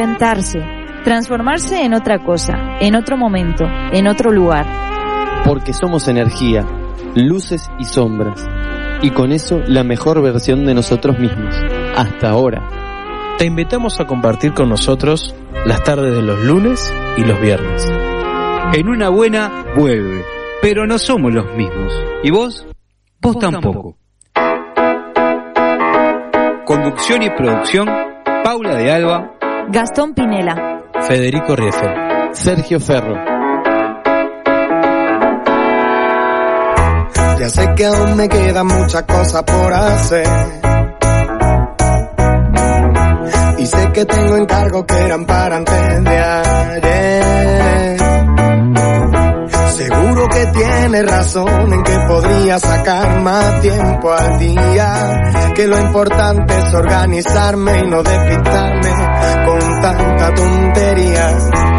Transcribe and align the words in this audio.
reinventarse, 0.00 0.60
transformarse 1.04 1.84
en 1.84 1.92
otra 1.92 2.24
cosa, 2.24 2.78
en 2.80 2.94
otro 2.94 3.18
momento, 3.18 3.64
en 3.92 4.06
otro 4.06 4.32
lugar. 4.32 4.66
Porque 5.44 5.74
somos 5.74 6.08
energía, 6.08 6.64
luces 7.14 7.70
y 7.78 7.84
sombras, 7.84 8.48
y 9.02 9.10
con 9.10 9.32
eso 9.32 9.60
la 9.66 9.84
mejor 9.84 10.22
versión 10.22 10.64
de 10.64 10.74
nosotros 10.74 11.18
mismos, 11.18 11.54
hasta 11.96 12.30
ahora. 12.30 12.66
Te 13.38 13.44
invitamos 13.44 14.00
a 14.00 14.06
compartir 14.06 14.54
con 14.54 14.70
nosotros 14.70 15.34
las 15.66 15.82
tardes 15.82 16.14
de 16.14 16.22
los 16.22 16.38
lunes 16.44 16.94
y 17.18 17.24
los 17.24 17.38
viernes. 17.40 17.86
En 18.72 18.88
una 18.88 19.10
buena 19.10 19.64
vuelve, 19.76 20.24
pero 20.62 20.86
no 20.86 20.98
somos 20.98 21.32
los 21.32 21.54
mismos. 21.56 21.92
¿Y 22.22 22.30
vos? 22.30 22.66
Vos, 23.20 23.38
tampoco. 23.38 23.96
Conducción 26.64 27.22
y 27.22 27.30
producción, 27.30 27.88
Paula 28.44 28.76
de 28.76 28.92
Alba, 28.92 29.39
Gastón 29.72 30.14
Pinela, 30.14 30.82
Federico 31.06 31.54
Rieffel, 31.54 31.90
Sergio 32.32 32.80
Ferro. 32.80 33.14
Ya 37.38 37.48
sé 37.48 37.72
que 37.76 37.86
aún 37.86 38.16
me 38.16 38.28
quedan 38.28 38.66
muchas 38.66 39.04
cosas 39.04 39.44
por 39.44 39.72
hacer. 39.72 40.26
Y 43.58 43.66
sé 43.66 43.92
que 43.92 44.04
tengo 44.06 44.36
encargos 44.38 44.84
que 44.86 44.98
eran 44.98 45.24
para 45.24 45.56
antes 45.58 46.04
de 46.04 46.18
ayer. 46.18 47.99
Seguro 49.80 50.28
que 50.28 50.46
tiene 50.48 51.02
razón 51.04 51.72
en 51.72 51.82
que 51.82 51.96
podría 52.06 52.58
sacar 52.58 53.22
más 53.22 53.62
tiempo 53.62 54.12
al 54.12 54.38
día. 54.38 55.52
Que 55.54 55.66
lo 55.66 55.80
importante 55.80 56.58
es 56.58 56.74
organizarme 56.74 57.78
y 57.78 57.86
no 57.88 58.02
despistarme 58.02 58.90
con 59.46 59.80
tanta 59.80 60.34
tontería. 60.34 61.69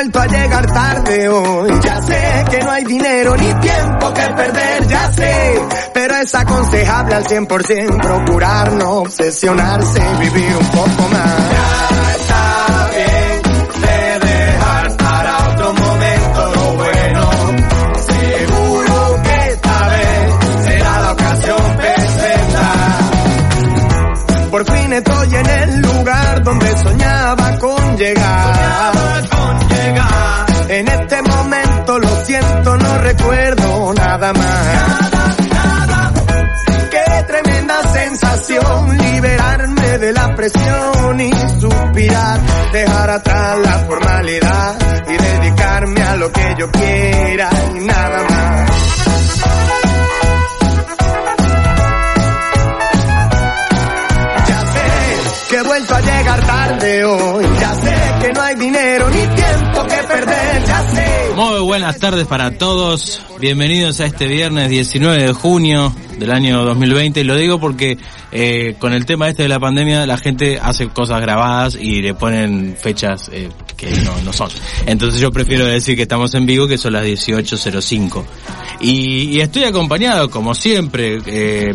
Vuelto 0.00 0.20
a 0.20 0.26
llegar 0.26 0.66
tarde 0.66 1.28
hoy. 1.28 1.80
Ya 1.82 2.00
sé 2.00 2.44
que 2.50 2.64
no 2.64 2.70
hay 2.70 2.84
dinero 2.84 3.36
ni 3.36 3.52
tiempo 3.54 4.14
que 4.14 4.22
perder, 4.22 4.86
ya 4.86 5.12
sé. 5.12 5.60
Pero 5.92 6.14
es 6.16 6.34
aconsejable 6.34 7.14
al 7.16 7.24
100% 7.24 8.00
procurar 8.00 8.72
no 8.72 8.90
obsesionarse 9.00 10.00
y 10.00 10.20
vivir 10.20 10.56
un 10.56 10.66
poco 10.68 11.08
más. 11.10 11.36
Ya 11.52 12.14
está 12.16 12.88
bien 12.96 13.42
de 13.82 14.26
dejar 14.26 14.96
para 14.96 15.48
otro 15.48 15.74
momento 15.74 16.52
lo 16.54 16.74
bueno. 16.76 17.30
Seguro 18.08 19.22
que 19.22 19.50
esta 19.50 19.88
vez 19.88 20.64
será 20.64 21.00
la 21.00 21.12
ocasión 21.12 21.76
perfecta. 21.76 22.66
Por 24.50 24.64
fin 24.64 24.92
estoy 24.94 25.34
en 25.34 25.46
el 25.46 25.80
lugar 25.82 26.42
donde 26.42 26.78
soñaba 26.78 27.58
con 27.58 27.98
llegar. 27.98 28.89
No 32.64 32.98
recuerdo 32.98 33.94
nada 33.94 34.32
más. 34.32 35.10
Qué 36.90 37.24
tremenda 37.26 37.82
sensación 37.92 38.98
liberarme 38.98 39.98
de 39.98 40.12
la 40.12 40.34
presión 40.34 41.20
y 41.20 41.30
suspirar, 41.60 42.40
dejar 42.72 43.10
atrás 43.10 43.58
la 43.58 43.78
formalidad 43.86 44.78
y 45.08 45.16
dedicarme 45.16 46.02
a 46.02 46.16
lo 46.16 46.32
que 46.32 46.54
yo 46.58 46.70
quiera 46.70 47.50
y 47.74 47.80
nada 47.80 48.22
más. 48.28 48.70
Ya 54.48 54.60
sé 54.60 55.48
que 55.48 55.56
he 55.56 55.62
vuelto 55.62 55.94
a 55.94 56.00
llegar 56.00 56.40
tarde 56.46 57.04
hoy. 57.04 57.44
Ya 57.60 57.74
sé 57.74 57.94
que 58.20 58.32
no 58.32 58.42
hay 58.42 58.54
dinero 58.56 59.08
ni 59.10 59.26
tiempo 59.26 59.69
que 59.86 60.02
perder. 60.06 60.64
Ya 60.66 60.88
sé. 60.90 61.34
Muy 61.36 61.60
buenas 61.60 61.98
tardes 61.98 62.26
para 62.26 62.50
todos. 62.50 63.22
Bienvenidos 63.40 64.00
a 64.00 64.06
este 64.06 64.26
viernes 64.26 64.68
19 64.68 65.22
de 65.22 65.32
junio 65.32 65.94
del 66.18 66.32
año 66.32 66.64
2020. 66.64 67.20
Y 67.20 67.24
lo 67.24 67.36
digo 67.36 67.58
porque 67.58 67.96
eh, 68.32 68.74
con 68.78 68.92
el 68.92 69.06
tema 69.06 69.28
este 69.28 69.44
de 69.44 69.48
la 69.48 69.58
pandemia 69.58 70.06
la 70.06 70.18
gente 70.18 70.58
hace 70.60 70.88
cosas 70.88 71.20
grabadas 71.20 71.76
y 71.80 72.02
le 72.02 72.14
ponen 72.14 72.76
fechas 72.78 73.30
eh, 73.32 73.48
que 73.76 73.90
no, 74.24 74.32
son. 74.32 74.50
Entonces 74.86 75.20
yo 75.20 75.30
prefiero 75.30 75.64
decir 75.64 75.96
que 75.96 76.02
estamos 76.02 76.34
en 76.34 76.46
vivo 76.46 76.66
que 76.66 76.76
son 76.76 76.92
las 76.92 77.04
18.05. 77.04 78.24
Y, 78.80 79.40
estoy 79.40 79.64
acompañado, 79.64 80.30
como 80.30 80.54
siempre, 80.54 81.20
eh, 81.26 81.72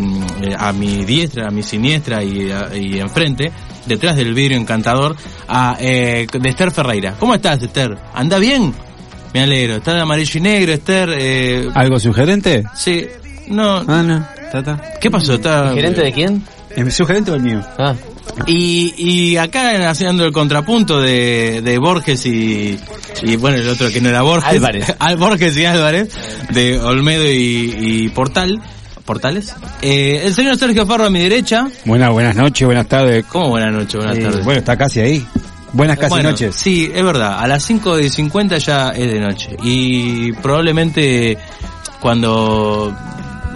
a 0.58 0.74
mi 0.74 1.06
diestra, 1.06 1.48
a 1.48 1.52
mi 1.52 1.64
siniestra 1.64 2.24
y 2.24 3.00
enfrente, 3.00 3.52
detrás 3.86 4.16
del 4.16 4.34
vidrio 4.34 4.58
encantador, 4.58 5.16
a 5.48 5.78
eh, 5.80 6.28
de 6.32 6.50
Esther 6.50 6.72
Ferreira. 6.72 7.16
¿Cómo 7.20 7.34
estás, 7.36 7.62
Esther? 7.62 7.98
¿Anda 8.14 8.38
bien? 8.40 8.74
Me 9.34 9.42
alegro. 9.42 9.76
Está 9.76 9.94
de 9.94 10.02
amarillo 10.02 10.40
y 10.40 10.42
negro, 10.42 10.74
Esther. 10.74 11.10
Eh, 11.18 11.70
¿Algo 11.74 12.00
sugerente? 12.00 12.64
sí. 12.76 13.06
No. 13.48 13.84
Ah, 13.88 14.02
no. 14.02 14.26
Ta, 14.52 14.64
ta. 14.64 14.82
¿Qué 15.00 15.12
pasó? 15.12 15.36
Está, 15.36 15.72
¿Gerente 15.74 16.02
de 16.02 16.12
quién? 16.12 16.44
¿El 16.76 16.92
sugerente 16.92 17.30
o 17.30 17.36
el 17.36 17.42
mío? 17.44 17.62
Ah, 17.78 17.94
Y, 18.48 18.94
y 18.98 19.38
acá 19.38 19.88
haciendo 19.88 20.26
el 20.26 20.32
contrapunto 20.32 21.00
de, 21.00 21.62
de 21.64 21.78
Borges 21.78 22.26
y, 22.26 22.80
y 23.22 23.36
bueno, 23.36 23.58
el 23.58 23.70
otro 23.70 23.90
que 23.92 24.02
no 24.02 24.10
era 24.10 24.24
Borges. 24.24 24.50
Álvarez. 24.50 24.96
Al 25.00 25.18
Borges 25.18 25.56
y 25.58 25.66
Álvarez, 25.66 26.10
de 26.52 26.80
Olmedo 26.80 27.24
y, 27.32 27.76
y 27.78 28.10
Portal. 28.10 28.60
¿Portales? 29.06 29.54
Eh, 29.82 30.22
el 30.26 30.34
señor 30.34 30.58
Sergio 30.58 30.86
Farro 30.86 31.06
a 31.06 31.10
mi 31.10 31.20
derecha. 31.20 31.68
Buenas, 31.86 32.12
buenas 32.12 32.36
noches, 32.36 32.66
buenas 32.66 32.88
tardes. 32.88 33.24
¿Cómo 33.26 33.50
buenas 33.50 33.72
noches? 33.72 33.96
Buenas 33.96 34.18
Eh, 34.18 34.22
tardes. 34.22 34.44
bueno, 34.46 34.60
está 34.60 34.76
casi 34.76 35.00
ahí. 35.00 35.28
Buenas 35.74 35.98
casi 35.98 36.10
Bueno, 36.10 36.32
noches. 36.32 36.56
Sí, 36.56 36.90
es 36.94 37.04
verdad. 37.04 37.38
A 37.40 37.48
las 37.48 37.64
5 37.64 38.00
y 38.00 38.10
50 38.10 38.58
ya 38.58 38.90
es 38.90 39.12
de 39.12 39.20
noche. 39.20 39.56
Y 39.62 40.32
probablemente 40.34 41.38
cuando 42.00 42.96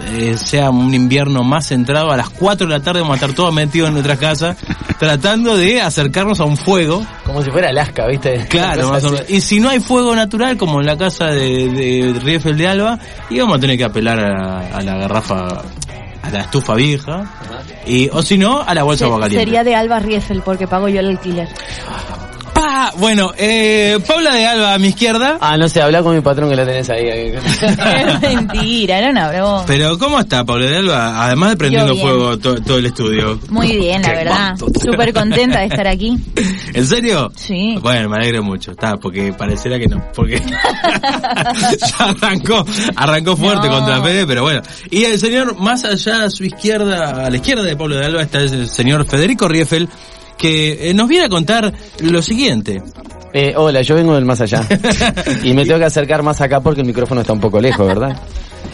eh, 0.08 0.36
sea 0.36 0.70
un 0.70 0.92
invierno 0.94 1.42
más 1.44 1.66
centrado, 1.68 2.10
a 2.10 2.16
las 2.16 2.30
4 2.30 2.66
de 2.66 2.72
la 2.78 2.80
tarde 2.82 3.00
vamos 3.00 3.14
a 3.14 3.16
estar 3.20 3.32
todos 3.34 3.52
metidos 3.54 3.88
en 3.88 3.94
nuestras 3.94 4.18
casas 4.18 4.56
tratando 4.98 5.56
de 5.56 5.80
acercarnos 5.80 6.40
a 6.40 6.44
un 6.44 6.56
fuego. 6.56 7.04
como 7.24 7.42
si 7.42 7.50
fuera 7.50 7.68
Alaska, 7.70 8.06
¿viste? 8.06 8.46
Claro, 8.48 8.88
más 8.90 9.04
o 9.04 9.10
menos. 9.12 9.28
Y 9.30 9.40
si 9.40 9.60
no 9.60 9.68
hay 9.70 9.80
fuego 9.80 10.14
natural, 10.14 10.56
como 10.56 10.80
en 10.80 10.86
la 10.86 10.96
casa 10.96 11.26
de, 11.26 11.68
de 11.68 12.20
Rieffel 12.22 12.56
de 12.56 12.66
Alba, 12.68 12.98
íbamos 13.30 13.56
a 13.56 13.60
tener 13.60 13.76
que 13.78 13.84
apelar 13.84 14.18
a, 14.18 14.28
la- 14.28 14.76
a 14.76 14.82
la 14.82 14.96
garrafa, 14.96 15.62
a 16.22 16.30
la 16.30 16.40
estufa 16.40 16.74
vieja, 16.74 17.24
y 17.86 18.08
o 18.12 18.22
si 18.22 18.36
no, 18.38 18.60
a 18.60 18.74
la 18.74 18.82
bolsa 18.82 19.04
de 19.04 19.10
agua 19.10 19.20
caliente. 19.22 19.44
Sería 19.44 19.64
de 19.64 19.74
Alba 19.74 19.98
Rieffel 20.00 20.42
porque 20.42 20.66
pago 20.66 20.88
yo 20.88 21.00
el 21.00 21.08
alquiler. 21.08 21.48
Pa, 22.80 22.92
bueno, 22.96 23.32
eh, 23.36 23.98
Paula 24.06 24.34
de 24.34 24.46
Alba 24.46 24.72
a 24.74 24.78
mi 24.78 24.88
izquierda. 24.88 25.36
Ah, 25.40 25.56
no 25.58 25.68
sé, 25.68 25.82
habla 25.82 26.02
con 26.02 26.14
mi 26.14 26.22
patrón 26.22 26.48
que 26.48 26.56
la 26.56 26.64
tenés 26.64 26.88
ahí. 26.88 27.08
Es 27.40 28.20
mentira, 28.22 28.98
era 28.98 29.10
una 29.10 29.28
broma. 29.28 29.64
Pero 29.66 29.98
¿cómo 29.98 30.18
está 30.18 30.44
Paula 30.44 30.66
de 30.66 30.76
Alba? 30.78 31.26
Además 31.26 31.50
de 31.50 31.56
prendiendo 31.58 31.94
fuego 31.96 32.38
to- 32.38 32.60
todo 32.62 32.78
el 32.78 32.86
estudio. 32.86 33.38
Muy 33.50 33.76
bien, 33.76 34.00
la 34.00 34.12
verdad. 34.14 34.56
Súper 34.56 35.12
contenta 35.12 35.60
de 35.60 35.66
estar 35.66 35.86
aquí. 35.86 36.16
¿En 36.74 36.86
serio? 36.86 37.30
Sí. 37.36 37.76
Bueno, 37.82 38.08
me 38.08 38.16
alegro 38.16 38.42
mucho, 38.42 38.70
está, 38.70 38.96
porque 38.96 39.32
pareciera 39.34 39.78
que 39.78 39.86
no, 39.86 40.02
porque 40.14 40.40
ya 40.40 42.04
arrancó, 42.04 42.64
arrancó 42.96 43.36
fuerte 43.36 43.68
No. 43.68 43.74
contra 43.74 44.00
Fede, 44.02 44.26
pero 44.26 44.42
bueno. 44.42 44.62
Y 44.90 45.04
el 45.04 45.18
señor, 45.18 45.56
más 45.58 45.84
allá 45.84 46.24
a 46.24 46.30
su 46.30 46.44
izquierda, 46.44 47.26
a 47.26 47.30
la 47.30 47.36
izquierda 47.36 47.62
de 47.62 47.76
Pablo 47.76 47.96
de 47.96 48.06
Alba, 48.06 48.22
está 48.22 48.38
el 48.38 48.68
señor 48.68 49.06
Federico 49.06 49.48
Rieffel, 49.48 49.88
que 50.40 50.90
eh, 50.90 50.94
nos 50.94 51.08
viene 51.08 51.26
a 51.26 51.28
contar 51.28 51.72
lo 52.00 52.22
siguiente. 52.22 52.82
Eh, 53.32 53.52
hola, 53.56 53.82
yo 53.82 53.94
vengo 53.94 54.14
del 54.14 54.24
más 54.24 54.40
allá. 54.40 54.66
y 55.44 55.52
me 55.54 55.64
tengo 55.64 55.78
que 55.78 55.84
acercar 55.84 56.22
más 56.22 56.40
acá 56.40 56.60
porque 56.60 56.80
el 56.80 56.86
micrófono 56.86 57.20
está 57.20 57.32
un 57.32 57.40
poco 57.40 57.60
lejos, 57.60 57.86
¿verdad? 57.86 58.16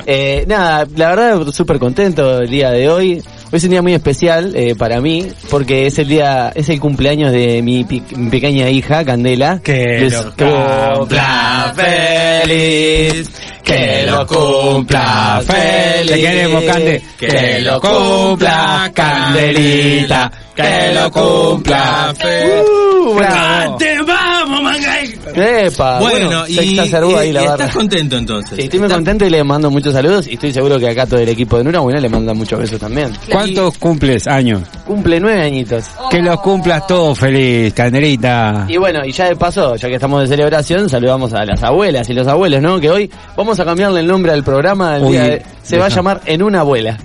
Eh, 0.09 0.45
nada, 0.47 0.87
la 0.97 1.09
verdad 1.15 1.53
súper 1.53 1.79
contento 1.79 2.41
el 2.41 2.49
día 2.49 2.71
de 2.71 2.89
hoy. 2.89 3.13
Hoy 3.51 3.59
es 3.59 3.65
un 3.65 3.71
día 3.71 3.83
muy 3.83 3.93
especial 3.95 4.53
eh, 4.57 4.75
para 4.77 5.01
mí 5.01 5.27
porque 5.51 5.87
es 5.87 5.99
el 5.99 6.09
día, 6.09 6.53
es 6.55 6.69
el 6.69 6.79
cumpleaños 6.81 7.33
de 7.33 7.61
mi, 7.63 7.85
pe- 7.85 8.03
mi 8.17 8.31
pequeña 8.31 8.71
hija, 8.71 9.05
Candela. 9.05 9.61
Que 9.63 10.09
cumpla 10.37 11.73
feliz, 11.77 13.31
que 13.67 14.07
lo 14.07 14.25
cumpla 14.27 15.43
feliz. 15.45 16.13
Te 16.13 16.21
queremos, 16.21 16.65
Cande. 16.65 17.03
Que 17.19 17.61
lo 17.61 17.81
cumpla 17.81 18.91
Candelita, 18.95 20.31
que 20.55 20.93
lo 20.95 21.11
cumpla 21.11 22.15
feliz. 22.17 22.63
Uh, 22.65 24.07
vamos, 24.07 24.63
manga! 24.63 24.96
Epa, 25.43 25.99
Bueno, 26.01 26.47
se 26.47 26.65
y, 26.65 26.79
exacerbó 26.79 27.17
ahí 27.19 27.29
y 27.31 27.33
la 27.33 27.43
barra. 27.43 27.55
estás 27.65 27.75
contento 27.77 28.17
entonces. 28.17 28.57
Sí, 28.57 28.63
estoy 28.65 28.81
muy 28.81 28.89
contento 28.89 29.25
y 29.27 29.31
le 29.31 29.45
mando 29.45 29.71
muchos 29.71 29.93
saludos 29.93 30.27
y 30.27 30.35
estoy 30.35 30.53
seguro 30.53 30.79
que 30.79 30.89
acá 30.89 31.07
todo 31.07 31.21
el 31.21 31.29
equipo 31.29 31.57
de 31.57 31.63
Enhorabuena 31.63 32.01
le 32.01 32.09
manda 32.09 32.33
muchos 32.35 32.59
besos 32.59 32.79
también. 32.81 33.13
¿Cuántos 33.31 33.79
cumples 33.79 34.27
años? 34.27 34.63
Cumple 34.87 35.21
nueve 35.21 35.43
añitos. 35.43 35.85
Que 36.11 36.21
los 36.23 36.41
cumplas 36.41 36.87
todos 36.87 37.19
feliz, 37.19 37.73
Candelita. 37.75 38.67
Y 38.69 38.77
bueno, 38.77 39.05
y 39.05 39.13
ya 39.13 39.27
de 39.29 39.37
paso, 39.37 39.77
ya 39.77 39.89
que 39.89 39.95
estamos 39.95 40.23
de 40.23 40.29
celebración, 40.29 40.89
saludamos 40.89 41.33
a 41.33 41.45
las 41.45 41.63
abuelas 41.63 42.09
y 42.09 42.15
los 42.15 42.27
abuelos, 42.27 42.61
¿no? 42.63 42.79
Que 42.81 42.91
hoy 42.91 43.11
vamos 43.37 43.59
a 43.61 43.65
cambiarle 43.65 44.01
el 44.01 44.07
nombre 44.07 44.33
al 44.33 44.43
programa. 44.45 44.97
el 44.97 45.03
Uy, 45.05 45.13
día 45.13 45.23
de- 45.25 45.43
se 45.63 45.77
va 45.79 45.87
a 45.87 45.89
llamar 45.89 46.21
En 46.27 46.43
una 46.43 46.61
abuela. 46.61 46.97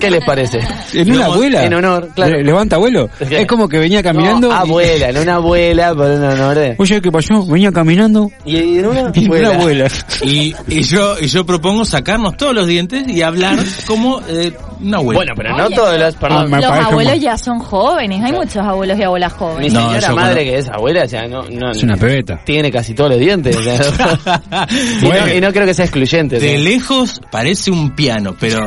¿Qué 0.00 0.10
les 0.10 0.24
parece? 0.24 0.60
¿En 0.92 1.12
una 1.12 1.26
abuela? 1.26 1.64
En 1.64 1.74
honor, 1.74 2.08
claro. 2.14 2.36
Le- 2.36 2.44
¿Levanta 2.44 2.76
abuelo? 2.76 3.08
Es 3.20 3.46
como 3.46 3.68
que 3.68 3.78
venía 3.78 4.02
caminando. 4.02 4.48
No, 4.48 4.54
y- 4.54 4.58
abuela, 4.58 5.08
en 5.10 5.18
una 5.18 5.34
abuela, 5.36 5.94
por 5.94 6.10
un 6.10 6.24
honor 6.24 6.54
de... 6.56 6.74
Oye, 6.78 7.00
¿qué 7.00 7.10
pasó? 7.12 7.44
Venía 7.46 7.72
caminando. 7.72 8.30
Y 8.44 8.78
en 8.78 8.86
una 8.86 9.10
Y 9.14 9.28
una 9.28 9.54
abuela. 9.54 9.88
Y, 10.22 10.54
y 10.68 10.82
yo 10.82 11.16
y 11.20 11.26
yo 11.28 11.44
propongo 11.46 11.84
sacarnos 11.84 12.36
todos 12.36 12.54
los 12.54 12.66
dientes 12.66 13.06
y 13.08 13.22
hablar 13.22 13.58
como 13.86 14.20
eh, 14.28 14.52
una 14.80 14.96
abuela. 14.98 15.18
Bueno, 15.18 15.32
pero 15.36 15.56
no 15.56 15.70
todos 15.70 15.98
los... 15.98 16.14
Perdón, 16.16 16.50
me 16.50 16.56
Los 16.58 16.66
parece 16.66 16.88
abuelos 16.88 17.12
como- 17.14 17.22
ya 17.24 17.38
son 17.38 17.58
jóvenes, 17.60 18.24
hay 18.24 18.32
muchos 18.32 18.56
abuelos 18.56 18.98
y 18.98 19.02
abuelas 19.02 19.32
mi 19.32 19.38
jóvenes. 19.38 19.72
No, 19.72 19.80
señora 19.88 20.00
yo 20.08 20.14
madre 20.16 20.28
conozco. 20.34 20.50
que 20.52 20.58
es 20.58 20.68
abuela, 20.68 21.02
o 21.04 21.08
sea, 21.08 21.26
no... 21.28 21.42
no 21.44 21.70
Es 21.70 21.82
una 21.82 21.96
pebeta. 21.96 22.40
Tiene 22.44 22.70
casi 22.70 22.94
todos 22.94 23.10
los 23.10 23.18
dientes. 23.20 23.56
o 23.56 23.62
sea, 23.62 23.76
y, 25.02 25.04
Bueno. 25.06 25.26
no, 25.26 25.34
y 25.34 25.40
no 25.40 25.52
creo 25.52 25.66
que 25.66 25.74
sea 25.74 25.84
excluyente. 25.84 26.36
o 26.36 26.40
sea. 26.40 26.50
de 26.50 26.58
lejos 26.58 27.20
parece 27.30 27.70
un 27.70 27.90
piano, 27.94 28.34
pero 28.38 28.66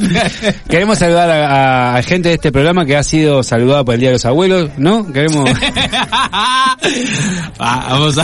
Queremos 0.68 0.98
saludar 0.98 1.30
a, 1.30 1.96
a 1.96 2.02
gente 2.02 2.28
de 2.28 2.34
este 2.34 2.52
programa 2.52 2.84
que 2.84 2.96
ha 2.96 3.02
sido 3.02 3.42
saludada 3.42 3.84
por 3.84 3.94
el 3.94 4.00
Día 4.00 4.08
de 4.10 4.14
los 4.14 4.24
Abuelos, 4.24 4.70
¿no? 4.78 5.10
Queremos... 5.12 5.48
Ah, 7.58 7.86
vamos 7.90 8.18
a, 8.18 8.22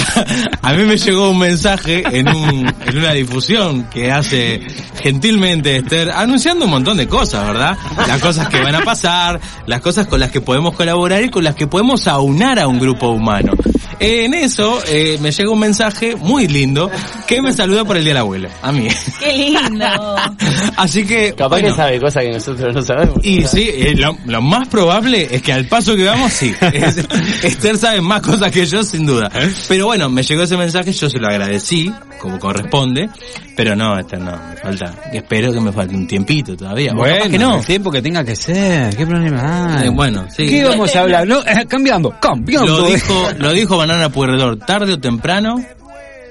a 0.62 0.72
mí 0.74 0.84
me 0.84 0.96
llegó 0.96 1.30
un 1.30 1.38
mensaje 1.38 2.02
en, 2.12 2.28
un, 2.28 2.66
en 2.86 2.98
una 2.98 3.12
difusión 3.12 3.84
que 3.90 4.12
hace 4.12 4.60
gentilmente 5.02 5.76
Esther, 5.76 6.10
anunciando 6.10 6.66
un 6.66 6.70
montón 6.72 6.96
de 6.98 7.08
cosas, 7.12 7.46
¿verdad? 7.46 7.76
Las 8.08 8.20
cosas 8.22 8.48
que 8.48 8.58
van 8.58 8.74
a 8.74 8.80
pasar, 8.84 9.38
las 9.66 9.80
cosas 9.82 10.06
con 10.06 10.18
las 10.18 10.30
que 10.30 10.40
podemos 10.40 10.74
colaborar 10.74 11.22
y 11.22 11.28
con 11.28 11.44
las 11.44 11.54
que 11.54 11.66
podemos 11.66 12.06
aunar 12.08 12.58
a 12.58 12.66
un 12.66 12.78
grupo 12.78 13.10
humano. 13.10 13.52
En 14.00 14.32
eso 14.34 14.80
eh, 14.88 15.18
me 15.20 15.30
llega 15.30 15.50
un 15.50 15.58
mensaje 15.60 16.16
muy 16.16 16.48
lindo 16.48 16.90
que 17.26 17.40
me 17.42 17.52
saluda 17.52 17.84
por 17.84 17.96
el 17.98 18.02
Día 18.04 18.14
del 18.14 18.22
Abuelo, 18.22 18.48
a 18.62 18.72
mí. 18.72 18.88
Qué 19.20 19.32
lindo. 19.32 19.84
Así 20.76 21.04
que... 21.04 21.34
Capaz 21.34 21.56
bueno, 21.60 21.68
que 21.68 21.74
sabe 21.74 22.00
cosas 22.00 22.24
que 22.24 22.30
nosotros 22.32 22.74
no 22.74 22.82
sabemos. 22.82 23.16
y 23.22 23.42
sí, 23.42 23.68
eh, 23.72 23.94
lo, 23.94 24.16
lo 24.24 24.40
más 24.42 24.66
probable 24.68 25.28
es 25.30 25.42
que 25.42 25.52
al 25.52 25.66
paso 25.66 25.94
que 25.94 26.04
vamos, 26.04 26.32
sí. 26.32 26.52
Es- 26.72 27.06
Esther 27.44 27.76
sabe 27.76 28.00
más 28.00 28.22
cosas 28.22 28.50
que 28.50 28.64
yo, 28.66 28.82
sin 28.82 29.04
duda. 29.06 29.30
Pero 29.68 29.86
bueno, 29.86 30.08
me 30.08 30.22
llegó 30.22 30.42
ese 30.44 30.56
mensaje, 30.56 30.92
yo 30.92 31.08
se 31.10 31.18
lo 31.18 31.28
agradecí, 31.28 31.92
como 32.18 32.38
corresponde. 32.40 33.08
Pero 33.54 33.76
no, 33.76 33.98
Esther, 33.98 34.18
no, 34.20 34.32
me 34.32 34.56
falta. 34.56 34.94
Espero 35.12 35.52
que 35.52 35.60
me 35.60 35.70
falte 35.72 35.94
un 35.94 36.06
tiempito 36.06 36.56
todavía. 36.56 36.92
O 37.02 37.14
capaz 37.14 37.28
que 37.28 37.38
no. 37.38 37.58
el 37.58 37.66
tiempo 37.66 37.90
que 37.90 38.02
tenga 38.02 38.24
que 38.24 38.36
ser. 38.36 38.96
¿Qué 38.96 39.06
problema 39.06 39.78
hay? 39.78 39.86
Eh, 39.86 39.90
bueno, 39.90 40.26
sí. 40.34 40.48
¿Qué 40.48 40.64
vamos 40.64 40.94
a 40.94 41.00
hablar? 41.00 41.26
No, 41.26 41.40
eh, 41.40 41.66
cambiando, 41.68 42.14
cambiando. 42.20 42.80
Lo 42.80 42.86
dijo, 42.86 43.28
lo 43.38 43.52
dijo 43.52 43.76
Banana 43.76 44.08
Puerredor, 44.08 44.58
tarde 44.58 44.94
o 44.94 44.98
temprano. 44.98 45.62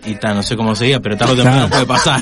Y 0.05 0.15
ta, 0.15 0.33
no 0.33 0.41
sé 0.41 0.57
cómo 0.57 0.75
seguía, 0.75 0.99
pero 0.99 1.15
tarde 1.15 1.33
o 1.33 1.35
temprano 1.35 1.69
puede 1.69 1.85
pasar. 1.85 2.21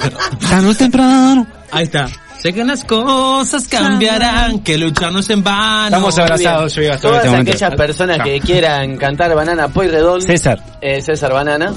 Tarde 0.49 0.67
o 0.67 0.75
temprano. 0.75 1.47
Ahí 1.71 1.83
está. 1.85 2.09
Sé 2.41 2.53
que 2.53 2.63
las 2.63 2.85
cosas 2.85 3.67
cambiarán, 3.67 4.59
que 4.59 4.77
luchar 4.77 5.11
no 5.11 5.19
es 5.19 5.29
en 5.29 5.43
vano. 5.43 5.87
Estamos 5.87 6.17
abrazados, 6.19 6.73
yo 6.73 6.81
y 6.83 6.85
Gastón 6.87 7.09
en 7.09 7.11
Todas 7.11 7.25
este 7.25 7.29
momento. 7.31 7.51
aquellas 7.51 7.75
personas 7.75 8.19
que 8.23 8.39
quieran 8.39 8.95
cantar 8.97 9.35
Banana 9.35 9.67
Pueyrredón, 9.67 10.21
César. 10.21 10.57
eh, 10.79 11.01
César 11.01 11.33
Banana, 11.33 11.73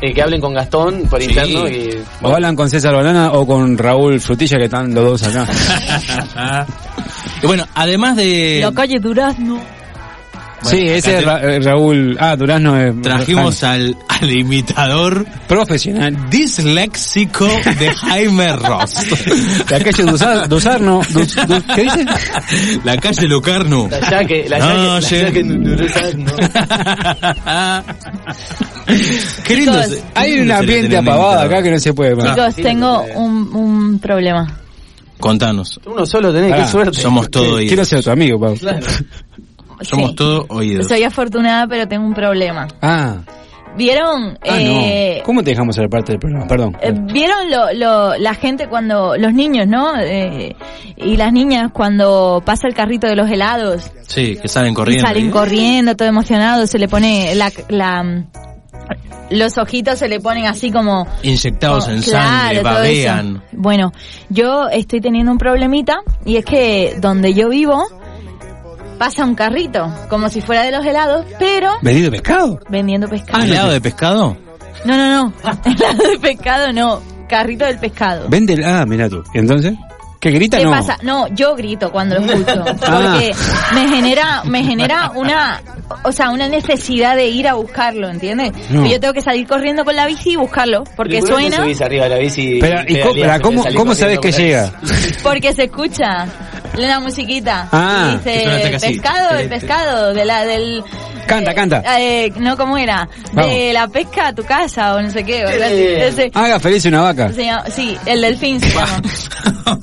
eh, 0.00 0.14
que 0.14 0.22
hablen 0.22 0.40
con 0.40 0.54
Gastón 0.54 1.02
por 1.10 1.20
Sí. 1.20 1.30
interno 1.30 1.68
y... 1.68 2.00
O 2.22 2.28
hablan 2.32 2.54
con 2.54 2.70
César 2.70 2.94
Banana 2.94 3.32
o 3.32 3.44
con 3.44 3.76
Raúl 3.76 4.20
Frutilla 4.20 4.56
que 4.58 4.64
están 4.66 4.94
los 4.94 5.20
dos 5.20 5.22
acá. 5.24 5.46
Y 7.42 7.46
bueno, 7.46 7.66
además 7.74 8.16
de... 8.16 8.60
La 8.62 8.72
calle 8.72 8.98
Durazno. 9.00 9.58
Sí, 10.64 10.78
ese 10.86 11.18
es 11.18 11.24
Ra- 11.24 11.40
eh, 11.42 11.60
Raúl. 11.60 12.16
Ah, 12.20 12.36
Durazno 12.36 12.78
es. 12.80 13.00
Trajimos 13.02 13.62
al, 13.64 13.96
al 14.08 14.30
imitador 14.30 15.26
Profesional. 15.48 16.30
disléxico 16.30 17.48
de 17.78 17.90
Jaime 17.90 18.56
Ross. 18.56 18.94
La 19.70 19.80
calle 19.80 20.04
Dus- 20.04 20.24
¿Qué 21.74 21.82
dice? 21.82 22.06
La 22.84 22.96
calle 22.96 23.26
Locarno. 23.28 23.88
La 23.90 24.10
yaque, 24.10 24.46
la 24.48 24.58
No, 24.58 25.00
yaque, 25.00 25.42
la. 25.42 27.84
Qué 29.44 29.56
lindo. 29.56 29.82
Chicos, 29.82 29.98
Hay 30.14 30.38
un 30.40 30.50
ambiente 30.50 30.96
imitador. 30.96 31.38
acá 31.46 31.62
que 31.62 31.70
no 31.70 31.78
se 31.78 31.94
puede 31.94 32.14
más. 32.14 32.34
Chicos, 32.34 32.54
tengo 32.56 33.02
un, 33.14 33.54
un 33.54 33.98
problema. 33.98 34.60
Contanos. 35.18 35.80
Uno 35.86 36.04
solo 36.04 36.32
tenés, 36.32 36.50
Pará, 36.50 36.64
qué 36.64 36.70
suerte. 36.70 37.00
Somos 37.00 37.30
todo 37.30 37.56
Quiero 37.58 37.84
ser 37.84 38.02
tu 38.04 38.10
amigo, 38.10 38.38
Pau. 38.38 38.56
Somos 39.82 40.10
Sí. 40.10 40.16
todo 40.16 40.46
oídos. 40.48 40.88
Soy 40.88 41.02
afortunada, 41.04 41.66
pero 41.66 41.86
tengo 41.88 42.06
un 42.06 42.14
problema. 42.14 42.66
Ah, 42.82 43.18
¿Vieron? 43.76 44.38
ah 44.48 44.60
eh, 44.60 45.16
no. 45.18 45.24
¿Cómo 45.24 45.42
te 45.42 45.50
dejamos 45.50 45.74
ser 45.74 45.88
parte 45.88 46.12
del 46.12 46.20
programa? 46.20 46.46
Perdón. 46.46 46.76
eh, 46.80 46.92
¿Vieron 47.12 47.50
lo, 47.50 47.72
lo, 47.72 48.16
la 48.18 48.34
gente 48.34 48.68
cuando, 48.68 49.16
los 49.16 49.32
niños, 49.34 49.66
¿no? 49.66 49.96
Eh, 50.00 50.54
y 50.96 51.16
las 51.16 51.32
niñas 51.32 51.72
cuando 51.72 52.40
pasa 52.44 52.68
el 52.68 52.74
carrito 52.74 53.08
de 53.08 53.16
los 53.16 53.28
helados 53.28 53.90
Sí, 54.06 54.36
que 54.40 54.46
salen 54.46 54.72
y 54.72 54.74
corriendo. 54.76 55.06
salen 55.06 55.30
corriendo, 55.32 55.96
todo 55.96 56.06
emocionado, 56.06 56.66
se 56.68 56.78
le 56.78 56.86
pone 56.86 57.34
la, 57.34 57.50
la, 57.68 58.24
los 59.30 59.58
ojitos 59.58 59.98
se 59.98 60.08
le 60.08 60.20
ponen 60.20 60.46
así 60.46 60.70
como 60.70 61.06
Inyectados 61.22 61.88
en 61.88 62.00
Claro, 62.02 62.28
sangre, 62.28 62.62
babean. 62.62 63.42
Bueno, 63.52 63.92
yo 64.28 64.68
estoy 64.68 65.00
teniendo 65.00 65.32
un 65.32 65.38
problemita 65.38 65.96
y 66.24 66.36
es 66.36 66.44
que 66.44 66.94
donde 67.00 67.34
yo 67.34 67.48
vivo 67.48 67.82
pasa 68.98 69.24
un 69.24 69.34
carrito, 69.34 69.92
como 70.08 70.28
si 70.28 70.40
fuera 70.40 70.62
de 70.62 70.70
los 70.70 70.84
helados, 70.84 71.26
pero 71.38 71.72
¿Vendido 71.82 72.10
pescado? 72.10 72.60
vendiendo 72.68 73.08
pescado. 73.08 73.38
¿Ah, 73.42 73.46
helado 73.46 73.72
de 73.72 73.80
pescado? 73.80 74.36
No, 74.84 74.96
no, 74.96 75.08
no. 75.08 75.32
helado 75.64 76.10
de 76.10 76.18
pescado 76.18 76.72
no. 76.72 77.00
Carrito 77.28 77.64
del 77.64 77.78
pescado. 77.78 78.28
Vende 78.28 78.52
el... 78.52 78.64
Ah, 78.64 78.84
mira 78.86 79.08
tú. 79.08 79.22
¿Y 79.32 79.38
entonces? 79.38 79.74
¿Qué 80.24 80.30
grita? 80.30 80.56
¿Qué 80.56 80.64
no. 80.64 80.70
pasa? 80.70 80.96
No, 81.02 81.28
yo 81.34 81.54
grito 81.54 81.92
cuando 81.92 82.18
lo 82.18 82.22
escucho. 82.32 82.64
Ah. 82.82 83.12
Porque 83.12 83.32
me 83.74 83.88
genera, 83.88 84.42
me 84.44 84.64
genera 84.64 85.10
una, 85.14 85.60
o 86.02 86.12
sea, 86.12 86.30
una 86.30 86.48
necesidad 86.48 87.14
de 87.14 87.28
ir 87.28 87.46
a 87.46 87.52
buscarlo, 87.54 88.08
¿entiendes? 88.08 88.52
No. 88.70 88.84
Que 88.84 88.90
Yo 88.90 89.00
tengo 89.00 89.12
que 89.12 89.20
salir 89.20 89.46
corriendo 89.46 89.84
con 89.84 89.94
la 89.94 90.06
bici 90.06 90.30
y 90.30 90.36
buscarlo, 90.36 90.84
porque 90.96 91.16
¿Y 91.16 91.20
por 91.20 91.28
qué 91.28 91.32
no 91.32 91.36
te 91.36 91.42
suena, 91.42 91.56
subís 91.58 91.80
arriba 91.82 92.04
de 92.04 92.10
la 92.10 92.18
bici 92.18 92.58
Pero, 92.58 92.80
¿y 92.88 93.00
cómo, 93.42 93.64
pero 93.64 93.78
¿cómo, 93.78 93.94
sabes 93.94 94.18
que 94.18 94.32
llega? 94.32 94.72
porque 95.22 95.52
se 95.52 95.64
escucha 95.64 96.26
una 96.78 97.00
musiquita. 97.00 97.68
Ah. 97.72 98.16
Dice, 98.18 98.46
hasta 98.46 98.70
casi. 98.72 98.86
pescado, 98.88 99.38
el 99.38 99.48
pescado, 99.48 100.14
de 100.14 100.24
la, 100.24 100.44
del... 100.44 100.82
Canta, 101.26 101.52
eh, 101.52 101.54
canta. 101.54 101.82
eh, 102.00 102.32
no, 102.36 102.56
¿cómo 102.56 102.76
era? 102.76 103.08
Vamos. 103.32 103.50
De 103.50 103.72
la 103.72 103.88
pesca 103.88 104.28
a 104.28 104.32
tu 104.34 104.44
casa, 104.44 104.94
o 104.94 105.00
no 105.00 105.10
sé 105.10 105.24
qué. 105.24 105.42
Ese- 106.08 106.30
Haga 106.34 106.60
feliz 106.60 106.84
una 106.84 107.00
vaca. 107.00 107.30
sí, 107.70 107.96
el 108.04 108.20
delfín 108.20 108.60
se 108.60 108.68
llama. 108.70 109.00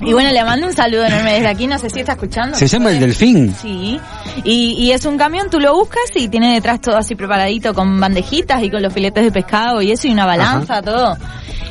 Y 0.01 0.13
bueno, 0.13 0.31
le 0.31 0.43
mando 0.43 0.67
un 0.67 0.73
saludo 0.73 1.05
enorme 1.05 1.33
desde 1.33 1.47
aquí, 1.47 1.65
no 1.65 1.79
sé 1.79 1.89
si 1.89 2.01
está 2.01 2.11
escuchando. 2.13 2.55
Se 2.55 2.67
llama 2.67 2.91
el 2.91 2.99
delfín. 2.99 3.55
Sí, 3.59 3.99
y, 4.43 4.73
y 4.77 4.91
es 4.91 5.05
un 5.05 5.17
camión, 5.17 5.49
tú 5.49 5.59
lo 5.59 5.73
buscas 5.73 6.03
y 6.15 6.27
tiene 6.29 6.53
detrás 6.53 6.79
todo 6.81 6.97
así 6.97 7.15
preparadito 7.15 7.73
con 7.73 7.99
bandejitas 7.99 8.61
y 8.63 8.69
con 8.69 8.83
los 8.83 8.93
filetes 8.93 9.23
de 9.23 9.31
pescado 9.31 9.81
y 9.81 9.91
eso 9.91 10.07
y 10.07 10.11
una 10.11 10.27
balanza, 10.27 10.83
todo. 10.83 11.17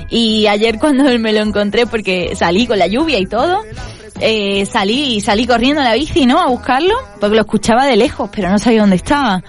Y 0.09 0.49
ayer 0.49 0.79
cuando 0.81 1.05
me 1.21 1.33
lo 1.33 1.41
encontré 1.41 1.87
porque 1.87 2.35
salí 2.35 2.67
con 2.67 2.81
la 2.81 2.89
lluvia 2.89 3.19
y 3.21 3.27
todo, 3.27 3.63
eh, 4.21 4.67
salí 4.67 5.17
y 5.17 5.21
salí 5.21 5.47
corriendo 5.47 5.81
a 5.81 5.85
la 5.85 5.95
bici, 5.95 6.27
¿no? 6.27 6.41
A 6.41 6.49
buscarlo, 6.49 6.95
porque 7.21 7.35
lo 7.37 7.43
escuchaba 7.43 7.87
de 7.87 7.97
lejos, 7.97 8.31
pero 8.35 8.51
no 8.51 8.59
sabía 8.59 8.81
dónde 8.81 8.97
estaba. 8.97 9.43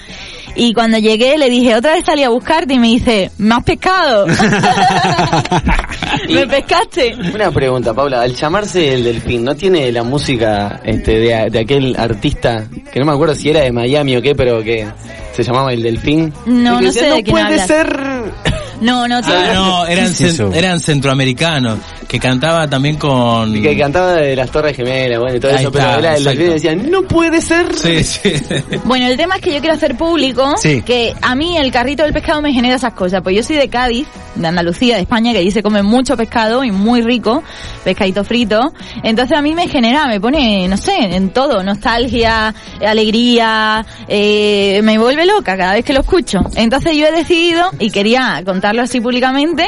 Y 0.56 0.74
cuando 0.74 0.98
llegué 0.98 1.38
le 1.38 1.50
dije, 1.50 1.76
otra 1.76 1.94
vez 1.94 2.06
salí 2.06 2.24
a 2.24 2.30
buscarte 2.30 2.74
y 2.74 2.80
me 2.80 2.88
dice, 2.88 3.32
¿más 3.38 3.64
pescado? 3.64 4.28
¿Me 6.30 6.48
pescaste? 6.48 7.16
Una 7.34 7.52
pregunta, 7.52 7.94
Paula. 7.94 8.22
Al 8.22 8.36
llamarse 8.36 8.94
el 8.94 9.04
delfín, 9.04 9.44
¿no 9.46 9.56
tiene 9.56 9.92
la 9.92 10.04
música 10.04 10.82
este, 10.84 11.20
de, 11.20 11.50
de 11.50 11.60
aquel 11.60 11.96
artista 11.98 12.66
que 12.92 13.00
no 13.00 13.06
me 13.06 13.14
acuerdo 13.14 13.36
si 13.36 13.50
era 13.50 13.62
de 13.62 13.72
Miami 13.72 14.18
o 14.18 14.22
qué, 14.22 14.36
pero 14.36 14.62
que 14.64 14.88
se 15.34 15.44
llamaba 15.44 15.72
el 15.74 15.82
delfín? 15.84 16.34
No, 16.46 16.82
no 16.82 16.88
decía, 16.88 17.02
sé 17.04 17.06
de 17.08 17.10
no 17.18 17.24
quién 17.24 17.32
puede 17.32 17.46
hablas". 17.46 17.68
ser. 17.68 18.00
No, 18.82 19.08
no, 19.08 19.22
Ah, 19.24 19.52
no, 19.54 19.86
eran, 19.86 20.14
¿Qué 20.14 20.26
es 20.28 20.40
cen- 20.40 20.54
eran 20.56 20.80
centroamericanos, 20.80 21.80
que 22.08 22.20
cantaba 22.20 22.68
también 22.68 22.98
con... 22.98 23.56
Y 23.56 23.62
que 23.62 23.78
cantaba 23.78 24.14
de 24.14 24.36
las 24.36 24.50
Torres 24.52 24.76
Gemelas, 24.76 25.20
bueno, 25.20 25.38
y 25.38 25.40
todo 25.40 25.52
Ahí 25.52 25.60
eso, 25.60 25.70
está, 25.70 25.80
pero 25.96 26.00
era 26.00 26.18
el 26.18 26.24
delfín 26.24 26.42
y 26.42 26.50
exacto. 26.52 26.70
decía, 26.78 26.90
no 26.92 27.02
puede 27.04 27.42
ser. 27.42 27.76
Sí, 27.76 28.04
sí. 28.04 28.34
Bueno, 28.84 29.08
el 29.08 29.16
tema 29.18 29.36
es 29.36 29.42
que 29.42 29.54
yo 29.54 29.60
quiero 29.60 29.76
hacer 29.76 29.96
público 29.96 30.56
Sí. 30.58 30.82
que 30.82 31.14
a 31.22 31.36
mí 31.36 31.56
el 31.58 31.72
carrito 31.72 32.04
del 32.04 32.12
pescado 32.14 32.42
me 32.42 32.52
genera 32.52 32.76
esas 32.76 32.94
cosas. 32.94 33.22
Pues 33.22 33.36
yo 33.36 33.44
soy 33.44 33.56
de 33.58 33.70
Cádiz, 33.70 34.08
de 34.36 34.48
Andalucía, 34.48 34.96
de 34.96 35.02
España, 35.02 35.32
que 35.32 35.38
allí 35.40 35.52
se 35.52 35.62
come 35.64 35.84
mucho 35.84 36.18
pescado 36.18 36.64
y 36.64 36.72
muy 36.72 37.02
rico, 37.02 37.44
pescadito 37.84 38.24
frito. 38.24 38.74
Entonces 39.04 39.38
a 39.38 39.42
mí 39.42 39.54
me 39.54 39.68
genera, 39.68 40.08
me 40.08 40.20
pone, 40.20 40.68
no 40.68 40.78
sé, 40.78 40.96
en 41.16 41.30
todo, 41.30 41.62
nostalgia, 41.64 42.54
alegría, 42.86 43.86
eh, 44.08 44.82
me 44.84 44.98
vuelve 44.98 45.26
loca 45.26 45.58
cada 45.58 45.74
vez 45.74 45.86
que 45.86 45.94
lo 45.94 46.02
escucho. 46.02 46.40
Entonces 46.56 46.96
yo 46.96 47.06
he 47.08 47.12
decidido, 47.12 47.70
y 47.80 47.92
quería 47.92 48.42
contarlo 48.72 48.84
así 48.84 49.02
públicamente, 49.02 49.68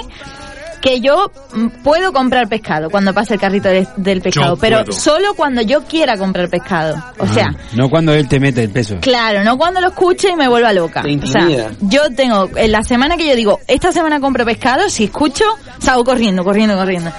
que 0.81 0.99
yo 1.01 1.31
mm, 1.53 1.67
puedo 1.83 2.11
comprar 2.13 2.47
pescado 2.47 2.89
cuando 2.89 3.13
pase 3.13 3.33
el 3.35 3.39
carrito 3.39 3.67
de- 3.69 3.87
del 3.97 4.21
pescado, 4.21 4.55
pero 4.57 4.91
solo 4.93 5.33
cuando 5.35 5.61
yo 5.61 5.83
quiera 5.83 6.17
comprar 6.17 6.49
pescado. 6.49 7.01
O 7.19 7.27
sea, 7.27 7.53
No 7.73 7.89
cuando 7.89 8.13
él 8.13 8.27
te 8.29 8.39
mete 8.39 8.63
el 8.63 8.69
peso. 8.69 8.97
Claro, 9.01 9.43
no 9.43 9.57
cuando 9.57 9.81
lo 9.81 9.89
escuche 9.89 10.29
y 10.31 10.35
me 10.37 10.47
vuelva 10.47 10.71
loca. 10.73 11.01
Te 11.01 11.15
O 11.17 11.27
sea, 11.27 11.47
yo 11.81 12.09
tengo, 12.15 12.49
en 12.55 12.71
la 12.71 12.83
semana 12.83 13.17
que 13.17 13.27
yo 13.27 13.35
digo, 13.35 13.59
esta 13.67 13.91
semana 13.91 14.19
compro 14.21 14.45
pescado, 14.45 14.89
si 14.89 15.05
escucho, 15.05 15.43
salgo 15.79 16.03
corriendo, 16.05 16.43
corriendo, 16.45 16.75
corriendo. 16.77 17.11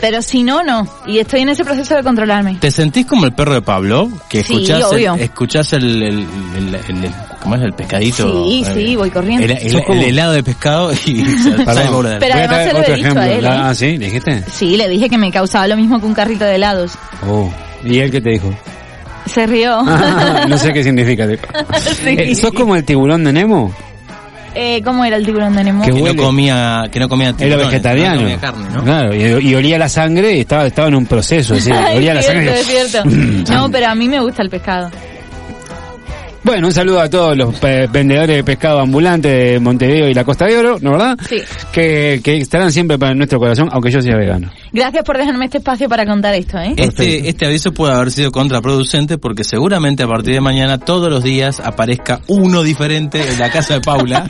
Pero 0.00 0.20
si 0.22 0.42
no, 0.42 0.62
no. 0.62 0.86
Y 1.06 1.18
estoy 1.18 1.40
en 1.40 1.48
ese 1.48 1.64
proceso 1.64 1.94
de 1.94 2.02
controlarme. 2.02 2.56
¿Te 2.60 2.70
sentís 2.70 3.06
como 3.06 3.24
el 3.24 3.32
perro 3.32 3.54
de 3.54 3.62
Pablo? 3.62 4.08
Que 4.28 4.42
Sí, 4.44 4.54
escuchás, 4.54 4.84
obvio. 4.84 5.14
el, 5.14 5.20
escuchás 5.20 5.72
el, 5.72 6.02
el, 6.02 6.26
el- 6.56 6.74
el- 6.74 7.04
el- 7.04 7.12
¿cómo 7.42 7.54
es? 7.56 7.62
El 7.62 7.72
pescadito. 7.72 8.44
Sí, 8.48 8.62
Eh, 8.66 8.72
sí, 8.74 8.96
voy 8.96 9.10
corriendo. 9.10 9.44
El, 9.46 10.02
helado 10.02 10.32
de 10.32 10.42
pescado 10.42 10.92
y 10.92 11.24
Pero 11.44 11.56
Voy 11.56 11.70
a 11.70 12.14
además 12.14 12.48
traer 12.48 12.68
se 12.68 12.72
lo 12.72 12.78
he 12.78 12.82
otro 12.82 12.94
dicho 12.94 12.94
a 12.94 12.96
ejemplo. 12.96 13.22
él, 13.22 13.44
¿eh? 13.44 13.48
Ah, 13.50 13.74
¿sí? 13.74 13.96
¿Le 13.98 14.04
dijiste? 14.06 14.44
Sí, 14.52 14.76
le 14.76 14.88
dije 14.88 15.08
que 15.08 15.18
me 15.18 15.30
causaba 15.32 15.66
lo 15.66 15.76
mismo 15.76 15.98
que 15.98 16.06
un 16.06 16.14
carrito 16.14 16.44
de 16.44 16.56
helados. 16.56 16.92
Oh. 17.26 17.50
¿Y 17.84 17.98
él 17.98 18.10
qué 18.10 18.20
te 18.20 18.30
dijo? 18.30 18.52
Se 19.26 19.46
rió. 19.46 19.82
no 19.82 20.58
sé 20.58 20.72
qué 20.72 20.84
significa. 20.84 21.26
Sí. 21.26 22.08
Eh, 22.10 22.34
¿Sos 22.34 22.52
como 22.52 22.76
el 22.76 22.84
tiburón 22.84 23.24
de 23.24 23.32
Nemo? 23.32 23.74
Eh, 24.58 24.80
¿Cómo 24.82 25.04
era 25.04 25.16
el 25.16 25.26
tiburón 25.26 25.54
de 25.54 25.64
Nemo? 25.64 25.84
Que 25.84 25.92
huele. 25.92 26.14
no 26.14 26.22
comía, 26.22 26.84
que 26.90 26.98
no 26.98 27.08
comía 27.10 27.28
Era 27.28 27.36
tiburones, 27.36 27.66
vegetariano. 27.66 28.14
No 28.14 28.20
comía 28.22 28.38
carne, 28.38 28.68
¿no? 28.74 28.82
Claro, 28.84 29.14
y, 29.14 29.48
y 29.48 29.54
olía 29.54 29.78
la 29.78 29.88
sangre 29.90 30.34
y 30.36 30.40
estaba, 30.40 30.66
estaba 30.66 30.88
en 30.88 30.94
un 30.94 31.04
proceso. 31.06 31.54
así, 31.54 31.70
Ay, 31.74 31.98
olía 31.98 32.14
la 32.14 32.20
es 32.20 32.26
cierto, 32.26 32.50
sangre. 32.54 32.60
es 32.60 32.90
cierto. 32.90 33.08
No, 33.52 33.70
pero 33.70 33.88
a 33.88 33.94
mí 33.94 34.08
me 34.08 34.18
gusta 34.20 34.42
el 34.42 34.48
pescado. 34.50 34.90
Bueno, 36.46 36.68
un 36.68 36.72
saludo 36.72 37.00
a 37.00 37.10
todos 37.10 37.36
los 37.36 37.54
pe- 37.58 37.88
vendedores 37.88 38.36
de 38.36 38.44
pescado 38.44 38.78
ambulante 38.80 39.28
de 39.28 39.58
Montevideo 39.60 40.08
y 40.08 40.14
la 40.14 40.22
Costa 40.24 40.46
de 40.46 40.56
Oro, 40.56 40.78
¿no 40.80 40.92
verdad? 40.92 41.18
Sí. 41.28 41.38
Que, 41.72 42.20
que 42.22 42.36
estarán 42.38 42.70
siempre 42.72 42.98
para 42.98 43.14
nuestro 43.14 43.40
corazón, 43.40 43.68
aunque 43.72 43.90
yo 43.90 44.00
sea 44.00 44.16
vegano. 44.16 44.48
Gracias 44.72 45.02
por 45.04 45.18
dejarme 45.18 45.46
este 45.46 45.58
espacio 45.58 45.88
para 45.88 46.06
contar 46.06 46.34
esto, 46.34 46.56
¿eh? 46.58 46.72
Este, 46.76 47.28
este 47.28 47.46
aviso 47.46 47.72
puede 47.74 47.94
haber 47.94 48.12
sido 48.12 48.30
contraproducente 48.30 49.18
porque 49.18 49.42
seguramente 49.42 50.04
a 50.04 50.06
partir 50.06 50.34
de 50.34 50.40
mañana 50.40 50.78
todos 50.78 51.10
los 51.10 51.24
días 51.24 51.58
aparezca 51.58 52.20
uno 52.28 52.62
diferente 52.62 53.20
en 53.28 53.38
la 53.40 53.50
casa 53.50 53.74
de 53.74 53.80
Paula. 53.80 54.26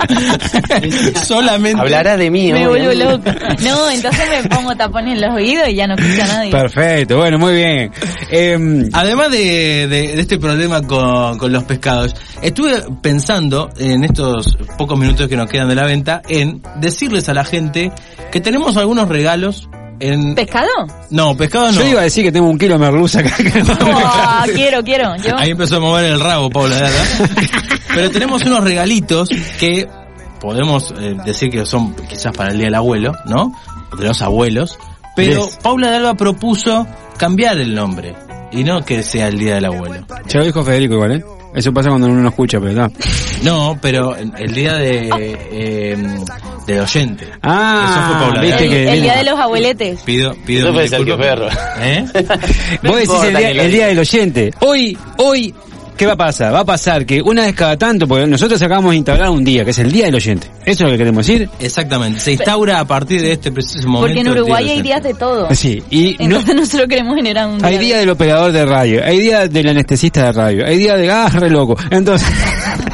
Solamente. 1.24 1.80
Hablará 1.80 2.16
de 2.16 2.30
mí. 2.30 2.52
Me 2.52 2.66
vuelvo 2.66 2.94
¿no? 2.94 3.10
loca. 3.12 3.34
No, 3.62 3.90
entonces 3.90 4.24
me 4.42 4.48
pongo 4.48 4.74
tapones 4.74 5.14
en 5.16 5.20
los 5.20 5.34
oídos 5.34 5.68
y 5.68 5.74
ya 5.74 5.86
no 5.86 5.94
escucha 5.94 6.24
a 6.24 6.28
nadie. 6.28 6.50
Perfecto, 6.50 7.18
bueno, 7.18 7.38
muy 7.38 7.54
bien. 7.54 7.90
Em, 8.30 8.88
Además 8.92 9.30
de, 9.30 9.86
de- 9.88 10.14
de 10.16 10.20
este 10.20 10.38
problema 10.38 10.80
con, 10.82 11.36
con 11.38 11.52
los 11.52 11.64
pescados, 11.64 12.05
estuve 12.42 12.82
pensando 13.02 13.70
en 13.78 14.04
estos 14.04 14.56
pocos 14.78 14.98
minutos 14.98 15.28
que 15.28 15.36
nos 15.36 15.48
quedan 15.48 15.68
de 15.68 15.74
la 15.74 15.84
venta 15.84 16.22
en 16.28 16.62
decirles 16.80 17.28
a 17.28 17.34
la 17.34 17.44
gente 17.44 17.90
que 18.30 18.40
tenemos 18.40 18.76
algunos 18.76 19.08
regalos 19.08 19.68
en... 19.98 20.34
¿Pescado? 20.34 20.68
No, 21.10 21.36
pescado 21.36 21.72
no. 21.72 21.80
Yo 21.80 21.86
iba 21.88 22.00
a 22.00 22.04
decir 22.04 22.22
que 22.24 22.32
tengo 22.32 22.48
un 22.48 22.58
kilo 22.58 22.74
de 22.74 22.80
merluza 22.80 23.20
acá. 23.20 23.34
que 23.36 23.62
no- 23.62 23.72
Oh, 23.80 24.42
quiero, 24.54 24.82
quiero. 24.84 25.16
Yo. 25.16 25.36
Ahí 25.36 25.50
empezó 25.50 25.76
a 25.76 25.80
mover 25.80 26.04
el 26.12 26.20
rabo, 26.20 26.50
Paula. 26.50 26.76
Pero 27.94 28.10
tenemos 28.10 28.44
unos 28.44 28.62
regalitos 28.62 29.28
que 29.58 29.88
podemos 30.40 30.92
eh, 30.98 31.16
decir 31.24 31.50
que 31.50 31.64
son 31.64 31.94
quizás 32.08 32.36
para 32.36 32.50
el 32.50 32.58
Día 32.58 32.66
del 32.66 32.74
Abuelo, 32.74 33.12
¿no? 33.24 33.52
De 33.98 34.04
los 34.06 34.20
abuelos. 34.20 34.78
Pero 35.16 35.46
Yes. 35.46 35.56
Paula 35.62 35.90
de 35.90 35.96
Alba 35.96 36.14
propuso 36.14 36.86
cambiar 37.16 37.56
el 37.58 37.74
nombre 37.74 38.14
y 38.52 38.64
no 38.64 38.84
que 38.84 39.02
sea 39.02 39.28
el 39.28 39.38
Día 39.38 39.54
del 39.54 39.64
Abuelo. 39.64 40.06
Ya 40.28 40.40
lo 40.40 40.44
dijo 40.44 40.62
Federico 40.62 40.94
igual, 40.94 41.12
¿eh? 41.12 41.24
Eso 41.56 41.72
pasa 41.72 41.88
cuando 41.88 42.06
uno 42.06 42.20
no 42.20 42.28
escucha, 42.28 42.60
pero 42.60 42.74
no. 42.74 42.92
No, 43.42 43.78
pero 43.80 44.14
el 44.14 44.54
día 44.54 44.74
de 44.74 45.08
eh, 45.50 45.96
del 46.66 46.80
oyente. 46.80 47.28
Ah, 47.42 47.86
Eso 47.88 48.06
fue 48.08 48.26
Paula 48.26 48.40
viste 48.42 48.68
que... 48.68 48.92
el, 48.92 49.02
día 49.02 49.16
de 49.16 49.24
los 49.24 49.40
abueletes. 49.40 50.00
Pido, 50.02 50.34
pido 50.44 50.68
Eso 50.68 50.74
fue 50.74 50.88
Sergio. 50.88 51.16
Ferro. 51.16 51.48
¿Eh? 51.80 52.04
No 52.82 52.90
Vos 52.90 52.98
decís 53.00 53.22
el 53.24 53.36
día, 53.36 53.50
el 53.50 53.72
día 53.72 53.86
del 53.86 53.98
oyente. 53.98 54.52
Hoy, 54.60 54.98
hoy, 55.16 55.54
¿qué 55.96 56.06
va 56.06 56.12
a 56.12 56.16
pasar? 56.16 56.52
Va 56.54 56.60
a 56.60 56.64
pasar 56.64 57.04
que 57.06 57.20
una 57.22 57.42
vez 57.44 57.54
cada 57.54 57.76
tanto, 57.76 58.06
porque 58.06 58.26
nosotros 58.26 58.60
acabamos 58.62 58.90
de 58.92 58.96
instaurar 58.98 59.30
un 59.30 59.42
día, 59.44 59.64
que 59.64 59.70
es 59.70 59.78
el 59.78 59.90
día 59.90 60.06
del 60.06 60.14
oyente. 60.14 60.48
Eso 60.64 60.70
es 60.72 60.80
lo 60.82 60.90
que 60.90 60.98
queremos 60.98 61.26
decir. 61.26 61.48
Exactamente. 61.58 62.20
Se 62.20 62.32
instaura 62.32 62.80
a 62.80 62.84
partir 62.84 63.20
de 63.22 63.32
este 63.32 63.50
preciso 63.52 63.88
momento. 63.88 64.06
Porque 64.14 64.20
en 64.20 64.28
Uruguay 64.28 64.64
hay 64.64 64.70
Oyente. 64.70 64.82
días 64.88 65.02
de 65.02 65.14
todo. 65.14 65.54
Sí, 65.54 65.82
y 65.90 66.16
no, 66.20 66.24
Entonces 66.36 66.54
nosotros 66.54 66.88
queremos 66.88 67.16
generar 67.16 67.48
un 67.48 67.58
día. 67.58 67.66
hay 67.68 67.74
de- 67.78 67.84
día 67.84 67.98
del 67.98 68.10
operador 68.10 68.52
de 68.52 68.66
radio, 68.66 69.02
hay 69.04 69.18
día 69.18 69.48
del 69.48 69.68
anestesista 69.68 70.24
de 70.24 70.32
radio, 70.32 70.66
hay 70.66 70.76
día 70.78 70.96
de, 70.96 71.10
ah, 71.10 71.28
re 71.28 71.48
loco. 71.50 71.76
Entonces, 71.90 72.28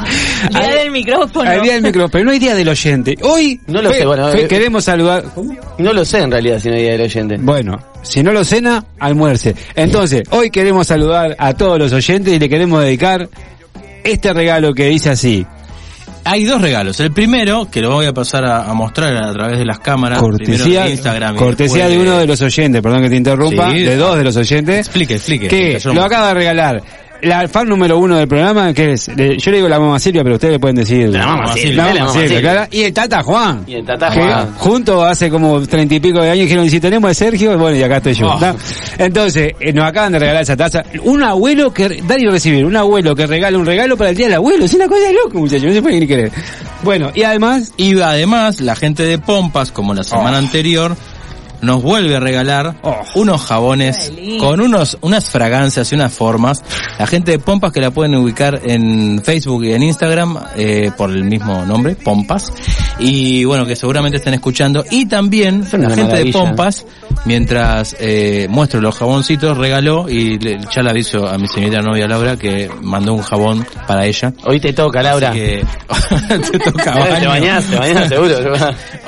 día 0.50 0.60
hay, 0.60 0.78
del 0.78 0.90
micrófono. 0.90 1.50
hay 1.50 1.60
día 1.60 1.72
del 1.74 1.82
micrófono, 1.82 2.10
pero 2.12 2.24
no 2.24 2.30
hay 2.32 2.38
día 2.38 2.54
del 2.54 2.68
oyente. 2.68 3.16
Hoy, 3.22 3.60
No 3.66 3.82
lo 3.82 3.90
Fe- 3.90 3.98
sé, 4.00 4.06
bueno, 4.06 4.28
Fe, 4.28 4.44
eh, 4.44 4.48
queremos 4.48 4.84
saludar. 4.84 5.24
No 5.78 5.92
lo 5.92 6.04
sé 6.04 6.18
en 6.18 6.30
realidad 6.30 6.58
si 6.60 6.68
no 6.68 6.74
hay 6.76 6.82
día 6.82 6.92
del 6.92 7.02
oyente. 7.02 7.36
Bueno, 7.40 7.78
si 8.02 8.22
no 8.22 8.32
lo 8.32 8.44
cena, 8.44 8.84
almuerce. 8.98 9.54
Entonces, 9.74 10.22
hoy 10.30 10.50
queremos 10.50 10.86
saludar 10.86 11.34
a 11.38 11.54
todos 11.54 11.78
los 11.78 11.92
oyentes 11.92 12.32
y 12.34 12.38
le 12.38 12.48
queremos 12.48 12.82
dedicar 12.82 13.28
este 14.04 14.32
regalo 14.32 14.74
que 14.74 14.86
dice 14.86 15.10
así. 15.10 15.46
Hay 16.24 16.44
dos 16.44 16.60
regalos. 16.62 17.00
El 17.00 17.10
primero, 17.10 17.68
que 17.68 17.80
lo 17.80 17.90
voy 17.94 18.06
a 18.06 18.12
pasar 18.12 18.44
a, 18.44 18.70
a 18.70 18.74
mostrar 18.74 19.16
a 19.16 19.32
través 19.32 19.58
de 19.58 19.64
las 19.64 19.80
cámaras. 19.80 20.20
Cortesía, 20.20 20.54
primero 20.64 20.84
de 20.84 20.90
Instagram. 20.92 21.34
y 21.34 21.38
cortesía 21.38 21.88
de 21.88 21.98
uno 21.98 22.16
de 22.18 22.26
los 22.28 22.40
oyentes, 22.42 22.80
perdón 22.80 23.02
que 23.02 23.10
te 23.10 23.16
interrumpa, 23.16 23.72
Sí. 23.72 23.80
de 23.82 23.96
dos 23.96 24.16
de 24.16 24.22
los 24.24 24.36
oyentes, 24.36 24.78
Explique, 24.86 25.14
explique. 25.14 25.48
que 25.48 25.80
lo 25.92 26.04
acaba 26.04 26.28
de 26.28 26.34
regalar. 26.34 26.80
La 27.22 27.46
fan 27.48 27.68
número 27.68 27.98
uno 27.98 28.16
del 28.16 28.26
programa, 28.26 28.74
que 28.74 28.92
es, 28.92 29.08
le- 29.16 29.38
yo 29.38 29.50
le 29.52 29.58
digo 29.58 29.68
la 29.68 29.78
mamá 29.78 29.98
Silvia, 30.00 30.22
pero 30.24 30.34
ustedes 30.34 30.52
le 30.54 30.58
pueden 30.58 30.74
decir 30.76 31.08
La 31.08 31.24
mamá 31.26 31.52
Silvia, 31.54 31.94
la 31.94 32.00
mamá 32.06 32.12
Silvia, 32.12 32.40
claro. 32.40 32.66
y 32.70 32.82
el 32.82 32.92
Tata 32.92 33.22
Juan. 33.22 33.64
Y 33.66 33.74
el 33.74 33.84
Tata 33.86 34.10
Juan. 34.12 34.54
Juntos 34.58 35.04
hace 35.06 35.30
como 35.30 35.60
treinta 35.62 35.94
y 35.94 36.00
pico 36.00 36.20
de 36.20 36.30
años 36.30 36.42
dijeron, 36.46 36.68
si 36.68 36.80
tenemos 36.80 37.10
a 37.10 37.14
Sergio, 37.14 37.56
bueno, 37.56 37.76
y 37.76 37.82
acá 37.84 37.98
estoy 37.98 38.14
yo. 38.14 38.26
Oh. 38.28 38.56
Entonces, 38.98 39.52
eh, 39.60 39.72
nos 39.72 39.84
acaban 39.86 40.12
de 40.12 40.18
regalar 40.18 40.42
esa 40.42 40.56
taza. 40.56 40.82
Un 41.04 41.22
abuelo 41.22 41.72
que, 41.72 42.02
dar 42.06 42.20
y 42.20 42.26
recibir, 42.28 42.64
un 42.66 42.76
abuelo 42.76 43.14
que 43.14 43.26
regala 43.26 43.56
un 43.56 43.66
regalo 43.66 43.96
para 43.96 44.10
el 44.10 44.16
día 44.16 44.26
del 44.26 44.34
abuelo. 44.36 44.64
Es 44.64 44.74
una 44.74 44.88
cosa 44.88 45.02
de 45.06 45.12
loco, 45.12 45.38
muchachos, 45.38 45.64
no 45.64 45.72
se 45.72 45.82
puede 45.82 46.00
ni 46.00 46.06
creer. 46.08 46.32
Bueno, 46.82 47.10
y 47.14 47.22
además, 47.22 47.72
Y 47.76 48.00
además, 48.00 48.60
la 48.60 48.74
gente 48.74 49.04
de 49.04 49.18
Pompas, 49.18 49.70
como 49.70 49.94
la 49.94 50.02
semana 50.02 50.38
anterior, 50.38 50.96
nos 51.62 51.82
vuelve 51.82 52.16
a 52.16 52.20
regalar 52.20 52.74
Oh. 52.82 52.96
unos 53.14 53.40
jabones 53.42 54.12
con 54.38 54.60
unos 54.60 54.98
unas 55.00 55.28
fragancias 55.30 55.90
y 55.92 55.94
unas 55.94 56.12
formas. 56.12 56.62
La 56.98 57.06
gente 57.06 57.32
de 57.32 57.38
Pompas 57.38 57.72
que 57.72 57.80
la 57.80 57.90
pueden 57.90 58.14
ubicar 58.16 58.60
en 58.64 59.22
Facebook 59.24 59.64
y 59.64 59.72
en 59.72 59.82
Instagram 59.82 60.38
eh, 60.56 60.90
por 60.96 61.10
el 61.10 61.24
mismo 61.24 61.64
nombre, 61.64 61.94
Pompas. 61.94 62.52
Y 62.98 63.44
bueno, 63.44 63.64
que 63.66 63.76
seguramente 63.76 64.18
están 64.18 64.34
escuchando. 64.34 64.84
Y 64.90 65.06
también 65.06 65.64
la 65.72 65.90
gente 65.94 66.24
de. 66.24 66.32
Pompas, 66.32 66.84
mientras 67.24 67.96
eh, 68.00 68.46
muestro 68.50 68.80
los 68.80 68.96
jaboncitos, 68.96 69.56
regaló 69.56 70.08
y 70.08 70.38
le- 70.38 70.58
ya 70.74 70.82
le 70.82 70.90
aviso 70.90 71.26
a 71.28 71.38
mi 71.38 71.46
señorita 71.48 71.80
novia 71.82 72.06
Laura 72.08 72.36
que 72.36 72.70
mandó 72.82 73.14
un 73.14 73.22
jabón 73.22 73.66
para 73.86 74.06
ella. 74.06 74.32
Hoy 74.44 74.60
te 74.60 74.72
toca, 74.72 75.02
Laura. 75.02 75.30
Así 75.30 75.38
que 75.38 75.64
te 76.50 76.58
toca 76.58 76.92
te 76.92 77.10
baño. 77.10 77.28
bañás, 77.28 77.64
te 77.66 77.76
bañás 77.78 78.08
seguro. 78.08 78.36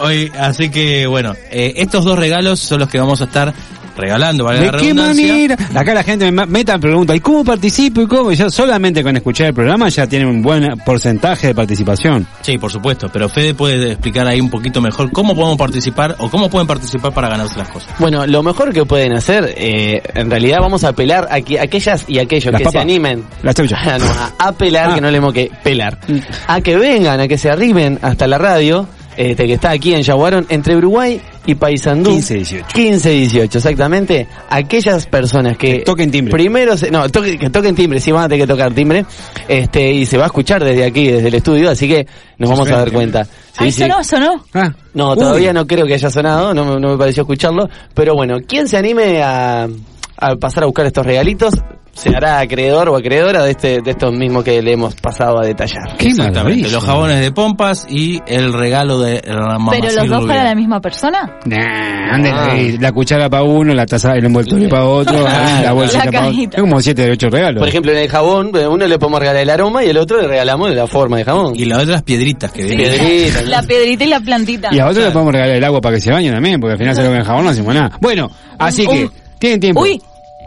Hoy, 0.01 0.31
así 0.39 0.71
que 0.71 1.07
bueno, 1.07 1.35
eh, 1.51 1.75
estos 1.77 2.05
dos 2.05 2.19
regalos 2.19 2.44
son 2.57 2.81
los 2.81 2.89
que 2.89 2.99
vamos 2.99 3.21
a 3.21 3.25
estar 3.25 3.53
regalando, 3.97 4.43
¿vale? 4.45 4.59
¿de 4.59 4.71
qué 4.73 4.93
manera? 4.93 5.57
Acá 5.73 5.95
la 5.95 6.03
gente 6.03 6.31
me 6.33 6.45
meta 6.47 6.77
pregunta, 6.79 7.15
¿y 7.15 7.21
cómo 7.21 7.45
participo 7.45 8.03
y 8.03 8.09
cómo? 8.09 8.33
Y 8.33 8.35
ya 8.35 8.51
solamente 8.51 9.05
con 9.05 9.17
escuchar 9.17 9.47
el 9.47 9.55
programa 9.55 9.89
ya 9.89 10.07
tiene 10.09 10.27
un 10.27 10.43
buen 10.43 10.67
porcentaje 10.85 11.47
de 11.47 11.55
participación. 11.55 12.27
Sí, 12.41 12.59
por 12.59 12.73
supuesto, 12.73 13.09
pero 13.13 13.29
Fede 13.29 13.55
puede 13.55 13.93
explicar 13.93 14.27
ahí 14.27 14.41
un 14.41 14.51
poquito 14.51 14.81
mejor 14.81 15.13
cómo 15.13 15.37
podemos 15.37 15.57
participar 15.57 16.17
o 16.19 16.29
cómo 16.29 16.51
pueden 16.51 16.67
participar 16.67 17.13
para 17.15 17.29
ganarse 17.29 17.57
las 17.57 17.69
cosas. 17.69 17.89
Bueno, 18.01 18.27
lo 18.27 18.43
mejor 18.43 18.73
que 18.73 18.85
pueden 18.85 19.13
hacer, 19.17 19.55
eh, 19.57 20.03
en 20.15 20.29
realidad 20.29 20.59
vamos 20.61 20.83
a 20.83 20.89
apelar 20.89 21.29
a 21.31 21.41
que 21.43 21.61
aquellas 21.61 22.05
y 22.09 22.19
aquellos 22.19 22.51
Las 22.53 22.63
que 22.63 22.65
papas. 22.65 22.73
se 22.73 22.79
animen. 22.81 23.25
Las. 23.45 23.55
Ah, 23.61 23.99
no, 24.01 24.07
a 24.39 24.49
apelar, 24.49 24.91
Ah. 24.91 24.95
que 24.97 25.01
no 25.01 25.11
le 25.13 25.19
hemos 25.19 25.33
que 25.33 25.53
pelar. 25.63 25.99
Mm. 26.09 26.19
A 26.49 26.61
que 26.61 26.77
vengan, 26.77 27.21
a 27.21 27.29
que 27.29 27.39
se 27.39 27.49
arriben 27.49 28.01
hasta 28.03 28.27
la 28.27 28.39
radio, 28.39 28.89
este, 29.17 29.47
que 29.47 29.53
está 29.55 29.71
aquí 29.71 29.95
en 29.95 30.03
Yaguarón, 30.03 30.47
entre 30.49 30.75
Uruguay 30.77 31.21
y 31.47 31.55
Paysandú. 31.55 32.11
15, 32.11 32.35
18. 32.35 32.67
15, 32.75 33.11
18, 33.11 33.59
exactamente. 33.59 34.27
Aquellas 34.49 35.07
personas 35.07 35.57
que... 35.59 35.79
Que 35.79 35.85
toquen 35.85 36.11
timbre. 36.11 36.33
Primero, 36.33 36.77
se- 36.77 36.91
no, 36.91 37.07
toque- 37.09 37.39
que 37.39 37.51
toquen 37.51 37.75
timbre, 37.75 38.01
sí 38.01 38.13
van 38.13 38.25
a 38.25 38.29
tener 38.29 38.47
que 38.47 38.53
tocar 38.53 38.73
timbre. 38.73 39.05
Este, 39.49 39.93
y 39.93 40.07
se 40.07 40.17
va 40.17 40.25
a 40.25 40.27
escuchar 40.27 40.65
desde 40.65 40.85
aquí, 40.85 41.09
desde 41.09 41.29
el 41.29 41.35
estudio, 41.35 41.71
así 41.71 41.87
que 41.89 42.07
nos 42.39 42.51
vamos 42.51 42.71
a 42.71 42.77
dar 42.79 42.91
cuenta. 42.93 43.25
Sí, 43.25 43.31
Ay, 43.59 43.73
sí. 43.73 43.81
sonó, 43.83 44.03
sonó. 44.05 44.45
Ah. 44.55 44.71
No, 44.95 45.11
Uy. 45.13 45.19
todavía 45.19 45.53
no 45.53 45.67
creo 45.67 45.87
que 45.87 45.95
haya 45.95 46.11
sonado, 46.11 46.55
no, 46.55 46.65
me- 46.65 46.81
no 46.81 46.89
me 46.93 46.97
pareció 46.99 47.23
escucharlo. 47.25 47.69
Pero 47.95 48.15
bueno, 48.15 48.39
quien 48.47 48.67
se 48.69 48.77
anime 48.79 49.23
a, 49.23 49.69
a 50.17 50.37
pasar 50.37 50.63
a 50.65 50.67
buscar 50.67 50.87
estos 50.87 51.05
regalitos 51.05 51.55
se 51.95 52.11
hará 52.11 52.41
acreedor 52.41 52.89
o 52.89 52.97
acreedora 52.97 53.45
de 53.45 53.51
este 53.53 53.81
de 53.81 53.91
estos 53.91 54.13
mismos 54.13 54.45
que 54.45 54.61
le 54.63 54.73
hemos 54.73 54.95
pasado 54.97 55.41
a 55.41 55.47
detallar. 55.47 55.97
Qué 55.99 56.09
Exactamente, 56.09 56.43
maravilla. 56.43 56.69
los 56.73 56.85
jabones 56.85 57.21
de 57.21 57.33
pompas 57.33 57.87
y 57.89 58.21
el 58.27 58.53
regalo 58.53 59.01
de 59.01 59.23
la 59.27 59.59
mamá 59.59 59.73
Pero 59.73 59.93
los 59.93 60.09
dos 60.09 60.25
para 60.27 60.45
la 60.45 60.55
misma 60.55 60.81
persona. 60.81 61.39
Nah, 61.47 62.15
ande, 62.15 62.31
Ah. 62.33 62.57
la 62.81 62.93
cuchara 62.93 63.29
para 63.31 63.43
uno, 63.45 63.73
la 63.75 63.87
taza, 63.87 64.13
el 64.15 64.25
envoltorio 64.25 64.69
para 64.69 64.85
otro, 64.87 65.15
la 65.63 65.73
bolsita 65.73 66.05
La 66.07 66.11
para 66.11 66.21
otro. 66.27 66.31
cajita. 66.33 66.57
Es 66.57 66.61
como 66.63 66.81
siete 66.81 67.03
de 67.03 67.11
ocho 67.13 67.31
regalos. 67.31 67.61
Por 67.61 67.69
ejemplo, 67.69 67.93
en 67.93 67.99
el 67.99 68.09
jabón, 68.09 68.51
eh, 68.55 68.67
uno 68.67 68.87
le 68.87 68.99
podemos 68.99 69.21
regalar 69.21 69.43
el 69.43 69.51
aroma 69.51 69.85
y 69.85 69.89
el 69.91 69.97
otro 69.99 70.21
le 70.21 70.29
regalamos 70.29 70.75
la 70.75 70.87
forma 70.87 71.19
de 71.19 71.25
jabón. 71.25 71.53
Y 71.57 71.65
las 71.65 71.83
otras 71.83 72.03
piedritas 72.03 72.51
que 72.53 72.65
vienen. 72.65 72.87
Piedrita, 72.99 73.43
¿no? 73.43 73.49
La 73.49 73.63
piedrita 73.63 74.05
y 74.05 74.09
la 74.09 74.21
plantita. 74.21 74.69
Y 74.73 74.79
a 74.81 74.87
otro 74.89 75.03
le 75.03 75.11
podemos 75.11 75.33
regalar 75.33 75.57
el 75.57 75.65
agua 75.65 75.81
para 75.81 75.95
que 75.97 76.01
se 76.01 76.11
bañe 76.13 76.31
también, 76.33 76.61
porque 76.61 76.73
al 76.73 76.79
final 76.79 76.97
se 76.97 77.03
lo 77.03 77.11
ven 77.11 77.19
el 77.21 77.25
jabón 77.25 77.45
no 77.45 77.51
hacemos 77.51 77.75
nada. 77.75 77.97
Bueno, 78.01 78.29
así 78.59 78.87
que, 78.87 79.09
tienen 79.39 79.61
tiempo. 79.61 79.83
Uy. 79.83 80.01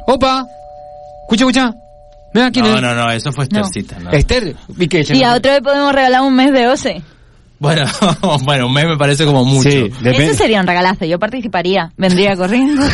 Opa. 0.07 0.45
Escucha, 1.29 1.43
escucha. 1.43 1.73
Mira, 2.33 2.51
¿quién 2.51 2.65
No, 2.65 2.75
es? 2.77 2.81
no, 2.81 2.95
no, 2.95 3.11
eso 3.11 3.31
fue 3.33 3.43
Estercita. 3.43 3.99
No. 3.99 4.11
Esther. 4.11 4.55
¿Y 4.77 4.87
qué? 4.87 5.05
Y 5.13 5.23
a 5.23 5.35
otro 5.35 5.51
le 5.51 5.61
podemos 5.61 5.93
regalar 5.93 6.21
un 6.21 6.35
mes 6.35 6.53
de 6.53 6.67
OCE. 6.67 7.01
Bueno, 7.59 7.85
bueno, 8.45 8.67
un 8.67 8.73
mes 8.73 8.85
me 8.85 8.97
parece 8.97 9.25
como 9.25 9.43
mucho. 9.43 9.69
Sí, 9.69 9.89
depende. 10.01 10.25
Eso 10.27 10.35
sería 10.35 10.61
un 10.61 10.67
regalazo, 10.67 11.05
yo 11.05 11.19
participaría, 11.19 11.91
vendría 11.97 12.35
corriendo. 12.35 12.83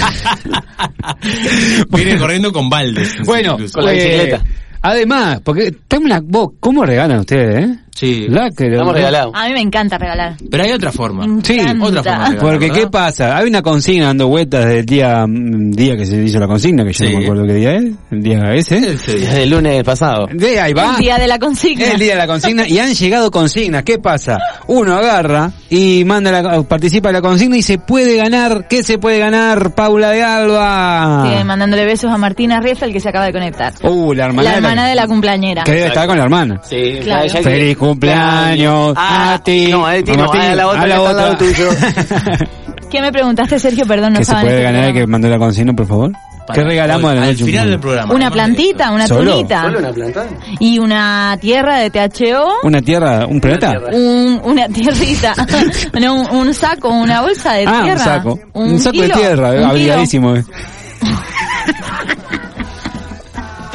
Viene 1.89 2.17
corriendo 2.17 2.51
con 2.51 2.69
baldes. 2.69 3.15
Bueno, 3.25 3.53
incluso. 3.53 3.75
Con 3.75 3.85
la 3.85 3.93
eh, 3.93 3.95
bicicleta. 3.95 4.43
Además, 4.81 5.41
porque 5.43 5.71
tengo 5.87 6.05
una 6.05 6.19
vos, 6.23 6.51
¿cómo 6.59 6.85
regalan 6.85 7.19
ustedes, 7.19 7.65
eh? 7.65 7.77
Sí. 7.95 8.27
La 8.27 8.49
que 8.51 8.65
lo- 8.65 8.73
Estamos 8.73 8.93
regalados. 8.95 9.33
A 9.35 9.47
mí 9.47 9.53
me 9.53 9.61
encanta 9.61 9.97
regalar. 9.97 10.35
Pero 10.49 10.63
hay 10.63 10.71
otra 10.71 10.91
forma. 10.91 11.25
Sí, 11.43 11.59
otra 11.59 11.75
forma 11.75 11.89
de 11.91 12.01
regalar. 12.01 12.37
Porque 12.39 12.67
¿verdad? 12.67 12.75
qué 12.81 12.87
pasa, 12.87 13.37
hay 13.37 13.47
una 13.47 13.61
consigna 13.61 14.07
dando 14.07 14.27
vueltas 14.27 14.65
del 14.65 14.85
día 14.85 15.25
mm, 15.27 15.71
día 15.71 15.95
que 15.95 16.05
se 16.05 16.17
hizo 16.23 16.39
la 16.39 16.47
consigna, 16.47 16.83
que 16.83 16.93
yo 16.93 17.05
Sí. 17.05 17.11
no 17.13 17.19
me 17.19 17.23
acuerdo 17.25 17.45
qué 17.45 17.53
día 17.53 17.73
es, 17.75 17.83
el 18.11 18.23
día 18.23 18.53
ese. 18.55 18.79
Desde 18.81 19.43
el 19.43 19.49
lunes 19.49 19.83
pasado. 19.83 20.27
De 20.31 20.59
ahí 20.59 20.73
va. 20.73 20.91
El 20.91 20.97
día 20.97 21.17
de 21.17 21.27
la 21.27 21.39
consigna. 21.39 21.85
Es 21.85 21.93
el 21.93 21.99
día 21.99 22.13
de 22.13 22.17
la 22.17 22.27
consigna 22.27 22.67
y 22.67 22.79
han 22.79 22.93
llegado 22.93 23.29
consignas. 23.31 23.83
¿Qué 23.83 23.99
pasa? 23.99 24.37
Uno 24.67 24.95
agarra 24.95 25.51
y 25.69 26.03
manda 26.05 26.31
la, 26.31 26.63
participa 26.63 27.09
de 27.09 27.13
la 27.13 27.21
consigna 27.21 27.57
y 27.57 27.61
se 27.61 27.77
puede 27.77 28.17
ganar. 28.17 28.67
¿Qué 28.67 28.83
se 28.83 28.97
puede 28.97 29.19
ganar, 29.19 29.75
Paula 29.75 30.09
de 30.11 30.23
Alba? 30.23 31.25
Sí, 31.37 31.43
mandándole 31.43 31.85
besos 31.85 32.11
a 32.11 32.17
Martina 32.17 32.59
Rieffel 32.59 32.91
que 32.91 32.99
se 32.99 33.09
acaba 33.09 33.25
de 33.25 33.33
conectar. 33.33 33.73
Uh, 33.83 34.13
la 34.13 34.25
hermana, 34.25 34.49
la 34.49 34.55
hermana 34.57 34.87
de 34.87 34.95
la 34.95 35.07
cumpleañera. 35.07 35.63
Que 35.63 35.71
debe 35.73 35.87
estar 35.87 36.07
con 36.07 36.17
la 36.17 36.23
hermana. 36.23 36.61
Sí, 36.63 36.99
Claro. 37.03 37.29
Feliz 37.29 37.77
cumpleaños 37.83 38.93
Ah, 38.95 39.33
a 39.35 39.43
ti. 39.43 39.67
No, 39.71 39.85
a 39.85 39.93
ti 40.01 40.11
no, 40.15 40.31
a 40.31 40.55
la 40.55 40.67
otra 40.67 40.81
a 40.81 40.83
que 40.83 40.89
la 40.89 40.95
está 40.95 41.09
al 41.09 41.15
lado 41.17 41.33
otra. 41.33 41.37
tuyo. 41.37 41.69
¿Qué 42.89 43.01
me 43.01 43.11
preguntaste, 43.11 43.59
Sergio? 43.59 43.85
Perdón, 43.87 44.13
no 44.13 44.19
¿Qué 44.19 44.25
se 44.25 44.31
puede 44.33 44.47
este 44.49 44.63
ganar 44.63 44.83
el 44.85 44.93
que 44.93 45.07
mandó 45.07 45.27
la 45.27 45.37
consigna, 45.39 45.73
por 45.73 45.87
favor? 45.87 46.11
¿Qué 46.53 46.61
regalamos 46.61 47.05
hoy, 47.05 47.11
a 47.11 47.15
la 47.15 47.21
al 47.23 47.31
noche? 47.31 47.45
final 47.45 47.69
del 47.69 47.79
programa? 47.79 48.13
Una 48.13 48.29
plantita, 48.29 48.91
una 48.91 49.07
¿Solo? 49.07 49.31
tunita. 49.31 49.61
¿Solo 49.63 49.79
una 49.79 49.91
planta? 49.93 50.25
Y 50.59 50.77
una 50.77 51.37
tierra 51.39 51.77
de 51.77 51.89
THO. 51.89 52.45
¿Una 52.63 52.81
tierra, 52.81 53.25
un 53.25 53.39
planeta? 53.39 53.69
tierra. 53.71 53.87
Un, 53.93 54.41
una 54.43 54.67
tierrita. 54.67 55.33
no, 56.01 56.15
un, 56.15 56.35
un 56.47 56.53
saco, 56.53 56.89
una 56.89 57.21
bolsa 57.21 57.53
de 57.53 57.63
Ah, 57.65 57.79
tierra. 57.83 57.93
un 57.93 57.97
saco. 57.99 58.39
Un, 58.53 58.79
saco 58.79 58.91
kilo, 58.91 59.07
de 59.07 59.13
tierra, 59.13 59.51
un 59.51 59.63
abrigadísimo. 59.63 60.33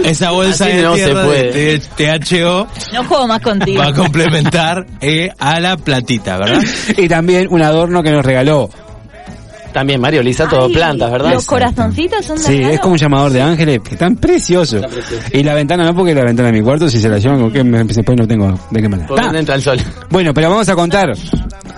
Esa 0.04 0.30
bolsa 0.30 0.64
Así 0.66 0.76
de 0.76 0.82
no 0.82 0.96
se 0.96 1.08
puede. 1.10 1.52
de 1.52 2.18
THO 2.20 2.66
No 2.92 3.04
juego 3.04 3.26
más 3.26 3.40
contigo. 3.40 3.80
va 3.82 3.88
a 3.88 3.92
complementar 3.94 4.86
eh, 5.00 5.30
a 5.38 5.60
la 5.60 5.76
platita, 5.76 6.38
¿verdad? 6.38 6.62
Y 6.96 7.08
también 7.08 7.46
un 7.50 7.62
adorno 7.62 8.02
que 8.02 8.10
nos 8.12 8.24
regaló. 8.24 8.70
También, 9.72 10.00
Mario, 10.00 10.22
Lisa, 10.22 10.48
todo 10.48 10.66
Ay, 10.66 10.72
plantas, 10.72 11.10
¿verdad? 11.12 11.34
Los 11.34 11.44
corazoncitos 11.44 12.24
son 12.24 12.38
de 12.38 12.42
Sí, 12.44 12.56
regalo. 12.56 12.74
es 12.74 12.80
como 12.80 12.92
un 12.94 12.98
llamador 12.98 13.30
de 13.32 13.42
ángeles, 13.42 13.80
que 13.84 13.94
están 13.94 14.16
preciosos. 14.16 14.82
Y 15.32 15.42
la 15.42 15.54
ventana 15.54 15.84
no, 15.84 15.94
porque 15.94 16.14
la 16.14 16.24
ventana 16.24 16.50
de 16.50 16.58
mi 16.58 16.62
cuarto, 16.64 16.88
si 16.88 16.98
se 16.98 17.08
la 17.08 17.18
llevan, 17.18 17.40
¿con 17.42 17.52
qué? 17.52 17.62
Me- 17.62 17.84
después 17.84 18.16
no 18.18 18.26
tengo 18.26 18.58
de 18.70 18.80
qué 18.82 18.88
manera. 18.88 19.06
¿Por 19.08 19.20
dónde 19.20 19.38
entra 19.40 19.54
el 19.56 19.62
sol? 19.62 19.78
Bueno, 20.08 20.32
pero 20.32 20.48
vamos 20.50 20.68
a 20.70 20.74
contar, 20.74 21.12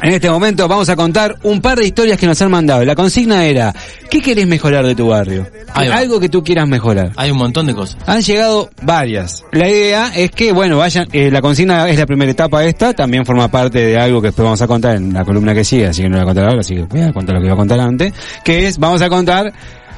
en 0.03 0.13
este 0.13 0.31
momento 0.31 0.67
vamos 0.69 0.89
a 0.89 0.97
contar 0.97 1.37
un 1.43 1.61
par 1.61 1.79
de 1.79 1.87
historias 1.87 2.19
que 2.19 2.27
nos 2.27 2.41
han 2.43 2.51
mandado. 2.51 2.85
La 2.85 2.95
consigna 2.95 3.45
era, 3.45 3.75
¿qué 4.11 4.21
querés 4.21 4.47
mejorar 4.47 4.87
de 4.87 4.95
tu 4.95 5.09
barrio? 5.09 5.47
Va. 5.77 5.83
Algo 5.97 6.21
que 6.21 6.29
tú 6.29 6.43
quieras 6.43 6.69
mejorar. 6.69 7.13
Hay 7.17 7.31
un 7.31 7.39
montón 7.39 7.67
de 7.67 7.75
cosas. 7.75 7.99
Han 8.07 8.23
llegado 8.23 8.71
varias. 8.83 9.45
La 9.53 9.69
idea 9.69 10.13
es 10.15 10.31
que, 10.31 10.53
bueno, 10.53 10.79
vayan, 10.79 11.09
eh, 11.13 11.31
la 11.31 11.41
consigna 11.41 11.89
es 11.89 11.99
la 11.99 12.07
primera 12.07 12.31
etapa 12.31 12.65
esta, 12.65 12.93
también 12.93 13.25
forma 13.25 13.49
parte 13.49 13.85
de 13.85 13.97
algo 13.99 14.21
que 14.21 14.29
después 14.29 14.45
vamos 14.45 14.63
a 14.63 14.67
contar 14.67 14.97
en 14.97 15.13
la 15.13 15.25
columna 15.25 15.55
que 15.55 15.65
sigue, 15.65 15.87
así 15.87 16.03
que 16.03 16.09
no 16.09 16.17
la 16.17 16.25
voy 16.25 16.31
a 16.31 16.35
contar 16.35 16.45
ahora, 16.49 16.61
así 16.61 16.75
que 16.75 16.83
voy 16.83 17.01
a 17.03 17.13
contar 17.13 17.35
lo 17.35 17.41
que 17.41 17.47
iba 17.47 17.55
a 17.55 17.59
contar 17.59 17.81
antes, 17.81 18.13
que 18.45 18.67
es, 18.67 18.79
vamos 18.79 19.03
a 19.03 19.09
contar, 19.09 19.53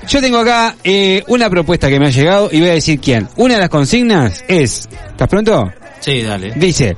yo 0.08 0.20
tengo 0.20 0.38
acá 0.38 0.74
eh, 0.82 1.22
una 1.28 1.48
propuesta 1.48 1.88
que 1.88 1.98
me 2.00 2.06
ha 2.06 2.10
llegado 2.10 2.48
y 2.50 2.60
voy 2.60 2.70
a 2.70 2.74
decir 2.74 2.98
quién. 3.00 3.28
Una 3.36 3.54
de 3.54 3.60
las 3.60 3.68
consignas 3.68 4.44
es, 4.48 4.88
¿estás 5.10 5.28
pronto? 5.28 5.70
Sí, 6.00 6.22
dale. 6.22 6.52
Dice, 6.56 6.96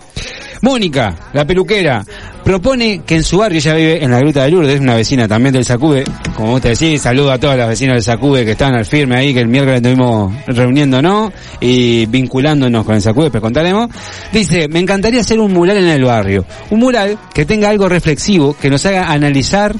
Mónica, 0.63 1.15
la 1.35 1.45
peluquera, 1.45 2.03
propone 2.45 3.01
que 3.07 3.17
en 3.17 3.25
su 3.25 3.39
barrio, 3.39 3.59
ella 3.59 3.75
vive 3.75 4.05
en 4.05 4.11
la 4.11 4.19
Gruta 4.19 4.45
de 4.45 4.51
Lourdes, 4.51 4.75
es 4.75 4.81
una 4.81 4.95
vecina 4.95 5.27
también 5.27 5.53
del 5.53 5.65
Sacude, 5.65 6.05
como 6.37 6.51
vos 6.53 6.61
te 6.61 6.71
decís, 6.71 7.01
saludo 7.01 7.33
a 7.33 7.39
todas 7.39 7.57
las 7.57 7.69
vecinas 7.69 7.95
del 7.95 8.03
Sacude 8.03 8.45
que 8.45 8.53
están 8.53 8.75
al 8.75 8.85
firme 8.85 9.17
ahí, 9.17 9.33
que 9.33 9.41
el 9.41 9.49
miércoles 9.49 9.77
estuvimos 9.77 10.33
reuniéndonos 10.47 11.33
y 11.61 12.07
vinculándonos 12.07 12.85
con 12.85 12.95
el 12.95 13.03
Sacude, 13.03 13.31
pero 13.31 13.43
contaremos. 13.43 13.89
Dice, 14.33 14.69
me 14.69 14.79
encantaría 14.79 15.21
hacer 15.21 15.41
un 15.41 15.53
mural 15.53 15.79
en 15.79 15.89
el 15.89 16.05
barrio, 16.05 16.45
un 16.71 16.81
mural 16.81 17.19
que 17.33 17.47
tenga 17.47 17.71
algo 17.71 17.89
reflexivo, 17.89 18.55
que 18.61 18.69
nos 18.69 18.85
haga 18.87 19.11
analizar 19.11 19.75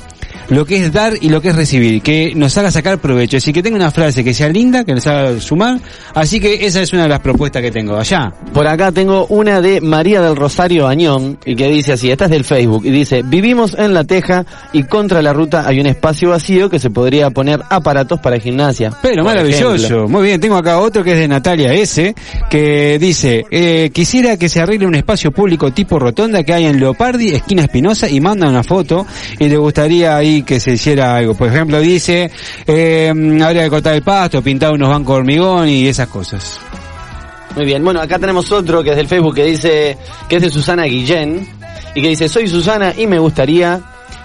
lo 0.49 0.65
que 0.65 0.85
es 0.85 0.93
dar 0.93 1.15
y 1.21 1.29
lo 1.29 1.41
que 1.41 1.49
es 1.49 1.57
recibir, 1.57 2.03
que 2.03 2.33
nos 2.35 2.57
haga 2.59 2.71
sacar 2.71 2.99
provecho, 2.99 3.37
así 3.37 3.53
que 3.53 3.63
tenga 3.63 3.77
una 3.77 3.91
frase 3.91 4.23
que 4.25 4.35
sea 4.35 4.49
linda, 4.49 4.85
que 4.85 4.95
nos 4.95 5.07
haga 5.07 5.41
sumar, 5.41 5.79
así 6.15 6.41
que 6.41 6.67
esa 6.67 6.83
es 6.83 6.93
una 6.93 7.05
de 7.05 7.09
las 7.09 7.21
propuestas 7.21 7.63
que 7.63 7.71
tengo 7.71 7.97
allá. 7.97 8.33
Por 8.53 8.67
acá 8.67 8.93
tengo 8.93 9.27
una 9.27 9.61
de 9.61 9.81
María 9.81 10.21
del 10.21 10.37
Rosario 10.37 10.87
Añón 10.87 11.39
y 11.45 11.57
que 11.57 11.69
dice 11.69 11.93
así, 11.93 12.11
esta 12.11 12.27
es 12.27 12.31
del 12.31 12.45
Facebook 12.45 12.85
y 12.85 12.91
dice, 12.91 13.23
vivimos 13.23 13.75
en 13.79 13.95
La 13.95 14.05
Teja 14.05 14.45
y 14.73 14.85
contra 14.85 15.23
la 15.23 15.33
ruta 15.33 15.67
hay 15.67 15.81
un 15.81 15.87
espacio 15.87 16.31
vacío 16.31 16.69
que 16.69 16.79
se 16.79 16.91
podría 16.91 17.31
poner 17.31 17.61
aparatos 17.71 18.21
para 18.21 18.39
gimnasia. 18.39 18.93
Pero 19.03 19.25
maravilloso, 19.25 19.75
ejemplo. 19.75 20.09
muy 20.09 20.25
bien, 20.25 20.41
tengo 20.41 20.57
acá 20.57 20.79
otro 20.79 21.03
que 21.03 21.13
es 21.13 21.19
de 21.19 21.29
Natalia 21.29 21.73
S, 21.75 22.15
que 22.51 22.99
dice, 22.99 23.45
eh, 23.51 23.91
quisiera 23.93 24.37
que 24.37 24.49
se 24.49 24.61
arregle 24.61 24.87
un 24.87 24.95
espacio 24.95 25.31
público 25.31 25.73
tipo 25.73 25.99
rotonda 25.99 26.43
que 26.43 26.53
hay 26.53 26.67
en 26.67 26.79
Leopardi, 26.79 27.35
esquina 27.35 27.63
Espinosa, 27.63 28.09
y 28.09 28.21
manda 28.21 28.49
una 28.49 28.63
foto, 28.63 29.07
y 29.39 29.49
le 29.49 29.57
gustaría 29.57 30.17
ahí 30.17 30.34
que 30.43 30.61
se 30.61 30.73
hiciera 30.73 31.17
algo. 31.17 31.35
Por 31.35 31.49
ejemplo, 31.49 31.81
dice, 31.81 32.31
eh, 32.67 33.09
habría 33.43 33.65
que 33.65 33.71
cortar 33.71 33.95
el 33.95 34.03
pasto, 34.03 34.43
pintar 34.43 34.73
unos 34.73 34.89
bancos 34.89 35.15
de 35.15 35.21
hormigón 35.21 35.69
y 35.69 35.87
esas 35.87 36.09
cosas. 36.09 36.59
Muy 37.57 37.67
bien, 37.67 37.85
bueno, 37.85 38.01
acá 38.01 38.19
tenemos 38.19 38.51
otro 38.51 38.83
que 38.83 38.91
es 38.91 38.97
del 38.97 39.07
Facebook 39.07 39.37
que 39.37 39.45
dice, 39.45 39.97
que 40.29 40.37
es 40.37 40.43
de 40.43 40.51
Susana 40.51 40.85
Guillén 40.85 41.47
y 41.95 42.03
que 42.03 42.09
dice, 42.09 42.29
soy 42.29 42.49
Susana 42.49 42.93
y 42.97 43.07
me 43.07 43.19
gustaría 43.19 43.81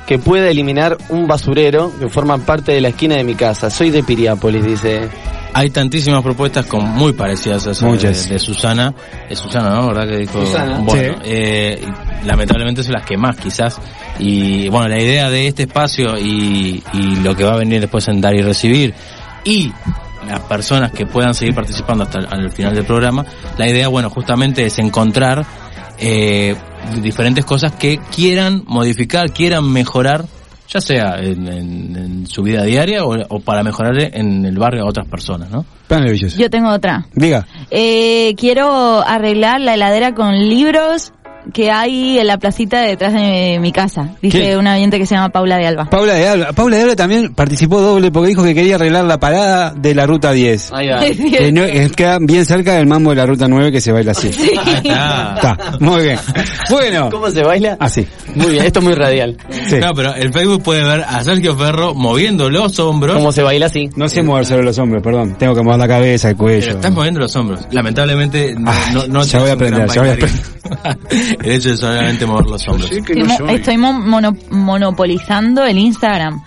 que 0.08 0.18
pueda 0.18 0.50
eliminar 0.50 0.98
un 1.10 1.28
basurero 1.28 1.94
que 2.00 2.10
forma 2.10 2.40
parte 2.40 2.72
de 2.72 2.82
la 2.82 2.88
esquina 2.88 3.16
de 3.16 3.24
mi 3.24 3.36
casa. 3.36 3.70
Soy 3.70 3.92
de 3.92 4.02
Piriápolis, 4.02 4.66
dice. 4.66 5.08
Hay 5.54 5.70
tantísimas 5.72 6.22
propuestas 6.22 6.66
con 6.68 6.86
muy 6.86 7.14
parecidas 7.14 7.68
a 7.68 7.72
esa 7.72 7.88
de, 7.88 8.40
Susana. 8.40 8.94
Es 9.30 9.40
Susana, 9.40 9.72
¿no? 9.72 9.88
¿Verdad 9.88 10.08
que 10.08 10.18
dijo? 10.18 10.46
Susana. 10.46 10.80
Bueno, 10.80 11.16
Sí. 11.16 11.20
eh, 11.26 11.82
lamentablemente 12.26 12.84
son 12.84 12.94
las 12.94 13.06
que 13.06 13.18
más 13.18 13.36
quizás. 13.38 13.80
Y 14.20 14.70
bueno, 14.70 14.88
la 14.88 15.00
idea 15.00 15.30
de 15.30 15.48
este 15.48 15.64
espacio 15.64 16.18
y, 16.18 16.84
y 16.94 17.16
lo 17.24 17.36
que 17.36 17.44
va 17.44 17.54
a 17.54 17.58
venir 17.58 17.82
después 17.82 18.08
en 18.08 18.22
dar 18.22 18.36
y 18.36 18.42
recibir 18.42 18.94
y 19.44 19.72
las 20.28 20.42
personas 20.42 20.92
que 20.92 21.06
puedan 21.06 21.34
seguir 21.34 21.56
participando 21.56 22.04
hasta 22.04 22.20
el, 22.20 22.28
al 22.30 22.52
final 22.52 22.76
del 22.76 22.86
programa, 22.86 23.26
la 23.58 23.68
idea, 23.68 23.88
bueno, 23.88 24.10
justamente 24.10 24.66
es 24.66 24.78
encontrar 24.78 25.46
eh, 25.98 26.56
diferentes 27.02 27.46
cosas 27.46 27.72
que 27.74 28.00
quieran 28.16 28.64
modificar, 28.68 29.32
quieran 29.32 29.70
mejorar, 29.72 30.26
ya 30.70 30.80
sea 30.82 31.16
en, 31.20 31.48
en- 31.48 31.96
en 31.96 32.28
su 32.28 32.44
vida 32.44 32.64
diaria 32.64 33.04
o, 33.04 33.16
o 33.30 33.40
para 33.40 33.64
mejorarle 33.64 34.12
en 34.14 34.46
el 34.46 34.58
barrio 34.58 34.84
a 34.84 34.88
otras 34.90 35.08
personas, 35.08 35.50
¿no? 35.50 35.66
Yo 36.38 36.50
tengo 36.50 36.70
otra. 36.70 37.06
Diga. 37.14 37.48
Eh, 37.72 38.36
quiero 38.38 39.02
arreglar 39.02 39.60
la 39.62 39.74
heladera 39.74 40.14
con 40.14 40.34
libros 40.38 41.12
que 41.54 41.72
hay 41.72 42.20
en 42.20 42.28
la 42.28 42.38
placita 42.38 42.82
detrás 42.82 43.14
de 43.14 43.58
mi 43.60 43.72
casa. 43.72 44.16
Dice 44.22 44.58
una 44.58 44.76
oyente 44.76 45.00
que 45.00 45.06
se 45.06 45.16
llama 45.16 45.30
Paula 45.30 45.58
de 45.58 45.68
Alba. 45.68 45.86
Paula 45.90 46.14
de 46.14 46.28
Alba. 46.28 46.52
Paula 46.54 46.78
de 46.78 46.84
Alba 46.84 46.96
también 46.96 47.34
participó 47.34 47.82
doble 47.82 48.12
porque 48.12 48.30
dijo 48.30 48.44
que 48.44 48.54
quería 48.54 48.76
arreglar 48.76 49.06
la 49.06 49.20
parada 49.20 49.74
de 49.76 49.96
la 49.96 50.06
ruta 50.06 50.32
10. 50.32 50.72
Ahí 50.74 50.88
va. 50.90 51.00
Que 51.00 51.52
no- 51.52 51.64
queda 51.96 52.18
bien 52.22 52.46
cerca 52.46 52.74
del 52.76 52.88
mambo 52.88 53.10
de 53.12 53.16
la 53.18 53.26
ruta 53.26 53.48
9 53.48 53.72
que 53.72 53.82
se 53.82 53.92
baila 53.92 54.12
así. 54.12 54.32
Ah, 54.92 55.34
Está, 55.36 55.58
muy 55.80 56.04
bien. 56.04 56.20
Bueno, 56.70 57.10
¿Cómo 57.12 57.30
se 57.32 57.44
baila? 57.44 57.78
así. 57.80 58.06
Muy 58.36 58.52
bien, 58.52 58.66
esto 58.66 58.80
es 58.80 58.86
muy 58.86 58.94
radial. 58.94 59.38
Sí. 59.70 59.76
No, 59.80 59.94
pero 59.94 60.14
el 60.16 60.32
Facebook 60.32 60.62
puede 60.64 60.84
ver 60.84 61.04
a 61.08 61.24
Sergio 61.24 61.56
Ferro 61.56 61.94
moviendo 61.94 62.50
los 62.50 62.78
hombros. 62.80 63.16
¿Cómo 63.18 63.32
se 63.32 63.42
baila 63.44 63.66
así? 63.68 63.90
No 63.96 64.08
sé 64.08 64.22
mover 64.24 64.46
sobre 64.46 64.64
los 64.64 64.78
hombros, 64.78 65.02
perdón. 65.02 65.36
Tengo 65.38 65.56
que 65.56 65.64
mover 65.64 65.80
la 65.80 65.88
cabeza, 65.88 66.30
el 66.30 66.36
Pero 66.36 66.44
cuello. 66.46 66.72
estás 66.72 66.92
moviendo 66.92 67.20
los 67.20 67.36
hombros. 67.36 67.62
Lamentablemente 67.72 68.56
no, 68.58 68.70
Ah, 68.72 68.76
no, 68.94 69.08
no 69.08 69.24
ya 69.24 69.40
voy 69.40 69.50
a 69.50 69.54
aprender, 69.54 69.88
ya 69.88 70.02
voy 70.02 70.10
a 70.10 70.14
bailarín. 70.14 70.36
El 71.44 71.52
hecho 71.52 71.70
de 71.70 71.78
solamente 71.78 72.26
mover 72.26 72.46
los 72.46 72.68
hombros. 72.68 72.92
Estoy, 72.92 73.24
mo- 73.24 73.48
estoy 73.50 73.78
mo- 73.78 73.94
mono- 73.94 74.36
monopolizando 74.52 75.64
el 75.66 75.78
Instagram 75.78 76.42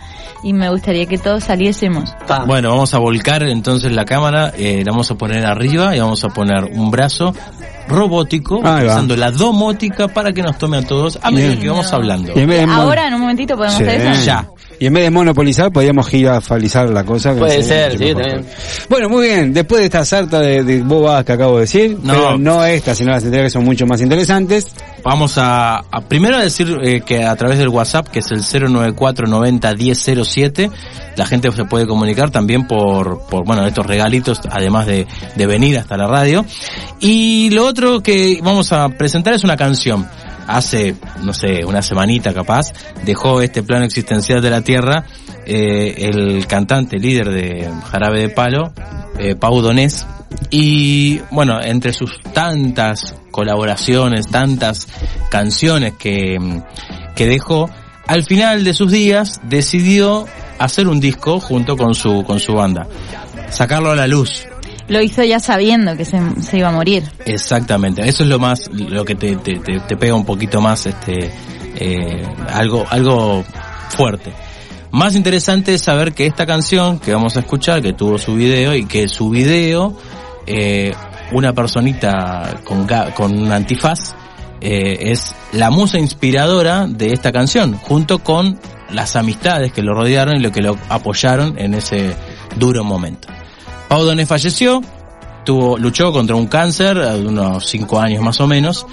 y 0.44 0.52
me 0.52 0.68
gustaría 0.70 1.06
que 1.06 1.18
todos 1.18 1.44
saliésemos. 1.44 2.14
Bueno, 2.46 2.70
vamos 2.70 2.92
a 2.94 2.98
volcar 2.98 3.42
entonces 3.44 3.92
la 3.92 4.04
cámara, 4.04 4.52
eh, 4.56 4.82
la 4.84 4.90
vamos 4.92 5.10
a 5.10 5.14
poner 5.16 5.46
arriba 5.46 5.94
y 5.96 6.00
vamos 6.00 6.24
a 6.24 6.28
poner 6.30 6.64
un 6.64 6.90
brazo 6.90 7.34
robótico 7.88 8.56
Ahí 8.64 8.86
va. 8.86 8.92
usando 8.94 9.16
la 9.16 9.30
domótica 9.30 10.08
para 10.08 10.32
que 10.32 10.42
nos 10.42 10.56
tome 10.58 10.78
a 10.78 10.82
todos 10.86 11.18
a 11.22 11.30
medida 11.30 11.56
que 11.60 11.68
vamos 11.68 11.92
hablando. 11.92 12.32
Ahora, 12.70 13.06
en 13.08 13.14
un 13.14 13.20
momentito, 13.20 13.56
podemos 13.56 13.76
Sí. 13.78 13.84
hacer 13.84 14.00
eso. 14.12 14.24
Ya. 14.24 14.48
Y 14.82 14.86
en 14.86 14.94
vez 14.94 15.04
de 15.04 15.10
monopolizar, 15.10 15.70
podríamos 15.70 16.08
girafalizar 16.08 16.90
la 16.90 17.04
cosa. 17.04 17.34
que 17.34 17.38
Puede 17.38 17.62
ser, 17.62 17.92
sí, 17.92 17.98
mejor. 17.98 18.22
también. 18.22 18.46
Bueno, 18.88 19.08
muy 19.08 19.26
bien. 19.28 19.52
Después 19.52 19.78
de 19.78 19.84
esta 19.84 20.04
sarta 20.04 20.40
de, 20.40 20.64
de 20.64 20.82
bobadas 20.82 21.24
que 21.24 21.32
acabo 21.32 21.54
de 21.54 21.60
decir, 21.60 21.98
No. 22.02 22.12
pero 22.14 22.38
no 22.38 22.64
esta, 22.64 22.92
sino 22.92 23.12
las 23.12 23.22
anteriores 23.22 23.52
que 23.52 23.58
son 23.58 23.64
mucho 23.64 23.86
más 23.86 24.00
interesantes. 24.00 24.66
Vamos 25.04 25.38
a, 25.38 25.76
a 25.88 26.00
primero 26.08 26.36
a 26.36 26.40
decir 26.42 26.76
eh, 26.82 27.00
que 27.06 27.22
a 27.24 27.36
través 27.36 27.58
del 27.58 27.68
WhatsApp, 27.68 28.08
que 28.08 28.18
es 28.18 28.30
el 28.32 28.40
094 28.42 29.28
90 29.28 29.72
1007, 29.74 30.68
la 31.16 31.26
gente 31.26 31.52
se 31.52 31.64
puede 31.64 31.86
comunicar 31.86 32.30
también 32.30 32.66
por, 32.66 33.20
por 33.26 33.44
bueno, 33.44 33.64
estos 33.66 33.86
regalitos, 33.86 34.40
además 34.50 34.86
de, 34.86 35.06
de 35.36 35.46
venir 35.46 35.78
hasta 35.78 35.96
la 35.96 36.08
radio. 36.08 36.44
Y 36.98 37.50
lo 37.50 37.66
otro 37.66 38.00
que 38.00 38.40
vamos 38.42 38.72
a 38.72 38.88
presentar 38.88 39.34
es 39.34 39.44
una 39.44 39.56
canción. 39.56 40.08
Hace, 40.56 40.94
no 41.22 41.32
sé, 41.32 41.64
una 41.64 41.82
semanita 41.82 42.32
capaz, 42.34 42.72
dejó 43.04 43.40
este 43.42 43.62
plano 43.62 43.84
existencial 43.84 44.40
de 44.42 44.50
la 44.50 44.62
Tierra 44.62 45.04
eh, 45.46 46.08
el 46.12 46.46
cantante 46.46 46.98
líder 46.98 47.30
de 47.30 47.70
Jarabe 47.90 48.20
de 48.20 48.28
Palo, 48.28 48.72
eh, 49.18 49.34
Pau 49.34 49.60
Donés, 49.60 50.06
y 50.50 51.20
bueno, 51.30 51.60
entre 51.62 51.92
sus 51.92 52.20
tantas 52.32 53.14
colaboraciones, 53.30 54.28
tantas 54.28 54.88
canciones 55.30 55.94
que, 55.94 56.38
que 57.16 57.26
dejó, 57.26 57.70
al 58.06 58.24
final 58.24 58.64
de 58.64 58.74
sus 58.74 58.92
días 58.92 59.40
decidió 59.44 60.26
hacer 60.58 60.86
un 60.86 61.00
disco 61.00 61.40
junto 61.40 61.76
con 61.76 61.94
su, 61.94 62.24
con 62.24 62.38
su 62.38 62.52
banda, 62.54 62.86
sacarlo 63.50 63.90
a 63.90 63.96
la 63.96 64.06
luz. 64.06 64.46
Lo 64.88 65.00
hizo 65.00 65.22
ya 65.22 65.40
sabiendo 65.40 65.96
que 65.96 66.04
se, 66.04 66.18
se 66.40 66.58
iba 66.58 66.68
a 66.68 66.72
morir. 66.72 67.04
Exactamente, 67.24 68.06
eso 68.06 68.24
es 68.24 68.28
lo 68.28 68.38
más, 68.38 68.68
lo 68.72 69.04
que 69.04 69.14
te, 69.14 69.36
te, 69.36 69.58
te, 69.58 69.96
pega 69.96 70.14
un 70.14 70.24
poquito 70.24 70.60
más, 70.60 70.86
este, 70.86 71.30
eh, 71.76 72.26
algo, 72.48 72.84
algo 72.90 73.44
fuerte. 73.90 74.32
Más 74.90 75.16
interesante 75.16 75.74
es 75.74 75.82
saber 75.82 76.12
que 76.12 76.26
esta 76.26 76.44
canción 76.44 76.98
que 76.98 77.14
vamos 77.14 77.36
a 77.36 77.40
escuchar, 77.40 77.80
que 77.80 77.94
tuvo 77.94 78.18
su 78.18 78.34
video 78.34 78.74
y 78.74 78.84
que 78.84 79.08
su 79.08 79.30
video, 79.30 79.96
eh, 80.46 80.92
una 81.32 81.54
personita 81.54 82.60
con, 82.64 82.86
con 83.14 83.38
un 83.38 83.50
antifaz, 83.50 84.14
eh, 84.60 85.10
es 85.10 85.34
la 85.52 85.70
musa 85.70 85.98
inspiradora 85.98 86.86
de 86.86 87.12
esta 87.12 87.32
canción, 87.32 87.74
junto 87.78 88.18
con 88.20 88.60
las 88.90 89.16
amistades 89.16 89.72
que 89.72 89.82
lo 89.82 89.94
rodearon 89.94 90.36
y 90.36 90.40
lo 90.40 90.52
que 90.52 90.60
lo 90.60 90.76
apoyaron 90.88 91.58
en 91.58 91.74
ese 91.74 92.14
duro 92.56 92.84
momento. 92.84 93.28
Pau 93.92 94.06
Donés 94.06 94.26
falleció, 94.26 94.80
tuvo, 95.44 95.76
luchó 95.76 96.12
contra 96.12 96.34
un 96.34 96.46
cáncer 96.46 96.98
de 96.98 97.26
unos 97.26 97.68
5 97.68 98.00
años 98.00 98.22
más 98.22 98.40
o 98.40 98.46
menos 98.46 98.86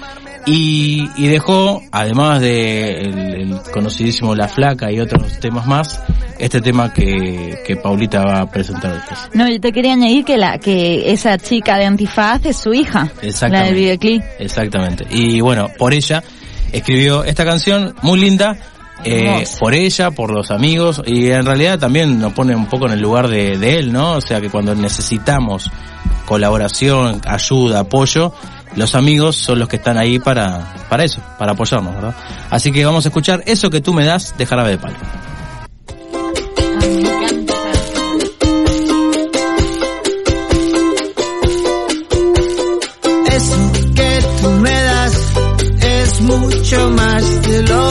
y, 0.44 1.08
y 1.16 1.28
dejó, 1.28 1.80
además 1.90 2.42
de 2.42 3.00
el, 3.00 3.18
el 3.18 3.60
conocidísimo 3.72 4.34
La 4.34 4.46
Flaca 4.46 4.92
y 4.92 5.00
otros 5.00 5.40
temas 5.40 5.66
más, 5.66 6.02
este 6.38 6.60
tema 6.60 6.92
que, 6.92 7.62
que 7.66 7.76
Paulita 7.76 8.26
va 8.26 8.40
a 8.40 8.50
presentar 8.50 8.92
después. 8.92 9.30
No, 9.32 9.48
yo 9.48 9.58
te 9.58 9.72
quería 9.72 9.94
añadir 9.94 10.22
que 10.22 10.36
la 10.36 10.58
que 10.58 11.10
esa 11.10 11.38
chica 11.38 11.78
de 11.78 11.86
antifaz 11.86 12.44
es 12.44 12.58
su 12.58 12.74
hija, 12.74 13.10
la 13.48 13.62
del 13.62 13.74
videoclip. 13.74 14.22
Exactamente. 14.38 15.06
Y 15.10 15.40
bueno, 15.40 15.68
por 15.78 15.94
ella 15.94 16.22
escribió 16.72 17.24
esta 17.24 17.46
canción 17.46 17.94
muy 18.02 18.20
linda. 18.20 18.54
Eh, 19.04 19.44
por 19.58 19.74
ella, 19.74 20.10
por 20.10 20.30
los 20.30 20.50
amigos 20.50 21.02
y 21.06 21.30
en 21.30 21.44
realidad 21.46 21.78
también 21.78 22.18
nos 22.18 22.32
pone 22.32 22.54
un 22.54 22.66
poco 22.66 22.86
en 22.86 22.92
el 22.92 23.00
lugar 23.00 23.28
de, 23.28 23.58
de 23.58 23.78
él, 23.78 23.92
¿no? 23.92 24.12
O 24.12 24.20
sea 24.20 24.40
que 24.40 24.50
cuando 24.50 24.74
necesitamos 24.74 25.70
colaboración, 26.26 27.20
ayuda, 27.26 27.80
apoyo, 27.80 28.32
los 28.76 28.94
amigos 28.94 29.36
son 29.36 29.58
los 29.58 29.68
que 29.68 29.76
están 29.76 29.98
ahí 29.98 30.18
para, 30.18 30.74
para 30.88 31.04
eso, 31.04 31.20
para 31.38 31.52
apoyarnos, 31.52 31.94
¿verdad? 31.94 32.14
Así 32.50 32.72
que 32.72 32.84
vamos 32.84 33.04
a 33.04 33.08
escuchar 33.08 33.42
eso 33.46 33.70
que 33.70 33.80
tú 33.80 33.92
me 33.92 34.04
das 34.04 34.36
de 34.36 34.46
Jarabe 34.46 34.70
de 34.70 34.78
Palo. 34.78 34.96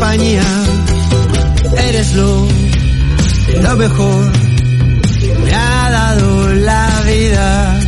compañía. 0.00 0.42
Eres 1.88 2.14
lo, 2.14 2.48
lo 3.60 3.76
mejor 3.76 4.32
que 5.20 5.34
me 5.34 5.54
ha 5.54 5.90
dado 5.90 6.48
la 6.54 7.02
vida. 7.06 7.79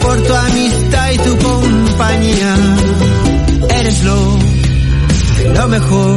Por 0.00 0.22
tu 0.22 0.34
amistad 0.34 1.10
y 1.12 1.18
tu 1.18 1.38
compañía. 1.38 2.56
Eres 3.78 4.04
lo, 4.04 4.38
lo 5.54 5.68
mejor 5.68 6.09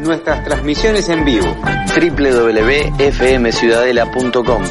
Nuestras 0.00 0.44
transmisiones 0.44 1.08
en 1.08 1.24
vivo. 1.24 1.46
www.fmciudadela.com 1.96 4.62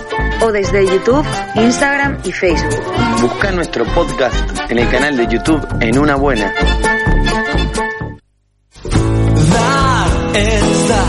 o 0.41 0.51
desde 0.51 0.85
YouTube, 0.85 1.25
Instagram 1.55 2.19
y 2.23 2.31
Facebook. 2.31 2.79
Busca 3.21 3.51
nuestro 3.51 3.83
podcast 3.85 4.35
en 4.69 4.77
el 4.79 4.87
canal 4.89 5.17
de 5.17 5.27
YouTube 5.27 5.61
En 5.81 5.97
Una 5.99 6.15
Buena. 6.15 6.53
Dar 9.51 10.07
es 10.35 10.87
dar. 10.89 11.05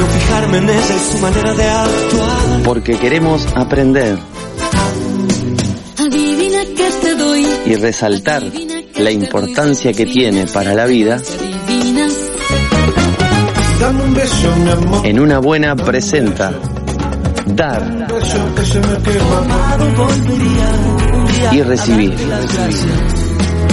No 0.00 0.06
fijarme 0.06 0.58
en 0.58 0.68
esa 0.70 0.94
es 0.96 1.02
su 1.02 1.18
manera 1.18 1.54
de 1.54 1.68
actuar. 1.70 2.62
Porque 2.64 2.98
queremos 2.98 3.46
aprender 3.54 4.18
Adivina 5.98 6.64
que 6.76 6.90
te 7.02 7.14
doy. 7.14 7.46
y 7.66 7.74
resaltar 7.76 8.42
la 8.96 9.10
importancia 9.10 9.92
que 9.92 10.06
tiene 10.06 10.46
para 10.46 10.72
la 10.74 10.86
vida. 10.86 11.20
Dame 13.84 14.02
un 14.02 14.14
beso, 14.14 14.56
mi 14.56 14.70
amor. 14.70 15.06
En 15.06 15.20
Una 15.20 15.38
Buena 15.40 15.76
presenta 15.76 16.50
Dar 17.48 17.82
Un 17.82 17.98
beso 18.08 18.54
que 18.56 18.64
se 18.64 18.80
me 18.80 18.96
quema. 19.02 19.44
y 21.52 21.62
recibir. 21.62 22.14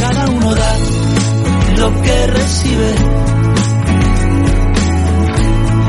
Cada 0.02 0.30
uno 0.30 0.54
da 0.54 0.76
lo 1.78 2.02
que 2.02 2.28
recibe. 2.28 2.96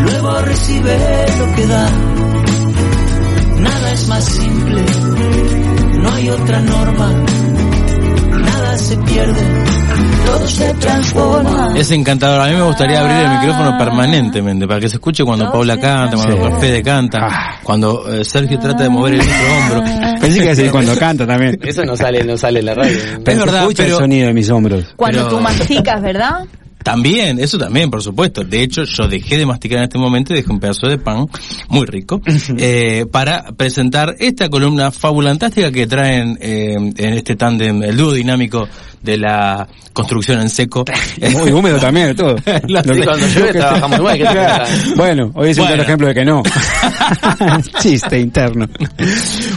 Luego 0.03 0.41
recibe 0.43 0.99
lo 1.41 1.55
que 1.57 1.67
da. 1.67 1.91
Nada 3.59 3.93
es 3.93 4.07
más 4.07 4.25
simple. 4.25 4.85
No 6.01 6.13
hay 6.13 6.31
otra 6.31 6.61
norma. 6.61 7.13
Nada 8.39 8.79
se 8.79 8.97
pierde. 8.99 9.82
Todo 10.27 10.49
se 10.49 10.75
transforma. 10.75 11.75
Es 11.77 11.91
encantador. 11.91 12.41
A 12.41 12.49
mí 12.49 12.55
me 12.57 12.63
gustaría 12.63 13.01
abrir 13.01 13.17
el 13.17 13.39
micrófono 13.39 13.77
permanentemente 13.79 14.67
para 14.67 14.81
que 14.81 14.89
se 14.89 14.97
escuche 14.97 15.25
cuando 15.25 15.51
Paula 15.51 15.79
canta, 15.79 16.17
cuando 16.17 16.47
Sí. 16.55 16.61
Fede 16.61 16.83
canta, 16.83 17.59
cuando 17.63 18.13
eh, 18.13 18.25
Sergio 18.25 18.59
trata 18.59 18.85
de 18.85 18.89
mover 18.89 19.15
el 19.15 19.21
otro 19.21 19.33
hombro. 19.59 19.93
Pensé 20.21 20.41
que 20.41 20.49
decir 20.49 20.71
cuando 20.71 20.97
canta 20.97 21.27
también. 21.27 21.59
Eso 21.63 21.85
no 21.85 21.97
sale, 21.97 22.25
no 22.25 22.37
sale 22.37 22.61
en 22.61 22.67
la 22.67 22.75
radio. 22.75 22.99
Pero 23.25 23.41
verdad, 23.41 23.61
escucha 23.63 23.83
pero- 23.85 23.97
el 23.97 24.03
sonido 24.03 24.27
de 24.29 24.35
mis 24.35 24.51
hombros. 24.51 24.85
Cuando 24.97 25.25
Pero- 25.25 25.37
tú 25.37 25.41
masticas, 25.43 26.03
¿verdad? 26.03 26.45
También, 26.83 27.39
eso 27.39 27.59
también, 27.59 27.89
por 27.93 28.03
supuesto. 28.03 28.43
De 28.43 28.61
hecho, 28.61 28.83
yo 28.83 29.07
dejé 29.07 29.39
de 29.39 29.47
masticar 29.47 29.79
en 29.79 29.85
este 29.85 29.99
momento 30.01 30.33
y 30.33 30.39
dejé 30.39 30.51
un 30.51 30.59
pedazo 30.59 30.89
de 30.89 30.99
pan 30.99 31.29
muy 31.69 31.87
rico 31.87 32.21
eh, 32.59 33.07
para 33.09 33.53
presentar 33.53 34.17
esta 34.19 34.49
columna 34.49 34.91
fabulantástica 34.91 35.71
que 35.71 35.87
traen 35.87 36.37
eh, 36.41 36.75
en 36.75 37.13
este 37.15 37.37
tándem, 37.37 37.85
el 37.85 37.97
dúo 37.97 38.13
dinámico 38.13 38.67
de 39.03 39.19
la 39.19 39.67
construcción 39.93 40.41
en 40.41 40.49
seco. 40.49 40.85
Muy 41.33 41.53
húmedo 41.53 41.79
también, 41.79 42.15
todo. 42.17 42.37
Que- 42.45 42.61
cuando 42.63 42.93
llueve 43.27 43.53
que- 43.53 43.59
trabajamos 43.59 43.99
igual, 43.99 44.19
¿qué 44.19 44.25
te 44.25 44.31
Claro. 44.33 44.65
pasa? 44.65 44.95
Bueno, 44.97 45.31
hoy 45.35 45.51
es 45.51 45.59
un 45.59 45.67
Bueno. 45.67 45.83
ejemplo 45.83 46.09
de 46.09 46.15
que 46.15 46.25
no. 46.25 46.43
Chiste 47.81 48.19
interno. 48.21 48.67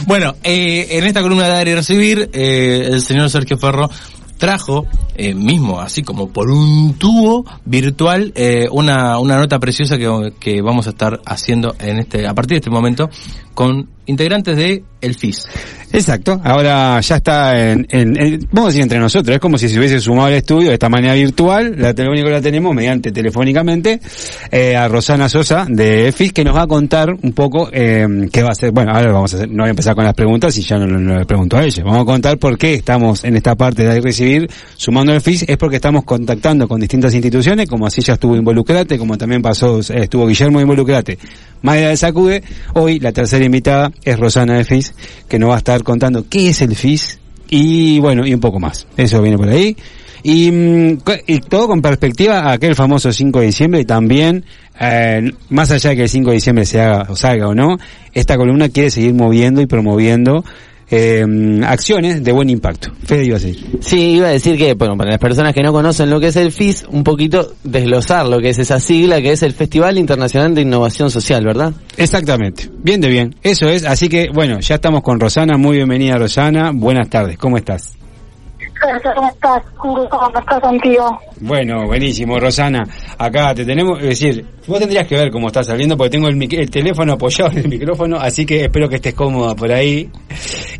Bueno, 0.06 0.34
eh, 0.42 0.86
en 0.90 1.04
esta 1.04 1.22
columna 1.22 1.44
de 1.44 1.50
dar 1.50 1.68
y 1.68 1.74
recibir, 1.74 2.30
eh, 2.32 2.88
el 2.92 3.02
señor 3.02 3.30
Sergio 3.30 3.56
Ferro 3.58 3.90
trajo 4.38 4.86
eh, 5.14 5.34
mismo, 5.34 5.80
así 5.80 6.02
como 6.02 6.28
por 6.30 6.50
un 6.50 6.94
tubo 6.98 7.46
virtual, 7.64 8.32
eh, 8.34 8.66
una, 8.70 9.18
una 9.18 9.38
nota 9.38 9.58
preciosa 9.58 9.96
que, 9.96 10.32
que 10.38 10.60
vamos 10.60 10.86
a 10.86 10.90
estar 10.90 11.20
haciendo 11.24 11.74
en 11.80 12.00
este, 12.00 12.26
a 12.26 12.34
partir 12.34 12.56
de 12.56 12.58
este 12.58 12.70
momento 12.70 13.08
con 13.54 13.88
integrantes 14.04 14.56
de 14.58 14.84
El 15.00 15.14
FIS. 15.14 15.46
Exacto, 15.96 16.38
ahora 16.44 17.00
ya 17.00 17.16
está 17.16 17.70
en, 17.72 17.86
en- 17.88 18.20
en- 18.22 18.40
vamos 18.52 18.64
a 18.64 18.66
decir 18.68 18.82
entre 18.82 18.98
nosotros, 18.98 19.34
es 19.34 19.40
como 19.40 19.56
si 19.56 19.66
se 19.70 19.78
hubiese 19.78 19.98
sumado 19.98 20.26
al 20.26 20.34
estudio 20.34 20.68
de 20.68 20.74
esta 20.74 20.90
manera 20.90 21.14
virtual, 21.14 21.74
la 21.78 21.94
que 21.94 22.02
la 22.04 22.40
tenemos 22.42 22.74
mediante 22.74 23.10
telefónicamente, 23.12 23.98
eh, 24.52 24.76
a 24.76 24.88
Rosana 24.88 25.30
Sosa 25.30 25.64
de 25.66 26.08
EFIS 26.08 26.34
que 26.34 26.44
nos 26.44 26.54
va 26.54 26.64
a 26.64 26.66
contar 26.66 27.08
un 27.22 27.32
poco 27.32 27.70
eh, 27.72 28.06
qué 28.30 28.42
va 28.42 28.48
a 28.48 28.52
hacer, 28.52 28.72
bueno, 28.72 28.92
ahora 28.94 29.10
vamos 29.10 29.32
a 29.32 29.36
hacer, 29.38 29.48
no 29.50 29.62
voy 29.62 29.68
a 29.68 29.70
empezar 29.70 29.94
con 29.94 30.04
las 30.04 30.12
preguntas 30.12 30.54
y 30.58 30.60
ya 30.60 30.76
no, 30.76 30.86
no- 30.86 31.18
le 31.18 31.24
pregunto 31.24 31.56
a 31.56 31.64
ella, 31.64 31.82
vamos 31.82 32.02
a 32.02 32.04
contar 32.04 32.36
por 32.36 32.58
qué 32.58 32.74
estamos 32.74 33.24
en 33.24 33.34
esta 33.34 33.54
parte 33.54 33.82
de 33.84 33.98
recibir, 33.98 34.50
sumando 34.76 35.14
el 35.14 35.22
FIS, 35.22 35.46
es 35.48 35.56
porque 35.56 35.76
estamos 35.76 36.04
contactando 36.04 36.68
con 36.68 36.78
distintas 36.78 37.14
instituciones, 37.14 37.70
como 37.70 37.86
así 37.86 38.02
ya 38.02 38.12
estuvo 38.12 38.36
Involucrate, 38.36 38.98
como 38.98 39.16
también 39.16 39.40
pasó, 39.40 39.80
eh, 39.80 40.02
estuvo 40.02 40.26
Guillermo 40.26 40.60
Involucrate, 40.60 41.16
Mayra 41.62 41.88
de 41.88 41.96
Sacude, 41.96 42.42
hoy 42.74 43.00
la 43.00 43.12
tercera 43.12 43.42
invitada 43.42 43.90
es 44.04 44.18
Rosana 44.18 44.58
de 44.58 44.64
FIS, 44.64 44.94
que 45.26 45.38
nos 45.38 45.48
va 45.48 45.54
a 45.54 45.58
estar 45.58 45.82
contando 45.86 46.26
qué 46.28 46.50
es 46.50 46.60
el 46.60 46.74
FIS 46.74 47.18
y 47.48 47.98
bueno, 48.00 48.26
y 48.26 48.34
un 48.34 48.40
poco 48.40 48.60
más. 48.60 48.86
Eso 48.96 49.22
viene 49.22 49.38
por 49.38 49.48
ahí. 49.48 49.76
Y, 50.22 50.50
mm, 50.50 50.98
y 51.28 51.38
todo 51.40 51.68
con 51.68 51.80
perspectiva 51.80 52.40
a 52.40 52.52
aquel 52.52 52.74
famoso 52.74 53.12
5 53.12 53.40
de 53.40 53.46
diciembre 53.46 53.80
y 53.80 53.84
también, 53.84 54.44
eh, 54.80 55.30
más 55.50 55.70
allá 55.70 55.90
de 55.90 55.96
que 55.96 56.02
el 56.02 56.08
5 56.08 56.30
de 56.30 56.34
diciembre 56.34 56.66
se 56.66 56.80
haga 56.80 57.06
o 57.08 57.14
salga 57.14 57.46
o 57.48 57.54
no, 57.54 57.76
esta 58.12 58.36
columna 58.36 58.68
quiere 58.68 58.90
seguir 58.90 59.14
moviendo 59.14 59.60
y 59.60 59.66
promoviendo 59.66 60.44
eh, 60.90 61.24
acciones 61.64 62.22
de 62.22 62.32
buen 62.32 62.50
impacto. 62.50 62.92
Fede 63.04 63.24
iba 63.24 63.36
a 63.36 63.40
decir. 63.40 63.78
Sí, 63.80 64.16
iba 64.16 64.28
a 64.28 64.30
decir 64.30 64.56
que, 64.56 64.74
bueno, 64.74 64.96
para 64.96 65.10
las 65.10 65.18
personas 65.18 65.54
que 65.54 65.62
no 65.62 65.72
conocen 65.72 66.10
lo 66.10 66.20
que 66.20 66.28
es 66.28 66.36
el 66.36 66.52
FIS, 66.52 66.86
un 66.90 67.02
poquito 67.02 67.54
desglosar 67.64 68.26
lo 68.26 68.40
que 68.40 68.50
es 68.50 68.58
esa 68.58 68.80
sigla, 68.80 69.20
que 69.20 69.32
es 69.32 69.42
el 69.42 69.52
Festival 69.52 69.98
Internacional 69.98 70.54
de 70.54 70.62
Innovación 70.62 71.10
Social, 71.10 71.44
¿verdad? 71.44 71.72
Exactamente. 71.96 72.70
Bien 72.82 73.00
de 73.00 73.08
bien. 73.08 73.34
Eso 73.42 73.68
es. 73.68 73.84
Así 73.84 74.08
que, 74.08 74.28
bueno, 74.32 74.60
ya 74.60 74.76
estamos 74.76 75.02
con 75.02 75.18
Rosana. 75.18 75.56
Muy 75.56 75.76
bienvenida, 75.76 76.16
Rosana. 76.16 76.70
Buenas 76.72 77.08
tardes. 77.08 77.36
¿Cómo 77.38 77.56
estás? 77.56 77.96
¿Cómo 78.80 79.28
estás? 79.28 79.62
Gusto 79.82 80.18
conversar 80.18 80.60
contigo. 80.60 81.18
Bueno, 81.40 81.86
buenísimo, 81.86 82.38
Rosana. 82.38 82.84
Acá 83.18 83.54
te 83.54 83.64
tenemos, 83.64 84.00
es 84.00 84.08
decir, 84.20 84.44
vos 84.66 84.78
tendrías 84.78 85.06
que 85.06 85.16
ver 85.16 85.30
cómo 85.30 85.46
estás 85.48 85.66
saliendo 85.66 85.96
porque 85.96 86.10
tengo 86.10 86.28
el, 86.28 86.42
el 86.42 86.70
teléfono 86.70 87.14
apoyado 87.14 87.52
en 87.52 87.58
el 87.58 87.68
micrófono, 87.68 88.16
así 88.16 88.44
que 88.44 88.64
espero 88.64 88.88
que 88.88 88.96
estés 88.96 89.14
cómoda 89.14 89.54
por 89.54 89.72
ahí. 89.72 90.10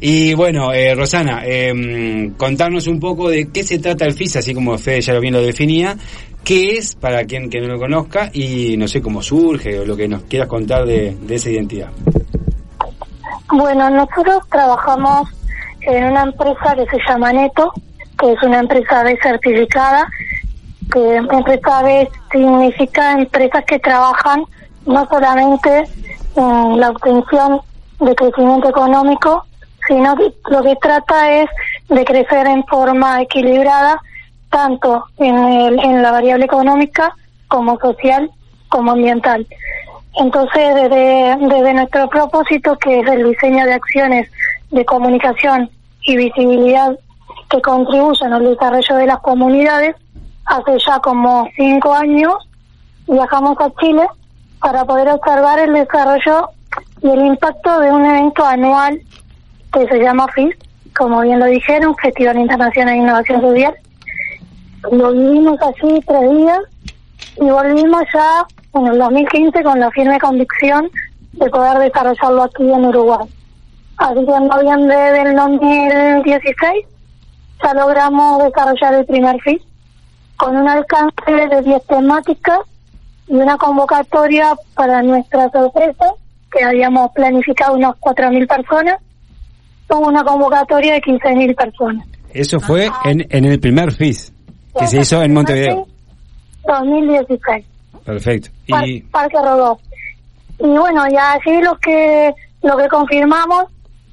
Y 0.00 0.35
bueno, 0.35 0.72
eh, 0.72 0.94
Rosana, 0.94 1.42
eh, 1.44 2.32
contarnos 2.37 2.87
un 2.87 3.00
poco 3.00 3.30
de 3.30 3.48
qué 3.50 3.62
se 3.64 3.78
trata 3.78 4.04
el 4.04 4.12
FIS, 4.12 4.37
así 4.37 4.54
como 4.54 4.76
Fede 4.76 5.00
ya 5.00 5.18
bien 5.18 5.35
lo 5.35 5.42
definía, 5.42 5.96
qué 6.44 6.76
es 6.76 6.94
para 6.94 7.24
quien 7.24 7.48
que 7.48 7.61
no 7.61 7.68
lo 7.68 7.78
conozca 7.78 8.30
y 8.32 8.76
no 8.76 8.87
sé 8.87 9.00
cómo 9.00 9.22
surge 9.22 9.78
o 9.80 9.85
lo 9.85 9.96
que 9.96 10.06
nos 10.06 10.22
quieras 10.24 10.48
contar 10.48 10.85
de, 10.85 11.16
de 11.20 11.35
esa 11.35 11.50
identidad. 11.50 11.90
Bueno, 13.50 13.88
nosotros 13.90 14.42
trabajamos 14.50 15.28
en 15.87 16.05
una 16.05 16.22
empresa 16.25 16.75
que 16.75 16.87
se 16.87 16.99
llama 17.09 17.33
Neto, 17.33 17.72
que 18.18 18.33
es 18.33 18.42
una 18.42 18.59
empresa 18.61 19.03
B 19.03 19.18
certificada, 19.22 20.07
que 20.92 21.16
empresa 21.16 21.83
B 21.83 22.09
significa 22.31 23.12
empresas 23.12 23.64
que 23.64 23.79
trabajan 23.79 24.44
no 24.87 25.07
solamente 25.09 25.85
en 26.37 26.81
la 26.81 26.90
obtención 26.90 27.61
de 28.01 28.14
crecimiento 28.14 28.68
económico, 28.68 29.44
sino 29.88 30.16
que 30.16 30.33
lo 30.51 30.62
que 30.62 30.77
trata 30.77 31.33
es 31.33 31.49
de 31.88 32.05
crecer 32.05 32.46
en 32.46 32.64
forma 32.64 33.22
equilibrada, 33.22 34.01
tanto 34.51 35.05
en, 35.18 35.37
el- 35.37 35.81
en 35.81 36.03
la 36.03 36.11
variable 36.12 36.44
económica 36.44 37.14
como 37.49 37.79
social 37.79 38.31
como 38.68 38.92
ambiental. 38.92 39.46
Entonces, 40.18 40.75
desde, 40.75 41.37
desde 41.40 41.75
nuestro 41.75 42.09
propósito, 42.09 42.77
que 42.79 43.01
es 43.01 43.07
el 43.09 43.31
diseño 43.31 43.64
de 43.66 43.75
acciones 43.75 44.29
de 44.70 44.85
comunicación 44.85 45.70
y 46.06 46.16
visibilidad 46.16 46.96
que 47.50 47.60
contribuyen 47.60 48.32
al 48.32 48.44
desarrollo 48.44 48.96
de 48.96 49.06
las 49.06 49.18
comunidades, 49.20 49.96
hace 50.46 50.78
ya 50.86 51.00
como 51.00 51.48
cinco 51.56 51.92
años 51.92 52.34
viajamos 53.06 53.56
a 53.60 53.70
Chile 53.80 54.06
para 54.60 54.84
poder 54.84 55.08
observar 55.08 55.58
el 55.58 55.74
desarrollo 55.74 56.50
y 57.02 57.08
el 57.08 57.26
impacto 57.26 57.80
de 57.80 57.90
un 57.90 58.04
evento 58.04 58.44
anual 58.44 59.00
que 59.72 59.86
se 59.88 59.98
llama 59.98 60.26
FIS, 60.34 60.56
como 60.96 61.20
bien 61.20 61.38
lo 61.38 61.46
dijeron, 61.46 61.94
Festival 61.96 62.38
Internacional 62.38 62.94
de 62.94 63.00
Innovación 63.00 63.40
Social. 63.40 63.74
Lo 64.92 65.12
vivimos 65.12 65.58
allí 65.60 66.00
tres 66.06 66.30
días 66.30 66.60
y 67.36 67.50
volvimos 67.50 68.02
ya 68.14 68.46
en 68.74 68.86
el 68.86 68.98
2015 68.98 69.62
con 69.62 69.80
la 69.80 69.90
firme 69.90 70.18
convicción 70.18 70.88
de 71.32 71.50
poder 71.50 71.78
desarrollarlo 71.78 72.44
aquí 72.44 72.62
en 72.62 72.86
Uruguay. 72.86 73.26
Así 73.98 74.26
que 74.26 74.32
en 74.32 74.48
noviembre 74.48 74.96
del 74.96 75.37
2016 75.37 76.87
ya 77.62 77.74
logramos 77.74 78.44
desarrollar 78.44 78.94
el 78.94 79.06
primer 79.06 79.40
FIS 79.40 79.62
con 80.37 80.56
un 80.56 80.68
alcance 80.68 81.32
de 81.32 81.62
10 81.62 81.87
temáticas 81.87 82.59
y 83.26 83.35
una 83.35 83.56
convocatoria 83.56 84.54
para 84.74 85.02
nuestra 85.02 85.48
sorpresa, 85.50 86.12
que 86.52 86.62
habíamos 86.62 87.11
planificado 87.12 87.74
unos 87.74 87.96
4.000 87.96 88.46
personas, 88.46 89.00
con 89.88 90.04
una 90.04 90.22
convocatoria 90.22 90.94
de 90.94 91.00
15.000 91.00 91.56
personas. 91.56 92.06
Eso 92.32 92.61
fue 92.61 92.90
en, 93.04 93.26
en 93.30 93.44
el 93.46 93.59
primer 93.59 93.92
FIS, 93.92 94.32
que 94.78 94.87
se 94.87 95.00
hizo 95.00 95.22
en 95.22 95.32
Montevideo. 95.32 95.87
2016. 96.66 97.64
Perfecto. 98.04 98.50
Y 98.66 99.00
Parque 99.02 99.38
Rodó. 99.42 99.78
Y 100.59 100.68
bueno, 100.68 101.04
ya 101.11 101.32
allí 101.32 101.61
lo 101.62 101.76
que 101.78 102.32
lo 102.62 102.76
que 102.76 102.88
confirmamos 102.88 103.64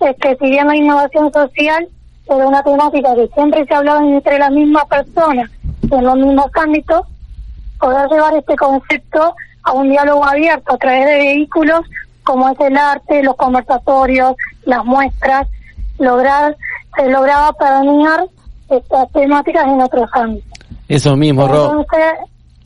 es 0.09 0.15
que 0.17 0.35
si 0.37 0.49
bien 0.51 0.67
la 0.67 0.75
innovación 0.75 1.31
social 1.33 1.87
era 2.27 2.47
una 2.47 2.63
temática 2.63 3.15
que 3.15 3.27
siempre 3.33 3.65
se 3.65 3.73
hablaba 3.73 3.99
entre 4.05 4.39
las 4.39 4.51
mismas 4.51 4.85
personas 4.85 5.49
en 5.91 6.03
los 6.03 6.15
mismos 6.15 6.47
ámbitos, 6.55 7.01
poder 7.79 8.07
llevar 8.09 8.35
este 8.35 8.55
concepto 8.55 9.35
a 9.63 9.71
un 9.73 9.89
diálogo 9.89 10.25
abierto 10.25 10.73
a 10.73 10.77
través 10.77 11.05
de 11.05 11.17
vehículos 11.17 11.81
como 12.23 12.47
es 12.49 12.59
el 12.61 12.77
arte, 12.77 13.21
los 13.23 13.35
conversatorios, 13.35 14.35
las 14.63 14.85
muestras, 14.85 15.47
lograr, 15.99 16.55
se 16.95 17.09
lograba 17.09 17.51
permear 17.53 18.25
estas 18.69 19.11
temáticas 19.11 19.65
en 19.67 19.81
otros 19.81 20.09
ámbitos. 20.13 20.59
Eso 20.87 21.15
mismo, 21.17 21.47
Ro. 21.47 21.65
Entonces, 21.81 22.13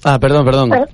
Ah, 0.04 0.20
perdón, 0.20 0.46
perdón. 0.46 0.70
per- 0.70 0.90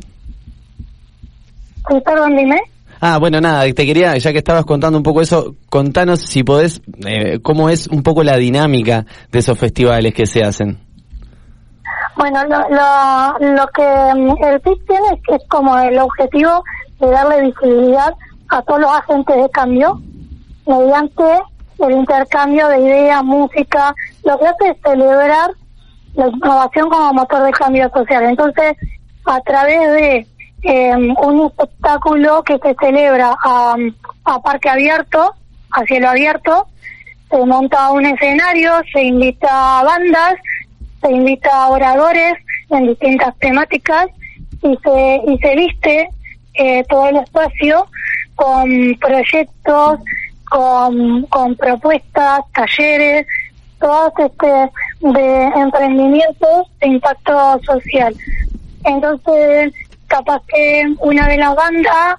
sí, 1.90 2.02
perdón, 2.06 2.38
dime. 2.38 2.62
Ah, 3.06 3.18
bueno, 3.20 3.42
nada, 3.42 3.64
te 3.64 3.86
quería, 3.86 4.18
ya 4.18 4.32
que 4.32 4.38
estabas 4.38 4.64
contando 4.64 4.98
un 4.98 5.04
poco 5.04 5.20
eso, 5.20 5.56
contanos 5.70 6.22
si 6.22 6.42
podés, 6.42 6.82
eh, 7.06 7.38
cómo 7.42 7.68
es 7.68 7.88
un 7.88 8.02
poco 8.02 8.24
la 8.24 8.38
dinámica 8.38 9.06
de 9.30 9.40
esos 9.40 9.60
festivales 9.60 10.14
que 10.14 10.26
se 10.26 10.42
hacen. 10.42 10.80
Bueno, 12.16 12.42
lo, 12.46 12.60
lo, 12.70 13.56
lo 13.56 13.68
que 13.76 13.84
mm, 13.84 14.46
el 14.46 14.62
PIC 14.62 14.88
tiene 14.88 15.08
es, 15.16 15.36
es 15.36 15.50
como 15.50 15.78
el 15.80 16.00
objetivo 16.00 16.64
de 17.02 17.10
darle 17.10 17.42
visibilidad 17.42 18.14
a 18.48 18.62
todos 18.62 18.80
los 18.80 18.92
agentes 18.92 19.36
de 19.36 19.50
cambio 19.50 20.00
mediante 20.66 21.24
el 21.80 21.92
intercambio 21.92 22.70
de 22.70 22.80
ideas, 22.80 23.22
música, 23.22 23.94
lo 24.24 24.40
que 24.40 24.48
hace 24.48 24.70
es 24.70 24.78
celebrar 24.82 25.52
la 26.14 26.30
innovación 26.30 26.90
como 26.90 27.14
motor 27.14 27.44
de 27.44 27.52
cambio 27.52 27.92
social. 27.94 28.24
Entonces, 28.24 28.78
a 29.26 29.42
través 29.42 29.92
de 29.92 30.28
eh, 30.64 30.96
un 30.96 31.46
espectáculo 31.48 32.44
que 32.44 32.58
se 32.58 32.76
celebra 32.80 33.36
a, 33.44 33.76
a 34.26 34.42
parque 34.42 34.70
abierto, 34.70 35.36
a 35.72 35.84
cielo 35.86 36.10
abierto, 36.10 36.68
se 37.30 37.46
monta 37.46 37.92
un 37.92 38.06
escenario, 38.06 38.72
se 38.92 39.04
invita 39.04 39.80
a 39.80 39.84
bandas, 39.84 40.36
se 41.02 41.12
invita 41.12 41.50
a 41.52 41.70
oradores 41.70 42.34
en 42.70 42.88
distintas 42.88 43.36
temáticas 43.40 44.08
y 44.62 44.78
se, 44.84 45.22
y 45.28 45.38
se 45.40 45.56
viste 45.56 46.10
eh, 46.54 46.84
todo 46.88 47.08
el 47.08 47.18
espacio 47.18 47.88
con 48.36 48.96
proyectos, 49.00 50.00
con, 50.50 51.24
con 51.24 51.56
propuestas, 51.56 52.42
talleres, 52.54 53.26
todos 53.80 54.14
este 54.18 54.70
de 55.02 55.44
emprendimientos 55.56 56.68
de 56.80 56.88
impacto 56.88 57.60
social. 57.64 58.16
Entonces, 58.86 59.74
capaz 60.14 60.44
que 60.48 60.86
una 61.00 61.28
de 61.28 61.38
las 61.38 61.56
bandas, 61.56 62.16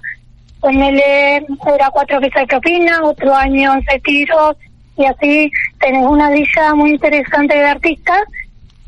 ponele, 0.59 1.37
era 1.37 1.89
cuatro 1.91 2.19
de 2.19 2.29
propina, 2.29 2.99
otro 3.03 3.33
año 3.33 3.71
once 3.71 4.01
tiros, 4.03 4.57
y 4.97 5.05
así 5.05 5.49
tenés 5.79 6.05
una 6.05 6.29
lista 6.29 6.75
muy 6.75 6.91
interesante 6.91 7.55
de 7.55 7.65
artistas, 7.65 8.21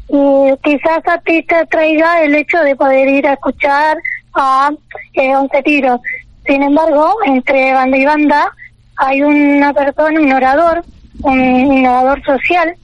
y 0.10 0.54
quizás 0.62 1.02
a 1.08 1.18
ti 1.20 1.42
te 1.44 1.66
traiga 1.68 2.22
el 2.22 2.36
hecho 2.36 2.60
de 2.64 2.76
poder 2.76 3.08
ir 3.08 3.26
a 3.28 3.34
escuchar 3.34 3.98
a 4.34 4.72
eh, 5.14 5.36
once 5.36 5.64
tiros. 5.64 6.02
Sin 6.46 6.64
embargo, 6.64 7.16
entre 7.26 7.74
banda 7.74 7.98
y 7.98 8.06
banda 8.06 8.52
hay 8.98 9.22
una 9.22 9.74
persona, 9.74 10.20
un 10.20 10.34
orador, 10.34 10.84
un 11.24 11.40
innovador 11.40 12.22
social, 12.26 12.76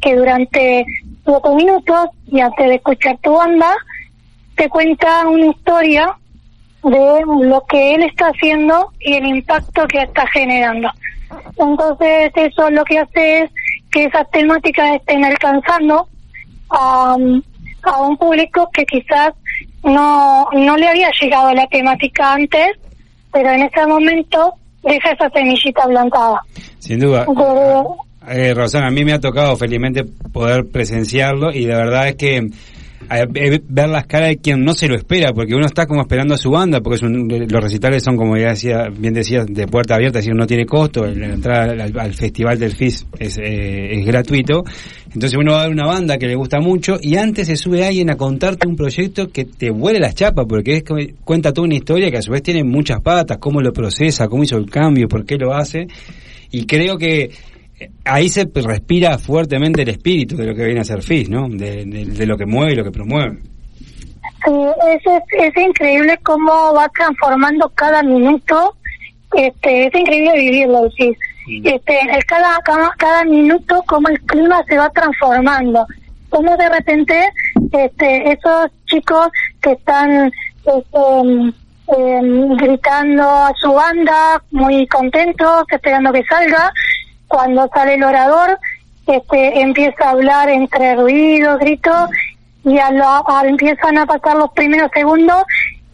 que 0.00 0.14
durante 0.14 0.86
siete 1.24 1.54
minutos 1.56 2.08
y 2.30 2.40
antes 2.40 2.66
de 2.68 2.74
escuchar 2.76 3.16
tu 3.18 3.32
banda, 3.32 3.74
te 4.56 4.68
cuenta 4.68 5.26
una 5.28 5.46
historia 5.46 6.16
de 6.82 7.22
lo 7.46 7.64
que 7.68 7.94
él 7.94 8.02
está 8.04 8.26
haciendo 8.28 8.90
y 9.00 9.14
el 9.14 9.26
impacto 9.26 9.86
que 9.86 10.02
está 10.02 10.26
generando. 10.32 10.88
Entonces 11.58 12.30
eso 12.34 12.70
lo 12.70 12.84
que 12.84 12.98
hace 12.98 13.40
es 13.44 13.50
que 13.90 14.04
esas 14.04 14.28
temáticas 14.30 14.96
estén 14.96 15.24
alcanzando 15.24 16.08
a, 16.70 17.16
a 17.84 18.00
un 18.02 18.16
público 18.16 18.68
que 18.72 18.84
quizás 18.84 19.32
no, 19.84 20.46
no 20.52 20.76
le 20.76 20.88
había 20.88 21.08
llegado 21.20 21.52
la 21.54 21.66
temática 21.68 22.34
antes, 22.34 22.68
pero 23.32 23.50
en 23.50 23.62
ese 23.62 23.86
momento 23.86 24.54
deja 24.82 25.10
esa 25.12 25.30
semillita 25.30 25.84
plantada. 25.86 26.40
Sin 26.78 27.00
duda. 27.00 27.24
De- 27.26 28.02
Eh, 28.28 28.54
Rosana, 28.54 28.86
a 28.86 28.90
mí 28.92 29.04
me 29.04 29.12
ha 29.14 29.18
tocado 29.20 29.56
felizmente 29.56 30.04
poder 30.32 30.68
presenciarlo 30.70 31.50
y 31.52 31.66
la 31.66 31.76
verdad 31.78 32.08
es 32.08 32.14
que 32.16 32.48
ver 33.28 33.62
las 33.88 34.06
caras 34.06 34.30
de 34.30 34.36
quien 34.38 34.64
no 34.64 34.74
se 34.74 34.88
lo 34.88 34.94
espera, 34.96 35.32
porque 35.32 35.54
uno 35.54 35.66
está 35.66 35.86
como 35.86 36.00
esperando 36.02 36.34
a 36.34 36.38
su 36.38 36.50
banda, 36.50 36.80
porque 36.80 36.96
es 36.96 37.02
un- 37.02 37.28
los 37.28 37.62
recitales 37.62 38.02
son, 38.02 38.16
como 38.16 38.36
ya 38.36 38.50
decía, 38.50 38.88
bien 38.96 39.14
decías, 39.14 39.46
de 39.46 39.66
puerta 39.66 39.94
abierta, 39.94 40.18
es 40.18 40.24
decir, 40.24 40.36
no 40.36 40.46
tiene 40.46 40.66
costo, 40.66 41.04
la 41.06 41.32
entrada 41.34 41.72
al, 41.84 41.98
al 41.98 42.14
festival 42.14 42.58
del 42.58 42.72
FIS 42.72 43.06
es, 43.18 43.38
eh, 43.38 43.98
es 44.00 44.06
gratuito, 44.06 44.64
entonces 45.06 45.34
uno 45.38 45.52
va 45.52 45.62
a 45.62 45.66
ver 45.66 45.72
una 45.72 45.86
banda 45.86 46.16
que 46.18 46.26
le 46.26 46.34
gusta 46.34 46.60
mucho 46.60 46.96
y 47.00 47.16
antes 47.16 47.46
se 47.46 47.56
sube 47.56 47.84
alguien 47.86 48.10
a 48.10 48.16
contarte 48.16 48.66
un 48.66 48.76
proyecto 48.76 49.28
que 49.30 49.44
te 49.44 49.70
vuele 49.70 49.98
las 50.00 50.14
chapas, 50.14 50.46
porque 50.48 50.76
es 50.76 50.84
cuenta 51.24 51.52
toda 51.52 51.66
una 51.66 51.74
historia 51.76 52.10
que 52.10 52.18
a 52.18 52.22
su 52.22 52.32
vez 52.32 52.42
tiene 52.42 52.64
muchas 52.64 53.00
patas, 53.00 53.38
cómo 53.38 53.60
lo 53.60 53.72
procesa, 53.72 54.28
cómo 54.28 54.42
hizo 54.42 54.56
el 54.56 54.70
cambio, 54.70 55.08
por 55.08 55.24
qué 55.24 55.36
lo 55.36 55.54
hace, 55.54 55.86
y 56.50 56.66
creo 56.66 56.96
que 56.98 57.30
ahí 58.04 58.28
se 58.28 58.48
respira 58.54 59.18
fuertemente 59.18 59.82
el 59.82 59.88
espíritu 59.90 60.36
de 60.36 60.46
lo 60.46 60.54
que 60.54 60.64
viene 60.64 60.80
a 60.80 60.84
ser 60.84 61.02
FIS, 61.02 61.28
¿no? 61.30 61.48
De, 61.48 61.84
de- 61.84 62.04
de 62.06 62.26
lo 62.26 62.36
que 62.36 62.46
mueve 62.46 62.72
y 62.72 62.76
lo 62.76 62.84
que 62.84 62.90
promueve. 62.90 63.38
Sí, 64.44 64.50
es, 64.94 65.02
es, 65.06 65.22
es 65.56 65.56
increíble 65.62 66.18
cómo 66.22 66.72
va 66.74 66.88
transformando 66.88 67.68
cada 67.74 68.02
minuto. 68.02 68.74
Este, 69.34 69.86
es 69.86 69.94
increíble 69.94 70.32
vivirlo, 70.36 70.90
sí. 70.96 71.14
Este, 71.64 71.98
el 72.14 72.24
cada, 72.24 72.58
cada, 72.64 72.90
cada 72.98 73.24
minuto 73.24 73.82
cómo 73.86 74.08
el 74.08 74.20
clima 74.22 74.62
se 74.68 74.76
va 74.78 74.90
transformando. 74.90 75.86
Cómo 76.28 76.56
de 76.56 76.68
repente 76.68 77.14
este, 77.72 78.32
esos 78.32 78.70
chicos 78.86 79.28
que 79.60 79.72
están 79.72 80.26
este, 80.64 80.98
em, 81.20 81.52
em, 81.88 82.56
gritando 82.56 83.22
a 83.22 83.52
su 83.60 83.72
banda, 83.72 84.42
muy 84.50 84.86
contentos, 84.86 85.64
esperando 85.70 86.12
que 86.12 86.22
salga, 86.24 86.72
cuando 87.32 87.66
sale 87.74 87.94
el 87.94 88.04
orador, 88.04 88.58
este, 89.06 89.60
empieza 89.60 90.04
a 90.04 90.10
hablar 90.10 90.50
entre 90.50 90.94
ruidos, 90.96 91.58
gritos, 91.60 92.10
y 92.64 92.78
a 92.78 92.90
lo- 92.90 93.28
a- 93.28 93.42
empiezan 93.46 93.96
a 93.98 94.06
pasar 94.06 94.36
los 94.36 94.50
primeros 94.52 94.90
segundos 94.94 95.42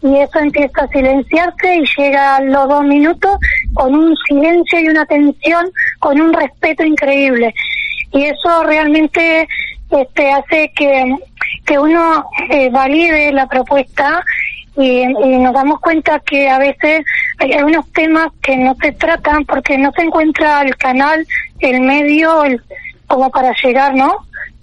y 0.03 0.17
eso 0.17 0.39
empieza 0.39 0.83
a 0.83 0.87
silenciarse 0.89 1.77
y 1.77 1.83
llega 1.97 2.35
a 2.35 2.41
los 2.41 2.67
dos 2.67 2.83
minutos 2.83 3.31
con 3.73 3.95
un 3.95 4.15
silencio 4.27 4.79
y 4.81 4.87
una 4.89 5.05
tensión, 5.05 5.65
con 5.99 6.19
un 6.21 6.33
respeto 6.33 6.83
increíble. 6.83 7.53
Y 8.11 8.25
eso 8.25 8.63
realmente 8.63 9.47
este, 9.91 10.31
hace 10.31 10.71
que, 10.75 11.15
que 11.65 11.79
uno 11.79 12.25
eh, 12.49 12.69
valide 12.69 13.31
la 13.31 13.47
propuesta 13.47 14.23
y, 14.79 15.01
y 15.03 15.37
nos 15.37 15.53
damos 15.53 15.79
cuenta 15.81 16.19
que 16.19 16.49
a 16.49 16.57
veces 16.57 17.01
hay 17.39 17.53
algunos 17.53 17.91
temas 17.91 18.29
que 18.41 18.57
no 18.57 18.75
se 18.81 18.91
tratan 18.93 19.45
porque 19.45 19.77
no 19.77 19.91
se 19.91 20.03
encuentra 20.03 20.61
el 20.61 20.75
canal, 20.77 21.25
el 21.59 21.81
medio, 21.81 22.43
el, 22.43 22.61
como 23.07 23.29
para 23.29 23.53
llegar, 23.63 23.93
¿no? 23.95 24.15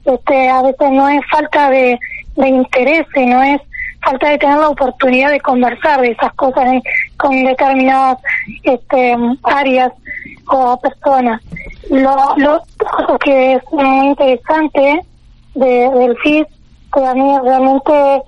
Este, 0.05 0.49
a 0.49 0.63
veces 0.63 0.91
no 0.91 1.09
es 1.09 1.21
falta 1.31 1.69
de, 1.71 1.99
de 2.37 2.49
interés, 2.49 3.07
no 3.17 3.43
es 3.43 3.61
falta 4.03 4.31
de 4.31 4.39
tener 4.39 4.59
la 4.59 4.69
oportunidad 4.69 5.31
de 5.31 5.41
conversar 5.41 6.01
de 6.01 6.13
esas 6.13 6.33
cosas 6.35 6.65
en- 6.67 6.83
con 7.17 7.45
determinadas 7.45 8.19
este, 8.63 9.17
áreas 9.43 9.91
o 10.49 10.79
personas. 10.81 11.43
Lo, 11.91 12.17
lo 12.37 12.63
lo 13.09 13.19
que 13.19 13.55
es 13.55 13.63
muy 13.73 14.07
interesante 14.09 15.01
de, 15.55 15.91
del 15.91 16.17
FIS, 16.23 16.47
que 16.93 17.05
a 17.05 17.15
mí 17.15 17.37
realmente 17.43 18.23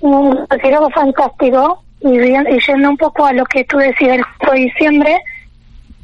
mm, 0.00 0.30
lo 0.32 0.46
considero 0.46 0.90
fantástico, 0.90 1.82
y, 2.00 2.16
bien- 2.18 2.46
yendo 2.66 2.90
un 2.90 2.96
poco 2.96 3.26
a 3.26 3.32
lo 3.32 3.44
que 3.46 3.64
tú 3.64 3.78
decías 3.78 4.12
del 4.12 4.24
4 4.38 4.52
de 4.54 4.60
diciembre, 4.60 5.16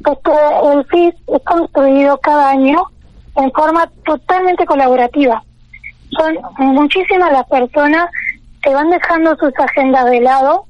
es 0.05 0.17
que 0.23 0.71
el 0.73 0.85
FIS 0.85 1.15
es 1.27 1.43
construido 1.43 2.17
cada 2.19 2.49
año 2.49 2.77
en 3.35 3.51
forma 3.51 3.89
totalmente 4.05 4.65
colaborativa. 4.65 5.43
Son 6.11 6.37
muchísimas 6.57 7.31
las 7.31 7.45
personas 7.47 8.05
que 8.61 8.73
van 8.73 8.89
dejando 8.89 9.35
sus 9.37 9.51
agendas 9.59 10.05
de 10.05 10.21
lado 10.21 10.65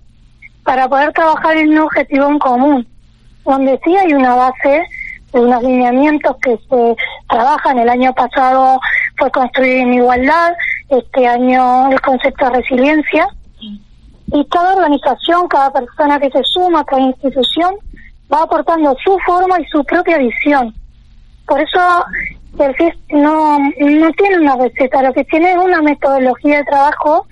para 0.63 0.87
poder 0.87 1.11
trabajar 1.13 1.57
en 1.57 1.69
un 1.69 1.79
objetivo 1.79 2.27
en 2.27 2.39
común, 2.39 2.87
donde 3.45 3.79
sí 3.83 3.95
hay 3.95 4.13
una 4.13 4.35
base 4.35 4.83
de 5.33 5.39
unos 5.39 5.61
lineamientos 5.63 6.37
que 6.41 6.57
se 6.69 6.95
trabajan. 7.29 7.77
El 7.77 7.89
año 7.89 8.13
pasado 8.13 8.79
fue 9.17 9.29
construir 9.31 9.77
en 9.79 9.93
igualdad, 9.93 10.53
este 10.89 11.27
año 11.27 11.89
el 11.91 12.01
concepto 12.01 12.45
de 12.45 12.57
resiliencia, 12.57 13.27
y 14.27 14.45
cada 14.45 14.75
organización, 14.75 15.47
cada 15.47 15.71
persona 15.71 16.19
que 16.19 16.31
se 16.31 16.43
suma, 16.43 16.83
cada 16.85 17.01
institución, 17.01 17.75
va 18.31 18.43
aportando 18.43 18.95
su 19.03 19.17
forma 19.25 19.59
y 19.59 19.65
su 19.65 19.83
propia 19.83 20.17
visión. 20.17 20.73
Por 21.47 21.61
eso 21.61 21.79
el 22.59 22.75
FIS 22.75 22.93
no, 23.09 23.59
no 23.59 24.11
tiene 24.13 24.39
una 24.39 24.55
receta, 24.55 25.03
lo 25.03 25.13
que 25.13 25.23
tiene 25.25 25.51
es 25.51 25.57
una 25.57 25.81
metodología 25.81 26.57
de 26.57 26.63
trabajo, 26.63 27.27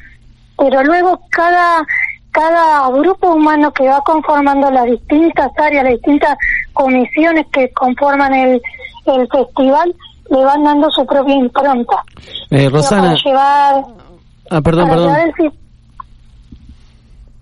pero 0.57 0.83
luego 0.83 1.19
cada, 1.31 1.85
cada 2.31 2.89
grupo 2.89 3.33
humano 3.33 3.73
que 3.73 3.87
va 3.87 4.01
conformando 4.01 4.69
las 4.69 4.85
distintas 4.85 5.51
áreas, 5.57 5.85
las 5.85 5.93
distintas 5.93 6.37
comisiones 6.73 7.47
que 7.51 7.71
conforman 7.73 8.33
el, 8.33 8.61
el 9.05 9.27
festival, 9.29 9.95
le 10.29 10.43
van 10.43 10.63
dando 10.63 10.89
su 10.91 11.05
propia 11.05 11.35
impronta. 11.35 12.03
Eh, 12.49 12.69
Rosana, 12.69 13.09
Para 13.09 13.15
llevar 13.23 13.83
Ah, 14.49 14.61
perdón, 14.61 14.87
para 14.89 14.93
perdón. 15.01 15.07
llevar 15.15 15.33
el 15.39 15.51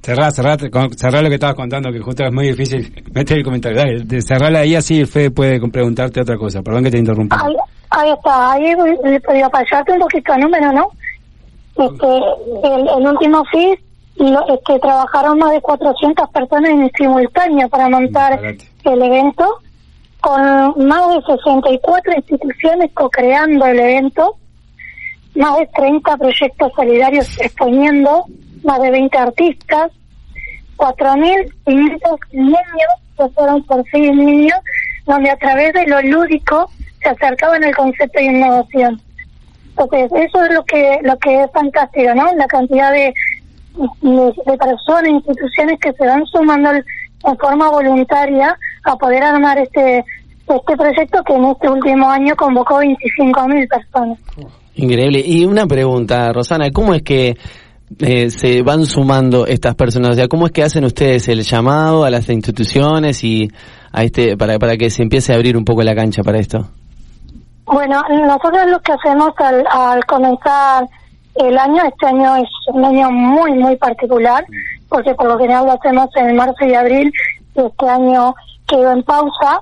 Cerrá, 0.04 0.32
cerrá, 0.32 0.58
con- 0.72 0.92
cerrá 0.98 1.22
lo 1.22 1.30
que 1.30 1.36
estabas 1.36 1.56
contando, 1.56 1.92
que 1.92 2.00
justo 2.00 2.24
es 2.26 2.34
muy 2.34 2.48
difícil 2.48 2.92
meter 3.14 3.38
el 3.38 3.44
comentario. 3.44 3.78
Dale, 3.78 4.22
cerrala 4.22 4.60
ahí 4.60 4.76
así 4.76 5.06
Fede 5.06 5.30
puede 5.30 5.60
preguntarte 5.70 6.22
otra 6.22 6.38
cosa. 6.38 6.62
Perdón 6.64 6.86
que 6.86 6.92
te 6.92 6.98
interrumpa. 6.98 7.38
Ahí, 7.40 7.54
ahí 7.92 8.12
está, 8.12 8.52
ahí 8.54 8.74
voy- 8.76 8.98
voy- 9.04 9.22
voy 9.28 9.42
a 9.42 9.50
pasarte 9.50 9.92
un 9.94 10.00
poquito 10.00 10.34
de 10.34 10.40
número, 10.40 10.72
¿no? 10.72 10.88
Este, 11.78 12.08
el, 12.68 12.88
el 13.00 13.08
último 13.08 13.44
FIS, 13.52 13.80
lo, 14.18 14.40
este, 14.56 14.80
trabajaron 14.80 15.38
más 15.38 15.52
de 15.52 15.62
400 15.62 16.30
personas 16.32 16.70
en 16.72 16.90
simultáneo 16.98 17.70
para 17.70 17.88
montar 17.90 18.40
el 18.44 19.02
evento, 19.04 19.46
con 20.22 20.88
más 20.88 21.16
de 21.16 21.22
64 21.34 22.14
instituciones 22.16 22.92
co-creando 22.94 23.66
el 23.66 23.80
evento, 23.80 24.38
más 25.36 25.58
de 25.58 25.68
30 25.76 26.18
proyectos 26.18 26.72
solidarios 26.76 27.42
exponiendo, 27.42 28.26
más 28.64 28.80
de 28.82 28.92
20 28.92 29.18
artistas, 29.18 29.92
4.500 30.78 32.20
niños 32.34 32.60
que 33.18 33.30
fueron 33.30 33.64
por 33.64 33.84
fin 33.88 34.16
niños, 34.18 34.58
donde 35.06 35.32
a 35.32 35.38
través 35.38 35.74
de 35.74 35.88
lo 35.88 36.02
lúdico 36.02 36.70
se 37.02 37.10
acercaban 37.10 37.64
al 37.64 37.76
concepto 37.76 38.20
de 38.20 38.26
innovación. 38.26 39.02
Entonces, 39.70 40.12
eso 40.12 40.46
es 40.46 40.54
lo 40.54 40.64
que 40.66 41.00
lo 41.04 41.18
que 41.18 41.44
es 41.44 41.52
fantástico, 41.52 42.14
¿no? 42.14 42.32
La 42.36 42.46
cantidad 42.48 42.92
de, 42.92 43.14
de, 44.02 44.34
de 44.46 44.58
personas, 44.58 45.10
instituciones 45.10 45.80
que 45.80 45.94
se 45.94 46.06
van 46.06 46.26
sumando 46.28 46.72
en 46.72 47.38
forma 47.38 47.72
voluntaria 47.72 48.58
a 48.84 48.96
poder 48.96 49.24
armar 49.24 49.58
este 49.60 50.04
este 50.48 50.76
proyecto 50.76 51.24
que 51.24 51.34
en 51.34 51.46
este 51.46 51.70
último 51.70 52.10
año 52.10 52.36
convocó 52.36 52.80
25.000 52.80 53.68
personas. 53.70 54.20
Increíble. 54.76 55.22
Y 55.26 55.46
una 55.46 55.66
pregunta, 55.66 56.32
Rosana, 56.34 56.72
¿cómo 56.72 56.94
es 56.94 57.04
que 57.04 57.38
eh, 58.00 58.30
se 58.30 58.62
van 58.62 58.86
sumando 58.86 59.46
estas 59.46 59.76
personas? 59.76 60.12
O 60.12 60.14
sea, 60.14 60.28
¿cómo 60.28 60.48
es 60.48 60.52
que 60.52 60.64
hacen 60.64 60.86
ustedes 60.86 61.28
el 61.30 61.44
llamado 61.44 62.04
a 62.04 62.10
las 62.10 62.30
instituciones 62.30 63.24
y 63.24 63.50
a 63.92 64.04
este 64.04 64.38
para 64.38 64.58
para 64.60 64.78
que 64.78 64.90
se 64.90 65.04
empiece 65.04 65.34
a 65.34 65.36
abrir 65.36 65.58
un 65.58 65.66
poco 65.66 65.84
la 65.84 65.96
cancha 65.96 66.24
para 66.24 66.40
esto? 66.40 66.68
Bueno, 67.66 68.02
nosotros 68.10 68.68
lo 68.68 68.80
que 68.80 68.94
hacemos 68.94 69.32
al, 69.38 69.64
al 69.70 70.06
comenzar 70.06 70.86
el 71.36 71.58
año, 71.58 71.84
este 71.84 72.08
año 72.08 72.36
es 72.36 72.50
un 72.74 72.84
año 72.84 73.10
muy, 73.12 73.54
muy 73.54 73.76
particular, 73.78 74.46
porque 74.90 75.14
por 75.14 75.28
lo 75.28 75.38
general 75.38 75.66
lo 75.66 75.74
hacemos 75.74 76.10
en 76.16 76.36
marzo 76.36 76.66
y 76.66 76.74
abril, 76.74 77.12
y 77.56 77.62
este 77.62 77.88
año 77.88 78.34
quedó 78.72 78.92
en 78.92 79.04
pausa. 79.04 79.62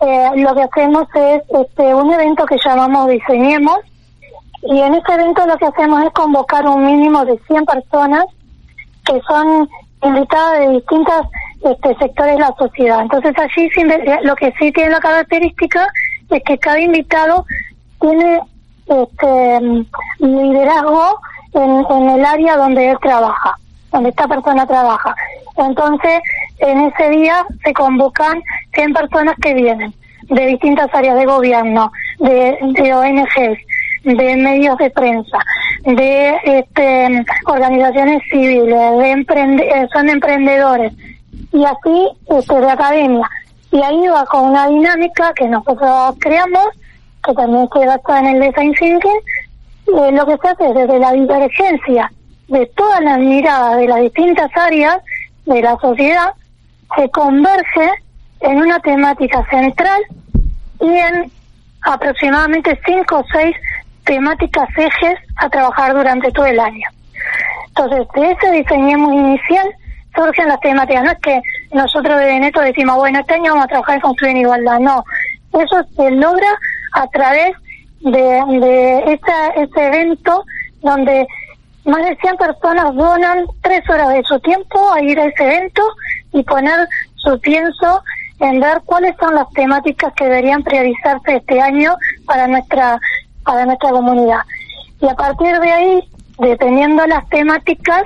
Eh, 0.00 0.30
lo 0.36 0.54
que 0.54 0.62
hacemos 0.62 1.04
es 1.14 1.42
este 1.60 1.94
un 1.94 2.12
evento 2.12 2.44
que 2.46 2.56
llamamos 2.64 3.08
Diseñemos, 3.08 3.78
y 4.62 4.80
en 4.80 4.94
ese 4.94 5.12
evento 5.14 5.46
lo 5.46 5.56
que 5.58 5.66
hacemos 5.66 6.02
es 6.04 6.10
convocar 6.10 6.66
un 6.66 6.84
mínimo 6.84 7.24
de 7.24 7.38
100 7.46 7.64
personas 7.66 8.24
que 9.04 9.20
son 9.28 9.68
invitadas 10.02 10.58
de 10.60 10.68
distintos 10.70 11.26
este, 11.64 11.94
sectores 11.96 12.34
de 12.34 12.40
la 12.40 12.54
sociedad. 12.58 13.00
Entonces 13.02 13.32
allí 13.38 13.68
me- 13.84 14.22
lo 14.22 14.34
que 14.34 14.52
sí 14.58 14.72
tiene 14.72 14.90
la 14.90 15.00
característica 15.00 15.86
es 16.30 16.42
que 16.44 16.58
cada 16.58 16.80
invitado 16.80 17.44
tiene 18.00 18.40
este 18.86 19.86
liderazgo 20.18 21.18
en, 21.54 21.84
en 21.90 22.10
el 22.10 22.24
área 22.24 22.56
donde 22.56 22.90
él 22.90 22.98
trabaja, 23.00 23.56
donde 23.92 24.10
esta 24.10 24.26
persona 24.26 24.66
trabaja. 24.66 25.14
Entonces, 25.56 26.20
en 26.62 26.80
ese 26.80 27.10
día 27.10 27.44
se 27.64 27.72
convocan 27.72 28.42
100 28.74 28.92
personas 28.92 29.34
que 29.42 29.54
vienen 29.54 29.92
de 30.28 30.46
distintas 30.46 30.88
áreas 30.94 31.16
de 31.16 31.26
gobierno, 31.26 31.90
de, 32.18 32.94
ONGs, 32.94 33.58
de 34.04 34.36
medios 34.36 34.78
de 34.78 34.90
prensa, 34.90 35.38
de 35.84 36.34
este, 36.44 37.24
organizaciones 37.46 38.22
civiles, 38.30 38.98
de 38.98 39.12
emprende- 39.12 39.64
eh, 39.64 39.88
son 39.92 40.08
emprendedores 40.08 40.92
y 41.52 41.64
así 41.64 42.08
este, 42.28 42.60
de 42.60 42.70
academia. 42.70 43.28
Y 43.72 43.82
ahí 43.82 44.06
va 44.08 44.24
con 44.26 44.50
una 44.50 44.68
dinámica 44.68 45.32
que 45.34 45.48
nosotros 45.48 46.14
creamos, 46.20 46.66
que 47.24 47.32
también 47.34 47.68
se 47.72 47.86
basa 47.86 48.20
en 48.20 48.26
el 48.26 48.40
design 48.40 48.74
thinking, 48.74 49.10
eh, 49.88 50.12
lo 50.12 50.26
que 50.26 50.36
se 50.38 50.48
hace 50.48 50.66
es 50.68 50.74
desde 50.74 50.98
la 50.98 51.12
divergencia 51.12 52.12
de 52.48 52.66
todas 52.76 53.00
las 53.00 53.18
miradas 53.18 53.76
de 53.76 53.88
las 53.88 54.00
distintas 54.00 54.50
áreas 54.56 54.98
de 55.46 55.60
la 55.62 55.76
sociedad, 55.78 56.30
se 56.96 57.08
converge 57.10 57.90
en 58.40 58.58
una 58.58 58.78
temática 58.80 59.44
central 59.50 60.02
y 60.80 60.88
en 60.88 61.30
aproximadamente 61.82 62.78
cinco 62.84 63.20
o 63.20 63.24
seis 63.32 63.56
temáticas 64.04 64.68
ejes 64.76 65.18
a 65.36 65.48
trabajar 65.48 65.94
durante 65.94 66.30
todo 66.32 66.46
el 66.46 66.58
año. 66.58 66.88
Entonces, 67.68 68.06
de 68.14 68.30
ese 68.30 68.50
diseñemos 68.52 69.12
inicial 69.12 69.66
surgen 70.14 70.48
las 70.48 70.60
temáticas. 70.60 71.04
No 71.04 71.10
es 71.10 71.18
que 71.18 71.40
nosotros 71.72 72.18
de 72.20 72.38
Neto 72.38 72.60
decimos, 72.60 72.96
bueno, 72.96 73.20
este 73.20 73.34
año 73.34 73.52
vamos 73.52 73.64
a 73.64 73.68
trabajar 73.68 73.94
en 73.96 74.00
construir 74.00 74.32
en 74.32 74.42
igualdad. 74.42 74.78
No, 74.80 75.04
eso 75.52 75.82
se 75.96 76.10
logra 76.10 76.58
a 76.92 77.06
través 77.08 77.52
de, 78.00 78.42
de 78.60 79.12
esta, 79.12 79.48
este 79.56 79.86
evento 79.86 80.44
donde 80.82 81.26
más 81.84 82.04
de 82.04 82.16
100 82.16 82.36
personas 82.36 82.94
donan 82.94 83.46
tres 83.62 83.88
horas 83.88 84.08
de 84.10 84.22
su 84.24 84.38
tiempo 84.40 84.92
a 84.92 85.02
ir 85.02 85.18
a 85.18 85.26
ese 85.26 85.44
evento 85.44 85.82
y 86.32 86.42
poner 86.42 86.88
su 87.16 87.38
pienso 87.40 88.02
en 88.40 88.60
ver 88.60 88.82
cuáles 88.84 89.14
son 89.20 89.34
las 89.34 89.48
temáticas 89.50 90.12
que 90.14 90.24
deberían 90.24 90.62
priorizarse 90.62 91.36
este 91.36 91.60
año 91.60 91.94
para 92.26 92.48
nuestra 92.48 92.98
para 93.44 93.66
nuestra 93.66 93.90
comunidad. 93.90 94.40
Y 95.00 95.08
a 95.08 95.14
partir 95.14 95.58
de 95.58 95.70
ahí, 95.70 96.08
dependiendo 96.38 97.06
las 97.06 97.28
temáticas, 97.28 98.02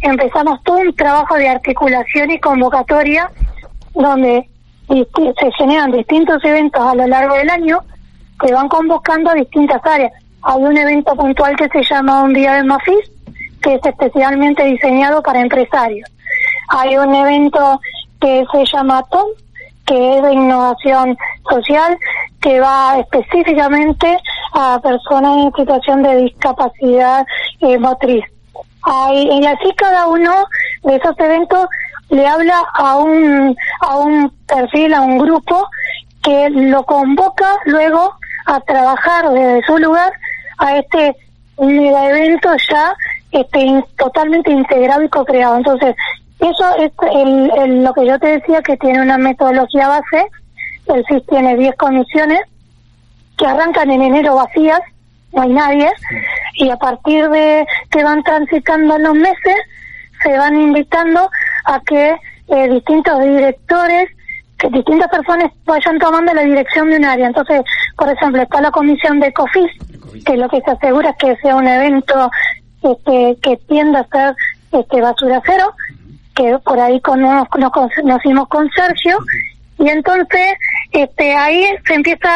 empezamos 0.00 0.62
todo 0.64 0.78
un 0.78 0.94
trabajo 0.94 1.34
de 1.34 1.48
articulación 1.48 2.30
y 2.30 2.40
convocatoria 2.40 3.30
donde 3.94 4.48
se 4.88 5.52
generan 5.58 5.92
distintos 5.92 6.42
eventos 6.44 6.80
a 6.80 6.94
lo 6.94 7.06
largo 7.06 7.34
del 7.34 7.50
año 7.50 7.80
que 8.40 8.52
van 8.52 8.68
convocando 8.68 9.30
a 9.30 9.34
distintas 9.34 9.84
áreas. 9.84 10.12
Hay 10.42 10.62
un 10.62 10.76
evento 10.76 11.14
puntual 11.14 11.56
que 11.56 11.68
se 11.68 11.82
llama 11.82 12.22
Un 12.22 12.32
Día 12.32 12.54
de 12.54 12.64
Mafis, 12.64 13.10
que 13.60 13.74
es 13.74 13.84
especialmente 13.84 14.64
diseñado 14.64 15.22
para 15.22 15.40
empresarios. 15.40 16.08
Hay 16.68 16.96
un 16.96 17.14
evento 17.14 17.80
que 18.20 18.44
se 18.52 18.64
llama 18.72 19.02
TOM, 19.10 19.26
que 19.86 20.16
es 20.16 20.22
de 20.22 20.32
innovación 20.34 21.16
social, 21.50 21.96
que 22.40 22.60
va 22.60 22.98
específicamente 22.98 24.18
a 24.52 24.78
personas 24.80 25.38
en 25.44 25.52
situación 25.54 26.02
de 26.02 26.16
discapacidad 26.16 27.26
eh, 27.60 27.78
motriz. 27.78 28.24
Hay, 28.82 29.28
y 29.40 29.46
así 29.46 29.72
cada 29.76 30.06
uno 30.08 30.32
de 30.82 30.96
esos 30.96 31.18
eventos 31.18 31.66
le 32.10 32.26
habla 32.26 32.58
a 32.74 32.96
un, 32.96 33.56
a 33.80 33.96
un 33.98 34.30
perfil, 34.46 34.94
a 34.94 35.00
un 35.02 35.18
grupo 35.18 35.68
que 36.22 36.48
lo 36.50 36.82
convoca 36.84 37.56
luego 37.66 38.14
a 38.46 38.60
trabajar 38.60 39.30
desde 39.30 39.62
su 39.66 39.78
lugar 39.78 40.12
a 40.58 40.76
este 40.76 41.14
evento 41.58 42.50
ya 42.70 42.94
este, 43.32 43.60
in- 43.60 43.84
totalmente 43.96 44.50
integrado 44.50 45.02
y 45.02 45.08
co-creado. 45.08 45.56
Entonces, 45.56 45.94
eso 46.40 46.76
es 46.78 46.92
el, 47.14 47.82
lo 47.82 47.92
que 47.92 48.06
yo 48.06 48.18
te 48.18 48.38
decía 48.38 48.62
que 48.62 48.76
tiene 48.76 49.02
una 49.02 49.18
metodología 49.18 49.88
base. 49.88 50.26
El 50.86 51.04
CIS 51.06 51.26
tiene 51.26 51.56
10 51.56 51.76
comisiones 51.76 52.40
que 53.36 53.46
arrancan 53.46 53.90
en 53.90 54.02
enero 54.02 54.36
vacías, 54.36 54.80
no 55.32 55.42
hay 55.42 55.50
nadie, 55.50 55.90
y 56.54 56.70
a 56.70 56.76
partir 56.76 57.28
de 57.28 57.66
que 57.90 58.02
van 58.02 58.22
transitando 58.22 58.98
los 58.98 59.14
meses, 59.14 59.56
se 60.22 60.36
van 60.36 60.60
invitando 60.60 61.30
a 61.66 61.80
que 61.80 62.16
eh, 62.48 62.68
distintos 62.68 63.20
directores, 63.20 64.10
que 64.58 64.68
distintas 64.70 65.08
personas 65.08 65.52
vayan 65.64 65.98
tomando 65.98 66.34
la 66.34 66.42
dirección 66.42 66.90
de 66.90 66.96
un 66.96 67.04
área. 67.04 67.28
Entonces, 67.28 67.62
por 67.96 68.10
ejemplo, 68.10 68.42
está 68.42 68.60
la 68.60 68.70
comisión 68.70 69.20
de 69.20 69.32
COFIS, 69.32 69.70
que 70.24 70.36
lo 70.36 70.48
que 70.48 70.60
se 70.62 70.70
asegura 70.70 71.10
es 71.10 71.16
que 71.16 71.36
sea 71.36 71.56
un 71.56 71.68
evento 71.68 72.30
este, 72.82 73.36
que 73.42 73.56
tienda 73.68 74.00
a 74.00 74.08
ser 74.08 74.34
este, 74.72 75.00
basura 75.00 75.40
cero, 75.44 75.72
que 76.38 76.56
por 76.64 76.78
ahí 76.78 77.00
con- 77.00 77.20
nos, 77.20 77.48
nos 77.58 77.72
conocimos 77.72 78.48
con 78.48 78.70
Sergio, 78.70 79.18
y 79.78 79.88
entonces 79.88 80.52
este, 80.92 81.34
ahí 81.34 81.64
se 81.86 81.94
empieza 81.94 82.30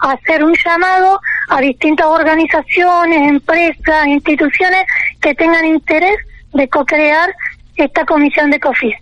a 0.00 0.10
hacer 0.12 0.42
un 0.44 0.54
llamado 0.64 1.20
a 1.48 1.60
distintas 1.60 2.06
organizaciones, 2.06 3.28
empresas, 3.28 4.06
instituciones 4.08 4.84
que 5.20 5.34
tengan 5.34 5.64
interés 5.64 6.16
de 6.52 6.68
co-crear 6.68 7.32
esta 7.76 8.04
comisión 8.04 8.50
de 8.50 8.58
COFIS. 8.60 8.96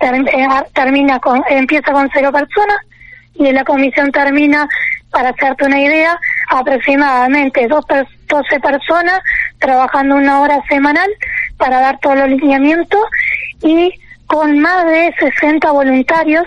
Eh, 0.00 0.46
termina 0.74 1.18
con, 1.20 1.42
empieza 1.48 1.90
con 1.92 2.08
cero 2.12 2.30
personas 2.30 2.76
y 3.34 3.50
la 3.50 3.64
comisión 3.64 4.12
termina, 4.12 4.68
para 5.10 5.30
hacerte 5.30 5.64
una 5.66 5.80
idea, 5.80 6.18
aproximadamente 6.50 7.66
dos 7.68 7.84
per- 7.86 8.06
12 8.28 8.60
personas 8.60 9.20
trabajando 9.58 10.16
una 10.16 10.40
hora 10.40 10.60
semanal 10.68 11.08
para 11.56 11.80
dar 11.80 11.98
todos 12.00 12.16
los 12.16 12.28
lineamientos 12.28 13.00
y 13.62 13.90
con 14.26 14.58
más 14.58 14.84
de 14.86 15.14
60 15.18 15.70
voluntarios 15.70 16.44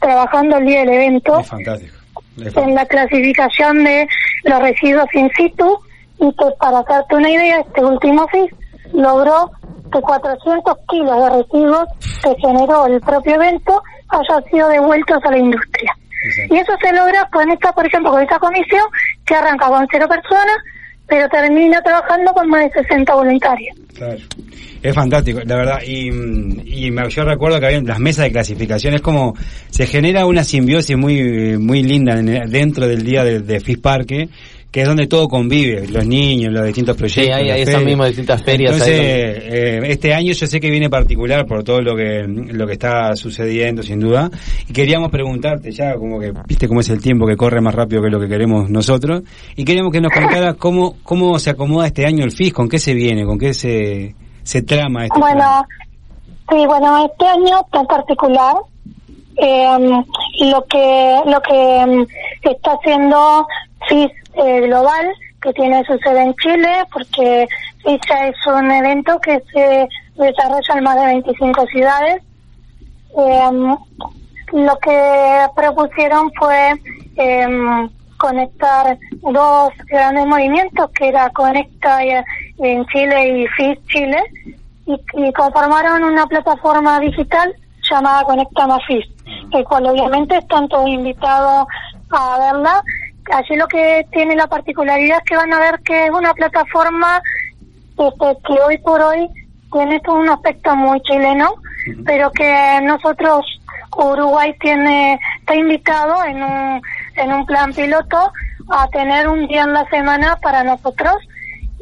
trabajando 0.00 0.58
el 0.58 0.66
día 0.66 0.80
del 0.80 0.90
evento 0.90 1.42
Fantástico. 1.42 1.96
en 2.36 2.74
la 2.74 2.84
clasificación 2.86 3.82
de 3.84 4.06
los 4.44 4.60
residuos 4.60 5.06
in 5.14 5.30
situ 5.36 5.78
y 6.20 6.30
que 6.36 6.44
para 6.60 6.80
hacerte 6.80 7.16
una 7.16 7.30
idea, 7.30 7.60
este 7.60 7.82
último 7.84 8.28
FIS 8.28 8.50
logró 8.92 9.50
que 9.90 10.00
400 10.00 10.76
kilos 10.88 11.16
de 11.24 11.30
residuos 11.42 11.88
que 12.22 12.34
generó 12.40 12.86
el 12.86 13.00
propio 13.00 13.34
evento 13.36 13.82
hayan 14.08 14.44
sido 14.50 14.68
devueltos 14.68 15.18
a 15.24 15.30
la 15.30 15.38
industria. 15.38 15.94
Y 16.50 16.56
eso 16.56 16.72
se 16.82 16.92
logra 16.92 17.28
con 17.32 17.50
esta, 17.50 17.72
por 17.72 17.86
ejemplo, 17.86 18.10
con 18.12 18.22
esta 18.22 18.38
comisión 18.38 18.82
que 19.24 19.34
arranca 19.34 19.66
con 19.68 19.86
cero 19.90 20.06
personas, 20.08 20.56
pero 21.06 21.28
termina 21.28 21.80
trabajando 21.82 22.32
con 22.32 22.48
más 22.48 22.64
de 22.64 22.82
60 22.82 23.14
voluntarios. 23.14 23.76
Claro. 23.94 24.16
Es 24.82 24.94
fantástico, 24.94 25.40
la 25.44 25.56
verdad. 25.56 25.78
Y, 25.86 26.08
y 26.86 26.90
me- 26.90 27.08
yo 27.10 27.24
recuerdo 27.24 27.60
que 27.60 27.66
había 27.66 27.80
las 27.82 27.98
mesas 28.00 28.24
de 28.24 28.32
clasificación. 28.32 28.94
Es 28.94 29.00
como 29.02 29.34
se 29.70 29.86
genera 29.86 30.26
una 30.26 30.42
simbiosis 30.44 30.96
muy 30.96 31.56
muy 31.58 31.82
linda 31.82 32.16
dentro 32.16 32.88
del 32.88 33.04
día 33.04 33.22
de, 33.24 33.40
de 33.40 33.60
FIS 33.60 33.78
Parque, 33.78 34.28
que 34.72 34.80
es 34.80 34.88
donde 34.88 35.06
todo 35.06 35.28
convive, 35.28 35.86
los 35.86 36.06
niños, 36.06 36.50
los 36.50 36.64
distintos 36.64 36.96
proyectos. 36.96 37.26
Sí, 37.26 37.30
hay, 37.30 37.50
hay 37.50 37.60
esas 37.60 37.84
mismas 37.84 38.08
distintas 38.08 38.42
ferias. 38.42 38.72
Entonces, 38.72 38.98
ahí 38.98 39.04
eh, 39.04 39.80
este 39.84 40.14
año 40.14 40.32
yo 40.32 40.46
sé 40.46 40.60
que 40.60 40.70
viene 40.70 40.88
particular 40.88 41.44
por 41.44 41.62
todo 41.62 41.82
lo 41.82 41.94
que 41.94 42.24
lo 42.26 42.66
que 42.66 42.72
está 42.72 43.14
sucediendo, 43.14 43.82
sin 43.82 44.00
duda. 44.00 44.30
Y 44.66 44.72
queríamos 44.72 45.10
preguntarte 45.10 45.72
ya, 45.72 45.94
como 45.96 46.18
que 46.18 46.32
viste 46.48 46.68
cómo 46.68 46.80
es 46.80 46.88
el 46.88 47.02
tiempo 47.02 47.26
que 47.26 47.36
corre 47.36 47.60
más 47.60 47.74
rápido 47.74 48.00
que 48.00 48.08
lo 48.08 48.18
que 48.18 48.28
queremos 48.28 48.70
nosotros. 48.70 49.24
Y 49.56 49.66
queríamos 49.66 49.92
que 49.92 50.00
nos 50.00 50.10
contaras 50.10 50.56
cómo 50.56 50.96
cómo 51.02 51.38
se 51.38 51.50
acomoda 51.50 51.86
este 51.86 52.06
año 52.06 52.24
el 52.24 52.32
FIS, 52.32 52.54
con 52.54 52.66
qué 52.70 52.78
se 52.78 52.94
viene, 52.94 53.26
con 53.26 53.38
qué 53.38 53.52
se 53.52 54.14
se 54.42 54.62
trama 54.62 55.04
este 55.04 55.20
plan. 55.20 55.36
Bueno, 55.36 55.66
sí, 56.48 56.66
bueno, 56.66 57.04
este 57.04 57.26
año 57.26 57.58
en 57.74 57.86
particular, 57.86 58.56
eh, 59.36 59.78
lo 60.50 60.64
que 60.64 61.20
lo 61.26 61.40
que 61.42 61.76
em, 61.80 62.06
está 62.42 62.72
haciendo 62.72 63.46
FIS 63.92 64.10
eh, 64.34 64.60
Global, 64.62 65.06
que 65.42 65.52
tiene 65.52 65.84
su 65.84 65.98
sede 65.98 66.22
en 66.22 66.34
Chile, 66.36 66.84
porque 66.92 67.46
FIS 67.84 68.00
ya 68.08 68.28
es 68.28 68.46
un 68.46 68.70
evento 68.70 69.20
que 69.20 69.38
se 69.52 69.88
desarrolla 70.16 70.74
en 70.76 70.84
más 70.84 70.96
de 70.96 71.06
25 71.06 71.66
ciudades. 71.66 72.22
Eh, 73.18 73.76
lo 74.52 74.78
que 74.78 75.46
propusieron 75.54 76.30
fue 76.38 76.72
em, 77.16 77.88
conectar 78.16 78.96
dos 79.22 79.70
grandes 79.88 80.26
movimientos, 80.26 80.90
que 80.92 81.08
era 81.08 81.28
Conecta 81.30 82.02
eh, 82.04 82.24
en 82.58 82.86
Chile 82.86 83.40
y 83.40 83.46
FIS 83.48 83.86
Chile, 83.88 84.22
y, 84.86 85.32
conformaron 85.32 86.02
una 86.04 86.26
plataforma 86.26 86.98
digital 87.00 87.54
llamada 87.90 88.24
Conecta 88.24 88.66
más 88.66 88.80
FIS, 88.86 89.04
el 89.52 89.64
cual 89.64 89.86
obviamente 89.86 90.36
están 90.38 90.68
todos 90.68 90.88
invitados 90.88 91.66
a 92.10 92.38
verla. 92.38 92.82
Allí 93.30 93.56
lo 93.56 93.68
que 93.68 94.06
tiene 94.10 94.34
la 94.34 94.46
particularidad 94.46 95.18
es 95.18 95.24
que 95.24 95.36
van 95.36 95.52
a 95.52 95.60
ver 95.60 95.80
que 95.82 96.06
es 96.06 96.10
una 96.10 96.34
plataforma 96.34 97.22
este, 97.96 98.38
que 98.46 98.60
hoy 98.60 98.78
por 98.78 99.00
hoy 99.00 99.28
tiene 99.70 100.00
todo 100.00 100.16
un 100.16 100.28
aspecto 100.28 100.74
muy 100.76 101.00
chileno, 101.02 101.54
pero 102.04 102.30
que 102.32 102.80
nosotros, 102.82 103.46
Uruguay 103.96 104.54
tiene, 104.60 105.18
está 105.38 105.54
invitado 105.54 106.24
en 106.24 106.42
un, 106.42 106.82
en 107.16 107.32
un 107.32 107.46
plan 107.46 107.72
piloto 107.72 108.32
a 108.70 108.88
tener 108.88 109.28
un 109.28 109.46
día 109.46 109.62
en 109.62 109.72
la 109.72 109.88
semana 109.88 110.36
para 110.42 110.62
nosotros. 110.62 111.14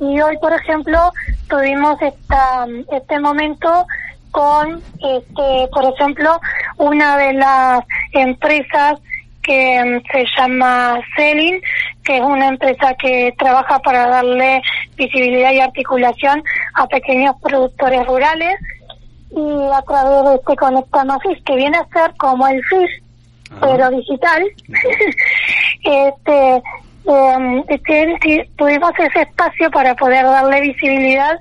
Y 0.01 0.21
hoy, 0.21 0.39
por 0.39 0.53
ejemplo, 0.53 1.13
tuvimos 1.49 2.01
esta, 2.01 2.67
este 2.93 3.19
momento 3.19 3.87
con, 4.31 4.81
este, 4.95 5.69
por 5.73 5.85
ejemplo, 5.85 6.41
una 6.79 7.17
de 7.17 7.33
las 7.35 7.85
empresas 8.13 8.99
que 9.43 9.85
mm, 9.85 10.13
se 10.13 10.25
llama 10.37 11.01
Selin, 11.17 11.61
que 12.05 12.17
es 12.17 12.23
una 12.23 12.49
empresa 12.49 12.95
que 12.95 13.35
trabaja 13.39 13.79
para 13.81 14.07
darle 14.09 14.63
visibilidad 14.97 15.53
y 15.53 15.61
articulación 15.61 16.43
a 16.75 16.87
pequeños 16.87 17.35
productores 17.43 18.07
rurales 18.07 18.57
y 19.31 19.73
a 19.73 19.83
través 19.83 20.25
de 20.29 20.35
este 20.37 20.57
Conecta 20.57 21.05
FIS, 21.21 21.43
que 21.45 21.57
viene 21.57 21.79
a 21.79 21.87
ser 21.89 22.15
como 22.17 22.47
el 22.49 22.61
FIS, 22.65 23.03
pero 23.61 23.91
digital, 23.91 24.43
este, 25.85 26.63
eh, 27.07 27.65
este, 27.69 28.49
tuvimos 28.57 28.93
ese 28.99 29.23
espacio 29.23 29.71
para 29.71 29.95
poder 29.95 30.25
darle 30.25 30.61
visibilidad 30.61 31.39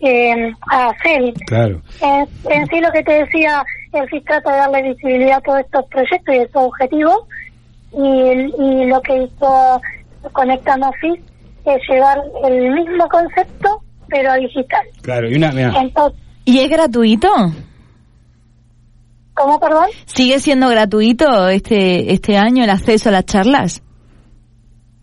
eh, 0.00 0.52
a 0.70 0.92
Selin. 1.02 1.34
Claro. 1.46 1.80
En, 2.00 2.52
en 2.52 2.66
sí 2.66 2.80
lo 2.80 2.90
que 2.92 3.02
te 3.02 3.24
decía, 3.24 3.64
el 3.92 4.08
FIS 4.08 4.24
trata 4.24 4.52
de 4.52 4.58
darle 4.58 4.82
visibilidad 4.94 5.38
a 5.38 5.40
todos 5.40 5.60
estos 5.60 5.84
proyectos 5.86 6.34
y 6.34 6.38
esos 6.38 6.62
objetivos 6.62 7.18
y, 7.92 8.00
y 8.00 8.86
lo 8.86 9.00
que 9.02 9.22
hizo 9.22 9.80
Conecta 10.32 10.76
Más 10.76 10.92
FIS 11.00 11.20
es 11.64 11.82
llevar 11.88 12.18
el 12.44 12.70
mismo 12.72 13.08
concepto 13.08 13.82
pero 14.08 14.32
a 14.32 14.36
digital. 14.36 14.86
Claro, 15.02 15.30
y 15.30 15.36
una 15.36 15.52
mira, 15.52 15.72
Entonces, 15.80 16.18
¿Y 16.44 16.60
es 16.60 16.70
gratuito? 16.70 17.28
¿Cómo, 19.34 19.60
perdón? 19.60 19.86
¿Sigue 20.06 20.40
siendo 20.40 20.68
gratuito 20.68 21.48
este 21.48 22.12
este 22.12 22.36
año 22.36 22.64
el 22.64 22.70
acceso 22.70 23.10
a 23.10 23.12
las 23.12 23.26
charlas? 23.26 23.82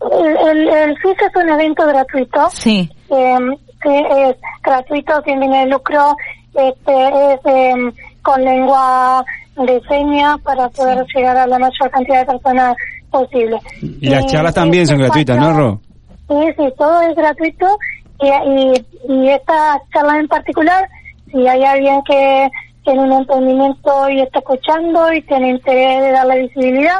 El, 0.00 0.36
el, 0.36 0.68
el 0.68 0.98
FIS 0.98 1.16
es 1.22 1.42
un 1.42 1.48
evento 1.48 1.86
gratuito. 1.86 2.50
Sí. 2.50 2.90
Eh, 3.10 3.38
que 3.82 3.98
es 3.98 4.36
gratuito, 4.62 5.22
sin 5.24 5.40
fines 5.40 5.64
de 5.64 5.70
lucro, 5.70 6.16
este, 6.54 7.32
es 7.32 7.40
em, 7.44 7.92
con 8.26 8.44
lengua 8.44 9.24
de 9.54 9.80
señas 9.88 10.40
para 10.40 10.68
poder 10.70 11.06
llegar 11.14 11.36
a 11.36 11.46
la 11.46 11.60
mayor 11.60 11.90
cantidad 11.92 12.26
de 12.26 12.32
personas 12.32 12.76
posible. 13.08 13.56
y 13.80 14.10
las 14.10 14.24
Y 14.24 14.26
charlas 14.26 14.52
también 14.52 14.84
son 14.84 14.98
gratuitas, 14.98 15.38
¿no, 15.38 15.52
Ro? 15.52 15.80
Sí, 16.28 16.52
sí, 16.58 16.64
todo 16.76 17.00
es 17.02 17.14
gratuito 17.14 17.78
y, 18.20 18.26
y, 18.26 18.86
y 19.08 19.28
esta 19.28 19.80
charla 19.92 20.18
en 20.18 20.26
particular, 20.26 20.88
si 21.30 21.46
hay 21.46 21.62
alguien 21.62 22.02
que 22.02 22.50
tiene 22.84 23.00
un 23.02 23.12
emprendimiento 23.12 24.08
y 24.08 24.20
está 24.22 24.40
escuchando 24.40 25.12
y 25.12 25.22
tiene 25.22 25.50
interés 25.50 26.02
de 26.02 26.10
darle 26.10 26.42
visibilidad, 26.42 26.98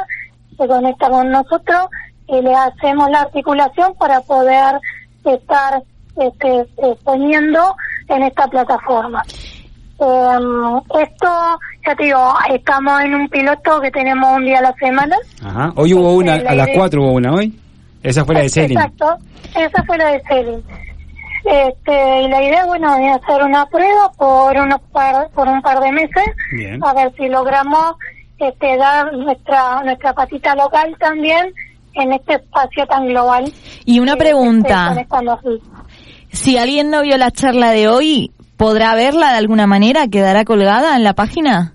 se 0.57 0.65
conecta 0.65 1.09
con 1.09 1.29
nosotros 1.29 1.89
y 2.27 2.41
le 2.41 2.55
hacemos 2.55 3.09
la 3.09 3.21
articulación 3.23 3.93
para 3.95 4.21
poder 4.21 4.79
estar 5.25 5.83
este, 6.15 6.59
eh, 6.59 6.95
poniendo 7.03 7.75
en 8.07 8.23
esta 8.23 8.47
plataforma. 8.47 9.23
Eh, 9.99 11.01
esto, 11.01 11.27
ya 11.85 11.95
te 11.95 12.03
digo, 12.03 12.33
estamos 12.53 13.01
en 13.01 13.15
un 13.15 13.27
piloto 13.29 13.81
que 13.81 13.91
tenemos 13.91 14.37
un 14.37 14.45
día 14.45 14.59
a 14.59 14.63
la 14.63 14.73
semana. 14.73 15.15
Ajá. 15.43 15.73
Hoy 15.75 15.93
hubo 15.93 16.13
una, 16.15 16.35
a 16.35 16.53
las 16.55 16.67
idea- 16.67 16.75
4 16.77 17.01
hubo 17.01 17.11
una 17.13 17.33
hoy. 17.33 17.57
Esa 18.03 18.23
fue 18.25 18.35
la 18.35 18.41
de 18.41 18.49
Selin. 18.49 18.77
Exacto, 18.77 19.17
esa 19.55 19.83
fue 19.85 19.97
la 19.97 20.07
de 20.11 20.21
Selin. 20.27 20.63
Este, 21.45 22.21
y 22.23 22.27
la 22.27 22.43
idea, 22.43 22.65
bueno, 22.65 22.95
es 22.95 23.21
hacer 23.23 23.43
una 23.43 23.65
prueba 23.67 24.11
por 24.17 24.55
unos 24.57 24.81
par, 24.91 25.29
por 25.33 25.47
un 25.47 25.61
par 25.61 25.79
de 25.79 25.91
meses, 25.91 26.25
Bien. 26.51 26.83
a 26.83 26.93
ver 26.93 27.13
si 27.17 27.27
logramos 27.29 27.95
este, 28.37 28.77
dar 28.77 29.11
nuestra 29.13 29.81
nuestra 29.83 30.13
patita 30.13 30.53
local 30.55 30.95
también 30.99 31.53
en 31.93 32.13
este 32.13 32.35
espacio 32.35 32.85
tan 32.85 33.07
global. 33.07 33.51
Y 33.85 33.99
una 33.99 34.13
que 34.13 34.19
pregunta. 34.19 34.93
Si 36.31 36.57
alguien 36.57 36.91
no 36.91 37.01
vio 37.01 37.17
la 37.17 37.31
charla 37.31 37.71
de 37.71 37.87
hoy, 37.87 38.31
¿podrá 38.57 38.95
verla 38.95 39.31
de 39.31 39.37
alguna 39.37 39.67
manera? 39.67 40.07
¿Quedará 40.07 40.43
colgada 40.45 40.95
en 40.95 41.03
la 41.03 41.13
página? 41.13 41.73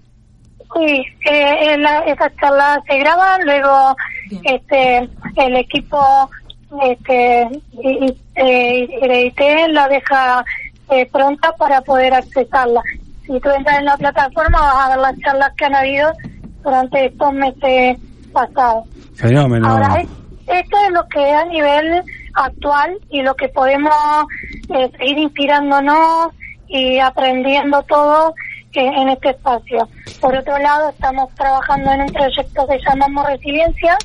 Sí, 0.76 1.04
eh, 1.30 1.76
la- 1.78 2.00
esas 2.00 2.32
charlas 2.40 2.78
se 2.88 2.98
graban, 2.98 3.44
luego 3.44 3.96
este 4.44 5.08
el 5.36 5.56
equipo 5.56 6.30
este 6.84 7.42
eh, 8.36 9.26
IT 9.26 9.40
la 9.70 9.88
deja 9.88 10.44
eh, 10.90 11.06
pronta 11.12 11.52
para 11.52 11.80
poder 11.82 12.14
accesarla. 12.14 12.82
Si 13.26 13.38
tú 13.40 13.50
entras 13.50 13.78
en 13.78 13.84
la 13.84 13.96
plataforma 13.96 14.58
vas 14.60 14.86
a 14.86 14.88
ver 14.90 14.98
las 14.98 15.18
charlas 15.20 15.52
que 15.56 15.64
han 15.66 15.74
habido 15.74 16.10
durante 16.64 17.06
estos 17.06 17.32
meses 17.34 17.98
pasados. 18.32 18.84
Fenómeno. 19.14 19.68
Ahora, 19.68 20.00
es- 20.00 20.08
esto 20.46 20.76
es 20.86 20.92
lo 20.92 21.06
que 21.08 21.30
a 21.30 21.44
nivel 21.44 22.02
actual 22.34 22.98
y 23.10 23.22
lo 23.22 23.34
que 23.34 23.48
podemos 23.50 23.94
eh, 24.74 24.90
seguir 24.98 25.18
inspirándonos 25.18 26.28
y 26.72 26.98
aprendiendo 26.98 27.82
todo 27.84 28.34
en 28.74 29.08
este 29.10 29.30
espacio. 29.30 29.86
Por 30.20 30.34
otro 30.34 30.56
lado, 30.58 30.88
estamos 30.88 31.28
trabajando 31.34 31.92
en 31.92 32.00
un 32.02 32.12
proyecto 32.12 32.66
que 32.66 32.78
llamamos 32.86 33.26
Resiliencia, 33.26 33.98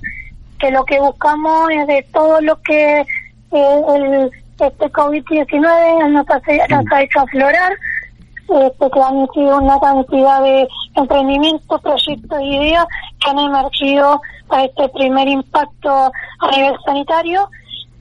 que 0.59 0.71
lo 0.71 0.83
que 0.83 0.99
buscamos 0.99 1.69
es 1.71 1.87
de 1.87 2.03
todo 2.13 2.41
lo 2.41 2.61
que 2.63 2.99
eh, 2.99 3.81
el, 3.95 4.31
este 4.59 4.91
COVID-19 4.91 6.09
nos, 6.09 6.29
hace- 6.29 6.67
nos 6.69 6.83
ha 6.91 7.01
hecho 7.01 7.21
aflorar, 7.21 7.71
este, 8.49 8.89
que 8.91 9.01
han 9.01 9.27
sido 9.33 9.57
una 9.57 9.79
cantidad 9.79 10.41
de 10.41 10.67
emprendimientos, 10.95 11.81
proyectos 11.81 12.41
y 12.41 12.55
ideas 12.57 12.85
que 13.23 13.29
han 13.29 13.39
emergido 13.39 14.21
a 14.49 14.63
este 14.65 14.89
primer 14.89 15.27
impacto 15.29 16.11
a 16.39 16.51
nivel 16.55 16.75
sanitario 16.85 17.49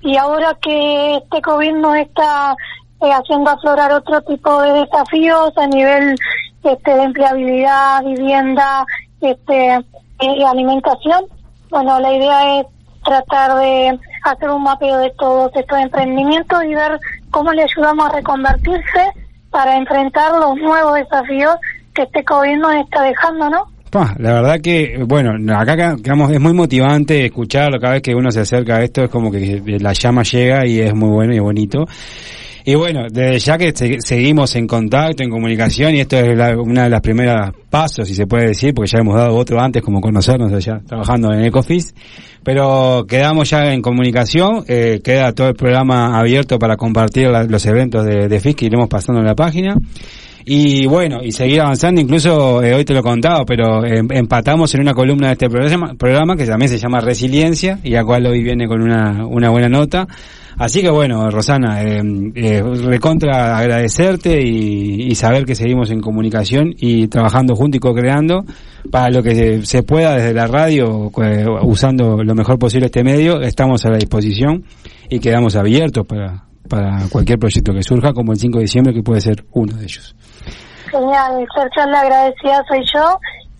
y 0.03 0.17
ahora 0.17 0.57
que 0.63 1.17
este 1.17 1.43
COVID 1.43 1.75
nos 1.75 1.97
está 1.97 2.57
eh, 3.03 3.11
haciendo 3.13 3.51
aflorar 3.51 3.93
otro 3.93 4.21
tipo 4.23 4.63
de 4.63 4.73
desafíos 4.81 5.53
a 5.57 5.67
nivel 5.67 6.15
este, 6.63 6.95
de 6.95 7.03
empleabilidad, 7.03 8.03
vivienda 8.05 8.85
este, 9.21 9.79
y 10.21 10.43
alimentación, 10.43 11.25
bueno, 11.71 12.01
la 12.01 12.13
idea 12.13 12.61
es 12.61 12.67
tratar 13.05 13.57
de 13.59 13.99
hacer 14.25 14.51
un 14.51 14.63
mapeo 14.63 14.99
de 14.99 15.11
todos 15.19 15.51
estos 15.55 15.79
emprendimientos 15.79 16.65
y 16.65 16.75
ver 16.75 16.99
cómo 17.31 17.53
le 17.53 17.63
ayudamos 17.63 18.09
a 18.09 18.17
reconvertirse 18.17 19.11
para 19.51 19.77
enfrentar 19.77 20.33
los 20.33 20.57
nuevos 20.57 20.95
desafíos 20.95 21.55
que 21.95 22.03
este 22.03 22.25
nos 22.59 22.75
está 22.75 23.03
dejando, 23.03 23.49
¿no? 23.51 23.77
La 24.19 24.35
verdad 24.35 24.61
que, 24.61 25.03
bueno, 25.07 25.33
acá 25.57 25.97
quedamos, 25.97 26.31
es 26.31 26.41
muy 26.41 26.53
motivante 26.53 27.25
escucharlo 27.25 27.79
cada 27.79 27.95
vez 27.95 28.03
que 28.03 28.15
uno 28.15 28.31
se 28.31 28.41
acerca 28.41 28.77
a 28.77 28.83
esto, 28.83 29.05
es 29.05 29.11
como 29.11 29.31
que 29.31 29.63
la 29.81 29.95
llama 29.95 30.23
llega 30.23 30.67
y 30.67 30.81
es 30.81 30.95
muy 30.95 31.09
bueno 31.09 31.33
y 31.33 31.39
bonito. 31.39 31.87
Y 32.69 32.75
bueno, 32.75 33.03
desde 33.09 33.39
ya 33.39 33.57
que 33.57 33.71
se- 33.73 34.01
seguimos 34.01 34.57
en 34.57 34.67
contacto, 34.67 35.23
en 35.23 35.31
comunicación, 35.31 35.95
y 35.95 36.01
esto 36.01 36.17
es 36.19 36.37
la- 36.37 36.57
una 36.61 36.83
de 36.83 36.91
las 36.91 37.01
primeras 37.01 37.53
pasos, 37.71 38.09
si 38.09 38.15
se 38.17 38.27
puede 38.27 38.49
decir, 38.49 38.75
porque 38.75 38.91
ya 38.91 38.99
hemos 38.99 39.15
dado 39.15 39.37
otro 39.37 39.61
antes, 39.61 39.83
como 39.85 40.01
conocernos 40.01 40.53
allá, 40.53 40.81
trabajando 40.85 41.33
en 41.33 41.45
Ecofis, 41.45 41.95
pero 42.43 43.05
quedamos 43.09 43.49
ya 43.51 43.73
en 43.73 43.81
comunicación, 43.83 44.65
eh, 44.67 45.01
queda 45.05 45.31
todo 45.33 45.49
el 45.51 45.55
programa 45.55 46.19
abierto 46.19 46.59
para 46.59 46.77
compartir 46.77 47.29
la- 47.31 47.45
los 47.45 47.65
eventos 47.67 48.05
de, 48.05 48.41
FIS 48.41 48.57
que 48.57 48.67
iremos 48.67 48.89
pasando 48.89 49.21
en 49.21 49.27
la 49.29 49.37
página. 49.37 49.77
Y 50.45 50.87
bueno, 50.87 51.21
y 51.23 51.31
seguir 51.33 51.61
avanzando, 51.61 52.01
incluso 52.01 52.63
eh, 52.65 52.75
hoy 52.75 52.85
te 52.85 52.95
lo 52.95 53.03
contaba, 53.03 53.45
pero 53.45 53.85
em- 53.85 54.09
empatamos 54.11 54.75
en 54.75 54.81
una 54.81 54.93
columna 54.95 55.29
de 55.29 55.33
este 55.35 55.49
programa, 55.49 55.95
programa 55.95 56.37
que 56.37 56.47
también 56.47 56.69
se 56.69 56.79
llama 56.79 57.01
Resiliencia 57.01 57.79
y 57.85 57.95
a 57.95 58.03
cual 58.05 58.27
hoy 58.27 58.43
viene 58.43 58.67
con 58.67 58.83
una, 58.83 59.25
una 59.27 59.51
buena 59.51 59.69
nota. 59.69 60.07
Así 60.59 60.81
que 60.81 60.91
bueno, 60.91 61.29
Rosana, 61.31 61.83
eh, 61.83 62.01
eh, 62.35 62.63
recontra 62.63 63.59
agradecerte 63.59 64.41
y, 64.43 65.03
y 65.03 65.15
saber 65.15 65.45
que 65.45 65.55
seguimos 65.55 65.91
en 65.91 66.01
comunicación 66.01 66.73
y 66.79 67.09
trabajando 67.09 67.55
juntos 67.55 67.77
y 67.77 67.81
co-creando 67.81 68.45
para 68.91 69.11
lo 69.11 69.23
que 69.23 69.63
se, 69.65 69.83
pueda 69.83 70.15
desde 70.15 70.33
la 70.33 70.47
radio, 70.47 71.11
eh, 71.23 71.45
usando 71.63 72.23
lo 72.23 72.35
mejor 72.35 72.59
posible 72.59 72.87
este 72.87 73.05
medio, 73.05 73.41
estamos 73.43 73.85
a 73.85 73.91
la 73.91 73.97
disposición 73.97 74.65
y 75.11 75.21
quedamos 75.21 75.57
abiertos 75.57 76.07
para, 76.07 76.45
para 76.69 77.01
cualquier 77.11 77.39
proyecto 77.39 77.73
que 77.75 77.83
surja, 77.83 78.13
como 78.13 78.33
el 78.33 78.39
5 78.39 78.59
de 78.59 78.63
diciembre, 78.63 78.95
que 78.95 79.03
puede 79.03 79.21
ser 79.21 79.45
uno 79.53 79.77
de 79.77 79.85
ellos. 79.85 80.17
Genial, 80.91 81.47
Sergio, 81.55 81.91
la 81.91 82.01
agradecida 82.01 82.65
soy 82.69 82.83
yo 82.95 83.19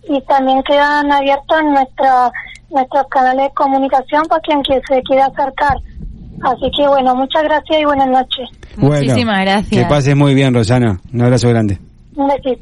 y 0.09 0.21
también 0.21 0.63
quedan 0.63 1.11
abiertos 1.11 1.57
nuestra, 1.63 2.31
nuestros 2.71 3.03
canales 3.09 3.47
de 3.47 3.53
comunicación 3.53 4.23
para 4.27 4.41
quien 4.41 4.61
se 4.65 5.01
quiera 5.03 5.25
acercar. 5.25 5.77
Así 6.43 6.71
que 6.75 6.87
bueno, 6.87 7.15
muchas 7.15 7.43
gracias 7.43 7.81
y 7.81 7.85
buenas 7.85 8.09
noches. 8.09 8.49
Bueno, 8.77 8.95
Muchísimas 8.95 9.41
gracias. 9.41 9.83
Que 9.83 9.89
pases 9.89 10.15
muy 10.15 10.33
bien, 10.33 10.53
Rosana. 10.53 10.99
Un 11.13 11.21
abrazo 11.21 11.49
grande. 11.49 11.79
Un 12.15 12.27
besito. 12.27 12.61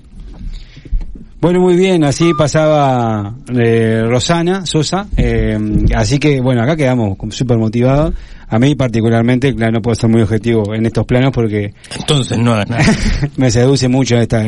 Bueno, 1.41 1.59
muy 1.59 1.75
bien, 1.75 2.03
así 2.03 2.33
pasaba 2.33 3.35
eh, 3.53 4.01
Rosana 4.07 4.65
Sosa, 4.65 5.05
eh, 5.15 5.55
así 5.93 6.17
que 6.17 6.41
bueno, 6.41 6.63
acá 6.63 6.75
quedamos 6.75 7.17
súper 7.29 7.57
motivados. 7.57 8.15
A 8.47 8.59
mí 8.59 8.75
particularmente, 8.75 9.53
claro, 9.55 9.71
no 9.73 9.81
puedo 9.81 9.95
ser 9.95 10.09
muy 10.09 10.21
objetivo 10.21 10.73
en 10.73 10.85
estos 10.85 11.05
planos 11.05 11.31
porque 11.33 11.73
Entonces 11.97 12.37
no 12.37 12.53
hagas 12.53 12.69
nada. 12.69 12.83
me 13.37 13.49
seduce 13.51 13.87
mucho 13.87 14.17
esta, 14.17 14.43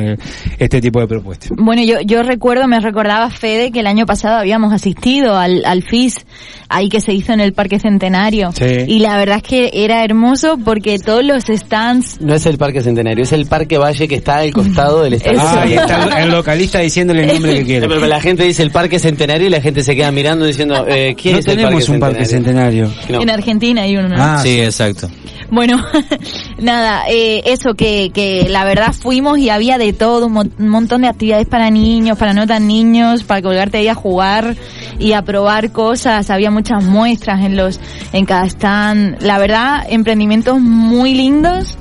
este 0.60 0.82
tipo 0.82 1.00
de 1.00 1.08
propuestas. 1.08 1.52
Bueno, 1.58 1.84
yo, 1.84 2.02
yo 2.06 2.24
recuerdo, 2.24 2.68
me 2.68 2.80
recordaba 2.80 3.30
Fede 3.30 3.72
que 3.72 3.80
el 3.80 3.88
año 3.88 4.06
pasado 4.06 4.38
habíamos 4.38 4.72
asistido 4.74 5.36
al, 5.38 5.66
al 5.66 5.84
FIS, 5.84 6.26
ahí 6.70 6.90
que 6.90 7.02
se 7.02 7.14
hizo 7.14 7.34
en 7.34 7.40
el 7.40 7.54
Parque 7.54 7.80
Centenario. 7.80 8.52
Sí. 8.54 8.66
Y 8.88 9.00
la 9.00 9.18
verdad 9.18 9.38
es 9.38 9.44
que 9.44 9.72
era 9.74 10.04
hermoso 10.04 10.58
porque 10.64 11.00
todos 11.00 11.24
los 11.24 11.46
stands... 11.46 12.22
No 12.22 12.36
es 12.36 12.46
el 12.46 12.58
Parque 12.58 12.82
Centenario, 12.82 13.24
es 13.24 13.32
el 13.32 13.46
Parque 13.48 13.78
Valle 13.78 14.08
que 14.08 14.16
está 14.16 14.38
al 14.38 14.52
costado 14.54 15.04
del 15.04 15.14
estadio. 15.14 15.40
Ah, 15.42 15.62
ahí 15.64 15.74
está 15.74 16.24
el- 16.24 16.32
localista 16.32 16.80
diciéndole 16.80 17.24
el 17.24 17.28
nombre 17.34 17.56
que 17.56 17.64
quiere. 17.66 17.88
Pero 17.88 18.06
la 18.06 18.22
gente 18.22 18.44
dice 18.44 18.62
el 18.64 18.72
Parque 18.72 19.00
Centenario 19.00 19.48
y 19.48 19.50
la 19.50 19.62
gente 19.62 19.82
se 19.84 19.96
queda 19.96 20.12
mirando 20.12 20.46
diciendo, 20.46 20.86
eh, 20.88 21.16
¿quién 21.20 21.34
No 21.36 21.40
es 21.40 21.48
el 21.48 21.56
tenemos 21.58 21.90
un 21.90 22.00
parque 22.00 22.26
centenario. 22.26 22.92
No. 23.10 23.22
En 23.22 23.30
Argentina 23.30 23.87
Ah, 24.18 24.40
sí, 24.42 24.60
exacto. 24.62 25.10
Bueno, 25.50 25.78
nada, 26.60 27.04
eh, 27.10 27.42
eso 27.46 27.74
que, 27.74 28.12
que 28.14 28.48
la 28.50 28.66
verdad 28.66 28.92
fuimos 28.94 29.38
y 29.38 29.50
había 29.50 29.78
de 29.78 29.94
todo, 29.94 30.26
un, 30.28 30.34
mon- 30.34 30.54
un 30.60 30.68
montón 30.70 31.02
de 31.04 31.08
actividades 31.08 31.48
para 31.48 31.70
niños, 31.70 32.18
para 32.18 32.34
no 32.34 32.46
tan 32.46 32.68
niños, 32.68 33.24
para 33.24 33.42
colgarte 33.42 33.78
ahí 33.78 33.88
a 33.88 33.96
jugar 33.96 34.56
y 35.00 35.14
a 35.14 35.22
probar 35.22 35.72
cosas, 35.72 36.30
había 36.30 36.52
muchas 36.52 36.84
muestras 36.84 37.46
en 37.46 37.56
los, 37.56 37.80
en 38.12 38.26
cada 38.26 38.46
stand, 38.46 39.22
la 39.22 39.38
verdad, 39.40 39.86
emprendimientos 39.90 40.60
muy 40.60 41.14
lindos 41.14 41.78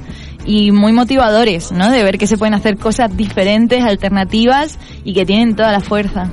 y 0.47 0.71
muy 0.71 0.93
motivadores, 0.93 1.73
¿no? 1.73 1.91
De 1.91 2.03
ver 2.03 2.19
que 2.19 2.27
se 2.27 2.39
pueden 2.39 2.55
hacer 2.55 2.77
cosas 2.77 3.17
diferentes, 3.17 3.83
alternativas 3.83 4.79
y 5.05 5.13
que 5.13 5.27
tienen 5.27 5.57
toda 5.57 5.73
la 5.73 5.81
fuerza. 5.81 6.31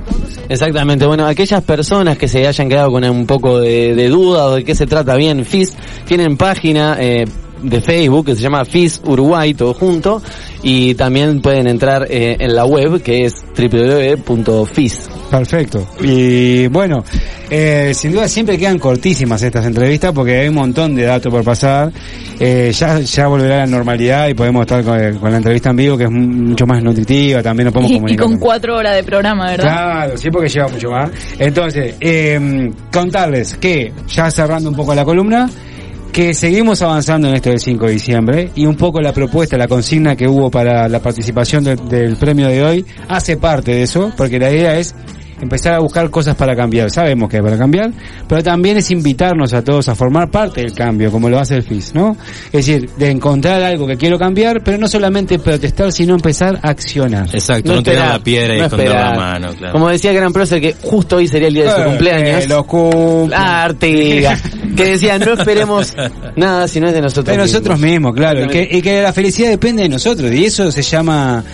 Exactamente, 0.48 1.06
bueno, 1.06 1.26
aquellas 1.26 1.62
personas 1.62 2.16
que 2.18 2.28
se 2.28 2.46
hayan 2.46 2.68
quedado 2.68 2.90
con 2.92 3.04
un 3.04 3.26
poco 3.26 3.58
de, 3.58 3.94
de 3.94 4.08
duda 4.08 4.46
o 4.46 4.54
de 4.56 4.64
qué 4.64 4.74
se 4.74 4.86
trata 4.86 5.16
bien 5.16 5.44
FIS, 5.44 5.74
tienen 6.06 6.36
página 6.36 6.96
eh, 7.00 7.24
de 7.62 7.80
Facebook 7.80 8.26
que 8.26 8.36
se 8.36 8.42
llama 8.42 8.64
FIS 8.64 9.00
Uruguay, 9.04 9.54
todo 9.54 9.74
junto, 9.74 10.22
y 10.62 10.94
también 10.94 11.40
pueden 11.40 11.66
entrar 11.66 12.06
eh, 12.10 12.36
en 12.38 12.54
la 12.54 12.64
web 12.66 13.02
que 13.02 13.24
es 13.24 13.44
www.fis. 13.56 15.08
Perfecto. 15.30 15.86
Y 16.00 16.66
bueno, 16.68 17.02
eh, 17.50 17.92
sin 17.94 18.12
duda 18.12 18.28
siempre 18.28 18.56
quedan 18.58 18.78
cortísimas 18.78 19.42
estas 19.42 19.66
entrevistas 19.66 20.12
porque 20.12 20.38
hay 20.40 20.48
un 20.48 20.54
montón 20.54 20.94
de 20.94 21.04
datos 21.04 21.32
por 21.32 21.42
pasar. 21.42 21.90
Eh, 22.38 22.72
ya, 22.72 23.00
ya 23.00 23.26
volverá 23.26 23.56
a 23.56 23.58
la 23.60 23.66
normalidad 23.66 24.28
y 24.28 24.34
podemos 24.34 24.62
estar 24.62 24.84
con, 24.84 25.18
con 25.18 25.30
la 25.30 25.38
entrevista 25.38 25.70
en 25.70 25.76
vivo 25.76 25.96
que 25.96 26.04
es 26.04 26.10
mucho 26.10 26.66
más 26.66 26.82
nutritiva, 26.82 27.42
también 27.42 27.64
nos 27.66 27.72
podemos 27.74 27.90
Y, 27.90 27.94
y 27.94 27.98
comunicar. 27.98 28.26
con 28.26 28.38
cuatro 28.38 28.76
horas 28.76 28.94
de 28.94 29.02
programa, 29.04 29.46
¿verdad? 29.50 29.64
Claro, 29.64 30.18
sí, 30.18 30.30
porque 30.30 30.48
lleva 30.48 30.68
mucho 30.68 30.90
más. 30.90 31.10
Entonces, 31.38 31.94
eh, 32.00 32.70
contarles 32.92 33.56
que, 33.56 33.92
ya 34.08 34.30
cerrando 34.30 34.68
un 34.70 34.76
poco 34.76 34.94
la 34.94 35.04
columna, 35.04 35.48
que 36.14 36.32
seguimos 36.32 36.80
avanzando 36.80 37.26
en 37.28 37.34
esto 37.34 37.50
del 37.50 37.58
5 37.58 37.86
de 37.86 37.92
diciembre 37.92 38.50
y 38.54 38.66
un 38.66 38.76
poco 38.76 39.00
la 39.00 39.12
propuesta, 39.12 39.56
la 39.58 39.66
consigna 39.66 40.14
que 40.14 40.28
hubo 40.28 40.48
para 40.48 40.88
la 40.88 41.00
participación 41.00 41.64
de- 41.64 41.74
del 41.74 42.16
premio 42.16 42.46
de 42.46 42.62
hoy 42.62 42.86
hace 43.08 43.36
parte 43.36 43.72
de 43.72 43.82
eso, 43.82 44.12
porque 44.16 44.38
la 44.38 44.48
idea 44.52 44.78
es 44.78 44.94
empezar 45.40 45.74
a 45.74 45.78
buscar 45.80 46.10
cosas 46.10 46.34
para 46.36 46.54
cambiar. 46.56 46.90
Sabemos 46.90 47.28
que 47.28 47.36
hay 47.38 47.42
para 47.42 47.56
cambiar, 47.58 47.90
pero 48.28 48.42
también 48.42 48.76
es 48.76 48.90
invitarnos 48.90 49.52
a 49.54 49.62
todos 49.62 49.88
a 49.88 49.94
formar 49.94 50.30
parte 50.30 50.60
del 50.62 50.72
cambio, 50.72 51.10
como 51.10 51.28
lo 51.28 51.38
hace 51.38 51.56
el 51.56 51.62
FIS, 51.62 51.94
¿no? 51.94 52.16
Es 52.52 52.66
decir, 52.66 52.88
de 52.96 53.10
encontrar 53.10 53.62
algo 53.62 53.86
que 53.86 53.96
quiero 53.96 54.18
cambiar, 54.18 54.62
pero 54.62 54.78
no 54.78 54.88
solamente 54.88 55.38
protestar, 55.38 55.92
sino 55.92 56.14
empezar 56.14 56.58
a 56.62 56.68
accionar. 56.70 57.28
Exacto, 57.32 57.74
no, 57.74 57.82
tirar 57.82 57.96
esperar, 57.96 58.18
la 58.18 58.24
piedra 58.24 58.54
y 58.54 58.58
no 58.58 58.64
esconder 58.64 58.86
esperar. 58.88 59.10
la 59.10 59.16
mano, 59.16 59.48
claro. 59.56 59.72
Como 59.72 59.88
decía 59.88 60.10
el 60.10 60.16
gran 60.16 60.32
prócer 60.32 60.60
que 60.60 60.74
justo 60.82 61.16
hoy 61.16 61.28
sería 61.28 61.48
el 61.48 61.54
día 61.54 61.64
de 61.64 61.70
su 61.70 61.80
Eh, 61.80 61.84
cumpleaños. 61.84 62.44
eh, 62.44 62.48
los 62.48 62.64
cum- 62.66 63.30
Artiga, 63.34 64.38
que 64.76 64.84
decía, 64.84 65.18
no 65.18 65.32
esperemos 65.34 65.94
nada 66.36 66.66
si 66.68 66.80
no 66.80 66.88
es 66.88 66.94
de 66.94 67.00
nosotros 67.00 67.36
De 67.36 67.42
nosotros 67.42 67.78
mismos, 67.78 68.14
claro. 68.14 68.44
Y 68.44 68.48
que, 68.48 68.68
y 68.70 68.82
que 68.82 69.02
la 69.02 69.12
felicidad 69.12 69.48
depende 69.50 69.82
de 69.82 69.88
nosotros. 69.88 70.32
Y 70.32 70.44
eso 70.46 70.70
se 70.70 70.82
llama 70.82 71.44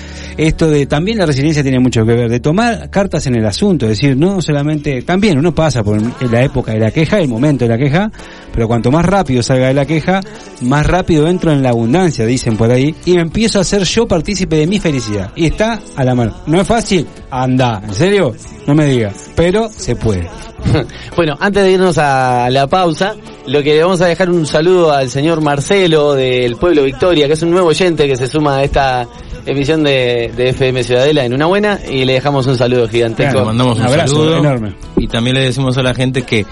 esto 0.47 0.71
de, 0.71 0.87
también 0.87 1.19
la 1.19 1.27
resiliencia 1.27 1.63
tiene 1.63 1.79
mucho 1.79 2.07
que 2.07 2.15
ver, 2.15 2.31
de 2.31 2.41
tomar 2.41 2.89
cartas 2.89 3.27
en 3.27 3.35
el 3.37 3.45
asunto. 3.45 3.85
Es 3.85 4.01
decir, 4.01 4.17
no 4.17 4.41
solamente, 4.41 5.03
también 5.03 5.39
uno 5.39 5.55
pasa 5.55 5.85
por 5.85 6.01
la 6.31 6.43
época 6.43 6.73
de 6.73 6.81
la 6.81 6.91
queja, 6.91 7.19
el 7.19 7.29
momento 7.29 7.67
de 7.67 7.69
la 7.69 7.77
queja, 7.77 8.11
pero 8.53 8.67
cuanto 8.67 8.91
más 8.91 9.05
rápido 9.05 9.43
salga 9.43 9.69
de 9.69 9.75
la 9.75 9.85
queja, 9.85 10.21
más 10.63 10.87
rápido 10.87 11.29
entro 11.29 11.53
en 11.53 11.63
la 11.63 11.69
abundancia, 11.71 12.25
dicen 12.25 12.57
por 12.57 12.71
ahí, 12.71 12.95
y 13.05 13.19
empiezo 13.19 13.61
a 13.61 13.65
ser 13.65 13.83
yo 13.85 14.09
partícipe 14.09 14.57
de 14.57 14.67
mi 14.67 14.79
felicidad. 14.79 15.31
Y 15.37 15.47
está 15.47 15.79
a 15.95 16.05
la 16.05 16.15
mano. 16.15 16.35
¿No 16.47 16.59
es 16.59 16.67
fácil? 16.67 17.07
Anda, 17.31 17.83
¿en 17.85 17.95
serio? 17.95 18.35
No 18.67 18.75
me 18.75 18.87
digas. 18.87 19.31
Pero 19.37 19.69
se 19.69 19.95
puede. 19.97 20.27
Bueno, 21.17 21.37
antes 21.39 21.63
de 21.65 21.73
irnos 21.73 21.99
a 21.99 22.49
la 22.51 22.67
pausa, 22.67 23.15
lo 23.47 23.63
que 23.63 23.75
le 23.75 23.83
vamos 23.83 24.01
a 24.01 24.07
dejar 24.07 24.31
un 24.31 24.47
saludo 24.47 24.93
al 24.93 25.11
señor 25.11 25.43
Marcelo 25.43 26.15
del 26.15 26.57
Pueblo 26.57 26.85
Victoria, 26.85 27.27
que 27.27 27.35
es 27.35 27.43
un 27.43 27.51
nuevo 27.51 27.69
oyente 27.69 28.07
que 28.07 28.17
se 28.17 28.27
suma 28.27 28.59
a 28.59 28.65
esta 28.65 29.07
emisión 29.47 29.83
de, 29.83 30.33
de 30.37 30.51
FM 30.51 30.83
Ciudadela 30.85 31.25
en 31.25 31.35
una 31.35 31.47
buena 31.47 31.79
y 31.89 32.05
le 32.05 32.15
dejamos 32.15 32.47
un 32.47 32.57
saludo 32.57 32.89
gigantesco. 32.89 33.41
Le 33.41 33.45
mandamos 33.47 33.79
un 33.79 33.85
Abrazo 33.85 34.15
saludo. 34.15 34.39
enorme. 34.39 34.75
Y 34.99 35.09
también 35.09 35.37
le 35.37 35.45
decimos 35.45 35.77
a 35.79 35.83
la 35.83 35.95
gente 35.95 36.23
que 36.23 36.45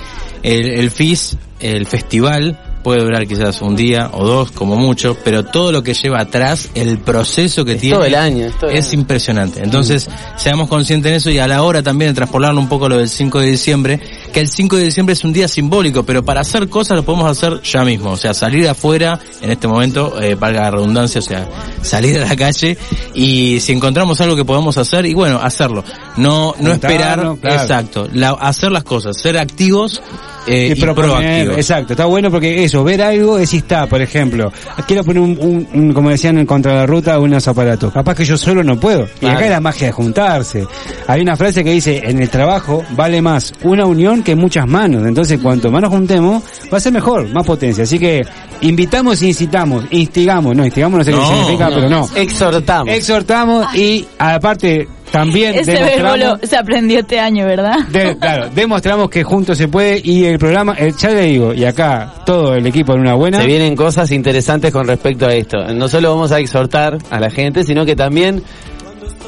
el, 0.43 0.67
el 0.71 0.91
FIS, 0.91 1.37
el 1.61 1.87
festival, 1.87 2.59
puede 2.83 3.03
durar 3.03 3.27
quizás 3.27 3.61
un 3.61 3.75
día 3.77 4.09
o 4.13 4.25
dos 4.27 4.51
como 4.53 4.77
mucho, 4.77 5.17
pero 5.25 5.45
todo 5.45 5.73
lo 5.73 5.83
que 5.83 5.95
lleva 5.95 6.21
atrás, 6.21 6.71
el 6.75 6.99
proceso 6.99 7.65
que 7.65 7.73
Es 7.73 7.81
tiene 7.81 7.97
todo 7.97 8.07
el 8.07 8.15
año, 8.15 8.47
es 8.47 8.55
todo 8.59 8.71
el 8.71 8.77
es 8.77 8.89
año. 8.91 9.01
impresionante. 9.01 9.63
Entonces, 9.63 10.09
seamos 10.37 10.69
conscientes 10.69 11.11
en 11.11 11.17
eso 11.17 11.31
y 11.31 11.39
a 11.39 11.49
la 11.49 11.63
hora 11.65 11.83
también 11.83 12.13
de 12.13 12.15
traspolarlo 12.15 12.61
un 12.61 12.69
poco 12.69 12.89
lo 12.89 12.97
del 12.99 13.09
5 13.09 13.41
de 13.41 13.47
diciembre, 13.47 14.01
que 14.33 14.41
el 14.41 14.49
5 14.49 14.77
de 14.77 14.85
diciembre 14.85 15.13
es 15.15 15.25
un 15.25 15.33
día 15.33 15.49
simbólico, 15.49 16.03
pero 16.03 16.25
para 16.25 16.41
hacer 16.43 16.69
cosas 16.69 16.97
lo 16.97 17.05
podemos 17.05 17.31
hacer 17.31 17.61
ya 17.63 17.85
mismo, 17.85 18.11
o 18.11 18.17
sea, 18.17 18.35
salir 18.35 18.69
afuera 18.69 19.19
en 19.41 19.51
este 19.51 19.69
momento, 19.69 20.21
eh, 20.21 20.35
valga 20.35 20.63
la 20.63 20.71
redundancia, 20.73 21.19
o 21.21 21.23
sea, 21.23 21.49
salir 21.83 22.19
a 22.21 22.27
la 22.27 22.37
calle 22.37 22.77
y 23.15 23.61
si 23.61 23.73
encontramos 23.73 24.21
algo 24.21 24.37
que 24.37 24.45
podamos 24.45 24.77
hacer, 24.79 25.07
y 25.07 25.15
bueno, 25.15 25.39
hacerlo. 25.43 25.85
No, 26.17 26.55
no 26.61 26.73
esperar, 26.73 27.37
claro. 27.41 27.61
exacto, 27.63 28.09
la- 28.13 28.31
hacer 28.31 28.71
las 28.73 28.85
cosas, 28.85 29.21
ser 29.21 29.39
activos 29.39 30.01
eh, 30.49 30.75
y, 30.77 30.81
proponer, 30.81 31.11
proactivo. 31.11 31.53
Exacto, 31.55 31.93
está 31.93 32.05
bueno 32.07 32.31
porque 32.31 32.65
eso, 32.65 32.83
ver 32.85 33.03
algo 33.03 33.39
es 33.39 33.51
si 33.51 33.59
está, 33.59 33.87
por 33.87 34.01
ejemplo, 34.03 34.53
quiero 34.87 35.05
poner 35.05 35.23
un, 35.23 35.39
un- 35.41 35.69
un, 35.73 35.93
como 35.93 36.11
decían 36.11 36.39
en 36.39 36.47
contra 36.47 36.75
la 36.75 36.87
ruta, 36.87 37.19
unos 37.19 37.47
aparatos. 37.49 37.93
Capaz 37.93 38.15
que 38.15 38.25
yo 38.25 38.37
solo 38.37 38.63
no 38.65 38.79
puedo. 38.79 39.05
Y 39.17 39.21
Claro. 39.21 39.37
acá 39.37 39.45
es 39.47 39.51
la 39.53 39.61
magia 39.61 39.87
de 39.89 39.93
juntarse. 39.93 40.67
Hay 41.07 41.21
una 41.21 41.37
frase 41.37 41.63
que 41.65 41.71
dice, 41.73 42.01
en 42.05 42.21
el 42.21 42.29
trabajo 42.31 42.85
vale 42.91 43.21
más 43.23 43.53
una 43.63 43.85
unión 43.87 44.23
que 44.23 44.35
muchas 44.37 44.67
manos. 44.67 45.07
Entonces, 45.07 45.39
cuanto 45.41 45.71
más 45.71 45.83
nos 45.83 45.91
juntemos, 45.91 46.43
va 46.73 46.79
a 46.79 46.81
ser 46.81 46.93
mejor, 46.93 47.29
más 47.33 47.45
potencia. 47.47 47.85
Así 47.85 47.99
que 47.99 48.23
invitamos 48.61 49.23
incitamos, 49.23 49.85
instigamos, 49.91 50.55
no, 50.57 50.65
instigamos 50.65 50.99
no 50.99 51.05
sé 51.05 51.13
qué 51.13 51.27
significa, 51.27 51.69
no. 51.71 51.75
pero 51.77 51.89
no. 51.89 52.09
Exhortamos. 52.15 52.95
Exhortamos 52.95 53.75
y 53.75 54.07
aparte 54.19 54.89
también 55.11 55.55
Ese 55.55 55.73
verbo 55.73 55.87
demostramos... 55.87 56.41
lo- 56.43 56.47
se 56.47 56.57
aprendió 56.57 56.99
este 57.01 57.19
año, 57.21 57.47
¿verdad? 57.47 57.79
De- 57.91 58.17
claro, 58.19 58.49
demostramos 58.55 59.09
que 59.11 59.23
juntos 59.25 59.57
se 59.59 59.69
puede 59.69 60.01
y 60.05 60.25
el 60.25 60.39
programa, 60.39 60.75
eh, 60.79 60.93
ya 60.99 61.11
le 61.11 61.23
digo, 61.23 61.55
y 61.55 61.65
acá 61.65 62.13
todo 62.27 62.55
el 62.55 62.67
equipo 62.67 62.93
en 62.95 63.01
una 63.01 63.15
buena. 63.15 63.41
Se 63.41 63.47
vienen 63.47 63.75
cosas 63.77 64.11
interesantes 64.13 64.73
con 64.73 64.87
respecto 64.87 65.27
a 65.27 65.35
esto. 65.35 65.59
No 65.75 65.89
solo 65.89 66.11
vamos 66.15 66.33
a 66.33 66.39
exhortar 66.41 66.99
a 67.11 67.21
la 67.21 67.31
gente, 67.31 67.65
sino 67.65 67.85
que 67.87 67.97
también, 67.97 68.43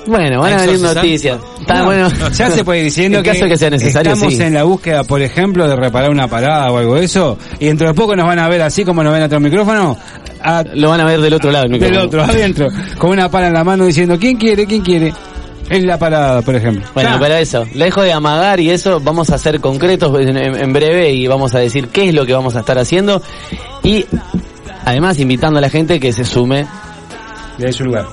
bueno, 0.06 0.40
van 0.40 0.54
a 0.54 0.62
venir 0.66 0.80
noticias. 0.80 1.38
Está 1.60 1.74
No, 1.80 1.84
bueno. 1.86 2.08
Ya 2.36 2.50
se 2.50 2.64
puede 2.64 2.80
ir 2.80 2.84
diciendo 2.86 3.18
en 3.18 3.24
caso 3.24 3.44
de 3.44 3.50
que 3.50 3.56
sea 3.56 3.70
necesario, 3.70 4.12
estamos 4.12 4.34
sí. 4.34 4.42
en 4.42 4.54
la 4.54 4.64
búsqueda, 4.64 5.04
por 5.04 5.20
ejemplo, 5.22 5.68
de 5.68 5.76
reparar 5.76 6.10
una 6.10 6.26
parada 6.28 6.70
o 6.72 6.78
algo 6.78 6.94
de 6.96 7.04
eso, 7.04 7.38
y 7.58 7.66
dentro 7.66 7.88
de 7.88 7.94
poco 7.94 8.16
nos 8.16 8.26
van 8.26 8.38
a 8.38 8.48
ver 8.48 8.62
así 8.62 8.84
como 8.84 9.02
nos 9.02 9.12
ven 9.12 9.22
atrás 9.22 9.40
del 9.42 9.50
micrófono, 9.50 9.96
a- 10.42 10.64
Lo 10.74 10.88
van 10.90 11.00
a 11.00 11.04
ver 11.04 11.20
del 11.20 11.34
otro 11.34 11.50
lado. 11.52 11.66
el 11.66 11.72
del 11.72 11.80
micrófono. 11.80 12.06
otro, 12.06 12.22
adentro, 12.22 12.68
con 12.98 13.10
una 13.10 13.30
pala 13.30 13.48
en 13.48 13.54
la 13.54 13.64
mano 13.64 13.84
diciendo, 13.84 14.18
¿quién 14.18 14.36
quiere? 14.36 14.66
¿quién 14.66 14.80
quiere? 14.82 15.12
En 15.70 15.86
la 15.86 15.98
parada, 15.98 16.42
por 16.42 16.54
ejemplo. 16.56 16.84
Bueno, 16.94 17.16
pero 17.20 17.36
eso, 17.36 17.64
lejos 17.74 18.04
de 18.04 18.12
amagar 18.12 18.60
y 18.60 18.70
eso, 18.70 19.00
vamos 19.00 19.30
a 19.30 19.38
ser 19.38 19.60
concretos 19.60 20.18
en, 20.20 20.36
en- 20.36 20.56
en 20.56 20.72
breve 20.72 21.12
y 21.12 21.26
vamos 21.26 21.54
a 21.54 21.60
decir 21.60 21.88
qué 21.88 22.08
es 22.08 22.14
lo 22.14 22.26
que 22.26 22.34
vamos 22.34 22.56
a 22.56 22.60
estar 22.60 22.76
haciendo 22.78 23.22
y 23.82 24.04
además 24.84 25.18
invitando 25.20 25.58
a 25.58 25.62
la 25.62 25.70
gente 25.70 25.98
que 26.00 26.12
se 26.12 26.24
sume. 26.24 26.66
De 27.56 27.72
su 27.72 27.84
lugar. 27.84 28.06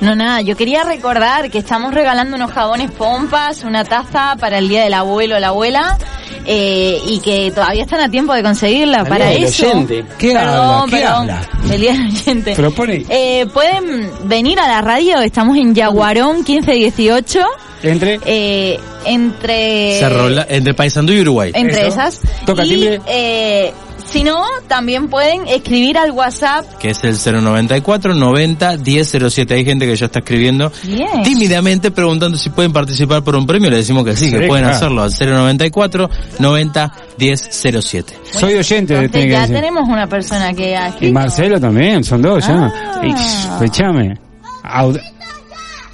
No, 0.00 0.14
nada, 0.14 0.40
yo 0.42 0.56
quería 0.56 0.84
recordar 0.84 1.50
que 1.50 1.58
estamos 1.58 1.92
regalando 1.92 2.36
unos 2.36 2.52
jabones 2.52 2.90
pompas, 2.90 3.64
una 3.64 3.84
taza 3.84 4.36
para 4.38 4.58
el 4.58 4.68
día 4.68 4.82
del 4.84 4.94
abuelo 4.94 5.36
o 5.36 5.38
la 5.38 5.48
abuela, 5.48 5.98
eh, 6.46 7.00
y 7.06 7.18
que 7.20 7.50
todavía 7.50 7.82
están 7.82 8.00
a 8.00 8.10
tiempo 8.10 8.32
de 8.32 8.42
conseguirla. 8.42 9.04
Para 9.04 9.32
eso. 9.32 9.66
oyente. 9.68 10.04
¿Qué 10.18 10.32
perdón, 10.32 10.50
habla? 10.54 10.84
¿Qué 10.88 10.96
perdón. 10.96 11.14
habla? 11.30 11.40
El 11.72 11.80
día 11.80 11.92
del 11.92 12.06
oyente. 12.06 12.54
Propone. 12.54 13.04
Eh, 13.08 13.46
pueden 13.52 14.10
venir 14.24 14.58
a 14.60 14.68
la 14.68 14.80
radio, 14.80 15.20
estamos 15.20 15.56
en 15.56 15.74
Yaguarón 15.74 16.36
1518, 16.38 17.40
Entre. 17.82 18.20
eh, 18.24 18.78
entre... 19.04 19.98
Cerro 19.98 20.28
La- 20.28 20.46
entre 20.48 20.74
Paysandú 20.74 21.12
y 21.12 21.20
Uruguay. 21.20 21.50
entre 21.54 21.80
Eso. 21.82 21.88
esas. 21.88 22.20
Toca 22.46 22.64
y, 22.64 22.68
timbre. 22.70 23.00
eh, 23.06 23.72
si 24.10 24.24
no, 24.24 24.42
también 24.68 25.08
pueden 25.08 25.46
escribir 25.48 25.98
al 25.98 26.10
WhatsApp. 26.12 26.64
que 26.78 26.90
es 26.90 27.04
el 27.04 27.16
094 27.42 28.14
90 28.14 28.76
1007. 28.78 29.54
Hay 29.54 29.64
gente 29.64 29.86
que 29.86 29.96
ya 29.96 30.06
está 30.06 30.20
escribiendo 30.20 30.72
Bien. 30.84 31.22
tímidamente 31.24 31.90
preguntando 31.90 32.38
si 32.38 32.50
pueden 32.50 32.72
participar 32.72 33.22
por 33.22 33.36
un 33.36 33.46
premio. 33.46 33.70
Le 33.70 33.76
decimos 33.76 34.04
que 34.04 34.16
sí, 34.16 34.26
Sí, 34.26 34.30
que 34.30 34.46
pueden 34.46 34.64
claro. 34.64 34.76
hacerlo 34.76 35.02
al 35.02 35.10
094 35.12 36.10
90 36.38 36.92
1007. 37.18 38.18
Soy 38.32 38.54
oyente, 38.54 39.08
que 39.10 39.28
ya 39.28 39.40
decir. 39.42 39.54
tenemos 39.56 39.88
una 39.88 40.06
persona 40.06 40.52
que 40.54 40.76
ha 40.76 40.94
Y. 41.00 41.10
Marcelo 41.12 41.60
también, 41.60 42.02
son 42.04 42.22
dos 42.22 42.46
ya. 42.46 42.66
Ah. 42.72 43.00
Y, 43.04 43.10
Escuchame. 43.12 44.18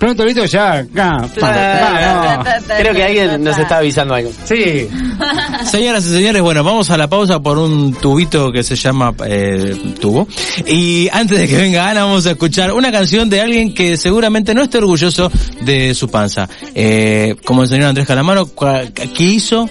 Pronto, 0.05 0.23
listo, 0.27 0.45
ya. 0.45 0.87
Vamos. 0.93 1.31
Creo 1.33 2.93
que 2.93 3.05
alguien 3.05 3.43
nos 3.43 3.57
está 3.57 3.79
avisando 3.79 4.13
algo. 4.13 4.31
Sí. 4.45 4.87
Señoras 5.65 6.05
y 6.05 6.11
señores, 6.11 6.43
bueno, 6.43 6.63
vamos 6.63 6.91
a 6.91 6.99
la 6.99 7.09
pausa 7.09 7.41
por 7.41 7.57
un 7.57 7.95
tubito 7.95 8.53
que 8.53 8.63
se 8.63 8.77
llama 8.77 9.15
eh, 9.27 9.95
tubo. 9.99 10.29
Y 10.67 11.09
antes 11.11 11.39
de 11.39 11.49
que 11.49 11.57
venga 11.57 11.89
Ana, 11.89 12.05
vamos 12.05 12.27
a 12.27 12.33
escuchar 12.33 12.75
una 12.75 12.93
canción 12.93 13.31
de 13.31 13.41
alguien 13.41 13.73
que 13.73 13.97
seguramente 13.97 14.55
no 14.55 14.65
esté 14.65 14.77
orgulloso 14.77 15.33
de 15.63 15.95
su 15.95 16.11
panza. 16.11 16.51
Eh, 16.75 17.37
como 17.43 17.63
el 17.63 17.71
señor 17.71 17.87
Andrés 17.87 18.07
Calamaro, 18.07 18.51
¿qué 18.55 19.25
hizo? 19.25 19.71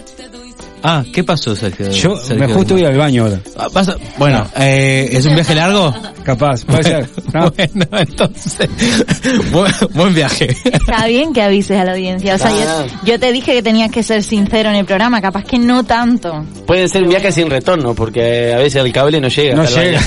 Ah, 0.83 1.03
¿qué 1.13 1.23
pasó, 1.23 1.55
Sergio? 1.55 1.89
Yo 1.91 2.17
Sergio 2.17 2.47
me 2.47 2.53
justo 2.53 2.73
voy 2.73 2.83
al 2.83 2.97
baño 2.97 3.23
ahora. 3.23 3.39
Ah, 3.57 3.67
pasa- 3.71 3.95
Bueno, 4.17 4.45
eh, 4.57 5.07
¿es 5.13 5.25
un 5.25 5.33
viaje 5.35 5.55
largo? 5.55 5.93
Capaz, 6.23 6.63
puede 6.65 6.83
ser. 6.83 7.09
¿no? 7.33 7.51
Bueno, 7.57 7.87
entonces, 7.99 8.69
buen, 9.51 9.71
buen 9.93 10.13
viaje. 10.13 10.55
Está 10.65 11.07
bien 11.07 11.33
que 11.33 11.41
avises 11.41 11.79
a 11.79 11.85
la 11.85 11.93
audiencia. 11.93 12.35
O 12.35 12.37
sea, 12.37 12.49
Ah. 12.53 12.85
yo, 13.03 13.13
yo 13.13 13.19
te 13.19 13.31
dije 13.31 13.53
que 13.53 13.63
tenías 13.63 13.91
que 13.91 14.03
ser 14.03 14.23
sincero 14.23 14.69
en 14.69 14.75
el 14.75 14.85
programa, 14.85 15.21
capaz 15.21 15.43
que 15.43 15.57
no 15.57 15.83
tanto. 15.83 16.45
Pueden 16.67 16.87
ser 16.89 17.05
viajes 17.07 17.35
sin 17.35 17.49
retorno 17.49 17.93
porque 17.93 18.53
a 18.53 18.57
veces 18.57 18.83
el 18.83 18.91
cable 18.91 19.19
no 19.21 19.27
llega. 19.29 19.55
No 19.55 19.65
llega. 19.65 20.01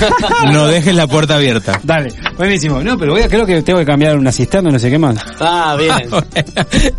No 0.51 0.67
dejes 0.67 0.93
la 0.95 1.07
puerta 1.07 1.35
abierta. 1.35 1.79
Dale, 1.83 2.09
buenísimo. 2.37 2.81
No, 2.81 2.97
pero 2.97 3.13
voy 3.13 3.21
a, 3.21 3.27
creo 3.29 3.45
que 3.45 3.61
tengo 3.63 3.79
que 3.79 3.85
cambiar 3.85 4.17
una 4.17 4.31
cisterna, 4.31 4.69
no 4.71 4.79
sé 4.79 4.89
qué 4.89 4.97
más. 4.99 5.17
ah, 5.39 5.75
bien. 5.77 5.93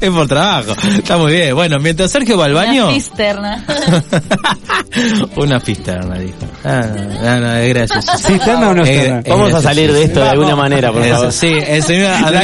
es 0.01 0.11
por 0.11 0.27
trabajo. 0.27 0.75
Está 0.97 1.17
muy 1.17 1.33
bien. 1.33 1.55
Bueno, 1.55 1.77
mientras 1.81 2.11
Sergio 2.11 2.37
va 2.39 2.47
al 2.47 2.55
baño. 2.55 2.87
Una 2.87 2.95
cisterna. 2.95 3.65
Una 5.37 5.61
cisterna, 5.61 6.19
dijo. 6.19 6.39
Ah, 6.65 6.87
no, 7.23 7.41
no, 7.41 7.55
es 7.55 7.69
gracioso. 7.75 8.19
¿Cisterna 8.19 8.71
o 8.71 8.75
no 8.75 8.85
cisterna? 8.85 9.21
es 9.21 9.31
Vamos 9.31 9.55
a 9.55 9.63
salir 9.63 9.93
de 9.93 10.05
esto 10.05 10.21
de 10.21 10.29
alguna 10.29 10.57
manera, 10.57 10.93
por 10.93 11.05
favor. 11.05 11.33
sí, 11.33 11.53
el 11.67 11.83
señor 11.83 12.11
La 12.31 12.41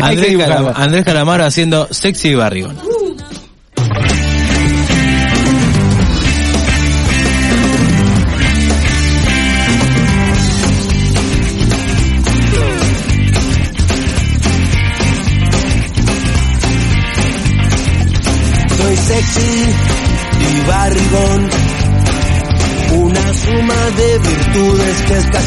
Andrés, 0.00 0.38
Andrés 0.74 1.04
Calamaro 1.04 1.44
haciendo 1.44 1.88
sexy 1.90 2.34
barrigón. 2.34 2.76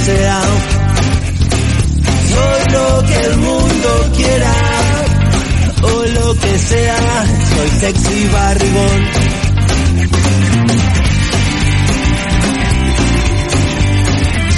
Escasea. 0.01 0.41
Soy 2.29 2.73
lo 2.73 3.03
que 3.05 3.15
el 3.27 3.37
mundo 3.37 4.11
quiera 4.15 4.53
o 5.83 6.05
lo 6.05 6.35
que 6.39 6.59
sea. 6.59 7.25
Soy 7.55 7.69
sexy 7.79 8.29
barrigón. 8.33 9.07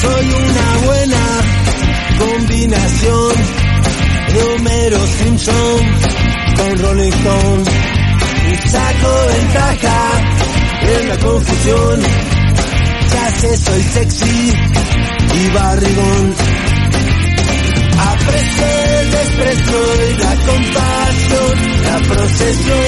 Soy 0.02 0.26
una 0.26 0.86
buena 0.86 1.26
combinación 2.20 3.36
de 4.34 4.44
Homero 4.54 5.00
Simpson 5.18 5.80
con 6.58 6.80
Rolling 6.80 7.14
Stone. 7.14 7.64
Y 8.52 8.70
saco 8.70 9.28
ventaja 9.30 10.12
en 10.82 11.10
la 11.10 11.18
confusión. 11.18 12.43
Ya 13.12 13.32
sé, 13.32 13.58
soy 13.58 13.84
sexy 13.84 14.54
y 15.36 15.50
barrigón. 15.54 16.36
Aprecio 18.00 18.66
el 19.00 19.12
desprecio 19.12 19.78
y 20.10 20.18
la 20.18 20.36
compasión. 20.36 21.84
La 21.84 21.98
procesión 22.16 22.83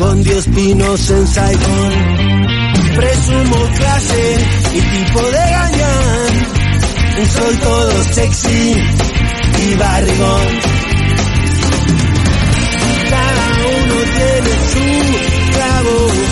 con 0.00 0.22
diez 0.22 0.46
pinos 0.46 1.10
en 1.10 1.26
Saigón. 1.26 1.92
Presumo 2.96 3.56
clase 3.76 4.36
y 4.74 4.80
tipo 4.80 5.20
de 5.20 5.38
gañán. 5.56 7.26
Soy 7.36 7.56
todo 7.56 8.04
sexy 8.04 8.74
y 9.62 9.74
barrigón. 9.74 10.48
Cada 13.10 13.46
uno 13.76 13.94
tiene 14.16 14.52
su 14.72 15.52
clavo. 15.52 16.29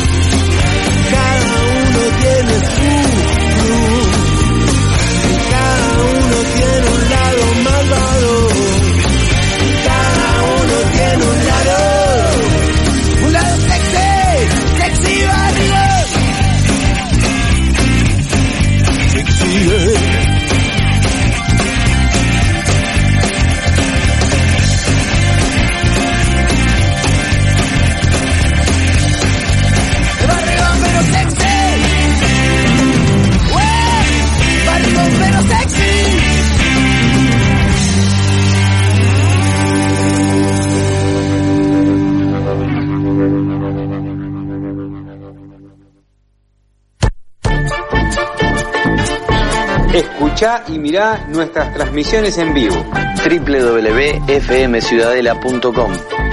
Escucha 50.39 50.63
y 50.69 50.79
mirá 50.79 51.27
nuestras 51.27 51.75
transmisiones 51.75 52.39
en 52.39 52.55
vivo. 52.55 52.77
www.fmciudadela.com 53.25 55.93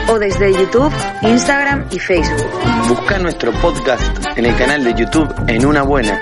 o 0.10 0.20
desde 0.20 0.54
YouTube, 0.54 0.94
Instagram 1.24 1.88
y 1.90 1.98
Facebook. 1.98 2.46
Busca 2.88 3.18
nuestro 3.18 3.52
podcast 3.54 4.04
en 4.36 4.46
el 4.46 4.56
canal 4.58 4.84
de 4.84 4.94
YouTube 4.94 5.34
En 5.48 5.66
Una 5.66 5.82
Buena. 5.82 6.22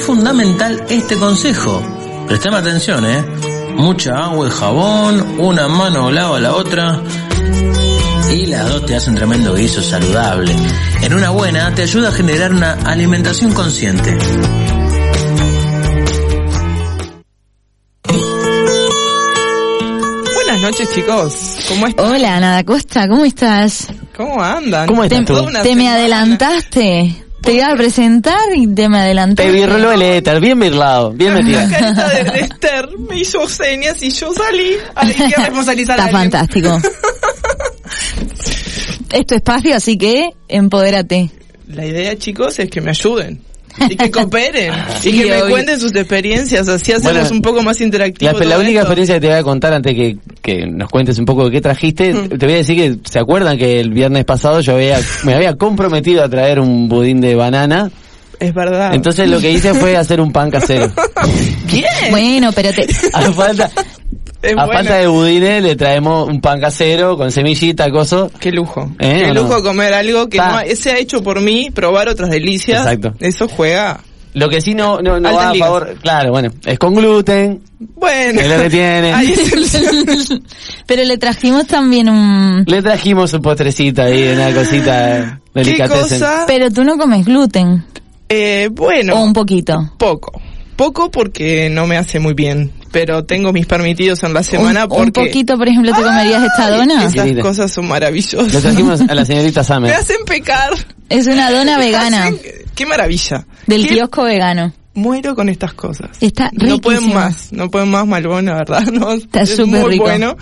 Es 0.00 0.06
fundamental 0.06 0.82
este 0.88 1.16
consejo. 1.16 1.82
Prestame 2.26 2.56
atención, 2.56 3.04
¿eh? 3.04 3.22
Mucha 3.76 4.16
agua 4.24 4.48
y 4.48 4.50
jabón, 4.50 5.36
una 5.38 5.68
mano 5.68 6.10
lava 6.10 6.40
la 6.40 6.54
otra. 6.54 7.00
Y 8.32 8.46
las 8.46 8.68
dos 8.68 8.86
te 8.86 8.96
hacen 8.96 9.14
tremendo 9.14 9.54
guiso 9.54 9.82
saludable. 9.82 10.54
En 11.02 11.14
una 11.14 11.30
buena 11.30 11.74
te 11.74 11.82
ayuda 11.82 12.08
a 12.08 12.12
generar 12.12 12.52
una 12.52 12.72
alimentación 12.84 13.52
consciente. 13.52 14.16
Buenas 20.34 20.60
noches, 20.62 20.88
chicos. 20.94 21.56
¿Cómo 21.68 21.86
están? 21.86 22.06
Hola, 22.06 22.36
Ana 22.36 22.64
Costa, 22.64 23.06
¿cómo 23.08 23.24
estás? 23.24 23.88
¿Cómo 24.16 24.42
andan? 24.42 24.86
¿Cómo 24.86 25.04
estás 25.04 25.20
Te, 25.20 25.26
tú? 25.26 25.34
Te 25.62 25.74
me 25.76 25.82
semana. 25.84 25.94
adelantaste. 25.94 27.19
Te 27.42 27.54
iba 27.54 27.72
a 27.72 27.76
presentar 27.76 28.54
y 28.54 28.66
te 28.66 28.88
me 28.88 28.98
adelantaste. 28.98 29.50
Te 29.50 29.56
virló 29.56 29.92
el 29.92 30.02
éter, 30.02 30.40
bien 30.40 30.58
virlado, 30.60 31.12
bien 31.12 31.34
La 31.34 31.42
metida. 31.42 31.68
carita 31.68 32.08
de, 32.08 32.24
de 32.24 32.40
Esther 32.40 32.88
me 32.98 33.18
hizo 33.18 33.48
señas 33.48 34.02
y 34.02 34.10
yo 34.10 34.32
salí. 34.32 34.76
Que 35.16 35.34
responsabilizar 35.42 36.00
a 36.00 36.06
Está 36.06 36.18
fantástico. 36.18 36.80
es 39.12 39.26
tu 39.26 39.34
espacio, 39.34 39.74
así 39.74 39.96
que 39.96 40.30
empodérate. 40.48 41.30
La 41.68 41.86
idea, 41.86 42.16
chicos, 42.18 42.58
es 42.58 42.70
que 42.70 42.80
me 42.80 42.90
ayuden. 42.90 43.42
Y 43.88 43.96
que 43.96 44.10
cooperen. 44.10 44.72
Sí, 45.00 45.10
y 45.14 45.22
que 45.22 45.30
me 45.30 45.40
cuenten 45.50 45.78
sus 45.80 45.94
experiencias. 45.94 46.68
Así 46.68 46.92
hacemos 46.92 47.14
Bueno, 47.20 47.28
un 47.30 47.42
poco 47.42 47.62
más 47.62 47.80
interactivo. 47.80 48.32
La, 48.40 48.58
única 48.58 48.80
esto. 48.80 48.80
experiencia 48.82 49.14
que 49.16 49.20
te 49.20 49.26
voy 49.28 49.36
a 49.36 49.42
contar 49.42 49.72
antes 49.72 49.94
que, 49.94 50.16
que 50.42 50.66
nos 50.66 50.88
cuentes 50.90 51.18
un 51.18 51.24
poco 51.24 51.44
de 51.46 51.50
qué 51.52 51.60
trajiste, 51.60 52.12
Mm. 52.12 52.28
te 52.38 52.46
voy 52.46 52.54
a 52.54 52.58
decir 52.58 52.76
que 52.76 53.10
se 53.10 53.18
acuerdan 53.18 53.56
que 53.58 53.80
el 53.80 53.90
viernes 53.90 54.24
pasado 54.24 54.60
yo 54.60 54.74
había, 54.74 54.98
me 55.24 55.34
había 55.34 55.54
comprometido 55.56 56.22
a 56.24 56.28
traer 56.28 56.60
un 56.60 56.88
budín 56.88 57.20
de 57.20 57.34
banana, 57.34 57.90
Es 58.38 58.52
verdad. 58.54 58.94
entonces 58.94 59.28
lo 59.28 59.40
que 59.40 59.50
hice 59.52 59.72
fue 59.74 59.96
hacer 59.96 60.20
un 60.20 60.32
pan 60.32 60.50
casero. 60.50 60.90
¿Quién? 61.70 61.84
Bueno, 62.10 62.50
pero 62.54 62.70
te... 62.72 62.86
A 63.12 63.20
falta, 63.32 63.70
Es 64.42 64.52
a 64.52 64.64
buena. 64.64 64.72
falta 64.72 64.94
de 64.96 65.06
budines 65.06 65.62
le 65.62 65.76
traemos 65.76 66.28
un 66.28 66.40
pan 66.40 66.60
casero 66.60 67.16
con 67.16 67.30
semillita, 67.30 67.90
coso. 67.90 68.30
Qué 68.40 68.50
lujo. 68.52 68.90
¿Eh, 68.98 69.22
Qué 69.24 69.30
o 69.30 69.34
no? 69.34 69.42
lujo 69.42 69.62
comer 69.62 69.92
algo 69.92 70.28
que 70.28 70.38
no 70.38 70.60
se 70.76 70.90
ha 70.92 70.98
hecho 70.98 71.22
por 71.22 71.40
mí, 71.40 71.70
probar 71.70 72.08
otras 72.08 72.30
delicias. 72.30 72.80
Exacto. 72.80 73.14
Eso 73.20 73.48
juega. 73.48 74.00
Lo 74.32 74.48
que 74.48 74.60
sí 74.60 74.74
no, 74.74 75.02
no, 75.02 75.18
no 75.18 75.34
va 75.34 75.50
a 75.50 75.54
favor, 75.56 75.96
claro, 76.00 76.30
bueno, 76.30 76.50
es 76.64 76.78
con 76.78 76.94
gluten, 76.94 77.62
Bueno. 77.80 78.40
es 78.40 78.48
lo 78.48 78.62
que 78.62 78.70
tiene. 78.70 79.12
Ahí 79.12 79.32
es 79.32 79.74
el- 79.74 80.42
pero 80.86 81.02
le 81.02 81.18
trajimos 81.18 81.66
también 81.66 82.08
un... 82.08 82.62
Le 82.64 82.80
trajimos 82.80 83.32
un 83.34 83.42
postrecito 83.42 84.02
ahí, 84.02 84.28
una 84.32 84.52
cosita 84.54 85.40
¿Qué 85.52 85.60
delicatessen. 85.64 86.20
cosa? 86.20 86.44
Pero 86.46 86.70
tú 86.70 86.84
no 86.84 86.96
comes 86.96 87.26
gluten. 87.26 87.84
Eh, 88.28 88.68
bueno. 88.70 89.14
O 89.16 89.24
un 89.24 89.32
poquito. 89.32 89.94
Poco. 89.98 90.40
Poco 90.76 91.10
porque 91.10 91.68
no 91.68 91.88
me 91.88 91.96
hace 91.96 92.20
muy 92.20 92.34
bien. 92.34 92.70
Pero 92.92 93.24
tengo 93.24 93.52
mis 93.52 93.66
permitidos 93.66 94.22
en 94.24 94.34
la 94.34 94.42
semana 94.42 94.84
un, 94.86 94.90
un 94.92 94.96
porque... 95.12 95.28
poquito, 95.28 95.56
por 95.56 95.68
ejemplo, 95.68 95.92
¿te 95.94 96.02
comerías 96.02 96.42
esta 96.42 96.70
dona? 96.70 97.00
Esas 97.04 97.14
Querida. 97.14 97.42
cosas 97.42 97.70
son 97.72 97.86
maravillosas. 97.86 98.52
Le 98.52 98.60
trajimos 98.60 99.00
a 99.02 99.14
la 99.14 99.24
señorita 99.24 99.60
Me 99.60 99.64
Summer. 99.66 99.94
hacen 99.94 100.16
pecar. 100.26 100.70
Es 101.08 101.26
una 101.28 101.50
dona 101.52 101.78
vegana. 101.78 102.26
Hacen- 102.28 102.40
Qué 102.74 102.86
maravilla. 102.86 103.46
Del 103.66 103.86
Qué- 103.86 103.94
kiosco 103.94 104.24
vegano. 104.24 104.72
Muero 104.94 105.36
con 105.36 105.48
estas 105.48 105.72
cosas. 105.74 106.10
Está 106.20 106.50
No 106.52 106.78
pueden 106.80 107.00
riquísimo. 107.02 107.14
más. 107.20 107.52
No 107.52 107.70
pueden 107.70 107.90
más 107.90 108.06
Malbón, 108.08 108.46
la 108.46 108.54
verdad. 108.54 108.82
No, 108.92 109.12
Está 109.12 109.42
es 109.42 109.50
súper 109.50 109.66
muy 109.82 109.90
rico. 109.92 110.04
bueno. 110.04 110.36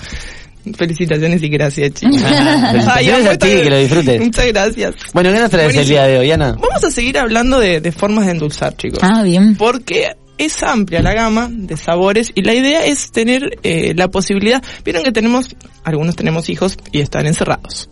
Felicitaciones 0.76 1.42
y 1.42 1.49
gracias, 1.49 1.92
chicos. 1.94 2.16
Felicitaciones 2.20 3.20
amo 3.22 3.30
a 3.30 3.36
ti, 3.38 3.46
que 3.49 3.70
lo 3.70 3.78
disfrutes. 3.78 4.20
Muchas 4.20 4.46
gracias. 4.46 4.94
Bueno, 5.12 5.32
¿qué 5.32 5.38
nos 5.40 5.51
traes 5.51 5.68
el 5.68 5.74
Buenísimo. 5.74 5.99
día 5.99 6.07
de 6.07 6.18
hoy, 6.18 6.30
Ana? 6.30 6.53
Vamos 6.61 6.84
a 6.84 6.90
seguir 6.90 7.18
hablando 7.18 7.59
de, 7.61 7.80
de 7.80 7.92
formas 7.92 8.26
de 8.26 8.32
endulzar, 8.32 8.76
chicos. 8.76 8.99
Ah, 9.03 9.22
bien. 9.22 9.55
Porque 9.57 10.09
es 10.39 10.62
amplia 10.62 11.03
la 11.03 11.12
gama 11.14 11.49
de 11.51 11.76
sabores 11.76 12.30
y 12.34 12.43
la 12.43 12.55
idea 12.55 12.84
es 12.86 13.11
tener 13.11 13.59
eh, 13.62 13.93
la 13.97 14.09
posibilidad. 14.09 14.62
Vieron 14.84 15.03
que 15.03 15.12
tenemos, 15.12 15.55
algunos 15.84 16.16
tenemos 16.16 16.49
hijos 16.49 16.76
y 16.93 17.01
están 17.01 17.26
encerrados. 17.26 17.91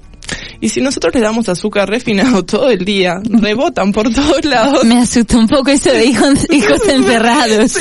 Y 0.61 0.71
si 0.71 0.81
nosotros 0.81 1.13
les 1.15 1.23
damos 1.23 1.49
azúcar 1.49 1.89
refinado 1.89 2.45
todo 2.47 2.71
el 2.71 2.85
día, 2.85 3.21
rebotan 3.25 3.93
por 3.93 4.13
todos 4.13 4.45
lados. 4.45 4.85
Me 4.85 4.99
asustó 4.99 5.39
un 5.39 5.47
poco 5.47 5.71
eso 5.71 5.91
de 5.93 6.07
hijos, 6.07 6.35
hijos 6.51 6.81
encerrados. 6.89 7.77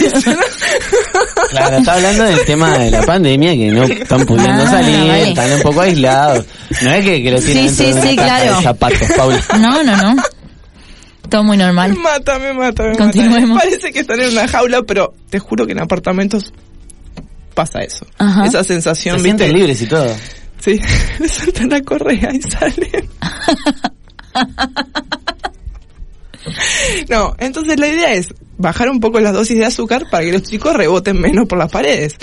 Claro, 1.50 1.78
está 1.78 1.94
hablando 1.94 2.24
del 2.26 2.46
tema 2.46 2.78
de 2.78 2.92
la 2.92 3.02
pandemia, 3.04 3.54
que 3.56 3.72
no 3.72 3.84
están 3.84 4.26
pudiendo 4.26 4.64
Ah, 4.64 4.70
salir, 4.70 4.98
vale. 5.08 5.30
están 5.30 5.54
un 5.54 5.62
poco 5.62 5.82
aislados. 5.82 6.46
No 6.82 6.92
es 6.92 7.06
que, 7.06 7.24
que 7.24 7.32
lo 7.32 7.40
tienen 7.42 7.70
Sí, 7.70 7.84
dentro 7.86 7.86
sí, 7.86 7.94
de 7.94 8.02
sí, 8.02 8.14
una 8.14 8.24
caja 8.28 8.40
claro. 8.42 8.58
de 8.58 8.64
zapatos, 8.64 9.08
Paula. 9.16 9.44
No, 9.60 9.84
no, 9.84 9.98
no. 9.98 10.24
Todo 11.30 11.44
muy 11.44 11.58
Me 11.58 11.64
normal. 11.66 11.96
mata, 11.98 12.40
me 12.40 12.54
mata, 12.54 12.84
me 12.84 12.96
Continuemos. 12.98 13.50
mata. 13.50 13.62
Parece 13.64 13.92
que 13.92 14.00
están 14.00 14.20
en 14.22 14.32
una 14.32 14.48
jaula, 14.48 14.82
pero 14.84 15.14
te 15.30 15.40
juro 15.40 15.66
que 15.66 15.72
en 15.74 15.80
apartamentos 15.82 16.54
pasa 17.54 17.80
eso. 17.80 18.06
Ajá. 18.18 18.46
Esa 18.46 18.64
sensación, 18.64 19.18
Se 19.20 19.24
¿viste? 19.24 19.38
sienten 19.46 19.58
libres 19.60 19.82
y 19.82 19.88
todo. 19.88 20.08
Sí, 20.60 20.80
le 21.20 21.28
saltan 21.28 21.70
la 21.70 21.82
correa 21.82 22.30
y 22.34 22.42
salen. 22.42 23.10
No, 27.10 27.36
entonces 27.40 27.80
la 27.80 27.88
idea 27.88 28.14
es 28.14 28.34
bajar 28.58 28.90
un 28.90 29.00
poco 29.00 29.20
las 29.20 29.34
dosis 29.34 29.58
de 29.58 29.66
azúcar 29.66 30.06
para 30.10 30.24
que 30.24 30.32
los 30.32 30.44
chicos 30.44 30.76
reboten 30.76 31.20
menos 31.20 31.48
por 31.48 31.58
las 31.58 31.72
paredes. 31.72 32.16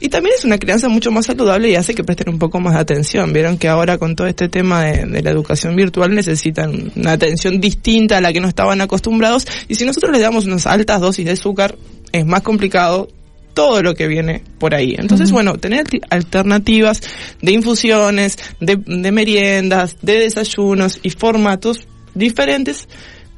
Y 0.00 0.08
también 0.08 0.34
es 0.36 0.44
una 0.44 0.58
crianza 0.58 0.88
mucho 0.88 1.10
más 1.10 1.26
saludable 1.26 1.70
y 1.70 1.76
hace 1.76 1.94
que 1.94 2.04
presten 2.04 2.28
un 2.28 2.38
poco 2.38 2.60
más 2.60 2.74
de 2.74 2.80
atención. 2.80 3.32
Vieron 3.32 3.56
que 3.56 3.68
ahora 3.68 3.98
con 3.98 4.16
todo 4.16 4.26
este 4.26 4.48
tema 4.48 4.84
de, 4.84 5.06
de 5.06 5.22
la 5.22 5.30
educación 5.30 5.76
virtual 5.76 6.14
necesitan 6.14 6.92
una 6.96 7.12
atención 7.12 7.60
distinta 7.60 8.18
a 8.18 8.20
la 8.20 8.32
que 8.32 8.40
no 8.40 8.48
estaban 8.48 8.80
acostumbrados. 8.80 9.46
Y 9.68 9.76
si 9.76 9.84
nosotros 9.84 10.12
les 10.12 10.20
damos 10.20 10.46
unas 10.46 10.66
altas 10.66 11.00
dosis 11.00 11.24
de 11.24 11.32
azúcar, 11.32 11.76
es 12.12 12.26
más 12.26 12.42
complicado 12.42 13.08
todo 13.56 13.82
lo 13.82 13.94
que 13.94 14.06
viene 14.06 14.42
por 14.58 14.74
ahí. 14.74 14.94
Entonces, 14.98 15.32
bueno, 15.32 15.56
tener 15.56 15.86
alternativas 16.10 17.00
de 17.40 17.52
infusiones, 17.52 18.36
de, 18.60 18.76
de 18.76 19.12
meriendas, 19.12 19.96
de 20.02 20.18
desayunos 20.18 21.00
y 21.02 21.08
formatos 21.08 21.88
diferentes 22.14 22.86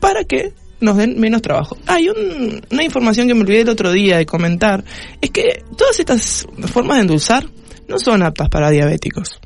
para 0.01 0.25
que 0.25 0.53
nos 0.81 0.97
den 0.97 1.19
menos 1.19 1.43
trabajo. 1.43 1.77
Hay 1.87 2.09
un- 2.09 2.63
una 2.71 2.85
información 2.85 3.27
que 3.29 3.35
me 3.35 3.41
olvidé 3.41 3.63
el 3.63 3.69
otro 3.69 3.91
día 3.93 4.19
de 4.19 4.27
comentar, 4.27 4.85
es 5.21 5.31
que 5.31 5.65
todas 5.77 5.99
estas 5.99 6.47
formas 6.73 6.99
de 6.99 7.01
endulzar 7.03 7.49
no 7.89 7.99
son 7.99 8.23
aptas 8.23 8.49
para 8.49 8.71
diabéticos. 8.71 9.41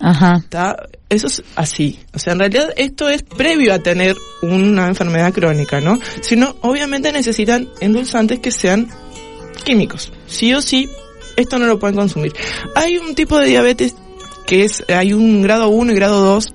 Ajá. 0.00 0.38
¿Está? 0.42 0.76
Eso 1.08 1.26
es 1.28 1.42
así. 1.56 2.00
O 2.14 2.18
sea, 2.18 2.32
en 2.32 2.40
realidad 2.40 2.70
esto 2.76 3.08
es 3.08 3.22
previo 3.22 3.72
a 3.74 3.78
tener 3.78 4.16
una 4.42 4.88
enfermedad 4.88 5.32
crónica, 5.32 5.80
¿no? 5.80 5.98
Sino, 6.22 6.56
obviamente 6.62 7.12
necesitan 7.12 7.68
endulzantes 7.80 8.40
que 8.40 8.50
sean 8.50 8.88
químicos. 9.64 10.12
Sí 10.26 10.54
o 10.54 10.62
sí, 10.62 10.88
esto 11.36 11.58
no 11.58 11.66
lo 11.66 11.78
pueden 11.78 11.96
consumir. 11.96 12.32
Hay 12.74 12.96
un 12.98 13.14
tipo 13.14 13.38
de 13.38 13.46
diabetes 13.48 13.94
que 14.46 14.64
es, 14.64 14.82
hay 14.88 15.12
un 15.12 15.42
grado 15.42 15.68
1 15.68 15.92
y 15.92 15.94
grado 15.94 16.20
2 16.24 16.52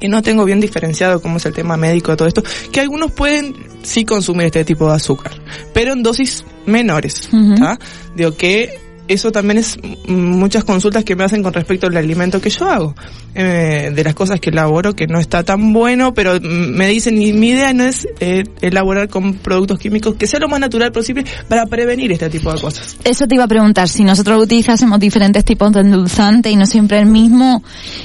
que 0.00 0.08
no 0.08 0.22
tengo 0.22 0.44
bien 0.44 0.60
diferenciado 0.60 1.20
cómo 1.20 1.36
es 1.36 1.46
el 1.46 1.52
tema 1.52 1.76
médico 1.76 2.10
de 2.10 2.16
todo 2.16 2.28
esto, 2.28 2.42
que 2.72 2.80
algunos 2.80 3.12
pueden 3.12 3.54
sí 3.82 4.04
consumir 4.04 4.46
este 4.46 4.64
tipo 4.64 4.88
de 4.88 4.96
azúcar, 4.96 5.32
pero 5.72 5.92
en 5.92 6.02
dosis 6.02 6.44
menores. 6.66 7.28
¿tá? 7.58 7.78
Digo 8.16 8.34
que 8.34 8.89
eso 9.10 9.32
también 9.32 9.58
es 9.58 9.76
muchas 10.06 10.62
consultas 10.62 11.02
que 11.02 11.16
me 11.16 11.24
hacen 11.24 11.42
con 11.42 11.52
respecto 11.52 11.88
al 11.88 11.96
alimento 11.96 12.40
que 12.40 12.48
yo 12.48 12.70
hago, 12.70 12.94
eh, 13.34 13.90
de 13.92 14.04
las 14.04 14.14
cosas 14.14 14.38
que 14.38 14.50
elaboro 14.50 14.94
que 14.94 15.08
no 15.08 15.18
está 15.18 15.42
tan 15.42 15.72
bueno, 15.72 16.14
pero 16.14 16.40
me 16.40 16.86
dicen, 16.86 17.20
y 17.20 17.32
mi 17.32 17.50
idea 17.50 17.72
no 17.72 17.84
es 17.84 18.06
eh, 18.20 18.44
elaborar 18.60 19.08
con 19.08 19.34
productos 19.34 19.80
químicos 19.80 20.14
que 20.14 20.28
sea 20.28 20.38
lo 20.38 20.48
más 20.48 20.60
natural 20.60 20.92
posible 20.92 21.24
para 21.48 21.66
prevenir 21.66 22.12
este 22.12 22.30
tipo 22.30 22.52
de 22.52 22.60
cosas. 22.60 22.96
Eso 23.02 23.26
te 23.26 23.34
iba 23.34 23.44
a 23.44 23.48
preguntar, 23.48 23.88
si 23.88 24.04
nosotros 24.04 24.40
utilizásemos 24.44 25.00
diferentes 25.00 25.44
tipos 25.44 25.72
de 25.72 25.80
endulzante 25.80 26.48
y 26.50 26.54
no 26.54 26.66
siempre 26.66 27.00
el 27.00 27.06
mismo, 27.06 27.64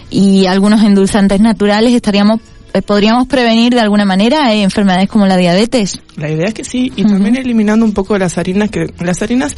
y 0.09 0.47
algunos 0.47 0.83
endulzantes 0.83 1.39
naturales, 1.39 1.93
estaríamos 1.93 2.41
eh, 2.75 2.81
podríamos 2.81 3.27
prevenir 3.27 3.73
de 3.73 3.79
alguna 3.79 4.03
manera 4.03 4.53
eh, 4.53 4.61
enfermedades 4.63 5.07
como 5.07 5.25
la 5.27 5.37
diabetes. 5.37 6.01
La 6.17 6.29
idea 6.29 6.47
es 6.47 6.53
que 6.53 6.65
sí, 6.65 6.91
y 6.95 7.05
también 7.05 7.37
eliminando 7.37 7.85
un 7.85 7.93
poco 7.93 8.17
las 8.17 8.37
harinas, 8.37 8.69
que 8.69 8.91
las 8.99 9.21
harinas 9.21 9.55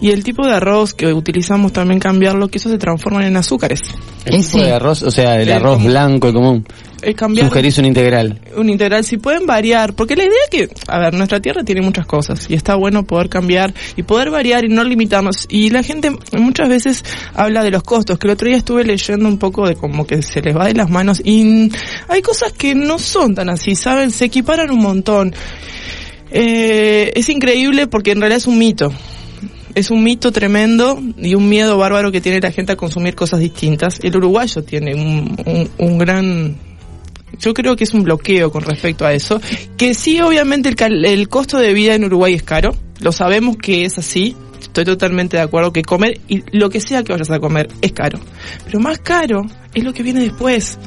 y 0.00 0.10
el 0.10 0.24
tipo 0.24 0.46
de 0.46 0.54
arroz 0.54 0.94
que 0.94 1.12
utilizamos 1.12 1.72
también 1.72 2.00
cambiarlo, 2.00 2.48
que 2.48 2.58
eso 2.58 2.68
se 2.70 2.78
transforman 2.78 3.24
en 3.24 3.36
azúcares. 3.36 3.80
El 4.24 4.44
tipo 4.44 4.58
de 4.58 4.72
arroz, 4.72 5.02
o 5.02 5.10
sea, 5.10 5.40
el 5.40 5.48
Eh, 5.48 5.52
arroz 5.54 5.76
como- 5.76 5.88
blanco 5.88 6.28
y 6.28 6.32
común. 6.32 6.66
Es 7.02 7.14
cambiar 7.14 7.48
Sugerís 7.48 7.78
un 7.78 7.86
integral. 7.86 8.38
un 8.58 8.68
integral, 8.68 9.04
si 9.04 9.16
pueden 9.16 9.46
variar, 9.46 9.94
porque 9.94 10.16
la 10.16 10.24
idea 10.24 10.36
es 10.44 10.50
que, 10.50 10.68
a 10.86 10.98
ver, 10.98 11.14
nuestra 11.14 11.40
tierra 11.40 11.64
tiene 11.64 11.80
muchas 11.80 12.04
cosas 12.06 12.44
y 12.50 12.54
está 12.54 12.74
bueno 12.74 13.04
poder 13.04 13.30
cambiar 13.30 13.72
y 13.96 14.02
poder 14.02 14.30
variar 14.30 14.64
y 14.66 14.68
no 14.68 14.84
limitarnos. 14.84 15.46
Y 15.48 15.70
la 15.70 15.82
gente 15.82 16.12
muchas 16.38 16.68
veces 16.68 17.02
habla 17.34 17.62
de 17.64 17.70
los 17.70 17.82
costos, 17.84 18.18
que 18.18 18.26
el 18.26 18.32
otro 18.34 18.48
día 18.48 18.58
estuve 18.58 18.84
leyendo 18.84 19.26
un 19.28 19.38
poco 19.38 19.66
de 19.66 19.76
como 19.76 20.06
que 20.06 20.20
se 20.22 20.42
les 20.42 20.54
va 20.54 20.66
de 20.66 20.74
las 20.74 20.90
manos 20.90 21.22
y 21.24 21.72
hay 22.08 22.20
cosas 22.20 22.52
que 22.52 22.74
no 22.74 22.98
son 22.98 23.34
tan 23.34 23.48
así, 23.48 23.74
¿saben? 23.74 24.10
Se 24.10 24.26
equiparan 24.26 24.70
un 24.70 24.80
montón. 24.80 25.34
Eh, 26.30 27.12
es 27.14 27.28
increíble 27.28 27.86
porque 27.86 28.12
en 28.12 28.20
realidad 28.20 28.38
es 28.38 28.46
un 28.46 28.58
mito. 28.58 28.92
Es 29.80 29.90
un 29.90 30.04
mito 30.04 30.30
tremendo 30.30 31.00
y 31.16 31.34
un 31.34 31.48
miedo 31.48 31.78
bárbaro 31.78 32.12
que 32.12 32.20
tiene 32.20 32.38
la 32.40 32.52
gente 32.52 32.72
a 32.72 32.76
consumir 32.76 33.14
cosas 33.14 33.40
distintas. 33.40 33.98
El 34.02 34.14
uruguayo 34.16 34.62
tiene 34.62 34.94
un, 34.94 35.70
un- 35.78 35.98
gran 35.98 36.56
yo 37.38 37.54
creo 37.54 37.76
que 37.76 37.84
es 37.84 37.94
un 37.94 38.02
bloqueo 38.02 38.50
con 38.52 38.62
respecto 38.62 39.06
a 39.06 39.14
eso. 39.14 39.40
Que 39.78 39.94
sí, 39.94 40.20
obviamente 40.20 40.68
el, 40.68 40.76
cal- 40.76 41.04
el 41.06 41.28
costo 41.30 41.56
de 41.58 41.72
vida 41.72 41.94
en 41.94 42.04
Uruguay 42.04 42.34
es 42.34 42.42
caro. 42.42 42.74
Lo 43.00 43.12
sabemos 43.12 43.56
que 43.56 43.86
es 43.86 43.96
así. 43.96 44.36
Estoy 44.60 44.84
totalmente 44.84 45.38
de 45.38 45.42
acuerdo 45.44 45.72
que 45.72 45.80
comer 45.82 46.20
y 46.28 46.42
lo 46.56 46.68
que 46.68 46.80
sea 46.82 47.02
que 47.02 47.12
vayas 47.14 47.30
a 47.30 47.40
comer 47.40 47.68
es 47.80 47.92
caro. 47.92 48.18
Pero 48.66 48.80
más 48.80 48.98
caro 48.98 49.46
es 49.72 49.82
lo 49.82 49.94
que 49.94 50.02
viene 50.02 50.20
después. 50.20 50.78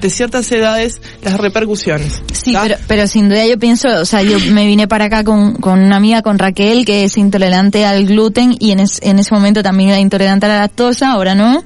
De 0.00 0.10
ciertas 0.10 0.50
edades, 0.52 1.00
las 1.22 1.38
repercusiones. 1.38 2.22
Sí, 2.32 2.54
pero, 2.60 2.76
pero 2.86 3.06
sin 3.08 3.28
duda 3.28 3.44
yo 3.46 3.58
pienso, 3.58 3.88
o 4.00 4.04
sea, 4.04 4.22
yo 4.22 4.38
me 4.52 4.66
vine 4.66 4.86
para 4.86 5.06
acá 5.06 5.24
con, 5.24 5.54
con 5.56 5.80
una 5.80 5.96
amiga, 5.96 6.22
con 6.22 6.38
Raquel, 6.38 6.84
que 6.84 7.04
es 7.04 7.16
intolerante 7.16 7.84
al 7.84 8.06
gluten 8.06 8.54
y 8.58 8.70
en, 8.72 8.80
es- 8.80 9.00
en 9.02 9.18
ese 9.18 9.34
momento 9.34 9.62
también 9.62 9.90
era 9.90 9.98
intolerante 9.98 10.46
a 10.46 10.50
la 10.50 10.58
lactosa, 10.60 11.10
ahora 11.12 11.34
no. 11.34 11.64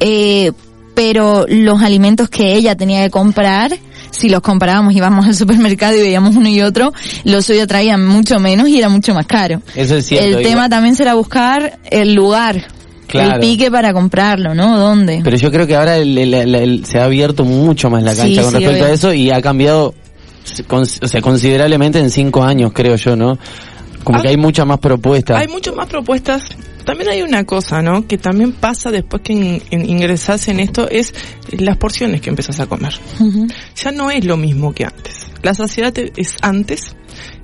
Eh, 0.00 0.52
pero 0.94 1.44
los 1.48 1.80
alimentos 1.82 2.28
que 2.28 2.54
ella 2.54 2.74
tenía 2.74 3.04
que 3.04 3.10
comprar, 3.10 3.78
si 4.10 4.28
los 4.28 4.40
comparábamos, 4.40 4.94
íbamos 4.96 5.26
al 5.26 5.34
supermercado 5.36 5.94
y 5.96 6.00
veíamos 6.00 6.34
uno 6.34 6.48
y 6.48 6.60
otro, 6.62 6.92
los 7.24 7.46
suyos 7.46 7.68
traían 7.68 8.04
mucho 8.04 8.40
menos 8.40 8.68
y 8.68 8.78
era 8.78 8.88
mucho 8.88 9.14
más 9.14 9.26
caro. 9.26 9.62
Eso 9.76 9.96
es 9.96 10.06
cierto. 10.06 10.24
el 10.24 10.30
igual. 10.32 10.44
tema 10.44 10.68
también 10.68 10.96
será 10.96 11.14
buscar 11.14 11.78
el 11.90 12.14
lugar, 12.14 12.66
Claro. 13.08 13.34
el 13.34 13.40
pique 13.40 13.70
para 13.70 13.92
comprarlo, 13.92 14.54
¿no? 14.54 14.78
¿Dónde? 14.78 15.20
Pero 15.24 15.36
yo 15.36 15.50
creo 15.50 15.66
que 15.66 15.74
ahora 15.76 15.96
el- 15.96 16.16
el- 16.16 16.34
el- 16.34 16.54
el- 16.54 16.84
se 16.84 16.98
ha 16.98 17.04
abierto 17.04 17.44
mucho 17.44 17.90
más 17.90 18.02
la 18.02 18.14
Sí, 18.14 18.20
cancha 18.36 18.42
con 18.42 18.50
sí, 18.52 18.56
respecto 18.58 18.82
obvio. 18.84 18.92
a 18.92 18.94
eso 18.94 19.12
y 19.14 19.30
ha 19.30 19.40
cambiado, 19.42 19.94
con- 20.66 20.82
o 20.82 21.08
sea, 21.08 21.20
considerablemente 21.20 21.98
en 21.98 22.10
cinco 22.10 22.42
años, 22.44 22.72
creo 22.74 22.96
yo, 22.96 23.16
¿no? 23.16 23.38
Como 24.04 24.22
que 24.22 24.28
hay 24.28 24.36
mucha 24.36 24.64
más 24.64 24.78
propuesta. 24.78 25.36
Hay 25.36 25.48
muchas 25.48 25.74
más 25.74 25.86
propuestas. 25.88 26.42
También 26.84 27.10
hay 27.10 27.20
una 27.20 27.44
cosa, 27.44 27.82
¿no? 27.82 28.06
Que 28.06 28.16
también 28.16 28.52
pasa 28.52 28.90
después 28.90 29.20
que 29.22 29.34
in- 29.34 29.62
in- 29.70 29.90
ingresás 29.90 30.48
en 30.48 30.60
esto, 30.60 30.88
es 30.88 31.12
las 31.50 31.76
porciones 31.76 32.20
que 32.22 32.30
empezás 32.30 32.60
a 32.60 32.66
comer. 32.66 32.94
Ya 33.76 33.92
no 33.92 34.10
es 34.10 34.24
lo 34.24 34.36
mismo 34.38 34.72
que 34.72 34.84
antes. 34.84 35.26
La 35.42 35.54
saciedad 35.54 35.94
es 36.16 36.36
antes 36.42 36.94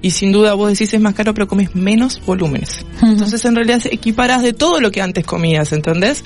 y 0.03 0.11
sin 0.11 0.33
duda 0.33 0.55
vos 0.55 0.71
decís 0.71 0.93
es 0.95 1.01
más 1.01 1.15
caro 1.15 1.33
pero 1.35 1.47
comes 1.49 1.75
menos 1.75 2.21
volúmenes. 2.27 2.85
Entonces 3.03 3.45
en 3.45 3.55
realidad 3.55 3.81
equiparas 3.91 4.43
de 4.43 4.53
todo 4.53 4.81
lo 4.81 4.91
que 4.91 5.01
antes 5.03 5.25
comías, 5.25 5.73
¿entendés? 5.73 6.25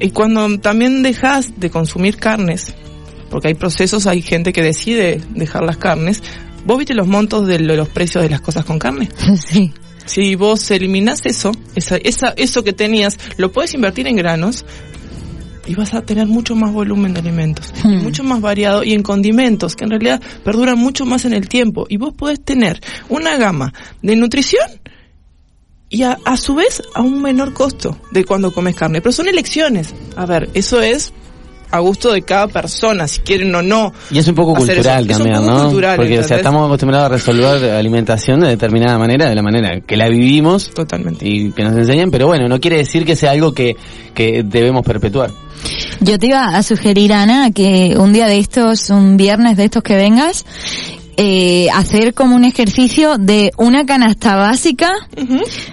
Y 0.00 0.10
cuando 0.10 0.58
también 0.58 1.02
dejas 1.02 1.58
de 1.60 1.70
consumir 1.70 2.16
carnes, 2.16 2.74
porque 3.30 3.48
hay 3.48 3.54
procesos, 3.54 4.06
hay 4.06 4.20
gente 4.22 4.52
que 4.52 4.62
decide 4.62 5.20
dejar 5.34 5.62
las 5.64 5.76
carnes, 5.76 6.22
¿vos 6.66 6.78
viste 6.78 6.94
los 6.94 7.06
montos 7.06 7.46
de 7.46 7.60
lo- 7.60 7.76
los 7.76 7.88
precios 7.88 8.22
de 8.24 8.30
las 8.30 8.40
cosas 8.40 8.64
con 8.64 8.78
carne? 8.78 9.08
Sí. 9.46 9.72
Si 10.04 10.34
vos 10.34 10.68
eliminás 10.72 11.24
eso, 11.26 11.52
esa, 11.76 11.96
esa, 11.96 12.34
eso 12.36 12.64
que 12.64 12.72
tenías, 12.72 13.18
lo 13.36 13.52
puedes 13.52 13.72
invertir 13.72 14.08
en 14.08 14.16
granos 14.16 14.64
y 15.66 15.74
vas 15.74 15.94
a 15.94 16.02
tener 16.02 16.26
mucho 16.26 16.54
más 16.54 16.72
volumen 16.72 17.14
de 17.14 17.20
alimentos, 17.20 17.72
y 17.84 17.88
mucho 17.88 18.24
más 18.24 18.40
variado 18.40 18.84
y 18.84 18.92
en 18.92 19.02
condimentos, 19.02 19.76
que 19.76 19.84
en 19.84 19.90
realidad 19.90 20.20
perduran 20.44 20.78
mucho 20.78 21.06
más 21.06 21.24
en 21.24 21.32
el 21.32 21.48
tiempo. 21.48 21.86
Y 21.88 21.96
vos 21.96 22.14
podés 22.14 22.42
tener 22.42 22.80
una 23.08 23.36
gama 23.36 23.72
de 24.02 24.16
nutrición 24.16 24.68
y 25.88 26.04
a, 26.04 26.18
a 26.24 26.36
su 26.36 26.54
vez 26.54 26.82
a 26.94 27.02
un 27.02 27.20
menor 27.20 27.52
costo 27.52 27.98
de 28.10 28.24
cuando 28.24 28.52
comes 28.52 28.74
carne. 28.74 29.00
Pero 29.00 29.12
son 29.12 29.28
elecciones. 29.28 29.94
A 30.16 30.26
ver, 30.26 30.48
eso 30.54 30.80
es 30.80 31.12
a 31.72 31.78
gusto 31.80 32.12
de 32.12 32.22
cada 32.22 32.48
persona, 32.48 33.08
si 33.08 33.20
quieren 33.20 33.54
o 33.54 33.62
no. 33.62 33.92
Y 34.10 34.18
es 34.18 34.28
un 34.28 34.34
poco 34.34 34.56
eso. 34.56 34.66
cultural 34.66 35.10
Es 35.10 35.16
un 35.16 35.24
también, 35.24 35.40
poco 35.40 35.50
¿no? 35.50 35.64
cultural, 35.64 35.96
Porque, 35.96 36.18
o 36.18 36.22
sea, 36.22 36.36
estamos 36.36 36.66
acostumbrados 36.66 37.06
a 37.06 37.08
resolver 37.08 37.70
alimentación 37.72 38.40
de 38.40 38.48
determinada 38.48 38.98
manera, 38.98 39.28
de 39.28 39.34
la 39.34 39.42
manera 39.42 39.80
que 39.80 39.96
la 39.96 40.08
vivimos. 40.08 40.70
Totalmente. 40.70 41.26
Y 41.26 41.50
que 41.52 41.64
nos 41.64 41.76
enseñan, 41.76 42.10
pero 42.10 42.26
bueno, 42.26 42.46
no 42.46 42.60
quiere 42.60 42.76
decir 42.76 43.04
que 43.04 43.16
sea 43.16 43.32
algo 43.32 43.52
que, 43.52 43.74
que 44.14 44.42
debemos 44.44 44.84
perpetuar. 44.84 45.30
Yo 46.00 46.18
te 46.18 46.26
iba 46.26 46.44
a 46.44 46.62
sugerir, 46.62 47.12
Ana, 47.12 47.50
que 47.52 47.94
un 47.96 48.12
día 48.12 48.26
de 48.26 48.38
estos, 48.38 48.90
un 48.90 49.16
viernes 49.16 49.56
de 49.56 49.64
estos 49.64 49.82
que 49.82 49.96
vengas, 49.96 50.44
eh, 51.16 51.68
hacer 51.74 52.14
como 52.14 52.36
un 52.36 52.44
ejercicio 52.44 53.16
de 53.18 53.52
una 53.56 53.86
canasta 53.86 54.36
básica 54.36 54.90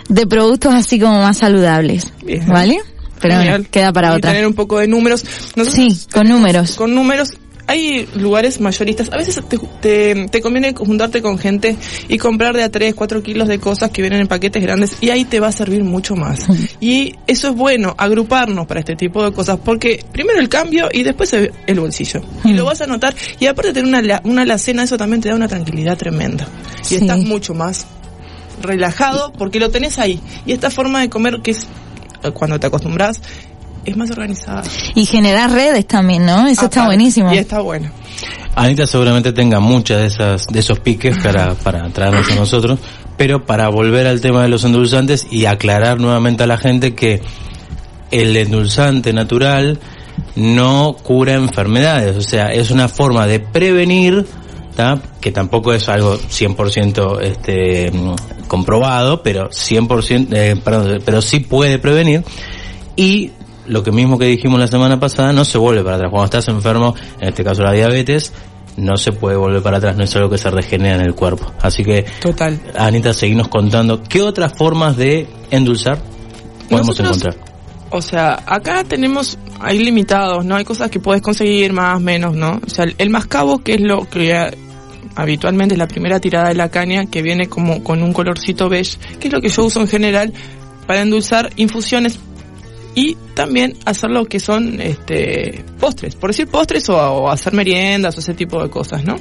de 0.07 0.27
productos 0.27 0.73
así 0.73 0.99
como 0.99 1.19
más 1.21 1.37
saludables. 1.37 2.13
Bien. 2.23 2.45
¿Vale? 2.47 2.79
Pero 3.21 3.35
bueno, 3.35 3.65
queda 3.71 3.91
para 3.93 4.13
y 4.13 4.17
otra. 4.17 4.31
tener 4.31 4.47
un 4.47 4.53
poco 4.53 4.79
de 4.79 4.87
números. 4.87 5.23
Nosotros 5.55 5.73
Sí, 5.75 6.07
con 6.13 6.27
números. 6.27 6.75
Con 6.75 6.93
números. 6.95 7.33
Hay 7.67 8.09
lugares 8.15 8.59
mayoristas. 8.59 9.11
A 9.13 9.17
veces 9.17 9.39
te, 9.47 9.59
te, 9.79 10.27
te 10.29 10.41
conviene 10.41 10.73
juntarte 10.73 11.21
con 11.21 11.37
gente 11.37 11.75
y 12.07 12.17
comprar 12.17 12.55
de 12.55 12.63
a 12.63 12.71
3, 12.71 12.95
4 12.95 13.21
kilos 13.21 13.47
de 13.47 13.59
cosas 13.59 13.91
que 13.91 14.01
vienen 14.01 14.21
en 14.21 14.27
paquetes 14.27 14.63
grandes 14.63 14.93
y 15.01 15.11
ahí 15.11 15.23
te 15.23 15.39
va 15.39 15.49
a 15.49 15.51
servir 15.51 15.83
mucho 15.83 16.15
más. 16.15 16.47
Y 16.79 17.13
eso 17.27 17.49
es 17.49 17.55
bueno, 17.55 17.93
agruparnos 17.95 18.65
para 18.65 18.79
este 18.79 18.95
tipo 18.95 19.23
de 19.23 19.31
cosas 19.33 19.59
porque 19.63 20.03
primero 20.11 20.39
el 20.39 20.49
cambio 20.49 20.89
y 20.91 21.03
después 21.03 21.31
el, 21.33 21.79
bolsillo. 21.79 22.23
Y 22.43 22.53
lo 22.53 22.65
vas 22.65 22.81
a 22.81 22.87
notar. 22.87 23.13
Y 23.39 23.45
aparte 23.45 23.71
de 23.71 23.83
tener 23.83 24.03
una, 24.03 24.19
una 24.23 24.41
alacena, 24.41 24.81
eso 24.81 24.97
también 24.97 25.21
te 25.21 25.29
da 25.29 25.35
una 25.35 25.47
tranquilidad 25.47 25.95
tremenda. 25.95 26.47
Y 26.81 26.85
Sí. 26.85 26.95
estás 26.95 27.19
mucho 27.19 27.53
más 27.53 27.85
relajado 28.63 29.31
porque 29.37 29.59
lo 29.59 29.69
tenés 29.69 29.99
ahí. 29.99 30.19
Y 30.45 30.53
esta 30.53 30.71
forma 30.71 31.01
de 31.01 31.09
comer 31.09 31.41
que 31.43 31.51
es 31.51 31.67
cuando 32.33 32.59
te 32.59 32.67
acostumbras 32.67 33.21
es 33.85 33.97
más 33.97 34.11
organizada. 34.11 34.63
Y 34.95 35.05
generar 35.05 35.51
redes 35.51 35.85
también, 35.87 36.25
¿no? 36.25 36.47
Eso 36.47 36.65
está 36.65 36.85
buenísimo. 36.85 37.33
Y 37.33 37.37
está 37.37 37.61
bueno. 37.61 37.89
Anita 38.55 38.85
seguramente 38.85 39.31
tenga 39.31 39.59
muchas 39.59 39.99
de 39.99 40.07
esas 40.07 40.47
de 40.47 40.59
esos 40.59 40.79
piques 40.79 41.17
para, 41.23 41.55
para 41.55 41.87
traernos 41.89 42.29
a 42.31 42.35
nosotros, 42.35 42.79
pero 43.17 43.45
para 43.45 43.69
volver 43.69 44.07
al 44.07 44.21
tema 44.21 44.43
de 44.43 44.49
los 44.49 44.63
endulzantes 44.63 45.27
y 45.31 45.45
aclarar 45.45 45.99
nuevamente 45.99 46.43
a 46.43 46.47
la 46.47 46.57
gente 46.57 46.93
que 46.93 47.21
el 48.11 48.35
endulzante 48.35 49.13
natural 49.13 49.79
no 50.35 50.95
cura 51.01 51.33
enfermedades, 51.35 52.17
o 52.17 52.21
sea, 52.21 52.51
es 52.51 52.71
una 52.71 52.87
forma 52.87 53.27
de 53.27 53.39
prevenir, 53.39 54.25
¿tá? 54.75 55.01
que 55.19 55.31
tampoco 55.31 55.73
es 55.73 55.89
algo 55.89 56.17
100% 56.17 57.21
este, 57.21 57.91
comprobado, 58.47 59.21
pero 59.23 59.49
100%, 59.49 60.27
eh, 60.31 60.55
perdón, 60.63 61.01
pero 61.05 61.21
sí 61.21 61.39
puede 61.41 61.79
prevenir 61.79 62.23
y 62.95 63.31
lo 63.67 63.83
que 63.83 63.91
mismo 63.91 64.17
que 64.17 64.25
dijimos 64.25 64.59
la 64.59 64.67
semana 64.67 64.99
pasada 64.99 65.31
no 65.31 65.45
se 65.45 65.57
vuelve 65.57 65.83
para 65.83 65.97
atrás. 65.97 66.09
Cuando 66.11 66.25
estás 66.25 66.47
enfermo, 66.47 66.95
en 67.19 67.29
este 67.29 67.43
caso 67.43 67.61
la 67.61 67.71
diabetes, 67.71 68.33
no 68.77 68.97
se 68.97 69.11
puede 69.11 69.35
volver 69.35 69.61
para 69.61 69.77
atrás, 69.77 69.95
no 69.95 70.03
es 70.03 70.15
algo 70.15 70.29
que 70.29 70.37
se 70.37 70.49
regenera 70.49 70.95
en 70.95 71.01
el 71.01 71.13
cuerpo. 71.13 71.51
Así 71.61 71.83
que, 71.83 72.05
Total. 72.21 72.59
Anita, 72.77 73.13
seguimos 73.13 73.47
contando 73.47 74.01
qué 74.01 74.21
otras 74.21 74.53
formas 74.53 74.97
de 74.97 75.27
endulzar 75.51 75.99
podemos 76.69 76.99
Nosotros- 76.99 77.17
encontrar. 77.17 77.48
O 77.91 78.01
sea, 78.01 78.43
acá 78.45 78.83
tenemos, 78.83 79.37
hay 79.59 79.79
limitados, 79.79 80.45
¿no? 80.45 80.55
Hay 80.55 80.65
cosas 80.65 80.91
que 80.91 80.99
puedes 80.99 81.21
conseguir 81.21 81.73
más, 81.73 81.99
menos, 81.99 82.35
¿no? 82.35 82.59
O 82.65 82.69
sea, 82.69 82.85
el, 82.97 83.09
mascabo, 83.09 83.59
que 83.59 83.73
es 83.73 83.81
lo 83.81 84.07
que 84.07 84.35
habitualmente 85.15 85.73
es 85.75 85.79
la 85.79 85.87
primera 85.87 86.19
tirada 86.19 86.49
de 86.49 86.55
la 86.55 86.69
caña, 86.69 87.05
que 87.07 87.21
viene 87.21 87.47
como 87.47 87.83
con 87.83 88.03
un 88.03 88.13
colorcito 88.13 88.69
beige, 88.69 88.97
que 89.19 89.27
es 89.27 89.33
lo 89.33 89.41
que 89.41 89.49
yo 89.49 89.65
uso 89.65 89.81
en 89.81 89.87
general 89.87 90.33
para 90.85 91.01
endulzar 91.01 91.51
infusiones 91.55 92.19
y 92.99 93.15
también 93.33 93.77
hacer 93.85 94.09
lo 94.09 94.25
que 94.25 94.41
son 94.41 94.81
este 94.81 95.63
postres, 95.79 96.17
por 96.17 96.31
decir 96.31 96.47
postres 96.47 96.89
o, 96.89 96.97
o 96.97 97.29
hacer 97.29 97.53
meriendas 97.53 98.17
o 98.17 98.19
ese 98.19 98.33
tipo 98.33 98.61
de 98.61 98.69
cosas, 98.69 99.05
¿no? 99.05 99.15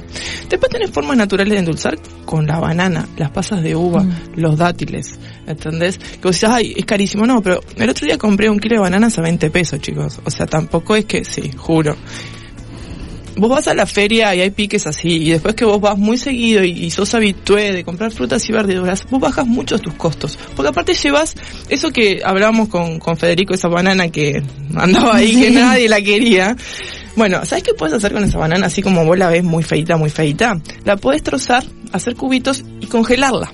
Después 0.49 0.69
tenés 0.69 0.91
formas 0.91 1.15
naturales 1.15 1.53
de 1.53 1.59
endulzar 1.59 1.97
con 2.25 2.45
la 2.45 2.59
banana, 2.59 3.07
las 3.15 3.31
pasas 3.31 3.63
de 3.63 3.77
uva, 3.77 4.05
los 4.35 4.57
dátiles, 4.57 5.17
¿entendés? 5.47 5.97
Que 5.97 6.27
vos 6.27 6.37
decís, 6.37 6.49
ay, 6.53 6.73
es 6.75 6.85
carísimo, 6.85 7.25
no, 7.25 7.41
pero 7.41 7.61
el 7.77 7.89
otro 7.89 8.05
día 8.05 8.17
compré 8.17 8.49
un 8.49 8.59
kilo 8.59 8.75
de 8.75 8.81
bananas 8.81 9.17
a 9.17 9.21
20 9.21 9.49
pesos, 9.49 9.79
chicos, 9.79 10.19
o 10.25 10.29
sea, 10.29 10.45
tampoco 10.45 10.97
es 10.97 11.05
que, 11.05 11.23
sí, 11.23 11.49
juro. 11.55 11.95
Vos 13.35 13.49
vas 13.49 13.67
a 13.67 13.73
la 13.73 13.85
feria 13.85 14.35
y 14.35 14.41
hay 14.41 14.49
piques 14.49 14.85
así, 14.87 15.09
y 15.09 15.31
después 15.31 15.55
que 15.55 15.65
vos 15.65 15.79
vas 15.79 15.97
muy 15.97 16.17
seguido 16.17 16.63
y, 16.63 16.71
y 16.71 16.91
sos 16.91 17.13
habitué 17.13 17.71
de 17.71 17.83
comprar 17.83 18.11
frutas 18.11 18.47
y 18.49 18.51
verduras, 18.51 19.05
vos 19.09 19.21
bajas 19.21 19.47
mucho 19.47 19.79
tus 19.79 19.93
costos. 19.93 20.37
Porque 20.55 20.69
aparte 20.69 20.93
llevas 20.93 21.35
eso 21.69 21.91
que 21.91 22.21
hablábamos 22.23 22.69
con, 22.69 22.99
con 22.99 23.17
Federico, 23.17 23.53
esa 23.53 23.67
banana 23.67 24.09
que 24.09 24.41
andaba 24.75 25.17
ahí, 25.17 25.39
que 25.39 25.51
nadie 25.51 25.87
la 25.87 26.01
quería. 26.01 26.55
Bueno, 27.15 27.45
¿sabes 27.45 27.63
qué 27.63 27.73
puedes 27.73 27.95
hacer 27.95 28.13
con 28.13 28.23
esa 28.23 28.37
banana 28.37 28.67
así 28.67 28.81
como 28.81 29.03
vos 29.05 29.17
la 29.17 29.29
ves 29.29 29.43
muy 29.43 29.63
feita, 29.63 29.97
muy 29.97 30.09
feita? 30.09 30.59
La 30.85 30.95
puedes 30.95 31.23
trozar, 31.23 31.63
hacer 31.91 32.15
cubitos 32.15 32.63
y 32.79 32.85
congelarla. 32.85 33.51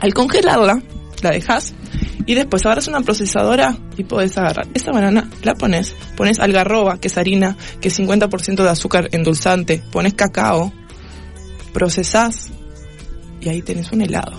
Al 0.00 0.14
congelarla, 0.14 0.82
la 1.22 1.30
dejas 1.30 1.74
y 2.26 2.34
después 2.34 2.64
agarras 2.64 2.88
una 2.88 3.00
procesadora 3.00 3.76
y 3.96 4.04
podés 4.04 4.36
agarrar 4.36 4.66
esa 4.74 4.92
banana, 4.92 5.30
la 5.42 5.54
pones, 5.54 5.94
pones 6.16 6.38
algarroba, 6.38 6.98
que 6.98 7.08
es 7.08 7.18
harina, 7.18 7.56
que 7.80 7.88
es 7.88 7.98
50% 7.98 8.62
de 8.62 8.68
azúcar 8.68 9.08
endulzante, 9.12 9.82
pones 9.90 10.14
cacao, 10.14 10.72
procesás 11.72 12.50
y 13.40 13.48
ahí 13.48 13.62
tenés 13.62 13.92
un 13.92 14.02
helado. 14.02 14.36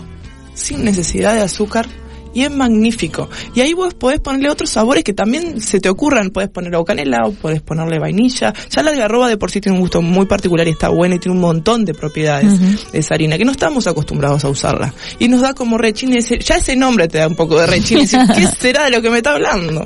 Sin 0.54 0.84
necesidad 0.84 1.34
de 1.34 1.42
azúcar 1.42 1.88
y 2.34 2.44
es 2.44 2.52
magnífico. 2.52 3.30
Y 3.56 3.62
ahí 3.62 3.74
vos 3.74 3.94
podés 3.94 4.20
ponerle 4.20 4.50
otros 4.50 4.70
sabores 4.70 5.04
que 5.04 5.14
también 5.14 5.62
se 5.62 5.80
te 5.80 5.90
ocurran. 5.90 6.30
Podés 6.30 6.50
ponerle 6.50 6.78
o 6.78 6.86
canela 6.86 7.26
o 7.26 7.32
podés 7.32 7.62
ponerle 7.62 8.00
vainilla. 8.00 8.54
Ya 8.70 8.84
la 8.84 8.92
algarroba 8.92 9.28
de 9.30 9.38
por 9.38 9.52
sí 9.52 9.62
tiene 9.62 9.76
un 9.78 9.82
gusto 9.82 10.02
muy 10.02 10.26
particular 10.26 10.68
y 10.68 10.72
está 10.72 10.90
buena 10.90 11.16
y 11.16 11.20
tiene 11.20 11.36
un 11.36 11.42
montón 11.42 11.86
de 11.86 11.94
propiedades 11.94 12.54
Ujú. 12.54 12.92
de 12.92 13.00
esa 13.00 13.14
harina 13.16 13.38
que 13.38 13.46
no 13.46 13.52
estamos 13.52 13.88
acostumbrados 13.88 14.44
a 14.46 14.50
usarla. 14.50 14.94
Y 15.20 15.28
nos 15.28 15.42
da 15.42 15.54
como 15.54 15.78
rechine. 15.78 16.18
ese- 16.20 16.40
Ya 16.40 16.58
ese 16.58 16.76
nombre 16.76 17.08
te 17.08 17.18
da 17.18 17.28
un 17.28 17.36
poco 17.36 17.60
de 17.60 17.68
rechine. 17.68 18.02
Decís, 18.06 18.20
¿Qué 18.36 18.48
será 18.60 18.86
de 18.86 18.92
lo 18.92 19.02
que 19.02 19.10
me 19.10 19.18
está 19.18 19.32
hablando? 19.34 19.86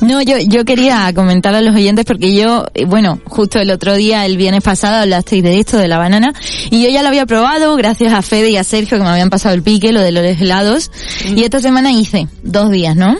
No, 0.00 0.22
yo, 0.22 0.38
yo 0.38 0.64
quería 0.64 1.12
comentar 1.14 1.54
a 1.54 1.60
los 1.60 1.74
oyentes 1.74 2.04
porque 2.04 2.34
yo, 2.34 2.66
eh, 2.74 2.84
bueno, 2.84 3.20
justo 3.24 3.58
el 3.58 3.70
otro 3.70 3.94
día, 3.94 4.26
el 4.26 4.36
viernes 4.36 4.62
pasado, 4.62 5.02
hablasteis 5.02 5.42
de 5.42 5.58
esto, 5.58 5.78
de 5.78 5.88
la 5.88 5.98
banana, 5.98 6.32
y 6.70 6.82
yo 6.82 6.90
ya 6.90 7.02
lo 7.02 7.08
había 7.08 7.26
probado 7.26 7.76
gracias 7.76 8.12
a 8.12 8.22
Fede 8.22 8.50
y 8.50 8.56
a 8.56 8.64
Sergio 8.64 8.98
que 8.98 9.04
me 9.04 9.10
habían 9.10 9.30
pasado 9.30 9.54
el 9.54 9.62
pique, 9.62 9.92
lo 9.92 10.00
de 10.00 10.12
los 10.12 10.24
helados, 10.24 10.90
y 11.24 11.42
esta 11.42 11.60
semana 11.60 11.92
hice 11.92 12.28
dos 12.42 12.70
días, 12.70 12.96
¿no? 12.96 13.16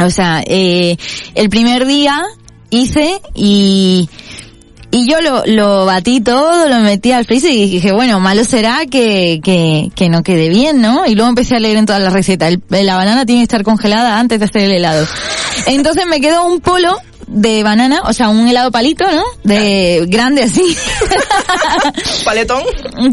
O 0.00 0.10
sea, 0.10 0.42
eh, 0.46 0.96
el 1.34 1.50
primer 1.50 1.86
día 1.86 2.22
hice 2.70 3.20
y, 3.34 4.08
y 4.92 5.08
yo 5.10 5.20
lo, 5.20 5.42
lo 5.46 5.86
batí 5.86 6.20
todo, 6.20 6.68
lo 6.68 6.76
metí 6.80 7.10
al 7.12 7.24
freezer 7.24 7.50
y 7.50 7.68
dije, 7.68 7.90
bueno, 7.92 8.20
malo 8.20 8.44
será 8.44 8.80
que, 8.88 9.40
que, 9.42 9.90
que 9.96 10.08
no 10.08 10.22
quede 10.22 10.48
bien, 10.50 10.80
¿no? 10.80 11.06
Y 11.06 11.14
luego 11.14 11.30
empecé 11.30 11.56
a 11.56 11.60
leer 11.60 11.78
en 11.78 11.86
todas 11.86 12.00
las 12.02 12.12
recetas. 12.12 12.52
El- 12.52 12.86
la 12.86 12.96
banana 12.96 13.26
tiene 13.26 13.40
que 13.40 13.44
estar 13.44 13.62
congelada 13.64 14.18
antes 14.20 14.38
de 14.38 14.44
hacer 14.44 14.62
el 14.62 14.72
helado. 14.72 15.06
Entonces 15.66 16.04
me 16.06 16.20
quedó 16.20 16.44
un 16.46 16.60
polo 16.60 16.96
de 17.26 17.62
banana, 17.62 18.02
o 18.04 18.12
sea, 18.12 18.28
un 18.28 18.48
helado 18.48 18.70
palito, 18.70 19.04
¿no? 19.10 19.22
De 19.44 20.04
grande 20.08 20.42
así. 20.42 20.76
Paletón. 22.24 22.62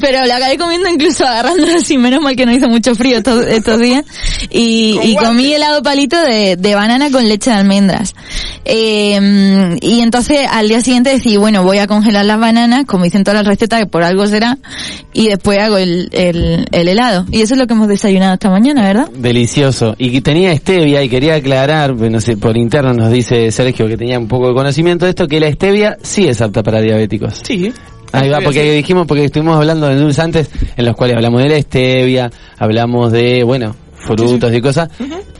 Pero 0.01 0.25
la 0.25 0.37
acabé 0.37 0.57
comiendo 0.57 0.89
incluso 0.89 1.25
agarrándolo 1.25 1.77
así, 1.77 1.97
menos 1.97 2.21
mal 2.21 2.35
que 2.35 2.45
no 2.45 2.51
hizo 2.51 2.67
mucho 2.67 2.95
frío 2.95 3.17
estos, 3.17 3.45
estos 3.47 3.79
días. 3.79 4.05
Y, 4.49 4.99
y 5.03 5.15
comí 5.15 5.53
helado 5.53 5.81
palito 5.81 6.19
de, 6.21 6.55
de 6.55 6.75
banana 6.75 7.11
con 7.11 7.27
leche 7.27 7.49
de 7.49 7.57
almendras. 7.57 8.15
Eh, 8.65 9.77
y 9.81 10.01
entonces 10.01 10.41
al 10.49 10.67
día 10.67 10.81
siguiente 10.81 11.09
decidí, 11.11 11.37
bueno, 11.37 11.63
voy 11.63 11.79
a 11.79 11.87
congelar 11.87 12.25
las 12.25 12.39
bananas, 12.39 12.85
como 12.85 13.03
dicen 13.03 13.23
todas 13.23 13.39
las 13.39 13.47
recetas, 13.47 13.79
que 13.79 13.87
por 13.87 14.03
algo 14.03 14.27
será, 14.27 14.57
y 15.13 15.27
después 15.27 15.59
hago 15.59 15.77
el, 15.77 16.09
el, 16.11 16.67
el 16.71 16.87
helado. 16.87 17.25
Y 17.31 17.41
eso 17.41 17.53
es 17.53 17.59
lo 17.59 17.67
que 17.67 17.73
hemos 17.73 17.87
desayunado 17.87 18.33
esta 18.33 18.49
mañana, 18.49 18.83
¿verdad? 18.83 19.09
Delicioso. 19.11 19.95
Y 19.97 20.11
que 20.11 20.21
tenía 20.21 20.55
stevia 20.55 21.03
y 21.03 21.09
quería 21.09 21.35
aclarar, 21.35 21.95
pues, 21.95 22.11
no 22.11 22.21
sé, 22.21 22.37
por 22.37 22.57
interno 22.57 22.93
nos 22.93 23.11
dice 23.11 23.51
Sergio 23.51 23.87
que 23.87 23.97
tenía 23.99 24.17
un 24.17 24.27
poco 24.27 24.47
de 24.47 24.53
conocimiento 24.53 25.05
de 25.05 25.11
esto, 25.11 25.27
que 25.27 25.39
la 25.39 25.51
stevia 25.51 25.97
sí 26.01 26.27
es 26.27 26.41
apta 26.41 26.63
para 26.63 26.81
diabéticos. 26.81 27.41
Sí. 27.43 27.71
Ahí 28.11 28.29
va, 28.29 28.39
porque 28.41 28.71
dijimos, 28.71 29.05
porque 29.05 29.25
estuvimos 29.25 29.55
hablando 29.55 29.87
de 29.87 29.93
endulzantes 29.93 30.49
en 30.75 30.85
los 30.85 30.95
cuales 30.95 31.15
hablamos 31.15 31.43
de 31.43 31.49
la 31.49 31.61
stevia, 31.61 32.31
hablamos 32.57 33.11
de, 33.11 33.43
bueno, 33.43 33.75
frutos 34.05 34.53
y 34.53 34.61
cosas, 34.61 34.89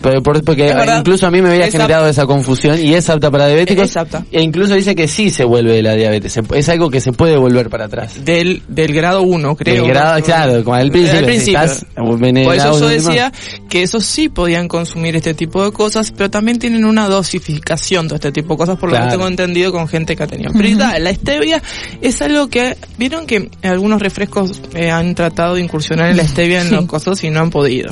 pero 0.01 0.21
por- 0.21 0.43
porque 0.43 0.73
incluso 0.97 1.27
a 1.27 1.31
mí 1.31 1.41
me 1.41 1.49
había 1.49 1.65
Es 1.65 1.71
generado 1.71 2.07
esa 2.07 2.25
confusión 2.25 2.79
y 2.79 2.93
es 2.93 3.09
apta 3.09 3.31
para 3.31 3.47
diabéticos. 3.47 3.85
Es 3.85 3.97
apta. 3.97 4.25
E 4.31 4.41
incluso 4.41 4.73
dice 4.75 4.95
que 4.95 5.07
sí 5.07 5.29
se 5.29 5.43
vuelve 5.43 5.73
de 5.73 5.83
la 5.83 5.95
diabetes, 5.95 6.37
es 6.55 6.69
algo 6.69 6.89
que 6.89 7.01
se 7.01 7.11
puede 7.11 7.37
volver 7.37 7.69
para 7.69 7.85
atrás. 7.85 8.23
Del, 8.25 8.61
del 8.67 8.93
grado 8.93 9.21
1, 9.23 9.55
creo. 9.55 9.83
Del 9.83 9.87
grado, 9.91 10.21
claro, 10.23 10.63
como 10.63 10.75
al 10.75 10.91
principio, 10.91 11.19
si 11.19 11.25
principio. 11.25 11.61
estás 11.61 11.85
Por 11.95 12.55
eso 12.55 12.79
yo 12.79 12.87
decía 12.87 13.31
que 13.69 13.83
esos 13.83 14.05
sí 14.05 14.29
podían 14.29 14.67
consumir 14.67 15.15
este 15.15 15.33
tipo 15.33 15.63
de 15.63 15.71
cosas, 15.71 16.11
pero 16.11 16.29
también 16.29 16.59
tienen 16.59 16.85
una 16.85 17.07
dosificación 17.07 18.07
de 18.07 18.15
este 18.15 18.31
tipo 18.31 18.53
de 18.53 18.57
cosas, 18.57 18.77
por 18.77 18.91
lo 18.91 18.97
que 19.01 19.09
tengo 19.09 19.27
entendido 19.27 19.71
con 19.71 19.87
gente 19.87 20.15
que 20.15 20.23
ha 20.23 20.27
tenido. 20.27 20.51
Pero 20.53 20.77
da, 20.77 20.99
la 20.99 21.13
stevia 21.13 21.61
es 22.01 22.21
algo 22.21 22.47
que, 22.49 22.75
vieron 22.97 23.25
que 23.25 23.49
algunos 23.63 24.01
refrescos 24.01 24.61
eh, 24.75 24.91
han 24.91 25.15
tratado 25.15 25.55
de 25.55 25.61
incursionar 25.61 26.09
en 26.11 26.17
la 26.17 26.23
stevia 26.27 26.61
en 26.61 26.69
Sí. 26.69 26.75
los 26.75 26.85
cosas 26.85 27.23
y 27.23 27.29
no 27.29 27.39
han 27.39 27.49
podido. 27.49 27.91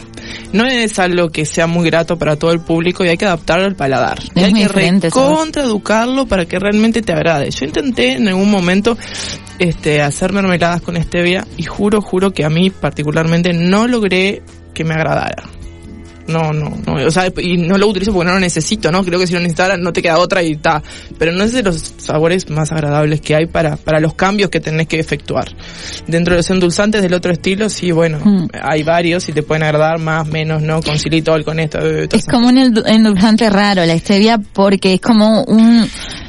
No 0.57 0.65
es 0.65 0.97
algo 0.99 1.29
que 1.29 1.45
sea 1.45 1.67
muy 1.67 1.85
grato 1.89 2.17
para 2.17 2.35
todo 2.35 2.51
el 2.51 2.59
público 2.59 3.05
y 3.05 3.09
hay 3.09 3.17
que 3.17 3.25
adaptarlo 3.25 3.65
al 3.65 3.75
paladar. 3.75 4.19
Y 4.35 4.39
hay 4.41 4.53
que 4.53 4.67
recontraeducarlo 4.67 6.25
para 6.25 6.45
que 6.45 6.59
realmente 6.59 7.01
te 7.01 7.13
agrade. 7.13 7.51
Yo 7.51 7.65
intenté 7.65 8.13
en 8.13 8.27
algún 8.27 8.49
momento 8.49 8.97
este 9.59 10.01
hacer 10.01 10.33
mermeladas 10.33 10.81
con 10.81 11.01
stevia 11.01 11.45
y 11.57 11.63
juro, 11.63 12.01
juro 12.01 12.31
que 12.31 12.45
a 12.45 12.49
mí 12.49 12.69
particularmente 12.69 13.53
no 13.53 13.87
logré 13.87 14.41
que 14.73 14.83
me 14.83 14.93
agradara. 14.93 15.56
No, 16.27 16.51
no, 16.53 16.77
no, 16.85 16.93
o 17.05 17.11
sea, 17.11 17.31
y 17.41 17.57
no 17.57 17.77
lo 17.77 17.87
utilizo 17.87 18.11
porque 18.11 18.27
no 18.27 18.33
lo 18.33 18.39
necesito, 18.39 18.91
¿no? 18.91 19.03
Creo 19.03 19.19
que 19.19 19.27
si 19.27 19.33
lo 19.33 19.39
necesitara 19.39 19.77
no 19.77 19.93
te 19.93 20.01
queda 20.01 20.17
otra 20.19 20.43
y 20.43 20.51
está. 20.53 20.83
Pero 21.17 21.31
no 21.31 21.43
es 21.43 21.53
de 21.53 21.63
los 21.63 21.93
sabores 21.97 22.49
más 22.49 22.71
agradables 22.71 23.21
que 23.21 23.35
hay 23.35 23.45
para, 23.45 23.77
para 23.77 23.99
los 23.99 24.13
cambios 24.13 24.49
que 24.49 24.59
tenés 24.59 24.87
que 24.87 24.99
efectuar. 24.99 25.47
Dentro 26.05 26.33
de 26.33 26.39
los 26.39 26.49
endulzantes 26.49 27.01
del 27.01 27.13
otro 27.13 27.31
estilo, 27.31 27.69
sí, 27.69 27.91
bueno, 27.91 28.19
Mm. 28.23 28.47
hay 28.61 28.83
varios 28.83 29.29
y 29.29 29.33
te 29.33 29.43
pueden 29.43 29.63
agradar 29.63 29.99
más, 29.99 30.27
menos, 30.27 30.61
¿no? 30.61 30.81
Con 30.81 30.97
xilitol, 30.99 31.45
con 31.45 31.59
esto, 31.59 31.79
eh, 31.79 32.09
Es 32.11 32.25
como 32.25 32.47
un 32.49 32.57
endu- 32.57 32.83
endulzante 32.85 33.49
raro 33.49 33.85
la 33.85 33.97
stevia 33.97 34.37
porque 34.37 34.95
es 34.95 35.01
como 35.01 35.43
un 35.43 35.87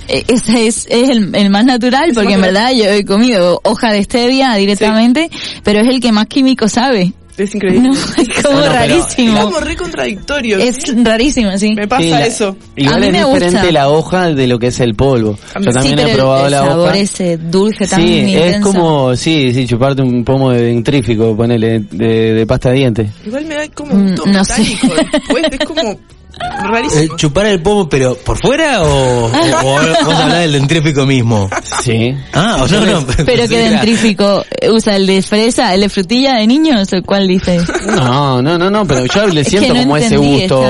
ese 0.08 0.66
es, 0.66 0.86
es 0.88 1.10
el, 1.10 1.34
el 1.34 1.50
más 1.50 1.66
natural 1.66 2.12
porque 2.14 2.32
en 2.34 2.40
verdad 2.40 2.70
yo 2.72 2.84
he 2.84 3.04
comido 3.04 3.60
hoja 3.62 3.92
de 3.92 4.02
stevia 4.04 4.54
directamente 4.54 5.28
pero 5.62 5.80
es 5.80 5.88
el 5.88 6.00
que 6.00 6.12
más 6.12 6.26
químico 6.28 6.66
sabe 6.66 7.12
Es 7.38 7.54
increíble. 7.54 7.88
no 7.88 7.92
es 8.22 8.42
como 8.42 8.58
No, 8.58 8.66
no, 8.66 8.72
pero- 8.72 8.84
Es 8.84 8.90
rarísimo 9.04 9.40
como 9.42 9.60
re 9.60 9.76
contradictorio. 9.76 10.58
es 10.58 10.76
¿sí? 10.76 10.92
rarísimo 11.04 11.56
sí 11.56 11.72
Me 11.74 11.86
pasa 11.88 12.02
Sí, 12.02 12.10
la- 12.10 12.26
eso. 12.26 12.56
Igual 12.76 12.94
A 12.94 12.98
mí 12.98 13.06
es 13.06 13.12
me 13.12 13.18
diferente 13.24 13.56
gusta. 13.58 13.72
la 13.72 13.88
hoja 13.90 14.28
de 14.34 14.46
lo 14.46 14.58
que 14.58 14.66
es 14.66 14.80
el 14.80 14.94
polvo. 14.94 15.38
Yo 15.60 15.62
sí, 15.62 15.70
también 15.72 15.94
pero 15.96 16.08
he 16.08 16.10
el- 16.10 16.16
probado 16.16 16.44
el, 16.46 16.50
la 16.50 16.58
sabor 16.58 16.88
hoja. 16.88 16.98
ese 16.98 17.36
dulce 17.38 17.86
tan 17.86 18.02
Sí, 18.02 18.14
intenso 18.18 18.56
es 18.56 18.60
como, 18.60 19.16
sí, 19.16 19.52
sí, 19.54 19.66
chuparte 19.66 20.02
un 20.02 20.24
pomo 20.24 20.50
de 20.50 20.62
dentrífico, 20.62 21.36
ponele, 21.36 21.80
de, 21.90 22.34
de 22.34 22.46
pasta 22.46 22.70
de 22.70 22.76
dientes. 22.76 23.10
Igual 23.24 23.44
me 23.46 23.54
da 23.54 23.68
como 23.68 23.94
Mm, 23.94 23.98
un 23.98 24.10
gusto 24.16 24.26
no 24.26 24.44
sé. 24.44 24.62
después, 25.12 25.42
es 25.52 25.58
como 25.66 25.98
rarísimo. 26.38 27.16
¿Chupar 27.16 27.46
el 27.46 27.60
pomo, 27.62 27.88
pero 27.88 28.14
por 28.16 28.38
fuera 28.38 28.82
o, 28.82 28.86
o, 28.86 29.28
o 29.28 30.04
vos 30.04 30.14
hablás 30.14 30.40
del 30.40 30.52
dentrífico 30.52 31.06
mismo? 31.06 31.48
Sí. 31.82 32.14
Ah, 32.32 32.58
o 32.62 32.66
no, 32.68 32.84
no. 32.84 33.06
pero 33.24 33.42
era- 33.44 33.46
dentrífico 33.46 34.44
eh, 34.60 34.70
usa 34.70 34.96
el 34.96 35.06
de 35.06 35.22
fresa 35.22 35.74
el 35.74 35.80
de 35.82 35.88
frutilla 35.88 36.34
de 36.36 36.46
niños 36.46 36.92
o 36.92 37.02
cuál 37.02 37.26
dice 37.28 37.60
No, 37.86 38.42
no, 38.42 38.58
no, 38.58 38.70
no, 38.70 38.86
pero 38.86 39.06
yo 39.06 39.26
le 39.28 39.40
Es 39.42 39.48
siento 39.48 39.72
que 39.72 39.80
no 39.80 39.82
como 39.84 39.96
ese 39.96 40.16
gusto, 40.16 40.64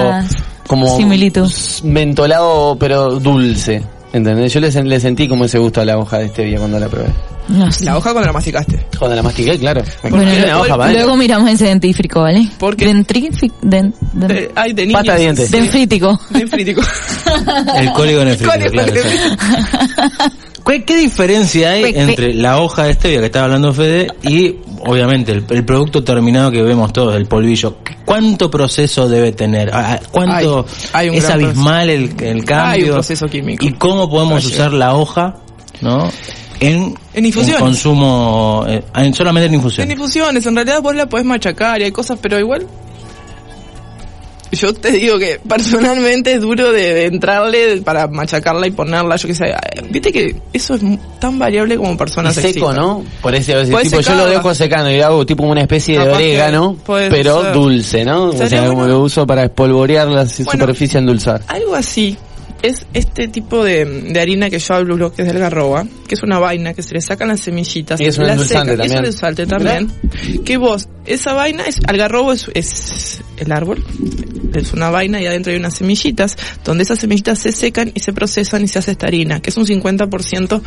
como 0.67 0.97
similitud. 0.97 1.51
mentolado 1.85 2.77
pero 2.79 3.19
dulce. 3.19 3.83
¿Entendés? 4.13 4.53
Yo 4.55 4.61
le, 4.61 4.71
le 4.71 5.01
sentí 5.01 5.29
como 5.29 5.45
ese 5.45 5.59
gusto 5.59 5.81
a 5.83 5.85
la 5.85 5.99
hoja 5.99 6.19
de 6.19 6.29
stevia 6.29 6.59
cuando 6.59 6.79
la 6.79 6.89
probé. 6.89 7.09
No 7.49 7.71
sé 7.73 7.85
La 7.85 7.97
hoja 7.97 8.13
cuando 8.13 8.27
la 8.27 8.33
masticaste. 8.33 8.87
Cuando 8.99 9.17
la 9.17 9.23
mastiqué, 9.23 9.59
claro. 9.59 9.83
Bueno, 10.03 10.61
hoja 10.61 10.77
para 10.77 10.93
luego 10.93 11.17
miramos 11.17 11.51
ese 11.51 11.67
dentífrico, 11.67 12.21
¿vale? 12.23 12.49
¿Por 12.59 12.77
qué? 12.77 12.87
Dentrífico, 12.87 13.55
den, 13.63 13.95
den- 14.13 14.29
De, 14.29 14.53
ay, 14.55 14.73
de 14.73 14.83
niños. 14.87 14.99
Pasta 15.01 15.15
de 15.15 15.21
dientes. 15.21 15.51
denfrítico. 15.51 16.21
Denfrítico. 16.31 16.81
El 17.77 17.93
código 17.93 18.25
nefrítico, 18.25 18.53
Código 18.53 18.71
claro. 18.73 18.93
¿Qué, 20.67 20.85
qué 20.85 20.97
diferencia 20.99 21.71
hay 21.71 21.83
pe- 21.93 22.01
entre 22.01 22.35
la 22.35 22.61
hoja 22.61 22.85
de 22.85 22.95
stevia 22.95 23.21
que 23.21 23.27
estaba 23.27 23.47
hablando 23.47 23.73
Fede 23.73 24.09
y 24.23 24.57
obviamente 24.85 25.33
el, 25.33 25.45
el 25.49 25.65
producto 25.65 26.05
terminado 26.05 26.51
que 26.51 26.63
vemos 26.63 26.93
todos, 26.93 27.17
el 27.17 27.27
polvillo? 27.27 27.79
¿Cuánto 28.05 28.51
proceso 28.51 29.09
debe 29.09 29.33
tener? 29.33 29.71
Ah, 29.73 29.99
¿Cuánto 30.11 30.67
Hay- 30.93 31.05
hay 31.05 31.09
un 31.11 31.15
es 31.17 31.29
abismal 31.31 31.89
el, 31.89 32.15
el 32.21 32.45
cambio? 32.45 32.71
Hay 32.71 32.83
un 32.85 32.91
proceso 32.97 33.27
químico. 33.29 33.65
¿Y 33.65 33.73
cómo 33.73 34.11
podemos 34.11 34.45
usar 34.45 34.73
la 34.75 34.95
hoja, 34.95 35.37
no? 35.81 36.11
En, 36.61 36.95
En 37.15 37.25
infusiones. 37.25 37.61
consumo, 37.61 38.65
eh, 38.69 38.83
en- 38.97 39.15
solamente 39.15 39.47
en 39.47 39.55
infusión. 39.55 39.85
En 39.85 39.93
infusiones, 39.93 40.45
en 40.47 40.55
realidad 40.57 40.83
vos 40.83 40.95
la 40.95 41.07
podés 41.09 41.25
machacar 41.27 41.81
y 41.81 41.85
hay 41.85 41.93
cosas, 41.93 42.19
pero 42.21 42.39
igual. 42.39 42.67
Yo 44.51 44.73
te 44.73 44.91
digo 44.93 45.19
que 45.19 45.39
personalmente 45.47 46.33
es 46.33 46.41
duro 46.41 46.73
de, 46.73 46.95
de 46.95 47.05
entrarle 47.05 47.83
para 47.83 48.07
machacarla 48.09 48.67
y 48.67 48.71
ponerla, 48.71 49.17
yo 49.17 49.29
qué 49.29 49.35
sé. 49.35 49.55
Viste 49.91 50.11
que 50.11 50.37
eso 50.55 50.75
es 50.75 50.83
mu- 50.83 50.97
tan 51.21 51.39
variable 51.39 51.77
como 51.77 51.93
Y 51.93 51.97
personas 51.99 52.35
seco. 52.35 52.73
¿no? 52.73 53.05
Por 53.21 53.35
eso, 53.35 53.53
Puede 53.71 53.85
tipo, 53.85 54.01
yo 54.01 54.15
lo 54.15 54.25
dejo 54.27 54.55
secando 54.55 54.91
y 54.91 55.03
hago 55.03 55.27
tipo 55.27 55.43
una 55.45 55.61
especie 55.61 55.99
de 55.99 56.05
Capaz 56.07 56.17
orégano, 56.17 56.77
pero 56.87 57.43
ser. 57.43 57.53
dulce, 57.53 58.05
¿no? 58.07 58.31
O 58.31 58.33
sea, 58.33 58.61
como 58.65 58.73
bueno. 58.81 58.95
lo 58.95 59.01
uso 59.01 59.27
para 59.27 59.45
espolvorear 59.45 60.09
la 60.09 60.27
superficie, 60.27 60.99
endulzar. 60.99 61.43
Algo 61.47 61.75
así 61.75 62.17
es 62.63 62.87
este 62.93 63.29
tipo 63.29 63.65
de, 63.65 63.85
de 63.85 64.21
harina 64.21 64.51
que 64.51 64.59
yo 64.59 64.75
hablo, 64.75 65.13
que 65.13 65.23
es 65.23 65.29
del 65.29 65.39
garroba, 65.39 65.87
que 66.07 66.15
es 66.15 66.23
una 66.23 66.39
vaina 66.39 66.75
que 66.75 66.83
se 66.83 66.95
le 66.95 67.01
sacan 67.01 67.29
las 67.29 67.41
semillitas. 67.41 68.01
Y 68.01 68.07
es 68.07 68.19
un 68.19 68.27
la 68.27 68.33
endulzante 68.33 68.73
secan, 68.73 68.79
también. 68.79 68.91
Es 68.91 68.93
un 68.93 69.05
endulzante 69.05 69.47
también. 69.47 70.45
Que 70.45 70.57
vos, 70.57 70.89
esa 71.07 71.35
vaina, 71.35 71.65
es 71.65 71.79
algarrobo 71.87 72.33
es, 72.33 72.51
es 72.55 73.21
el 73.37 73.53
árbol, 73.53 73.85
es 74.55 74.73
una 74.73 74.91
vaina 74.91 75.21
y 75.21 75.27
adentro 75.27 75.53
hay 75.53 75.59
unas 75.59 75.75
semillitas, 75.75 76.37
donde 76.65 76.83
esas 76.83 76.99
semillitas 76.99 77.39
se 77.39 77.53
secan 77.53 77.93
y 77.95 78.01
se 78.01 78.13
procesan 78.13 78.65
y 78.65 78.69
se 78.69 78.79
hace 78.79 78.93
esta 78.93 79.07
harina, 79.07 79.41
que 79.41 79.51
es 79.51 79.57
un 79.57 79.67
50% 79.67 80.61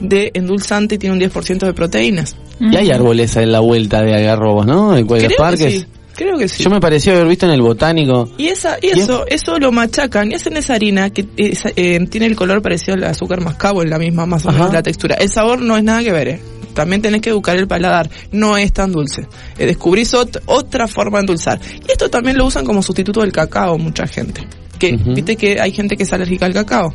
de 0.00 0.30
endulzante 0.34 0.96
y 0.96 0.98
tiene 0.98 1.16
un 1.16 1.20
10% 1.20 1.66
de 1.66 1.74
proteínas. 1.74 2.36
Y 2.60 2.76
hay 2.76 2.90
árboles 2.90 3.34
en 3.36 3.50
la 3.50 3.60
vuelta 3.60 4.02
de 4.02 4.14
algarrobos, 4.14 4.66
¿no? 4.66 4.96
En 4.96 5.06
cualquier 5.06 5.34
parques. 5.36 5.72
sí, 5.72 5.86
creo 6.14 6.38
que 6.38 6.48
sí. 6.48 6.62
Yo 6.62 6.70
me 6.70 6.80
pareció 6.80 7.12
haber 7.14 7.26
visto 7.28 7.46
en 7.46 7.52
el 7.52 7.62
botánico. 7.62 8.28
Y 8.38 8.48
esa, 8.48 8.76
y 8.80 8.88
eso, 8.88 9.24
eso 9.26 9.58
lo 9.58 9.72
machacan 9.72 10.30
y 10.30 10.34
hacen 10.34 10.56
esa 10.56 10.74
harina 10.74 11.10
que 11.10 11.26
es- 11.36 11.64
eh, 11.76 11.98
tiene 12.10 12.26
el 12.26 12.36
color 12.36 12.62
parecido 12.62 12.94
al 12.94 13.04
azúcar 13.04 13.40
mascabo 13.40 13.82
en 13.82 13.90
la 13.90 13.98
misma 13.98 14.26
más 14.26 14.44
o 14.46 14.52
menos 14.52 14.72
la 14.72 14.82
textura. 14.82 15.16
El 15.16 15.28
sabor 15.30 15.60
no 15.60 15.76
es 15.76 15.82
nada 15.84 16.02
que 16.02 16.12
ver, 16.12 16.28
eh. 16.28 16.40
También 16.74 17.02
tenés 17.02 17.20
que 17.20 17.30
educar 17.30 17.56
el 17.56 17.68
paladar, 17.68 18.10
no 18.32 18.56
es 18.56 18.72
tan 18.72 18.90
dulce. 18.90 19.28
Eh, 19.58 19.66
descubrís 19.66 20.12
ot- 20.14 20.40
otra 20.46 20.88
forma 20.88 21.18
de 21.18 21.22
endulzar. 21.22 21.60
Y 21.86 21.90
esto 21.92 22.10
también 22.10 22.36
lo 22.36 22.46
usan 22.46 22.64
como 22.64 22.82
sustituto 22.82 23.20
del 23.20 23.30
cacao 23.30 23.78
mucha 23.78 24.06
gente. 24.08 24.44
Que, 24.78 24.96
viste 24.96 25.36
que 25.36 25.60
hay 25.60 25.70
gente 25.70 25.96
que 25.96 26.02
es 26.02 26.12
alérgica 26.12 26.46
al 26.46 26.52
cacao. 26.52 26.92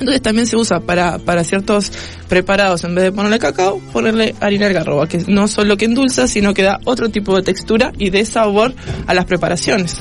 Entonces 0.00 0.22
también 0.22 0.46
se 0.46 0.56
usa 0.56 0.80
para, 0.80 1.18
para 1.18 1.42
ciertos 1.44 1.90
preparados, 2.28 2.84
en 2.84 2.94
vez 2.94 3.04
de 3.04 3.12
ponerle 3.12 3.38
cacao, 3.38 3.80
ponerle 3.92 4.34
harina 4.40 4.66
de 4.68 4.76
algarroba, 4.76 5.08
que 5.08 5.18
no 5.26 5.48
solo 5.48 5.76
que 5.76 5.86
endulza, 5.86 6.28
sino 6.28 6.54
que 6.54 6.62
da 6.62 6.78
otro 6.84 7.08
tipo 7.08 7.34
de 7.36 7.42
textura 7.42 7.92
y 7.98 8.10
de 8.10 8.24
sabor 8.24 8.74
a 9.06 9.14
las 9.14 9.24
preparaciones. 9.24 9.96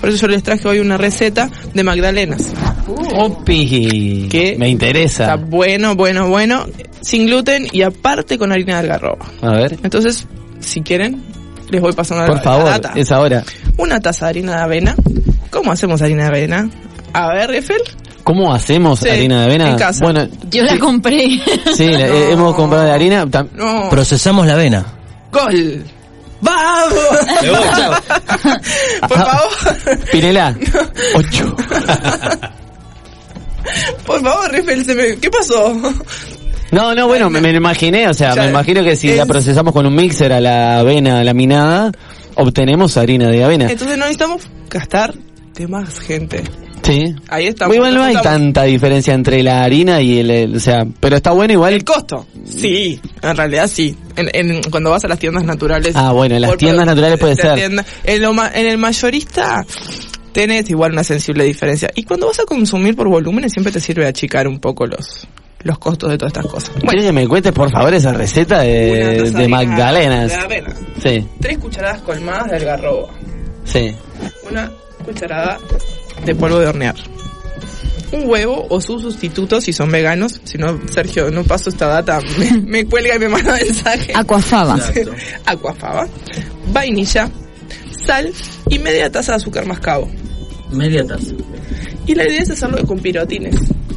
Por 0.00 0.08
eso 0.10 0.18
yo 0.18 0.28
les 0.28 0.42
traje 0.42 0.66
hoy 0.66 0.80
una 0.80 0.96
receta 0.98 1.48
de 1.72 1.84
magdalenas. 1.84 2.48
Opi, 3.14 4.28
Que 4.30 4.56
me 4.58 4.68
interesa. 4.68 5.24
Está 5.24 5.36
bueno, 5.36 5.94
bueno, 5.94 6.28
bueno, 6.28 6.66
sin 7.00 7.26
gluten 7.26 7.66
y 7.72 7.82
aparte 7.82 8.38
con 8.38 8.52
harina 8.52 8.74
de 8.74 8.78
algarroba. 8.80 9.26
A 9.42 9.50
ver, 9.52 9.78
Entonces, 9.82 10.26
si 10.60 10.82
quieren, 10.82 11.22
les 11.70 11.80
voy 11.80 11.92
pasando 11.92 12.22
la- 12.22 12.28
por 12.28 12.36
la 12.38 12.42
favor, 12.42 12.64
data. 12.70 12.92
es 12.96 13.12
ahora. 13.12 13.44
Una 13.76 14.00
taza 14.00 14.26
de 14.26 14.30
harina 14.30 14.56
de 14.56 14.62
avena. 14.62 14.94
¿Cómo 15.50 15.70
hacemos 15.72 16.00
harina 16.02 16.22
de 16.24 16.28
avena? 16.28 16.70
A 17.12 17.32
ver, 17.34 17.50
Eiffel. 17.54 17.80
¿Cómo 18.24 18.52
hacemos 18.54 19.00
Sí, 19.00 19.08
harina 19.08 19.40
de 19.40 19.44
avena? 19.46 19.70
en 19.70 19.76
casa. 19.76 20.04
Bueno, 20.04 20.28
Yo 20.50 20.62
la 20.64 20.78
compré. 20.78 21.40
sí, 21.76 21.86
la- 21.86 22.06
No. 22.06 22.14
eh, 22.14 22.32
hemos 22.32 22.54
comprado 22.54 22.84
de 22.84 22.92
harina. 22.92 23.26
tam- 23.26 23.48
No. 23.54 23.88
Procesamos 23.90 24.46
la 24.46 24.54
avena. 24.54 24.86
¡Gol! 25.32 25.84
¡Vamos! 26.40 26.94
Por 29.08 29.18
favor, 29.18 29.98
Pinela, 30.10 30.56
ocho. 31.14 31.54
por 34.06 34.20
favor, 34.22 34.50
se 34.84 34.94
me... 34.94 35.16
¿qué 35.18 35.30
pasó? 35.30 35.72
No, 36.72 36.94
no, 36.94 37.06
bueno, 37.06 37.30
me, 37.30 37.40
me 37.40 37.52
lo 37.52 37.58
imaginé, 37.58 38.08
o 38.08 38.14
sea, 38.14 38.34
Ya, 38.34 38.42
me 38.42 38.48
imagino 38.50 38.82
que 38.82 38.96
si 38.96 39.10
es- 39.10 39.16
la 39.16 39.26
procesamos 39.26 39.72
con 39.72 39.86
un 39.86 39.94
mixer 39.94 40.32
a 40.32 40.40
la 40.40 40.78
avena 40.80 41.22
laminada, 41.22 41.92
obtenemos 42.34 42.96
harina 42.96 43.28
de 43.28 43.44
avena. 43.44 43.70
Entonces 43.70 43.96
no 43.98 44.04
necesitamos 44.04 44.42
gastar 44.70 45.14
de 45.54 45.68
más 45.68 46.00
gente. 46.00 46.42
Sí. 46.82 47.14
Ahí 47.28 47.46
estamos. 47.46 47.76
Igual 47.76 47.94
no 47.94 48.02
hay 48.02 48.16
tanta 48.16 48.64
diferencia 48.64 49.14
entre 49.14 49.42
la 49.42 49.62
harina 49.62 50.00
y 50.00 50.18
el, 50.18 50.30
el- 50.30 50.56
o 50.56 50.60
sea, 50.60 50.84
pero 51.00 51.16
está 51.16 51.30
bueno 51.30 51.52
igual. 51.52 51.74
El 51.74 51.84
costo, 51.84 52.26
sí, 52.44 53.00
en 53.22 53.36
realidad 53.36 53.68
sí. 53.72 53.96
En, 54.16 54.28
en- 54.32 54.62
cuando 54.70 54.90
vas 54.90 55.04
a 55.04 55.08
las 55.08 55.18
tiendas 55.18 55.44
naturales. 55.44 55.94
Ah, 55.96 56.12
bueno, 56.12 56.34
en 56.34 56.42
las 56.42 56.56
tiendas 56.56 56.84
naturales 56.86 57.18
puede 57.20 57.36
de 57.36 57.42
ser. 57.42 57.54
tienda- 57.54 57.84
en, 58.04 58.22
lo 58.22 58.32
ma- 58.32 58.50
en 58.52 58.66
el 58.66 58.78
mayorista 58.78 59.64
tenés 60.32 60.68
igual 60.70 60.92
una 60.92 61.04
sensible 61.04 61.44
diferencia. 61.44 61.90
Y 61.94 62.02
cuando 62.04 62.26
vas 62.26 62.40
a 62.40 62.44
consumir 62.44 62.96
por 62.96 63.08
volúmenes 63.08 63.52
siempre 63.52 63.72
te 63.72 63.80
sirve 63.80 64.06
achicar 64.06 64.48
un 64.48 64.58
poco 64.58 64.86
los 64.86 65.26
los 65.64 65.78
costos 65.78 66.10
de 66.10 66.18
todas 66.18 66.32
estas 66.36 66.50
cosas. 66.50 66.70
¿Quieres 66.80 67.04
que 67.04 67.12
me 67.12 67.28
cuentes 67.28 67.52
por 67.52 67.70
favor 67.70 67.94
esa 67.94 68.12
receta 68.12 68.62
de, 68.62 69.30
de 69.30 69.46
magdalenas? 69.48 70.30
De 70.30 70.34
avena. 70.34 70.74
Sí, 71.00 71.24
Tres 71.40 71.58
cucharadas 71.58 72.02
colmadas 72.02 72.48
de 72.50 72.56
algarroba. 72.56 73.08
sí. 73.64 73.94
Una 74.50 74.68
cucharada 75.04 75.58
de 76.24 76.34
polvo 76.34 76.58
de 76.58 76.66
hornear. 76.66 76.94
Un 78.12 78.28
huevo 78.28 78.66
o 78.68 78.80
su 78.80 79.00
sustituto 79.00 79.60
si 79.60 79.72
son 79.72 79.90
veganos. 79.90 80.40
Si 80.44 80.58
no, 80.58 80.78
Sergio, 80.92 81.30
no 81.30 81.44
paso 81.44 81.70
esta 81.70 81.86
data. 81.86 82.20
Me, 82.38 82.60
me 82.60 82.86
cuelga 82.86 83.16
y 83.16 83.18
me 83.18 83.28
manda 83.28 83.52
mensaje. 83.64 84.12
Aquafaba. 84.14 84.78
Aquafaba. 85.46 86.06
Vainilla. 86.68 87.30
Sal 88.06 88.32
y 88.68 88.78
media 88.78 89.10
taza 89.10 89.32
de 89.32 89.36
azúcar 89.36 89.64
mascabo. 89.66 90.10
Media 90.72 91.06
taza. 91.06 91.32
Y 92.06 92.14
la 92.14 92.26
idea 92.26 92.40
es 92.42 92.50
hacerlo 92.50 92.84
con 92.86 92.98
pirotines. 92.98 93.54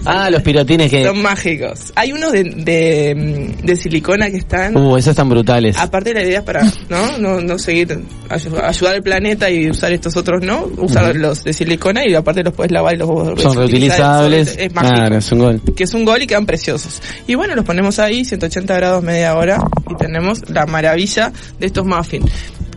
Ah, 0.08 0.30
los 0.30 0.44
pirotines 0.44 0.92
que... 0.92 1.04
Son 1.04 1.20
mágicos. 1.20 1.92
Hay 1.96 2.14
unos 2.14 2.32
de, 2.32 2.44
de, 2.44 3.56
de 3.64 3.76
silicona 3.76 4.30
que 4.30 4.38
están... 4.38 4.78
Uh, 4.78 4.98
esos 4.98 5.12
están 5.12 5.28
brutales. 5.30 5.76
Aparte 5.80 6.14
la 6.14 6.22
idea 6.22 6.40
es 6.40 6.46
para 6.46 6.64
no 6.90 7.18
no, 7.18 7.42
no 7.42 7.58
seguir 7.58 7.88
ayu- 8.30 8.62
ayudar 8.64 8.96
al 8.96 9.02
planeta 9.02 9.50
y 9.50 9.68
usar 9.68 9.92
estos 9.94 10.16
otros 10.16 10.44
no 10.44 10.70
usar 10.78 11.16
los 11.16 11.44
de 11.44 11.54
silicona 11.54 12.02
y 12.08 12.14
aparte 12.14 12.44
los 12.44 12.54
puedes 12.54 12.72
lavar 12.72 12.94
y 12.94 12.98
los 13.00 13.10
a 13.10 13.42
Son 13.42 13.56
reutilizables. 13.58 14.50
Es, 14.50 14.58
es 14.60 14.74
mágico. 14.76 14.94
Claro, 14.96 15.18
es 15.18 15.32
un 15.32 15.40
gol. 15.40 15.62
que 15.76 15.84
es 15.86 15.94
un 15.96 16.06
gol 16.06 16.22
y 16.22 16.28
quedan 16.28 16.46
preciosos 16.46 17.02
y 17.26 17.34
bueno 17.34 17.56
los 17.56 17.66
ponemos 17.66 17.98
ahí 17.98 18.24
180 18.26 18.76
grados 18.76 19.04
media 19.04 19.36
hora 19.36 19.64
y 19.90 19.96
tenemos 19.96 20.48
la 20.52 20.68
maravilla 20.68 21.32
de 21.60 21.66
estos 21.66 21.84
muffins 21.84 22.30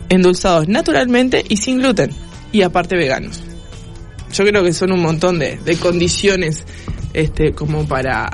endulzados 0.09 0.67
naturalmente 0.69 1.45
y 1.47 1.59
sin 1.59 1.79
gluten 1.79 2.11
y 2.53 2.63
aparte 2.63 2.97
veganos 2.97 3.43
yo 4.33 4.45
creo 4.45 4.63
que 4.63 4.73
son 4.73 4.93
un 4.93 5.03
montón 5.03 5.39
de, 5.39 5.59
de 5.65 5.77
condiciones 5.77 6.65
este 7.15 7.53
como 7.53 7.87
para 7.87 8.29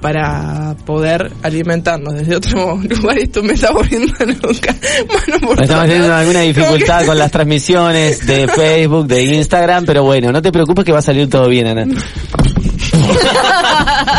para 0.00 0.76
poder 0.84 1.32
alimentarnos 1.42 2.14
desde 2.14 2.36
otro 2.36 2.76
lugar 2.82 3.18
esto 3.18 3.42
me 3.42 3.54
está 3.54 3.72
Mano, 3.72 5.40
por 5.46 5.62
Estamos 5.62 5.84
teniendo 5.86 6.14
alguna 6.14 6.40
dificultad 6.40 7.00
que- 7.00 7.06
con 7.06 7.18
las 7.18 7.30
transmisiones 7.32 8.26
de 8.26 8.46
Facebook, 8.48 9.06
de 9.06 9.22
Instagram, 9.22 9.84
pero 9.86 10.04
bueno, 10.04 10.30
no 10.32 10.42
te 10.42 10.52
preocupes 10.52 10.84
que 10.84 10.92
va 10.92 10.98
a 10.98 11.02
salir 11.02 11.28
todo 11.28 11.48
bien, 11.48 11.66
Ana. 11.66 11.86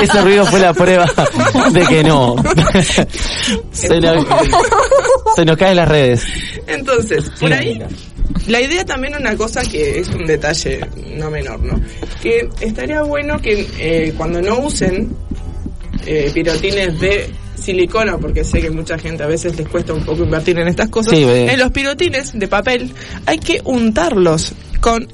Ese 0.02 0.22
ruido 0.22 0.46
fue 0.46 0.60
la 0.60 0.74
prueba 0.74 1.06
de 1.72 1.86
que 1.86 2.04
no. 2.04 2.36
se, 3.72 4.00
nos, 4.02 4.26
se 5.36 5.46
nos 5.46 5.58
caen 5.58 5.76
las 5.78 5.88
redes. 5.88 6.24
Entonces, 6.68 7.30
por 7.40 7.52
ahí, 7.54 7.80
la 8.48 8.62
idea 8.62 8.86
también 8.86 9.16
una 9.16 9.36
cosa 9.36 9.62
que 9.64 10.00
es 10.00 10.08
un 10.10 10.26
detalle 10.26 10.82
no 11.16 11.30
menor, 11.30 11.62
¿no? 11.62 11.80
Que 12.22 12.50
estaría 12.62 13.02
bueno 13.02 13.42
que 13.42 13.68
eh, 13.80 14.14
cuando 14.16 14.42
no 14.42 14.60
usen 14.60 15.10
eh, 16.06 16.32
pirotines 16.34 17.00
de 17.00 17.30
silicona, 17.56 18.18
porque 18.18 18.44
sé 18.44 18.62
que 18.62 18.70
mucha 18.70 18.98
gente 18.98 19.24
a 19.24 19.28
veces 19.28 19.58
les 19.58 19.68
cuesta 19.68 19.94
un 19.94 20.06
poco 20.06 20.24
invertir 20.24 20.58
en 20.60 20.68
estas 20.68 20.90
cosas, 20.90 21.14
Sí, 21.14 21.24
en 21.24 21.60
los 21.60 21.72
pirotines 21.72 22.38
de 22.38 22.48
papel 22.48 22.94
hay 23.26 23.40
que 23.40 23.62
untarlos 23.64 24.54
con 24.80 25.08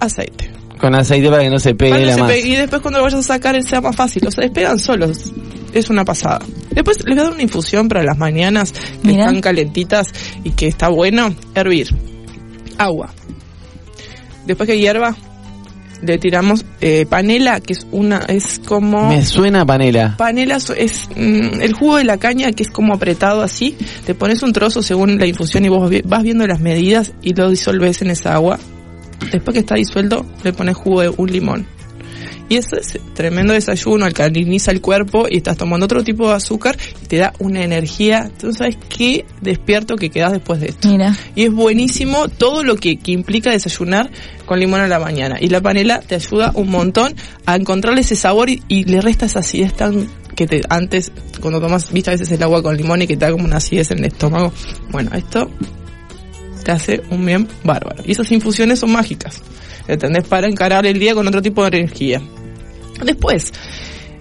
aceite. 0.00 0.50
Con 0.78 0.94
aceite 0.94 1.30
para 1.30 1.42
que 1.42 1.50
no 1.50 1.58
se 1.58 1.74
pegue 1.74 2.04
la 2.04 2.14
se 2.14 2.20
masa. 2.20 2.34
pegue, 2.34 2.48
y 2.48 2.56
después 2.56 2.82
cuando 2.82 2.98
lo 2.98 3.04
vayas 3.04 3.20
a 3.20 3.34
sacar 3.34 3.62
sea 3.62 3.80
más 3.80 3.96
fácil, 3.96 4.26
o 4.26 4.30
sea, 4.30 4.42
despegan 4.42 4.78
solos. 4.78 5.32
Es 5.72 5.90
una 5.90 6.04
pasada. 6.04 6.40
Después 6.70 6.98
les 6.98 7.14
voy 7.14 7.18
a 7.18 7.24
dar 7.24 7.32
una 7.32 7.42
infusión 7.42 7.88
para 7.88 8.02
las 8.02 8.18
mañanas 8.18 8.74
que 9.02 9.10
están 9.10 9.40
calentitas 9.40 10.08
y 10.44 10.50
que 10.50 10.68
está 10.68 10.88
bueno. 10.88 11.34
Hervir. 11.54 11.94
Agua. 12.78 13.10
Después 14.46 14.68
que 14.68 14.78
hierva, 14.78 15.16
le 16.02 16.18
tiramos 16.18 16.64
eh, 16.80 17.06
panela, 17.08 17.60
que 17.60 17.72
es 17.72 17.86
una, 17.90 18.18
es 18.28 18.60
como... 18.64 19.08
Me 19.08 19.24
suena 19.24 19.64
panela. 19.64 20.16
Panela 20.16 20.56
es 20.56 21.08
mm, 21.14 21.60
el 21.60 21.72
jugo 21.72 21.96
de 21.96 22.04
la 22.04 22.18
caña 22.18 22.52
que 22.52 22.62
es 22.62 22.70
como 22.70 22.94
apretado 22.94 23.42
así. 23.42 23.76
Te 24.04 24.14
pones 24.14 24.42
un 24.42 24.52
trozo 24.52 24.82
según 24.82 25.18
la 25.18 25.26
infusión 25.26 25.64
y 25.64 25.68
vos 25.68 25.90
vas 26.04 26.22
viendo 26.22 26.46
las 26.46 26.60
medidas 26.60 27.12
y 27.22 27.34
lo 27.34 27.50
disolves 27.50 28.02
en 28.02 28.10
esa 28.10 28.34
agua. 28.34 28.58
Después 29.32 29.54
que 29.54 29.60
está 29.60 29.74
disuelto, 29.76 30.26
le 30.44 30.52
pones 30.52 30.76
jugo 30.76 31.00
de 31.00 31.08
un 31.16 31.30
limón. 31.30 31.66
Y 32.48 32.56
eso 32.56 32.76
es 32.76 32.98
tremendo 33.14 33.52
desayuno, 33.52 34.04
alcaliniza 34.04 34.70
el 34.70 34.80
cuerpo 34.80 35.26
y 35.28 35.38
estás 35.38 35.56
tomando 35.56 35.86
otro 35.86 36.04
tipo 36.04 36.28
de 36.28 36.34
azúcar 36.34 36.76
y 37.02 37.06
te 37.06 37.16
da 37.16 37.32
una 37.38 37.64
energía. 37.64 38.30
Tú 38.38 38.52
sabes 38.52 38.76
qué 38.88 39.24
despierto 39.40 39.96
que 39.96 40.10
quedas 40.10 40.32
después 40.32 40.60
de 40.60 40.68
esto. 40.68 40.88
Mira. 40.88 41.16
Y 41.34 41.44
es 41.44 41.52
buenísimo 41.52 42.28
todo 42.28 42.62
lo 42.62 42.76
que, 42.76 42.96
que 42.98 43.12
implica 43.12 43.50
desayunar 43.50 44.10
con 44.44 44.60
limón 44.60 44.80
a 44.80 44.88
la 44.88 45.00
mañana. 45.00 45.38
Y 45.40 45.48
la 45.48 45.60
panela 45.60 46.00
te 46.00 46.14
ayuda 46.14 46.52
un 46.54 46.70
montón 46.70 47.14
a 47.46 47.56
encontrarle 47.56 48.02
ese 48.02 48.16
sabor 48.16 48.48
y, 48.48 48.62
y 48.68 48.84
le 48.84 49.00
resta 49.00 49.26
esa 49.26 49.40
acidez 49.40 49.74
tan 49.74 50.08
que 50.36 50.46
te 50.46 50.60
antes 50.68 51.10
cuando 51.40 51.60
tomas 51.60 51.90
viste 51.92 52.10
a 52.10 52.12
veces 52.12 52.30
el 52.30 52.42
agua 52.42 52.62
con 52.62 52.76
limón 52.76 53.00
y 53.00 53.06
que 53.06 53.16
te 53.16 53.24
da 53.24 53.32
como 53.32 53.46
una 53.46 53.56
acidez 53.56 53.90
en 53.90 54.00
el 54.00 54.04
estómago 54.04 54.52
bueno 54.90 55.10
esto 55.14 55.50
te 56.62 56.72
hace 56.72 57.02
un 57.10 57.24
bien 57.24 57.48
bárbaro 57.64 58.02
y 58.04 58.12
esas 58.12 58.30
infusiones 58.30 58.78
son 58.80 58.92
mágicas 58.92 59.40
¿entendés? 59.88 60.26
para 60.26 60.46
encarar 60.46 60.86
el 60.86 60.98
día 60.98 61.14
con 61.14 61.26
otro 61.26 61.42
tipo 61.42 61.62
de 61.62 61.78
energía 61.78 62.22
después 63.04 63.52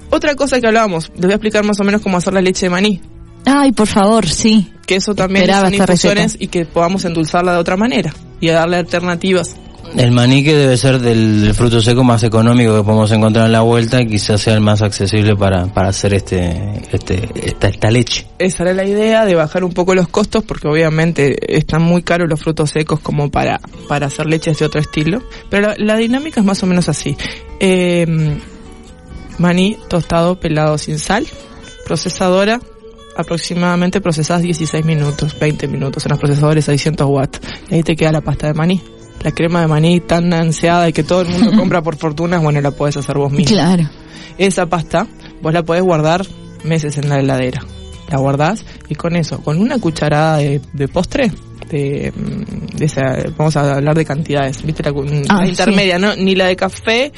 otra 0.10 0.36
cosa 0.36 0.60
que 0.60 0.68
hablábamos 0.68 1.10
les 1.16 1.22
voy 1.22 1.32
a 1.32 1.36
explicar 1.36 1.64
más 1.64 1.80
o 1.80 1.84
menos 1.84 2.02
cómo 2.02 2.18
hacer 2.18 2.34
la 2.34 2.42
leche 2.42 2.68
de 2.68 2.70
maní 2.70 3.02
Ay, 3.48 3.74
por 3.74 3.86
favor, 3.86 4.28
sí. 4.28 4.72
que 4.88 4.96
eso 4.96 5.14
también 5.14 5.44
Esperaba 5.44 5.70
son 5.70 5.76
infusiones 5.76 6.36
y 6.40 6.48
que 6.48 6.66
podamos 6.66 7.06
endulzarla 7.06 7.54
de 7.54 7.60
otra 7.60 7.78
manera 7.78 8.12
y 8.42 8.50
a 8.50 8.56
darle 8.56 8.78
alternativas 8.78 9.56
El 9.98 10.12
maní 10.12 10.44
que 10.44 10.54
debe 10.56 10.78
ser 10.78 11.00
del, 11.00 11.54
fruto 11.54 11.80
seco 11.80 12.04
más 12.04 12.22
económico 12.24 12.76
que 12.76 12.84
podemos 12.84 13.12
encontrar 13.12 13.46
en 13.46 13.54
la 13.54 13.62
vuelta 13.62 14.02
y 14.02 14.08
quizás 14.08 14.42
sea 14.42 14.54
el 14.54 14.62
más 14.62 14.82
accesible 14.82 15.36
para, 15.38 15.68
para 15.68 15.88
hacer 15.88 16.14
este, 16.14 16.82
este, 16.92 17.30
esta, 17.36 17.70
esta 17.70 17.90
leche. 17.90 18.28
esa 18.38 18.64
era 18.64 18.74
la 18.74 18.84
idea 18.84 19.26
de 19.26 19.36
bajar 19.36 19.64
un 19.64 19.72
poco 19.74 19.96
los 19.96 20.10
costos 20.10 20.44
porque 20.44 20.68
obviamente 20.68 21.58
están 21.58 21.82
muy 21.82 22.04
caros 22.04 22.30
los 22.30 22.42
frutos 22.42 22.72
secos 22.72 23.00
como 23.00 23.32
para, 23.32 23.62
para 23.88 24.08
hacer 24.08 24.26
leches 24.26 24.60
de 24.60 24.66
otro 24.66 24.82
estilo. 24.82 25.24
Pero 25.50 25.74
la, 25.78 25.96
dinámica 25.96 26.42
es 26.42 26.46
más 26.46 26.62
o 26.62 26.66
menos 26.66 26.90
así. 26.90 27.16
Eh, 27.62 28.06
maní 29.38 29.78
tostado 29.88 30.40
pelado 30.40 30.78
sin 30.78 31.00
sal, 31.00 31.26
procesadora, 31.86 32.60
aproximadamente 33.16 34.02
procesadas 34.02 34.44
16 34.44 34.84
minutos, 34.84 35.38
20 35.40 35.70
minutos 35.70 36.06
en 36.06 36.10
los 36.10 36.20
procesadores 36.20 36.66
a 36.66 36.74
600 36.74 37.08
watts. 37.08 37.40
Ahí 37.72 37.82
te 37.82 37.96
queda 37.96 38.12
la 38.12 38.22
pasta 38.22 38.48
de 38.48 38.54
maní. 38.54 38.82
La 39.26 39.32
crema 39.32 39.60
de 39.62 39.68
maní 39.68 40.00
tan 40.02 40.32
ansiada 40.34 40.88
y 40.88 40.94
que 40.94 41.04
todo 41.04 41.22
el 41.22 41.30
mundo 41.30 41.52
compra 41.58 41.82
por 41.82 41.98
fortuna, 41.98 42.38
bueno, 42.38 42.62
la 42.62 42.70
puedes 42.70 42.96
hacer 42.96 43.18
vos 43.18 43.32
mismo. 43.32 43.56
Claro. 43.56 43.90
Esa 44.38 44.68
pasta 44.68 45.08
vos 45.42 45.52
la 45.52 45.64
podés 45.64 45.82
guardar 45.82 46.24
meses 46.64 46.98
en 47.00 47.10
la 47.10 47.20
heladera. 47.20 47.62
La 48.12 48.20
guardás 48.20 48.64
y 48.88 48.94
con 48.94 49.16
eso, 49.16 49.40
con 49.42 49.60
una 49.60 49.80
cucharada 49.80 50.38
de, 50.38 50.62
de 50.74 50.88
postre, 50.88 51.32
de, 51.72 52.14
mm, 52.16 52.78
de 52.78 52.86
esa, 52.86 53.02
vamos 53.36 53.58
a 53.58 53.78
hablar 53.78 53.96
de 53.96 54.06
cantidades, 54.06 54.62
viste 54.64 54.84
la, 54.84 54.94
Ah, 55.30 55.42
sí. 55.44 55.50
intermedia, 55.50 55.98
¿no? 55.98 56.16
Ni 56.16 56.36
la 56.36 56.46
de 56.46 56.56
café. 56.56 57.12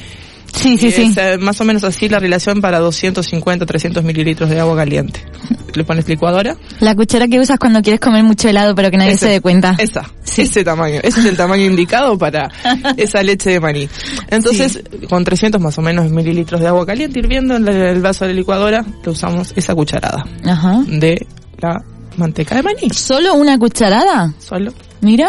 Sí, 0.54 0.76
sí, 0.78 0.88
y 0.88 0.90
sí. 0.92 1.02
es, 1.02 1.16
eh, 1.16 1.38
más 1.38 1.60
o 1.60 1.64
menos 1.64 1.84
así 1.84 2.08
la 2.08 2.18
relación 2.18 2.60
para 2.60 2.78
250, 2.80 3.64
300 3.66 4.02
mililitros 4.02 4.50
de 4.50 4.58
agua 4.60 4.76
caliente. 4.76 5.24
Le 5.74 5.84
pones 5.84 6.08
licuadora. 6.08 6.56
La 6.80 6.94
cuchara 6.96 7.28
que 7.28 7.38
usas 7.38 7.58
cuando 7.58 7.80
quieres 7.82 8.00
comer 8.00 8.24
mucho 8.24 8.48
helado 8.48 8.74
pero 8.74 8.90
que 8.90 8.96
nadie 8.96 9.12
Ese- 9.12 9.26
se 9.26 9.32
dé 9.32 9.40
cuenta. 9.40 9.76
Esa, 9.78 10.02
ese 10.36 10.64
tamaño. 10.64 11.00
Ese 11.02 11.20
es 11.20 11.26
el 11.26 11.36
tamaño 11.36 11.64
indicado 11.64 12.18
para 12.18 12.48
esa 12.96 13.22
leche 13.22 13.50
de 13.50 13.60
maní. 13.60 13.88
Entonces, 14.30 14.82
con 15.08 15.22
300 15.24 15.60
más 15.60 15.78
o 15.78 15.82
menos 15.82 16.10
mililitros 16.10 16.60
de 16.60 16.66
agua 16.68 16.84
caliente 16.86 17.18
hirviendo 17.20 17.56
en 17.56 17.68
el 17.68 18.00
vaso 18.00 18.24
de 18.24 18.32
la 18.32 18.38
licuadora, 18.38 18.84
le 19.04 19.10
usamos 19.12 19.52
esa 19.54 19.74
cucharada 19.74 20.24
Ajá. 20.44 20.82
de 20.88 21.26
la 21.60 21.76
manteca 22.16 22.56
de 22.56 22.62
maní. 22.62 22.90
¿Solo 22.90 23.34
una 23.34 23.58
cucharada? 23.58 24.32
Solo. 24.38 24.72
Mira. 25.02 25.28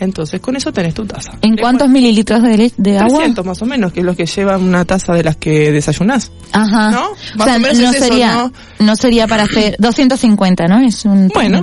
Entonces, 0.00 0.40
con 0.40 0.56
eso 0.56 0.72
tenés 0.72 0.94
tu 0.94 1.06
taza. 1.06 1.32
¿En 1.42 1.56
cuántos 1.56 1.88
mililitros 1.88 2.42
de, 2.42 2.72
de 2.76 2.98
agua? 2.98 3.18
300 3.18 3.44
más 3.44 3.62
o 3.62 3.66
menos, 3.66 3.92
que 3.92 4.00
es 4.00 4.06
lo 4.06 4.14
que 4.14 4.26
lleva 4.26 4.58
una 4.58 4.84
taza 4.84 5.14
de 5.14 5.24
las 5.24 5.36
que 5.36 5.72
desayunás. 5.72 6.30
Ajá. 6.52 6.90
¿No? 6.90 7.06
O 7.08 7.16
Más 7.36 7.46
sea, 7.46 7.56
o 7.56 7.60
menos 7.60 7.78
no 7.78 7.90
es 7.90 7.96
eso, 7.96 8.04
sería, 8.04 8.32
¿no? 8.32 8.52
¿no? 8.80 8.96
sería 8.96 9.26
para 9.26 9.44
hacer 9.44 9.76
250, 9.78 10.66
¿no? 10.66 10.80
Es 10.80 11.04
un 11.04 11.28
Bueno. 11.28 11.62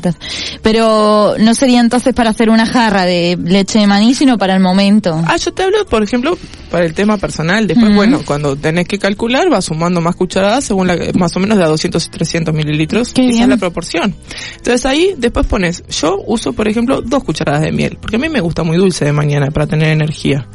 Pero 0.62 1.36
no 1.40 1.54
sería 1.54 1.80
entonces 1.80 2.14
para 2.14 2.32
hacer 2.32 2.50
una 2.50 2.66
jarra 2.66 3.04
de 3.06 3.38
leche 3.44 3.80
de 3.80 3.88
maní, 3.88 4.16
sino 4.16 4.38
para 4.38 4.56
el 4.56 4.60
momento. 4.62 5.22
Ah, 5.28 5.38
yo 5.38 5.54
te 5.54 5.64
hablo, 5.64 5.86
por 5.86 6.04
ejemplo, 6.04 6.38
para 6.74 6.86
el 6.86 6.96
tema 6.96 7.18
personal. 7.18 7.68
Después, 7.68 7.94
bueno, 7.94 8.22
cuando 8.26 8.56
tenés 8.56 8.88
que 8.88 8.98
calcular, 8.98 9.48
vas 9.48 9.66
sumando 9.66 10.02
más 10.02 10.16
cucharadas 10.16 10.64
según 10.64 10.88
la, 10.88 10.98
más 11.14 11.36
o 11.38 11.40
menos 11.40 11.60
de 11.60 11.66
a 11.66 11.68
200 11.68 12.10
300 12.10 12.52
mililitros. 12.52 13.14
Qué 13.14 13.22
Esa 13.22 13.30
bien. 13.30 13.44
es 13.44 13.50
la 13.50 13.58
proporción. 13.58 14.16
Entonces 14.56 14.84
ahí, 14.88 15.14
después 15.16 15.46
pones, 15.46 15.84
yo 15.88 16.18
uso, 16.26 16.54
por 16.54 16.68
ejemplo, 16.68 17.04
dos 17.04 17.24
cucharadas 17.24 17.62
de 17.62 17.72
miel, 17.72 18.00
porque 18.02 18.16
a 18.16 18.20
mí 18.20 18.28
me 18.28 18.42
gusta 18.42 18.64
muy 18.64 18.76
dulce 18.78 19.06
de 19.06 19.14
mañana 19.14 19.52
para 19.52 19.68
tener 19.68 19.90
energía. 19.90 20.48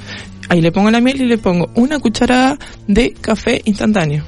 Ahí 0.49 0.61
le 0.61 0.73
pongo 0.73 0.91
la 0.91 1.01
miel 1.01 1.23
y 1.23 1.27
le 1.27 1.39
pongo 1.39 1.71
una 1.77 2.01
cucharada 2.01 2.59
de 2.89 3.13
café 3.13 3.63
instantáneo. 3.65 4.25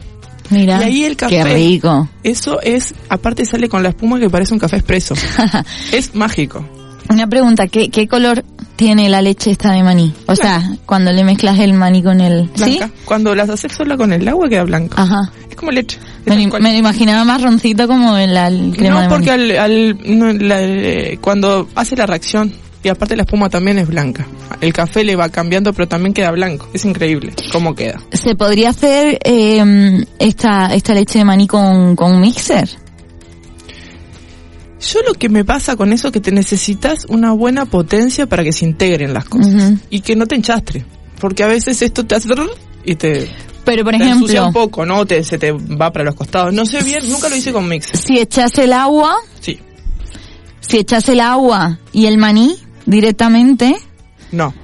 Mira. 0.50 0.78
Y 0.82 0.84
ahí 0.84 1.04
el 1.04 1.16
café. 1.16 1.42
Qué 1.42 1.44
rico. 1.44 2.08
Eso 2.22 2.60
es, 2.60 2.94
aparte 3.08 3.44
sale 3.44 3.68
con 3.68 3.82
la 3.82 3.88
espuma 3.88 4.20
que 4.20 4.30
parece 4.30 4.54
un 4.54 4.60
café 4.60 4.76
expreso. 4.76 5.16
es 5.92 6.14
mágico. 6.14 6.64
Una 7.08 7.26
pregunta, 7.26 7.66
¿qué, 7.66 7.90
¿qué 7.90 8.06
color 8.06 8.44
tiene 8.80 9.10
la 9.10 9.20
leche 9.20 9.50
esta 9.50 9.72
de 9.72 9.82
maní? 9.82 10.10
O 10.26 10.34
sea, 10.34 10.62
cuando 10.86 11.12
le 11.12 11.22
mezclas 11.22 11.58
el 11.58 11.74
maní 11.74 12.02
con 12.02 12.18
el... 12.22 12.48
¿Sí? 12.54 12.78
Blanca. 12.78 12.90
Cuando 13.04 13.34
las 13.34 13.50
haces 13.50 13.70
sola 13.72 13.94
con 13.98 14.10
el 14.10 14.26
agua 14.26 14.48
queda 14.48 14.64
blanca. 14.64 15.02
Ajá. 15.02 15.30
Es 15.50 15.54
como 15.54 15.70
leche. 15.70 15.98
Me, 16.24 16.34
lo- 16.46 16.58
me 16.58 16.72
lo 16.72 16.78
imaginaba 16.78 17.22
marroncito 17.24 17.86
como 17.86 18.16
en 18.16 18.32
la 18.32 18.48
el 18.48 18.72
crema 18.74 18.94
no, 18.94 19.00
de 19.02 19.08
maní. 19.08 19.14
porque 19.26 19.30
al, 19.32 19.50
al- 19.58 19.98
no, 20.18 20.32
la- 20.32 20.62
eh, 20.62 21.18
cuando 21.20 21.68
hace 21.74 21.94
la 21.94 22.06
reacción, 22.06 22.54
y 22.82 22.88
aparte 22.88 23.14
la 23.16 23.24
espuma 23.24 23.50
también 23.50 23.78
es 23.78 23.86
blanca. 23.86 24.26
El 24.62 24.72
café 24.72 25.04
le 25.04 25.14
va 25.14 25.28
cambiando, 25.28 25.74
pero 25.74 25.86
también 25.86 26.14
queda 26.14 26.30
blanco. 26.30 26.66
Es 26.72 26.86
increíble 26.86 27.34
cómo 27.52 27.74
queda. 27.74 28.00
¿Se 28.12 28.34
podría 28.34 28.70
hacer 28.70 29.18
eh, 29.22 30.04
esta, 30.18 30.72
esta 30.74 30.94
leche 30.94 31.18
de 31.18 31.26
maní 31.26 31.46
con, 31.46 31.94
con 31.96 32.12
un 32.14 32.20
mixer? 32.22 32.66
Yo 34.80 35.00
lo 35.06 35.12
que 35.14 35.28
me 35.28 35.44
pasa 35.44 35.76
con 35.76 35.92
eso 35.92 36.08
es 36.08 36.12
que 36.12 36.20
te 36.20 36.32
necesitas 36.32 37.04
una 37.08 37.32
buena 37.32 37.66
potencia 37.66 38.26
para 38.26 38.42
que 38.42 38.52
se 38.52 38.64
integren 38.64 39.12
las 39.12 39.26
cosas. 39.26 39.74
Y 39.90 40.00
que 40.00 40.16
no 40.16 40.26
te 40.26 40.36
enchastre. 40.36 40.84
Porque 41.20 41.42
a 41.42 41.46
veces 41.48 41.82
esto 41.82 42.06
te 42.06 42.14
hace... 42.14 42.28
y 42.84 42.94
te... 42.94 43.28
Pero, 43.62 43.84
por 43.84 43.94
te 43.94 44.02
ensucia 44.02 44.40
ejemplo, 44.40 44.46
un 44.46 44.52
poco, 44.54 44.86
¿no? 44.86 45.04
Te, 45.04 45.22
se 45.22 45.38
te 45.38 45.52
va 45.52 45.92
para 45.92 46.06
los 46.06 46.14
costados. 46.14 46.52
No 46.54 46.64
sé 46.64 46.82
bien, 46.82 47.06
nunca 47.10 47.28
lo 47.28 47.36
hice 47.36 47.52
con 47.52 47.68
mix. 47.68 47.88
si 47.88 48.18
echas 48.18 48.56
el 48.58 48.72
agua, 48.72 49.14
Sí. 49.40 49.60
si 50.60 50.78
echas 50.78 51.08
el 51.10 51.20
agua 51.20 51.78
y 51.92 52.06
el 52.06 52.16
maní 52.16 52.56
directamente 52.86 53.76
No. 54.32 54.54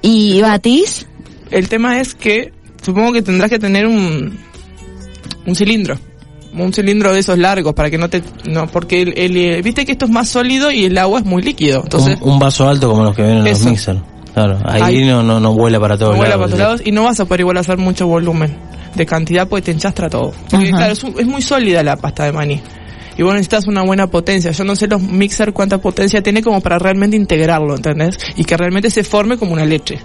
y 0.00 0.40
batís, 0.40 1.06
El 1.50 1.68
tema 1.68 2.00
es 2.00 2.14
que 2.14 2.52
supongo 2.82 3.12
que 3.12 3.22
tendrás 3.22 3.50
que 3.50 3.58
tener 3.58 3.86
un, 3.88 4.38
un 5.44 5.54
cilindro. 5.56 5.98
Un 6.52 6.72
cilindro 6.72 7.12
de 7.12 7.20
esos 7.20 7.38
largos 7.38 7.74
para 7.74 7.90
que 7.90 7.98
no 7.98 8.08
te... 8.10 8.22
No, 8.44 8.66
porque 8.66 9.02
el, 9.02 9.16
el, 9.16 9.36
eh, 9.36 9.62
viste 9.62 9.86
que 9.86 9.92
esto 9.92 10.06
es 10.06 10.10
más 10.10 10.28
sólido 10.28 10.70
y 10.72 10.84
el 10.86 10.98
agua 10.98 11.20
es 11.20 11.24
muy 11.24 11.42
líquido. 11.42 11.80
Entonces, 11.84 12.18
un, 12.20 12.32
un 12.32 12.38
vaso 12.40 12.68
alto 12.68 12.88
como 12.90 13.04
los 13.04 13.14
que 13.14 13.22
vienen 13.22 13.38
en 13.38 13.44
los 13.44 13.60
Eso. 13.60 13.70
mixers. 13.70 14.00
Claro, 14.34 14.58
ahí 14.64 14.82
Ahí. 14.82 15.04
no, 15.06 15.22
no, 15.22 15.38
no 15.40 15.54
vuela 15.54 15.78
para 15.80 15.96
todos 15.98 16.12
no 16.12 16.18
vuela 16.18 16.36
lados. 16.36 16.50
para 16.50 16.56
todos 16.56 16.68
lados 16.78 16.82
y 16.86 16.92
no 16.92 17.04
vas 17.04 17.18
a 17.20 17.24
poder 17.24 17.40
igual 17.40 17.56
hacer 17.56 17.78
mucho 17.78 18.06
volumen 18.06 18.56
de 18.94 19.06
cantidad 19.06 19.46
porque 19.48 19.62
te 19.66 19.70
enchastra 19.72 20.08
todo. 20.10 20.32
Porque 20.50 20.70
claro, 20.70 20.92
es, 20.92 21.02
un- 21.04 21.14
es 21.18 21.26
muy 21.26 21.42
sólida 21.42 21.82
la 21.82 21.96
pasta 21.96 22.24
de 22.24 22.32
maní. 22.32 22.60
Y 23.18 23.22
vos 23.22 23.32
necesitas 23.34 23.66
una 23.66 23.82
buena 23.82 24.06
potencia. 24.06 24.50
Yo 24.52 24.64
no 24.64 24.74
sé 24.76 24.86
los 24.86 25.02
mixer 25.02 25.52
cuánta 25.52 25.78
potencia 25.78 26.22
tiene 26.22 26.42
como 26.42 26.60
para 26.60 26.78
realmente 26.78 27.16
integrarlo, 27.16 27.74
¿entendés? 27.76 28.16
Y 28.36 28.44
que 28.44 28.56
realmente 28.56 28.88
se 28.88 29.04
forme 29.04 29.36
como 29.36 29.52
una 29.52 29.66
leche. 29.66 29.98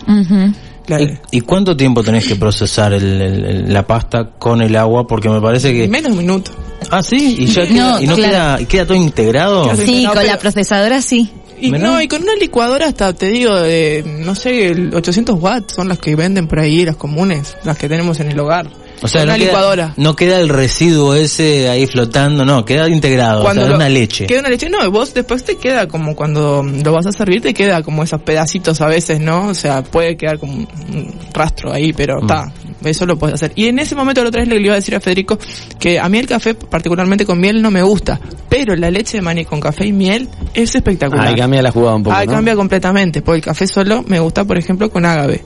¿Y, 0.87 1.37
y 1.37 1.41
cuánto 1.41 1.75
tiempo 1.75 2.03
tenés 2.03 2.25
que 2.27 2.35
procesar 2.35 2.93
el- 2.93 3.21
el- 3.21 3.45
el- 3.45 3.73
la 3.73 3.85
pasta 3.87 4.29
con 4.37 4.61
el 4.61 4.75
agua? 4.75 5.07
Porque 5.07 5.29
me 5.29 5.41
parece 5.41 5.73
que... 5.73 5.87
Menos 5.87 6.11
un 6.11 6.17
minuto. 6.19 6.51
Ah, 6.91 7.01
sí, 7.01 7.35
y 7.39 7.45
ya 7.47 7.63
No, 7.63 7.67
queda, 7.67 8.01
y 8.03 8.07
no 8.07 8.15
claro. 8.15 8.31
queda, 8.31 8.61
y 8.61 8.65
queda 8.65 8.85
todo 8.85 8.97
integrado. 8.97 9.75
Sí, 9.75 10.03
No, 10.03 10.09
con 10.09 10.19
pero- 10.19 10.31
la 10.33 10.37
procesadora 10.39 11.01
sí. 11.01 11.29
Y 11.59 11.71
no, 11.71 12.01
y 12.01 12.07
con 12.09 12.21
una 12.21 12.35
licuadora 12.35 12.85
hasta, 12.87 13.13
te 13.13 13.27
digo, 13.27 13.55
de, 13.55 14.03
no 14.19 14.35
sé, 14.35 14.67
el 14.67 14.93
800 14.93 15.41
watts 15.41 15.73
son 15.73 15.87
las 15.87 15.97
que 15.99 16.13
venden 16.15 16.47
por 16.47 16.59
ahí, 16.59 16.83
las 16.83 16.97
comunes, 16.97 17.55
las 17.63 17.77
que 17.77 17.87
tenemos 17.87 18.19
en 18.19 18.29
el 18.29 18.39
hogar. 18.39 18.67
O 19.01 19.07
sea, 19.07 19.23
una 19.23 19.34
no 19.34 19.38
queda, 19.39 19.47
licuadora. 19.47 19.93
no 19.97 20.15
queda 20.15 20.39
el 20.39 20.49
residuo 20.49 21.13
ese 21.15 21.69
ahí 21.69 21.85
flotando, 21.88 22.45
no, 22.45 22.63
queda 22.65 22.88
integrado, 22.89 23.43
o 23.45 23.53
sea, 23.53 23.67
lo- 23.67 23.76
una 23.76 23.89
leche. 23.89 24.26
Queda 24.26 24.39
una 24.39 24.49
leche, 24.49 24.69
no, 24.69 24.89
vos 24.91 25.13
después 25.13 25.43
te 25.43 25.57
queda 25.57 25.88
como 25.88 26.15
cuando 26.15 26.63
lo 26.63 26.91
vas 26.91 27.05
a 27.05 27.11
servir, 27.11 27.41
te 27.41 27.53
queda 27.53 27.84
como 27.84 28.03
esos 28.03 28.22
pedacitos 28.22 28.80
a 28.81 28.88
veces, 28.88 29.19
¿no? 29.19 29.47
O 29.49 29.53
sea, 29.53 29.84
puede 29.84 30.15
quedar 30.17 30.39
como 30.39 30.53
un 30.53 30.67
rastro 31.34 31.72
ahí, 31.73 31.93
pero 31.93 32.22
Mm. 32.22 32.26
está, 32.26 32.51
eso 32.85 33.05
lo 33.05 33.17
puedes 33.17 33.35
hacer. 33.35 33.51
Y 33.55 33.65
en 33.67 33.80
ese 33.80 33.95
momento 33.95 34.22
la 34.23 34.30
otra 34.30 34.41
vez 34.41 34.49
le 34.49 34.61
iba 34.61 34.73
a 34.73 34.76
decir 34.77 34.95
a 34.95 34.99
Federico 34.99 35.38
que 35.80 35.99
a 35.99 36.07
mí 36.09 36.17
el 36.17 36.27
café, 36.27 36.53
particularmente 36.53 37.26
con 37.26 37.39
miel, 37.39 37.61
no 37.61 37.72
me 37.72 37.81
gusta, 37.84 38.19
pero 38.49 38.76
la 38.76 38.89
leche 38.91 39.17
de 39.17 39.22
maní 39.22 39.43
con 39.45 39.59
café 39.59 39.85
y 39.85 39.91
miel 39.91 40.30
es 40.53 40.73
espectacular. 40.76 41.27
Ahí 41.27 41.35
cambia 41.35 41.61
la 41.61 41.72
jugada 41.72 41.95
un 41.95 42.03
poco, 42.03 42.15
Ah, 42.15 42.26
¿no? 42.26 42.31
cambia 42.31 42.55
completamente, 42.55 43.22
porque 43.22 43.38
el 43.38 43.43
café 43.43 43.67
solo 43.67 44.03
me 44.07 44.19
gusta, 44.19 44.45
por 44.45 44.57
ejemplo, 44.57 44.89
con 44.89 45.05
ágave. 45.05 45.43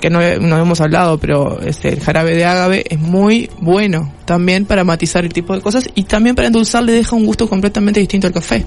Que 0.00 0.10
no, 0.10 0.20
no 0.20 0.58
hemos 0.58 0.80
hablado, 0.80 1.18
pero 1.18 1.60
este, 1.60 1.88
el 1.88 2.00
jarabe 2.00 2.34
de 2.34 2.44
ágave 2.44 2.84
es 2.88 2.98
muy 2.98 3.50
bueno 3.60 4.12
también 4.24 4.64
para 4.64 4.84
matizar 4.84 5.24
el 5.24 5.32
tipo 5.32 5.54
de 5.54 5.60
cosas 5.60 5.88
y 5.94 6.04
también 6.04 6.36
para 6.36 6.46
endulzar 6.46 6.84
le 6.84 6.92
deja 6.92 7.16
un 7.16 7.26
gusto 7.26 7.48
completamente 7.48 8.00
distinto 8.00 8.26
al 8.26 8.32
café 8.32 8.64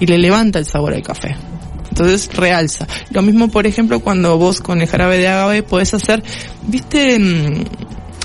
y 0.00 0.06
le 0.06 0.18
levanta 0.18 0.58
el 0.58 0.64
sabor 0.66 0.94
al 0.94 1.02
café. 1.02 1.36
Entonces 1.88 2.28
realza. 2.34 2.86
Lo 3.10 3.22
mismo, 3.22 3.48
por 3.48 3.66
ejemplo, 3.66 4.00
cuando 4.00 4.36
vos 4.36 4.60
con 4.60 4.80
el 4.80 4.86
jarabe 4.86 5.18
de 5.18 5.28
agave 5.28 5.62
podés 5.62 5.94
hacer, 5.94 6.22
¿viste 6.66 7.18
mm, 7.18 7.64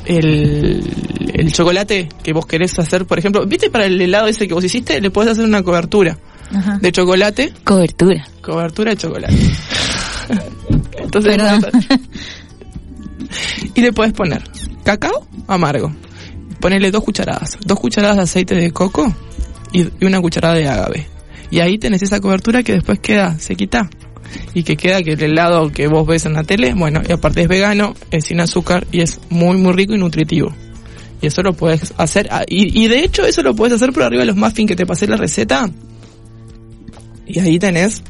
el, 0.06 1.32
el 1.34 1.54
chocolate 1.54 2.10
que 2.22 2.34
vos 2.34 2.46
querés 2.46 2.78
hacer? 2.80 3.06
Por 3.06 3.18
ejemplo, 3.20 3.46
¿viste 3.46 3.70
para 3.70 3.86
el 3.86 4.02
helado 4.02 4.28
ese 4.28 4.48
que 4.48 4.54
vos 4.54 4.64
hiciste? 4.64 5.00
Le 5.00 5.10
podés 5.10 5.32
hacer 5.32 5.46
una 5.46 5.64
cobertura 5.64 6.18
Ajá. 6.54 6.80
de 6.82 6.92
chocolate. 6.92 7.54
Cobertura. 7.64 8.28
Cobertura 8.42 8.92
de 8.92 8.98
chocolate. 8.98 9.36
Entonces, 10.98 11.38
Perdón. 11.38 11.72
y 13.76 13.82
le 13.82 13.94
puedes 13.94 14.14
poner 14.14 14.44
cacao 14.84 15.28
amargo. 15.48 15.94
Ponerle 16.60 16.92
dos 16.92 17.04
cucharadas. 17.04 17.58
Dos 17.66 17.80
cucharadas 17.80 18.18
de 18.18 18.24
aceite 18.24 18.56
de 18.56 18.72
coco 18.72 19.14
y, 19.72 19.82
y 19.82 20.06
una 20.06 20.22
cucharada 20.22 20.56
de 20.56 20.68
agave. 20.68 21.08
Y 21.50 21.60
ahí 21.60 21.78
tenés 21.78 22.02
esa 22.04 22.20
cobertura 22.20 22.64
que 22.64 22.74
después 22.74 23.00
queda 23.00 23.38
sequita. 23.40 23.90
Y 24.54 24.64
que 24.64 24.78
queda 24.78 25.02
que 25.04 25.14
el 25.14 25.22
helado 25.24 25.72
que 25.72 25.88
vos 25.88 26.08
ves 26.08 26.26
en 26.26 26.34
la 26.34 26.44
tele, 26.44 26.74
bueno, 26.74 27.02
y 27.08 27.12
aparte 27.12 27.42
es 27.42 27.48
vegano, 27.50 27.96
es 28.12 28.26
sin 28.26 28.40
azúcar 28.40 28.88
y 28.92 29.02
es 29.02 29.20
muy, 29.30 29.58
muy 29.58 29.74
rico 29.74 29.94
y 29.94 29.98
nutritivo. 29.98 30.54
Y 31.22 31.28
eso 31.28 31.42
lo 31.44 31.52
puedes 31.54 31.94
hacer. 31.98 32.30
ah, 32.32 32.44
Y, 32.48 32.82
y 32.82 32.88
de 32.88 33.04
hecho 33.04 33.26
eso 33.26 33.44
lo 33.44 33.54
puedes 33.56 33.76
hacer 33.76 33.92
por 33.92 34.04
arriba 34.04 34.22
de 34.22 34.28
los 34.28 34.38
muffins 34.38 34.70
que 34.70 34.76
te 34.78 34.86
pasé 34.86 35.06
la 35.08 35.18
receta. 35.18 35.70
Y 37.28 37.40
ahí 37.40 37.60
tenés 37.60 38.04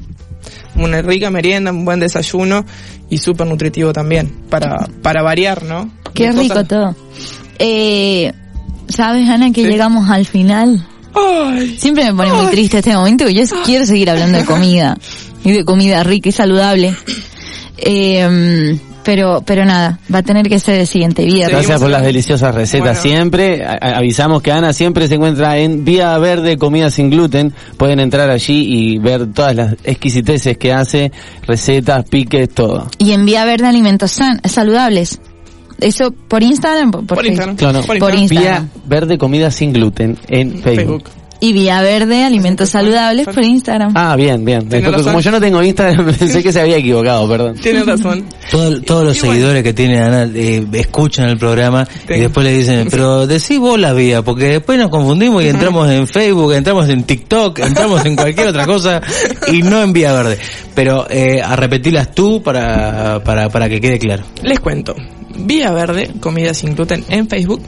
una 0.76 1.02
rica 1.02 1.30
merienda, 1.30 1.72
un 1.72 1.86
buen 1.86 2.00
desayuno 2.00 2.66
y 3.10 3.18
súper 3.18 3.48
nutritivo 3.48 3.92
también. 3.94 4.28
Para, 4.50 4.88
para 5.02 5.22
variar, 5.22 5.64
¿no? 5.64 5.92
Qué 6.14 6.28
De 6.28 6.32
rico 6.34 6.54
cosas- 6.54 6.68
todo. 6.68 6.96
Eh, 7.60 8.32
¿Sabes, 8.88 9.30
Ana, 9.30 9.52
que 9.52 9.64
llegamos 9.64 10.10
al 10.10 10.26
final? 10.26 10.86
Siempre 11.78 12.06
me 12.06 12.14
pone 12.14 12.32
muy 12.34 12.46
triste 12.52 12.80
este 12.80 12.94
momento, 12.96 13.28
yo 13.30 13.44
quiero 13.66 13.86
seguir 13.86 14.10
hablando 14.10 14.38
de 14.38 14.46
comida. 14.46 14.98
Y 15.44 15.52
de 15.52 15.66
comida 15.66 16.04
rica 16.04 16.30
y 16.30 16.32
saludable. 16.32 16.96
Eh, 17.84 18.78
pero, 19.04 19.42
pero 19.46 19.66
nada, 19.66 20.00
va 20.14 20.20
a 20.20 20.24
tener 20.24 20.48
que 20.48 20.60
ser 20.60 20.80
el 20.80 20.88
siguiente 20.88 21.26
viernes. 21.26 21.50
Gracias 21.52 21.80
por 21.82 21.90
las 21.90 22.04
deliciosas 22.04 22.54
recetas 22.56 23.02
siempre. 23.02 23.66
A- 23.66 23.78
a- 23.82 23.98
avisamos 23.98 24.42
que 24.42 24.52
Ana 24.52 24.74
siempre 24.74 25.08
se 25.08 25.16
encuentra 25.16 25.58
en 25.58 25.84
Vía 25.86 26.18
Verde 26.18 26.58
Comida 26.58 26.90
Sin 26.90 27.10
Gluten. 27.10 27.54
Pueden 27.78 28.00
entrar 28.00 28.30
allí 28.30 28.66
y 28.94 28.98
ver 29.00 29.28
todas 29.34 29.56
las 29.56 29.74
exquisiteces 29.84 30.58
que 30.58 30.74
hace, 30.74 31.12
recetas, 31.48 32.06
piques, 32.10 32.50
todo. 32.50 32.88
Y 32.98 33.12
envía 33.14 33.46
verde 33.46 33.68
alimentos 33.68 34.12
san 34.12 34.40
saludables. 34.44 35.20
Eso 35.80 36.12
por 36.12 36.44
Instagram, 36.44 36.92
por, 36.92 37.06
por 37.08 37.26
Facebook. 37.26 37.56
Claro, 37.58 37.82
Por 37.82 38.14
Instagram. 38.14 38.30
Vía 38.30 38.82
Verde 38.86 39.18
Comida 39.18 39.50
Sin 39.50 39.74
Gluten 39.74 40.16
en 40.28 40.62
Facebook. 40.62 41.04
Y 41.44 41.54
vía 41.54 41.82
verde 41.82 42.24
alimentos 42.24 42.70
saludables 42.70 43.26
por 43.26 43.44
Instagram. 43.44 43.94
Ah, 43.96 44.16
bien, 44.16 44.46
bien. 44.46 44.70
Tiene 44.70 44.86
Porque 44.90 45.02
como 45.04 45.20
yo 45.22 45.32
no 45.32 45.40
tengo 45.42 45.64
Instagram, 45.64 46.14
pensé 46.20 46.44
que 46.44 46.54
se 46.54 46.62
había 46.62 46.78
equivocado, 46.78 47.28
perdón. 47.28 47.56
Tienes 47.56 47.84
razón. 47.84 48.26
Todo- 48.52 48.80
todos 48.84 49.04
los 49.06 49.18
seguidores 49.18 49.64
que 49.64 49.74
tiene 49.74 49.98
Ana 50.00 50.30
eh, 50.36 50.64
escuchan 50.74 51.28
el 51.30 51.40
programa 51.40 51.88
y 52.08 52.20
después 52.20 52.46
le 52.46 52.54
dicen, 52.54 52.88
pero 52.92 53.26
decí 53.26 53.58
vos 53.58 53.80
la 53.80 53.92
vía, 53.94 54.22
porque 54.22 54.46
después 54.50 54.78
nos 54.78 54.90
confundimos 54.92 55.44
y 55.44 55.48
entramos 55.48 55.90
en 55.90 56.08
Facebook, 56.08 56.54
entramos 56.54 56.88
en 56.90 57.04
TikTok, 57.06 57.58
entramos 57.58 58.06
en 58.06 58.16
cualquier 58.16 58.48
otra 58.50 58.68
cosa 58.68 59.02
y 59.52 59.64
no 59.64 59.82
en 59.82 59.94
Vía 59.94 60.14
Verde. 60.14 60.38
Pero 60.76 61.08
eh, 61.10 61.42
a 61.44 61.56
repetirlas 61.56 62.14
tú 62.14 62.44
para, 62.44 63.24
para, 63.24 63.50
para 63.50 63.68
que 63.68 63.82
quede 63.82 63.98
claro. 63.98 64.24
Les 64.44 64.60
cuento. 64.60 64.96
Vía 65.40 65.72
Verde, 65.72 66.12
comida 66.20 66.54
sin 66.54 66.76
gluten 66.76 67.04
en 67.10 67.28
Facebook 67.28 67.64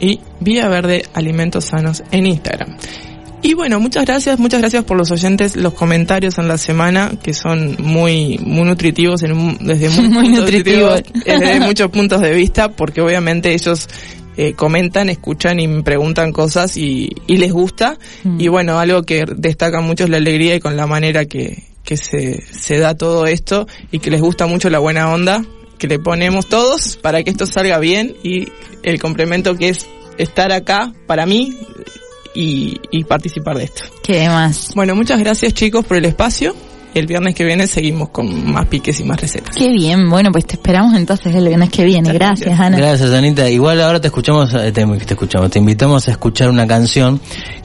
y 0.00 0.18
Vía 0.40 0.66
Verde, 0.68 1.04
alimentos 1.12 1.66
sanos 1.66 2.02
en 2.10 2.24
Instagram. 2.24 2.74
Y 3.40 3.54
bueno, 3.54 3.78
muchas 3.80 4.04
gracias, 4.04 4.38
muchas 4.38 4.60
gracias 4.60 4.84
por 4.84 4.96
los 4.96 5.10
oyentes, 5.12 5.54
los 5.56 5.72
comentarios 5.74 6.38
en 6.38 6.48
la 6.48 6.58
semana 6.58 7.12
que 7.22 7.32
son 7.32 7.76
muy 7.78 8.38
muy 8.42 8.64
nutritivos 8.68 9.22
en 9.22 9.32
un- 9.32 9.58
desde 9.60 9.88
muy, 10.00 10.08
Muy 10.08 10.28
nutritivos. 10.28 11.02
desde 11.24 11.60
muchos 11.66 11.88
puntos 11.90 12.20
de 12.20 12.32
vista, 12.34 12.70
porque 12.70 13.00
obviamente 13.00 13.54
ellos 13.54 13.88
eh, 14.36 14.54
comentan, 14.54 15.08
escuchan 15.08 15.60
y 15.60 15.68
me 15.68 15.82
preguntan 15.82 16.32
cosas 16.32 16.76
y, 16.76 17.10
y 17.26 17.36
les 17.36 17.52
gusta. 17.52 17.96
Y 18.38 18.48
bueno, 18.48 18.78
algo 18.78 19.02
que 19.02 19.24
destaca 19.36 19.80
mucho 19.80 20.04
es 20.04 20.10
la 20.10 20.16
alegría 20.18 20.56
y 20.56 20.60
con 20.60 20.76
la 20.76 20.86
manera 20.86 21.24
que, 21.24 21.62
que 21.84 21.96
se, 21.96 22.42
se 22.42 22.78
da 22.78 22.96
todo 22.96 23.26
esto 23.26 23.66
y 23.92 24.00
que 24.00 24.10
les 24.10 24.20
gusta 24.20 24.46
mucho 24.46 24.68
la 24.68 24.78
buena 24.80 25.12
onda 25.12 25.44
que 25.78 25.86
le 25.86 26.00
ponemos 26.00 26.46
todos 26.48 26.96
para 26.96 27.22
que 27.22 27.30
esto 27.30 27.46
salga 27.46 27.78
bien 27.78 28.14
y 28.24 28.48
el 28.82 28.98
complemento 29.00 29.54
que 29.56 29.68
es 29.68 29.86
estar 30.18 30.50
acá 30.50 30.92
para 31.06 31.24
mí 31.24 31.56
y, 32.34 32.80
y 32.90 33.04
participar 33.04 33.58
de 33.58 33.64
esto. 33.64 33.84
¿Qué 34.02 34.28
más? 34.28 34.72
Bueno, 34.74 34.94
muchas 34.94 35.18
gracias 35.18 35.54
chicos 35.54 35.84
por 35.84 35.96
el 35.96 36.04
espacio. 36.04 36.54
El 36.94 37.06
viernes 37.06 37.34
que 37.34 37.44
viene 37.44 37.66
seguimos 37.66 38.08
con 38.08 38.50
más 38.50 38.66
piques 38.66 38.98
y 39.00 39.04
más 39.04 39.20
recetas. 39.20 39.54
Qué 39.54 39.70
bien, 39.70 40.08
bueno, 40.08 40.32
pues 40.32 40.46
te 40.46 40.54
esperamos 40.54 40.96
entonces 40.96 41.34
el 41.34 41.46
viernes 41.46 41.68
que 41.68 41.84
viene. 41.84 42.12
Gracias, 42.12 42.58
Ana. 42.58 42.78
Gracias, 42.78 43.12
Anita. 43.12 43.48
Igual 43.48 43.80
ahora 43.82 44.00
te 44.00 44.08
escuchamos, 44.08 44.52
eh, 44.54 44.72
te, 44.72 44.86
te 44.86 45.14
escuchamos, 45.14 45.50
te 45.50 45.58
invitamos 45.58 46.08
a 46.08 46.12
escuchar 46.12 46.48
una 46.48 46.66
canción 46.66 47.20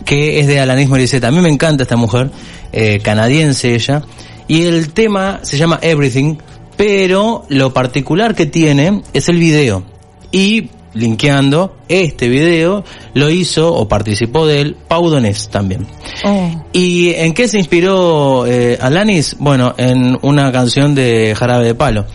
que 0.05 0.39
es 0.39 0.47
de 0.47 0.59
Alanis 0.59 0.89
Morissette. 0.89 1.23
A 1.23 1.31
mí 1.31 1.39
me 1.39 1.49
encanta 1.49 1.83
esta 1.83 1.95
mujer, 1.95 2.31
eh, 2.73 2.99
canadiense 3.01 3.73
ella, 3.73 4.03
y 4.47 4.63
el 4.63 4.91
tema 4.91 5.39
se 5.43 5.57
llama 5.57 5.79
Everything, 5.81 6.35
pero 6.75 7.45
lo 7.47 7.73
particular 7.73 8.35
que 8.35 8.45
tiene 8.45 9.01
es 9.13 9.29
el 9.29 9.37
video. 9.37 9.83
Y 10.31 10.69
linkeando 10.93 11.75
este 11.87 12.29
video 12.29 12.83
lo 13.13 13.29
hizo 13.29 13.73
o 13.73 13.87
participó 13.87 14.45
de 14.45 14.61
él 14.61 14.77
Pau 14.87 15.09
Donés 15.09 15.49
también. 15.49 15.87
Oh. 16.23 16.63
¿Y 16.71 17.09
en 17.15 17.33
qué 17.33 17.47
se 17.47 17.57
inspiró 17.57 18.45
eh, 18.45 18.77
Alanis? 18.79 19.35
Bueno, 19.39 19.73
en 19.77 20.17
una 20.21 20.51
canción 20.51 20.93
de 20.95 21.33
Jarabe 21.37 21.65
de 21.65 21.75
Palo. 21.75 22.05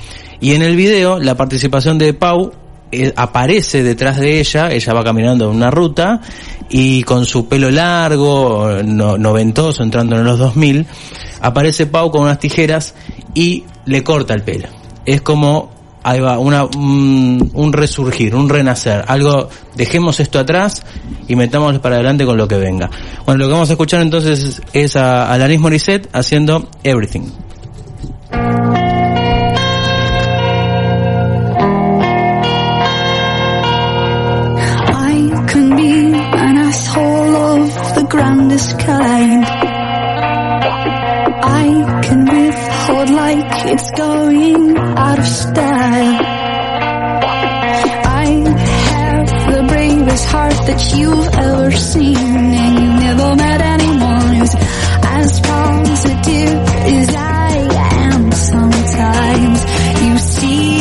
Y 0.40 0.52
en 0.52 0.62
el 0.62 0.76
video, 0.76 1.18
la 1.18 1.36
participación 1.36 1.98
de 1.98 2.14
Pau 2.14 2.52
eh, 2.92 3.12
aparece 3.16 3.82
detrás 3.82 4.18
de 4.18 4.38
ella, 4.40 4.70
ella 4.70 4.92
va 4.94 5.02
caminando 5.04 5.50
en 5.50 5.56
una 5.56 5.70
ruta 5.70 6.20
y 6.70 7.02
con 7.02 7.26
su 7.26 7.48
pelo 7.48 7.70
largo, 7.70 8.68
no- 8.84 9.18
noventoso, 9.18 9.82
entrando 9.82 10.16
en 10.16 10.24
los 10.24 10.38
2000, 10.38 10.86
aparece 11.40 11.86
Pau 11.86 12.10
con 12.10 12.22
unas 12.22 12.38
tijeras 12.38 12.94
y 13.34 13.64
le 13.86 14.04
corta 14.04 14.34
el 14.34 14.42
pelo. 14.42 14.68
Es 15.04 15.20
como, 15.22 15.70
ahí 16.02 16.20
va, 16.20 16.38
una, 16.38 16.64
un, 16.64 17.50
un 17.54 17.72
resurgir, 17.72 18.34
un 18.34 18.48
renacer, 18.48 19.04
algo, 19.06 19.48
dejemos 19.74 20.20
esto 20.20 20.38
atrás 20.38 20.82
y 21.26 21.36
metamos 21.36 21.78
para 21.78 21.96
adelante 21.96 22.24
con 22.24 22.36
lo 22.36 22.48
que 22.48 22.56
venga. 22.56 22.90
Bueno, 23.24 23.38
lo 23.38 23.46
que 23.46 23.52
vamos 23.52 23.70
a 23.70 23.72
escuchar 23.72 24.00
entonces 24.02 24.62
es 24.72 24.96
a 24.96 25.32
Alanis 25.32 25.60
Morissette 25.60 26.08
haciendo 26.12 26.68
Everything. 26.82 27.30
I 34.90 35.44
can 35.46 35.76
be 35.76 36.12
an 36.14 36.58
asshole 36.58 37.36
of 37.36 37.94
the 37.94 38.06
grandest 38.08 38.78
kind. 38.78 39.57
It's 43.70 43.90
going 43.90 44.76
out 44.78 45.18
of 45.18 45.26
style. 45.26 46.20
I 48.20 48.26
have 48.92 49.26
the 49.54 49.62
bravest 49.68 50.26
heart 50.28 50.58
that 50.68 50.94
you've 50.96 51.28
ever 51.34 51.70
seen, 51.72 52.16
and 52.16 52.78
you've 52.80 53.00
never 53.08 53.36
met 53.36 53.60
anyone 53.60 54.34
who's 54.36 54.54
as 54.54 55.40
positive 55.40 56.58
as 56.96 57.14
I 57.14 57.68
am. 58.06 58.32
Sometimes 58.32 59.64
you 60.02 60.18
see 60.18 60.77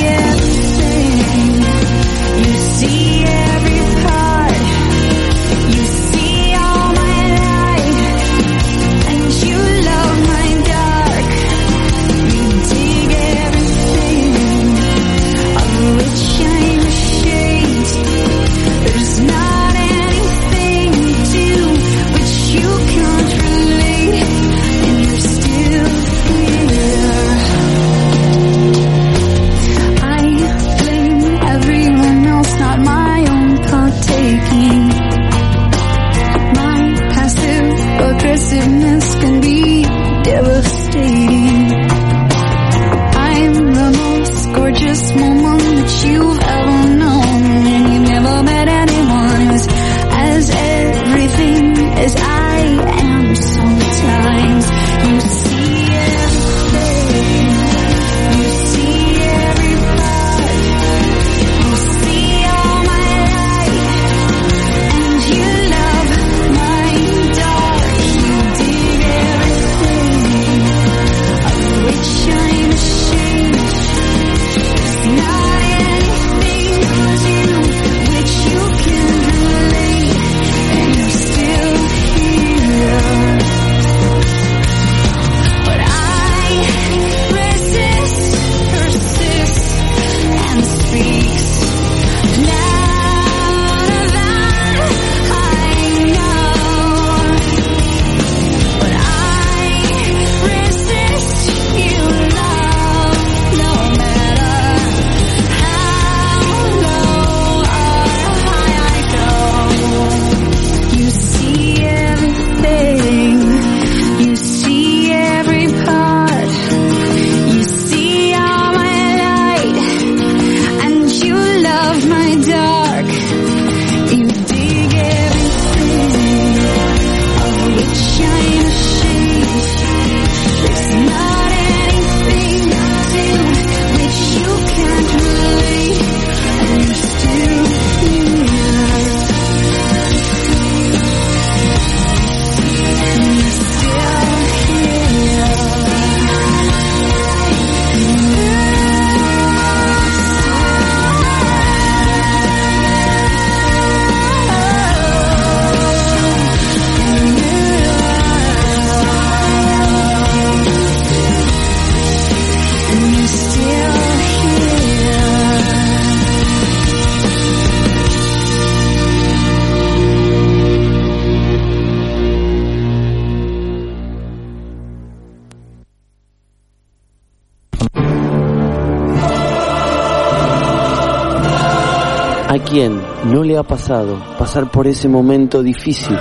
ha 183.57 183.63
pasado 183.63 184.21
pasar 184.37 184.69
por 184.69 184.87
ese 184.87 185.07
momento 185.07 185.63
difícil, 185.63 186.17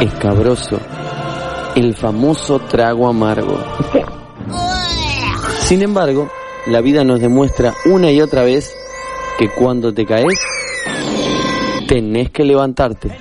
escabroso, 0.00 0.78
el 1.74 1.94
famoso 1.94 2.60
trago 2.60 3.08
amargo? 3.08 3.58
Sin 5.60 5.82
embargo, 5.82 6.30
la 6.66 6.80
vida 6.80 7.04
nos 7.04 7.20
demuestra 7.20 7.74
una 7.86 8.10
y 8.10 8.20
otra 8.20 8.42
vez 8.42 8.74
que 9.38 9.48
cuando 9.50 9.92
te 9.92 10.04
caes, 10.04 10.38
tenés 11.88 12.30
que 12.30 12.44
levantarte. 12.44 13.16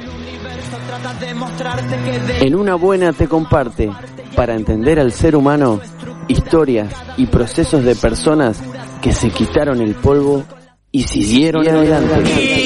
En 2.42 2.56
una 2.56 2.76
buena 2.76 3.14
te 3.14 3.28
comparte, 3.28 3.92
para 4.36 4.56
entender 4.56 5.00
al 5.00 5.12
ser 5.12 5.36
humano, 5.36 5.80
historias 6.28 6.94
y 7.18 7.26
procesos 7.26 7.84
de 7.84 7.96
personas 7.96 8.62
que 9.02 9.12
se 9.12 9.30
quitaron 9.30 9.82
el 9.82 9.96
polvo 9.96 10.44
y 10.92 11.04
siguieron 11.04 11.68
adelante. 11.68 12.59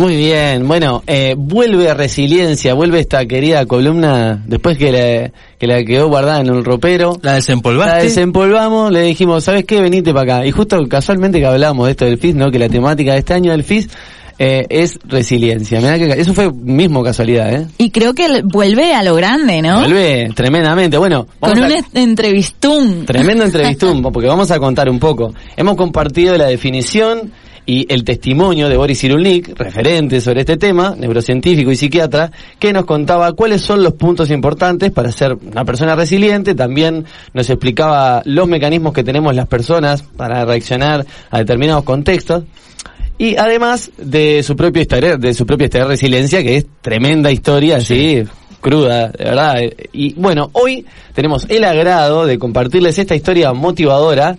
Muy 0.00 0.16
bien, 0.16 0.66
bueno, 0.66 1.02
eh, 1.06 1.34
vuelve 1.36 1.92
resiliencia, 1.92 2.72
vuelve 2.72 3.00
esta 3.00 3.26
querida 3.26 3.66
columna, 3.66 4.42
después 4.46 4.78
que 4.78 4.90
la, 4.90 5.30
que 5.58 5.66
la 5.66 5.84
quedó 5.84 6.08
guardada 6.08 6.40
en 6.40 6.50
un 6.50 6.64
ropero. 6.64 7.18
¿La 7.20 7.34
desempolvaste? 7.34 7.96
La 7.98 8.02
desempolvamos, 8.02 8.90
le 8.90 9.02
dijimos, 9.02 9.44
¿sabes 9.44 9.66
qué? 9.66 9.80
Venite 9.82 10.14
para 10.14 10.36
acá. 10.38 10.46
Y 10.46 10.52
justo 10.52 10.78
casualmente 10.88 11.38
que 11.38 11.44
hablábamos 11.44 11.84
de 11.84 11.90
esto 11.90 12.06
del 12.06 12.16
FIS, 12.16 12.34
¿no? 12.34 12.50
Que 12.50 12.58
la 12.58 12.70
temática 12.70 13.12
de 13.12 13.18
este 13.18 13.34
año 13.34 13.50
del 13.50 13.62
FIS 13.62 13.90
eh, 14.38 14.64
es 14.70 14.98
resiliencia. 15.04 15.80
Mirá 15.82 15.98
que, 15.98 16.18
eso 16.18 16.32
fue 16.32 16.50
mismo 16.50 17.02
casualidad, 17.04 17.52
¿eh? 17.52 17.66
Y 17.76 17.90
creo 17.90 18.14
que 18.14 18.40
vuelve 18.42 18.94
a 18.94 19.02
lo 19.02 19.14
grande, 19.16 19.60
¿no? 19.60 19.80
Vuelve 19.80 20.30
tremendamente. 20.34 20.96
Bueno, 20.96 21.26
vamos 21.42 21.54
Con 21.58 21.62
a- 21.64 21.66
un 21.66 21.72
est- 21.74 21.94
entrevistún. 21.94 23.04
Tremendo 23.04 23.44
entrevistún, 23.44 24.00
porque 24.00 24.28
vamos 24.28 24.50
a 24.50 24.58
contar 24.58 24.88
un 24.88 24.98
poco. 24.98 25.34
Hemos 25.58 25.76
compartido 25.76 26.38
la 26.38 26.46
definición 26.46 27.32
y 27.66 27.86
el 27.92 28.04
testimonio 28.04 28.68
de 28.68 28.76
Boris 28.76 29.00
Cyrulnik, 29.00 29.58
referente 29.58 30.20
sobre 30.20 30.40
este 30.40 30.56
tema, 30.56 30.94
neurocientífico 30.98 31.70
y 31.70 31.76
psiquiatra, 31.76 32.30
que 32.58 32.72
nos 32.72 32.84
contaba 32.84 33.32
cuáles 33.32 33.62
son 33.62 33.82
los 33.82 33.94
puntos 33.94 34.30
importantes 34.30 34.90
para 34.90 35.12
ser 35.12 35.34
una 35.34 35.64
persona 35.64 35.94
resiliente, 35.94 36.54
también 36.54 37.04
nos 37.32 37.48
explicaba 37.50 38.22
los 38.24 38.48
mecanismos 38.48 38.92
que 38.92 39.04
tenemos 39.04 39.34
las 39.34 39.46
personas 39.46 40.02
para 40.02 40.44
reaccionar 40.44 41.06
a 41.30 41.38
determinados 41.38 41.84
contextos. 41.84 42.44
Y 43.18 43.36
además 43.36 43.90
de 43.98 44.42
su 44.42 44.56
propia 44.56 44.80
historia, 44.80 45.16
de 45.18 45.34
su 45.34 45.44
propia 45.44 45.66
historia 45.66 45.84
de 45.84 45.90
resiliencia, 45.90 46.42
que 46.42 46.56
es 46.56 46.66
tremenda 46.80 47.30
historia, 47.30 47.76
así, 47.76 48.24
cruda, 48.60 49.08
de 49.08 49.24
verdad. 49.24 49.56
Y 49.92 50.14
bueno, 50.14 50.50
hoy 50.52 50.86
tenemos 51.14 51.46
el 51.48 51.64
agrado 51.64 52.26
de 52.26 52.38
compartirles 52.38 52.98
esta 52.98 53.14
historia 53.14 53.52
motivadora 53.52 54.36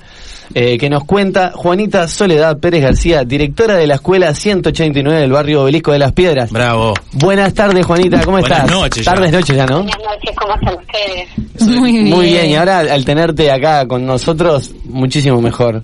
eh, 0.53 0.77
que 0.77 0.89
nos 0.89 1.06
cuenta 1.06 1.53
Juanita 1.56 2.07
Soledad 2.10 2.57
Pérez 2.57 2.81
García, 2.84 3.23
directora 3.23 3.76
de 3.76 3.88
la 3.88 3.95
escuela 3.95 4.34
189 4.34 5.22
del 5.22 5.31
barrio 5.31 5.64
Obelisco 5.64 5.93
de 5.93 5.99
las 5.99 6.11
Piedras. 6.11 6.52
Bravo. 6.52 6.93
Buenas 7.14 7.53
tardes, 7.53 7.85
Juanita, 7.85 8.22
¿cómo 8.26 8.38
Buenas 8.39 8.60
estás? 8.60 8.72
noches 8.72 9.06
ya. 9.06 9.14
Tardes, 9.14 9.31
noches 9.31 9.56
ya, 9.56 9.65
¿no? 9.65 9.77
Buenas 9.84 9.98
noches, 9.98 10.35
¿cómo 10.35 10.56
están 10.56 10.76
ustedes? 10.76 11.80
Muy 11.80 11.91
bien. 11.91 12.10
Muy 12.10 12.26
bien, 12.26 12.49
y 12.49 12.56
ahora 12.56 12.80
al 12.80 13.06
tenerte 13.06 13.49
acá 13.49 13.88
con 13.88 14.06
nosotros, 14.06 14.73
muchísimo 14.85 15.41
mejor. 15.41 15.84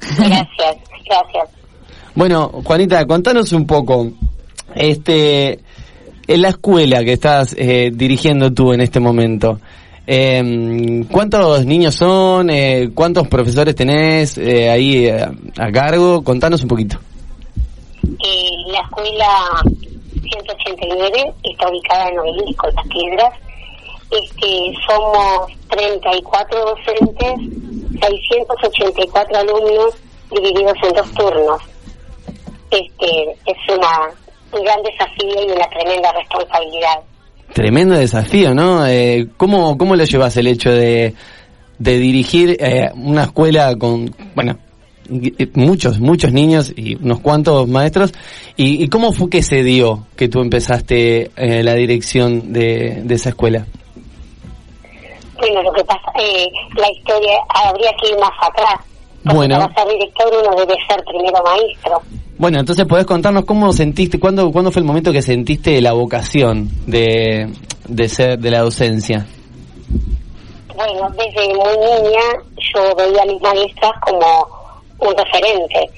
Gracias, 0.00 0.76
gracias. 1.08 1.48
Bueno, 2.14 2.50
Juanita, 2.64 3.06
contanos 3.06 3.52
un 3.52 3.66
poco, 3.66 4.10
este, 4.74 5.60
en 6.26 6.42
la 6.42 6.48
escuela 6.48 7.04
que 7.04 7.12
estás 7.12 7.54
eh, 7.58 7.90
dirigiendo 7.92 8.52
tú 8.52 8.72
en 8.72 8.80
este 8.80 9.00
momento, 9.00 9.60
eh, 10.06 11.04
¿cuántos 11.10 11.64
niños 11.66 11.94
son? 11.94 12.50
Eh, 12.50 12.90
¿Cuántos 12.94 13.26
profesores 13.28 13.74
tenés 13.74 14.38
eh, 14.38 14.70
ahí 14.70 15.06
eh, 15.06 15.26
a 15.58 15.72
cargo? 15.72 16.22
Contanos 16.22 16.62
un 16.62 16.68
poquito. 16.68 16.98
Eh, 18.04 18.50
la 18.68 18.80
escuela 18.80 19.26
189 20.12 21.34
está 21.42 21.68
ubicada 21.68 22.08
en 22.08 22.18
Obelisco, 22.20 22.68
Las 22.74 22.86
Piedras. 22.86 23.34
Este, 24.10 24.72
somos 24.86 25.50
34 25.70 26.58
docentes, 26.64 27.34
684 28.00 29.38
alumnos 29.38 29.94
divididos 30.30 30.76
en 30.84 30.92
dos 30.94 31.10
turnos. 31.12 31.62
Este, 32.70 33.30
es 33.46 33.76
una, 33.76 34.10
un 34.56 34.64
gran 34.64 34.82
desafío 34.82 35.48
y 35.48 35.52
una 35.52 35.66
tremenda 35.68 36.12
responsabilidad. 36.12 37.00
Tremendo 37.52 37.94
desafío, 37.94 38.54
¿no? 38.54 38.86
Eh, 38.86 39.28
¿cómo, 39.36 39.78
¿Cómo 39.78 39.96
lo 39.96 40.04
llevas 40.04 40.36
el 40.36 40.46
hecho 40.48 40.70
de, 40.70 41.14
de 41.78 41.98
dirigir 41.98 42.56
eh, 42.60 42.90
una 42.94 43.24
escuela 43.24 43.76
con, 43.76 44.14
bueno, 44.34 44.58
muchos, 45.54 46.00
muchos 46.00 46.32
niños 46.32 46.72
y 46.76 46.96
unos 46.96 47.20
cuantos 47.20 47.68
maestros? 47.68 48.12
¿Y, 48.56 48.82
y 48.82 48.88
cómo 48.88 49.12
fue 49.12 49.30
que 49.30 49.42
se 49.42 49.62
dio 49.62 50.06
que 50.16 50.28
tú 50.28 50.40
empezaste 50.40 51.30
eh, 51.36 51.62
la 51.62 51.74
dirección 51.74 52.52
de, 52.52 53.02
de 53.04 53.14
esa 53.14 53.30
escuela? 53.30 53.66
Bueno, 55.38 55.62
lo 55.62 55.72
que 55.72 55.84
pasa, 55.84 56.12
eh, 56.18 56.48
la 56.76 56.90
historia 56.90 57.38
habría 57.48 57.90
que 58.00 58.08
ir 58.08 58.18
más 58.18 58.32
atrás. 58.40 58.80
Porque 59.26 59.38
Bueno. 59.38 59.58
Para 59.58 59.74
ser 59.74 59.88
director 59.88 60.32
uno 60.32 60.56
debe 60.56 60.74
ser 60.88 61.04
primero 61.04 61.42
maestro. 61.42 62.02
Bueno, 62.38 62.60
entonces 62.60 62.84
podés 62.84 63.06
contarnos 63.06 63.44
cómo 63.44 63.72
sentiste, 63.72 64.20
cuándo, 64.20 64.52
cuándo 64.52 64.70
fue 64.70 64.80
el 64.80 64.86
momento 64.86 65.10
que 65.10 65.22
sentiste 65.22 65.80
la 65.80 65.92
vocación 65.92 66.68
de, 66.86 67.50
de 67.88 68.08
ser, 68.08 68.38
de 68.38 68.50
la 68.50 68.60
docencia. 68.60 69.26
Bueno, 70.76 71.08
desde 71.16 71.54
muy 71.54 71.78
niña 71.78 72.20
yo 72.74 72.94
veía 72.94 73.22
a 73.22 73.26
mis 73.26 73.40
maestras 73.40 73.92
como 74.02 74.46
un 74.98 75.14
referente. 75.16 75.90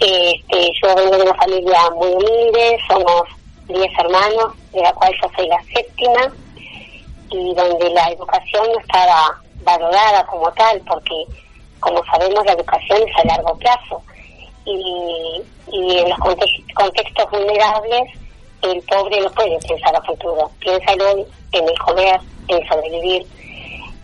Este, 0.00 0.70
yo 0.82 0.94
vengo 0.96 1.16
de 1.16 1.22
una 1.22 1.34
familia 1.34 1.78
muy 1.94 2.08
humilde, 2.08 2.78
somos 2.88 3.22
10 3.68 3.80
hermanos, 3.98 4.54
de 4.72 4.80
la 4.80 4.92
cual 4.94 5.12
yo 5.22 5.28
soy 5.36 5.46
la 5.48 5.62
séptima, 5.72 6.32
y 7.30 7.54
donde 7.54 7.90
la 7.90 8.08
educación 8.08 8.66
no 8.72 8.80
estaba 8.80 9.38
valorada 9.62 10.24
como 10.26 10.50
tal, 10.52 10.80
porque 10.88 11.14
como 11.84 12.02
sabemos 12.06 12.44
la 12.46 12.52
educación 12.52 12.98
es 13.06 13.16
a 13.18 13.26
largo 13.36 13.56
plazo. 13.58 14.02
Y, 14.64 15.42
y 15.70 15.98
en 15.98 16.08
los 16.08 16.18
conte- 16.18 16.64
contextos 16.74 17.30
vulnerables 17.30 18.02
el 18.62 18.80
pobre 18.84 19.20
no 19.20 19.30
puede 19.32 19.58
pensar 19.68 19.94
a 19.94 20.00
futuro, 20.02 20.50
piensa 20.58 20.92
en 20.92 21.02
hoy, 21.02 21.26
en 21.52 21.68
el 21.68 21.78
comer, 21.80 22.18
en 22.48 22.66
sobrevivir. 22.66 23.26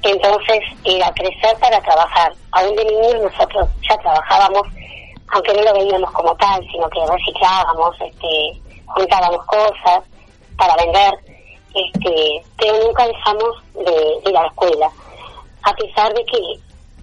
Entonces 0.02 0.60
era 0.84 1.10
crecer 1.12 1.56
para 1.58 1.80
trabajar. 1.80 2.32
Aún 2.52 2.76
de 2.76 2.84
niños 2.84 3.22
nosotros 3.22 3.66
ya 3.88 3.96
trabajábamos, 3.96 4.62
aunque 5.32 5.54
no 5.54 5.62
lo 5.62 5.72
veíamos 5.72 6.10
como 6.12 6.34
tal, 6.36 6.60
sino 6.70 6.86
que 6.90 7.00
reciclábamos, 7.06 7.96
este, 8.02 8.60
juntábamos 8.86 9.42
cosas 9.46 10.02
para 10.58 10.76
vender, 10.76 11.14
este, 11.74 12.44
pero 12.58 12.84
nunca 12.84 13.06
dejamos 13.06 13.62
de 13.74 14.30
ir 14.30 14.36
a 14.36 14.42
la 14.42 14.48
escuela, 14.48 14.90
a 15.62 15.72
pesar 15.72 16.12
de 16.12 16.24
que 16.26 16.38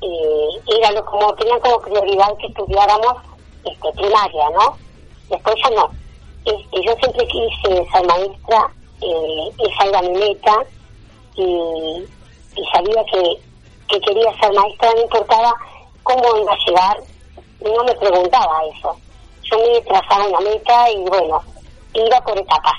eh, 0.02 0.78
era 0.80 0.92
lo 0.92 1.06
como 1.06 1.34
tenían 1.36 1.60
como 1.60 1.80
prioridad 1.82 2.38
que 2.38 2.48
estudiáramos 2.48 3.14
este, 3.66 3.92
primaria, 3.94 4.50
¿no? 4.52 4.78
Después 5.30 5.56
ya 5.64 5.70
no. 5.72 5.90
Este, 6.46 6.86
yo 6.86 6.96
siempre 6.96 7.28
quise 7.28 7.86
ser 7.92 8.06
maestra, 8.06 8.72
eh, 9.02 9.52
esa 9.60 9.86
era 9.86 10.02
mi 10.02 10.18
meta 10.18 10.66
y, 11.36 11.44
y 12.56 12.66
sabía 12.72 13.04
que, 13.12 13.38
que 13.90 14.00
quería 14.02 14.40
ser 14.40 14.54
maestra, 14.54 14.92
no 14.94 15.02
importaba 15.02 15.54
cómo 16.04 16.38
iba 16.38 16.54
a 16.54 16.66
llegar, 16.66 16.98
no 17.62 17.84
me 17.84 17.94
preguntaba 17.96 18.62
eso. 18.78 18.96
Yo 19.44 19.58
me 19.60 19.82
trazaba 19.82 20.28
una 20.28 20.40
meta 20.42 20.92
y 20.92 20.98
bueno, 21.04 21.42
iba 21.94 22.22
por 22.22 22.38
etapas. 22.38 22.74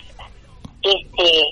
Este, 0.83 1.43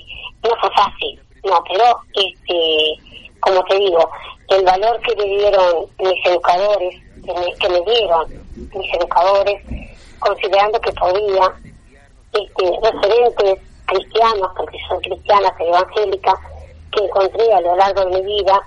no 0.43 0.49
fue 0.61 0.69
fácil, 0.71 1.19
no, 1.43 1.63
pero 1.67 1.99
este, 2.13 2.95
como 3.39 3.63
te 3.65 3.77
digo, 3.77 4.09
el 4.49 4.63
valor 4.63 4.99
que 5.01 5.15
me 5.15 5.25
dieron 5.25 5.85
mis 5.99 6.25
educadores, 6.25 6.95
que 7.25 7.33
me, 7.33 7.53
que 7.55 7.69
me 7.69 7.81
dieron 7.81 8.47
mis 8.55 8.93
educadores, 8.93 9.61
considerando 10.19 10.79
que 10.79 10.91
podía, 10.93 11.53
este, 12.33 12.79
referentes 12.81 13.59
cristianos, 13.85 14.51
porque 14.55 14.77
soy 14.87 14.99
cristiana, 14.99 15.53
soy 15.57 15.67
evangélica, 15.67 16.33
que 16.91 17.03
encontré 17.03 17.53
a 17.53 17.61
lo 17.61 17.75
largo 17.75 18.05
de 18.05 18.21
mi 18.21 18.37
vida, 18.37 18.61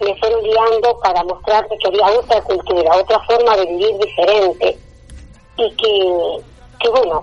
me 0.00 0.14
fueron 0.16 0.42
guiando 0.42 0.98
para 1.00 1.22
mostrarme 1.24 1.78
que 1.78 1.88
había 1.88 2.18
otra 2.18 2.40
cultura, 2.42 2.96
otra 2.96 3.20
forma 3.20 3.56
de 3.56 3.66
vivir 3.66 3.98
diferente, 3.98 4.78
y 5.56 5.70
que, 5.76 6.44
que 6.80 6.88
bueno, 6.88 7.22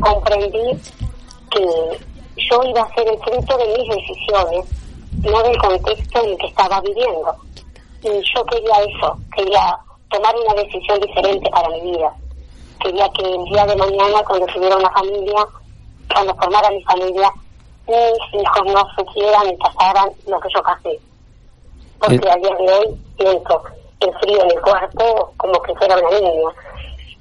comprendí 0.00 0.80
que 1.50 1.64
yo 2.36 2.62
iba 2.64 2.82
a 2.82 2.94
ser 2.94 3.08
el 3.08 3.18
fruto 3.18 3.58
de 3.58 3.78
mis 3.78 3.88
decisiones, 3.96 4.66
no 5.22 5.42
del 5.42 5.58
contexto 5.58 6.20
en 6.22 6.30
el 6.30 6.38
que 6.38 6.46
estaba 6.46 6.80
viviendo. 6.80 7.34
Y 8.02 8.08
yo 8.34 8.44
quería 8.44 8.82
eso, 8.82 9.18
quería 9.34 9.78
tomar 10.10 10.34
una 10.36 10.54
decisión 10.62 11.00
diferente 11.00 11.50
para 11.50 11.68
mi 11.70 11.80
vida. 11.92 12.14
Quería 12.80 13.08
que 13.10 13.22
el 13.22 13.44
día 13.44 13.66
de 13.66 13.76
mañana, 13.76 14.22
cuando 14.26 14.46
tuviera 14.46 14.76
una 14.76 14.90
familia, 14.90 15.46
cuando 16.12 16.34
formara 16.36 16.70
mi 16.70 16.82
familia, 16.84 17.32
mis 17.88 18.42
hijos 18.42 18.62
no 18.66 18.84
sufrieran 18.96 19.48
y 19.48 19.56
pasaran 19.56 20.10
lo 20.26 20.40
que 20.40 20.48
yo 20.54 20.62
pasé. 20.62 21.00
Porque 21.98 22.16
Eh. 22.16 22.30
a 22.30 22.36
día 22.36 22.54
de 22.56 22.72
hoy 22.72 23.00
pienso 23.16 23.62
el 24.00 24.14
frío 24.18 24.42
en 24.42 24.50
el 24.50 24.60
cuarto 24.60 25.32
como 25.36 25.60
que 25.62 25.74
fuera 25.74 25.96
una 25.96 26.10
niña. 26.20 26.48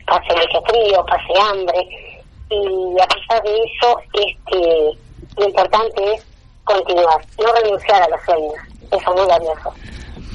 Pasé 0.06 0.36
mucho 0.36 0.62
frío, 0.68 1.06
pasé 1.06 1.42
hambre 1.42 1.88
y 2.50 3.02
a 3.02 3.08
pesar 3.08 3.42
de 3.44 3.58
eso, 3.58 3.98
este, 4.14 4.92
lo 5.38 5.48
importante 5.48 6.14
es 6.14 6.26
continuar, 6.66 7.26
no 7.40 7.54
renunciar 7.62 8.02
a 8.04 8.10
los 8.10 8.20
sueños. 8.26 8.54
Eso 8.92 8.98
es 8.98 9.18
muy 9.18 9.28
valioso. 9.28 9.74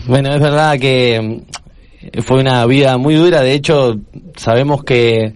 Bueno, 0.07 0.33
es 0.33 0.41
verdad 0.41 0.79
que 0.79 1.21
mm, 1.21 2.23
fue 2.23 2.41
una 2.41 2.65
vida 2.67 2.97
muy 2.97 3.15
dura. 3.15 3.43
De 3.43 3.53
hecho, 3.53 3.97
sabemos 4.37 4.83
que, 4.85 5.35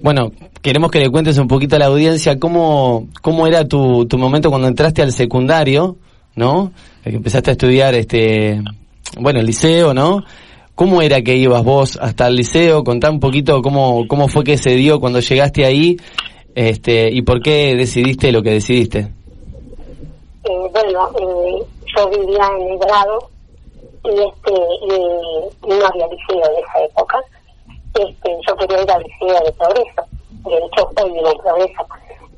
bueno, 0.00 0.30
queremos 0.62 0.90
que 0.90 1.00
le 1.00 1.10
cuentes 1.10 1.38
un 1.38 1.48
poquito 1.48 1.76
a 1.76 1.78
la 1.78 1.86
audiencia 1.86 2.38
cómo, 2.38 3.08
cómo 3.22 3.46
era 3.46 3.64
tu, 3.66 4.06
tu 4.06 4.18
momento 4.18 4.50
cuando 4.50 4.68
entraste 4.68 5.02
al 5.02 5.12
secundario, 5.12 5.96
¿no? 6.34 6.72
Que 7.02 7.10
empezaste 7.10 7.50
a 7.50 7.52
estudiar, 7.52 7.94
este, 7.94 8.62
bueno, 9.18 9.40
el 9.40 9.46
liceo, 9.46 9.94
¿no? 9.94 10.22
¿Cómo 10.74 11.02
era 11.02 11.20
que 11.22 11.36
ibas 11.36 11.62
vos 11.62 11.98
hasta 12.00 12.26
el 12.26 12.36
liceo? 12.36 12.84
Contá 12.84 13.10
un 13.10 13.20
poquito 13.20 13.60
cómo, 13.60 14.06
cómo 14.08 14.28
fue 14.28 14.44
que 14.44 14.56
se 14.56 14.76
dio 14.76 15.00
cuando 15.00 15.20
llegaste 15.20 15.66
ahí, 15.66 15.98
este, 16.54 17.10
y 17.12 17.22
por 17.22 17.42
qué 17.42 17.74
decidiste 17.76 18.32
lo 18.32 18.42
que 18.42 18.50
decidiste. 18.50 19.08
Eh, 20.44 20.70
bueno, 20.72 21.10
eh, 21.18 21.66
yo 21.94 22.08
vivía 22.08 22.46
en 22.56 22.72
el 22.72 22.78
grado 22.78 23.28
y 24.04 24.08
este 24.08 24.52
y, 24.52 25.68
no 25.68 25.86
había 25.86 26.06
liceo 26.06 26.44
en 26.44 26.64
esa 26.64 26.84
época. 26.84 27.20
Este, 27.94 28.38
yo 28.46 28.56
quería 28.56 28.82
ir 28.82 28.90
al 28.90 29.02
liceo 29.02 29.44
de 29.44 29.52
progreso. 29.52 30.02
De 30.44 30.56
hecho, 30.56 30.90
hoy 31.02 31.18
en 31.18 31.38
progreso. 31.42 31.86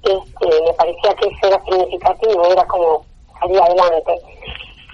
Este, 0.03 0.63
me 0.65 0.73
parecía 0.73 1.15
que 1.15 1.29
eso 1.29 1.47
era 1.47 1.65
significativo, 1.65 2.45
era 2.47 2.67
como 2.67 3.05
salir 3.39 3.61
adelante. 3.61 4.21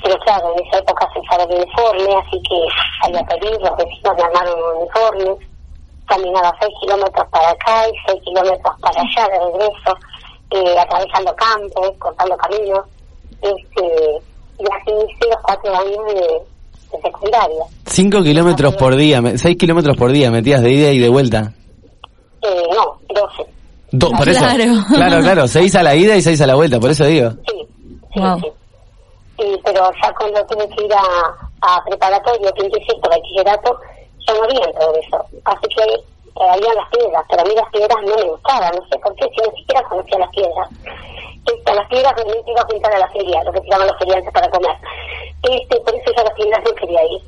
Pero 0.02 0.18
claro, 0.20 0.54
en 0.54 0.66
esa 0.66 0.78
época 0.78 1.08
se 1.12 1.20
usaba 1.20 1.42
el 1.44 1.54
uniforme, 1.54 2.14
así 2.14 2.42
que 2.42 2.68
había 3.02 3.24
pedir, 3.24 3.60
los 3.60 3.76
vecinos 3.76 4.16
me 4.16 4.22
armaron 4.22 4.62
un 4.62 4.76
uniforme. 4.82 5.46
Caminaba 6.06 6.54
seis 6.60 6.74
kilómetros 6.80 7.26
para 7.28 7.50
acá 7.50 7.88
y 7.88 7.92
seis 8.06 8.22
kilómetros 8.22 8.74
para 8.80 9.00
allá 9.00 9.28
de 9.28 9.38
regreso, 9.44 9.98
eh, 10.50 10.78
atravesando 10.78 11.34
campos, 11.36 11.92
cortando 11.98 12.36
caminos. 12.36 12.84
Este, 13.42 14.20
y 14.58 14.64
así 14.64 14.90
hice 14.90 15.28
los 15.30 15.42
cuatro 15.42 15.74
años 15.74 16.04
de, 16.08 16.96
de 16.96 17.02
secundaria. 17.02 17.64
Cinco 17.86 18.22
kilómetros 18.22 18.74
por 18.76 18.96
día, 18.96 19.20
me- 19.22 19.38
seis 19.38 19.56
kilómetros 19.56 19.96
por 19.96 20.10
día 20.12 20.30
metías 20.30 20.62
de 20.62 20.70
ida 20.72 20.90
y 20.90 20.98
de 20.98 21.08
vuelta. 21.08 21.52
Eh, 22.42 22.62
no, 22.74 22.98
doce. 23.14 23.44
Do- 23.92 24.10
por 24.10 24.28
eso. 24.28 24.44
Claro. 24.44 24.64
claro, 24.94 25.20
claro, 25.22 25.48
seis 25.48 25.74
a 25.76 25.82
la 25.82 25.94
ida 25.94 26.16
y 26.16 26.22
seis 26.22 26.40
a 26.40 26.46
la 26.46 26.54
vuelta, 26.56 26.78
por 26.80 26.90
eso 26.90 27.04
digo. 27.06 27.30
Sí, 27.48 27.66
sí. 28.14 28.20
Y, 29.40 29.56
pero 29.64 29.88
ya 30.02 30.12
cuando 30.14 30.44
tuve 30.46 30.68
que 30.70 30.84
ir 30.84 30.92
a, 30.92 31.02
a 31.62 31.84
preparatorio, 31.84 32.52
quinto 32.54 32.76
y 32.76 32.84
sexto, 32.84 33.08
bachillerato, 33.08 33.78
yo 34.26 34.34
no 34.34 34.44
en 34.50 34.72
progreso. 34.74 35.24
Así 35.44 35.66
que 35.76 35.82
eh, 35.84 36.48
había 36.50 36.74
las 36.74 36.88
piedras, 36.90 37.24
pero 37.30 37.42
a 37.42 37.44
mí 37.44 37.50
las 37.54 37.70
piedras 37.70 37.98
no 38.04 38.16
me 38.16 38.30
gustaban, 38.30 38.72
no 38.74 38.82
sé 38.88 38.98
por 38.98 39.14
qué, 39.14 39.26
si 39.34 39.48
ni 39.50 39.58
siquiera 39.60 39.82
conocía 39.88 40.18
las 40.18 40.30
piedras. 40.30 40.68
A 41.66 41.74
las 41.74 41.88
piedras 41.88 42.14
realmente 42.14 42.50
iba 42.50 42.60
a 42.60 42.66
juntar 42.66 42.94
a 42.94 42.98
la 42.98 43.08
feria, 43.08 43.42
lo 43.44 43.52
que 43.52 43.60
tiraban 43.60 43.86
los 43.86 43.98
feriantes 43.98 44.32
para 44.32 44.50
comer. 44.50 44.76
Este, 45.42 45.80
por 45.80 45.94
eso 45.94 46.12
yo 46.14 46.20
a 46.20 46.24
las 46.24 46.34
piedras 46.34 46.64
no 46.64 46.74
quería 46.74 47.04
ir. 47.04 47.22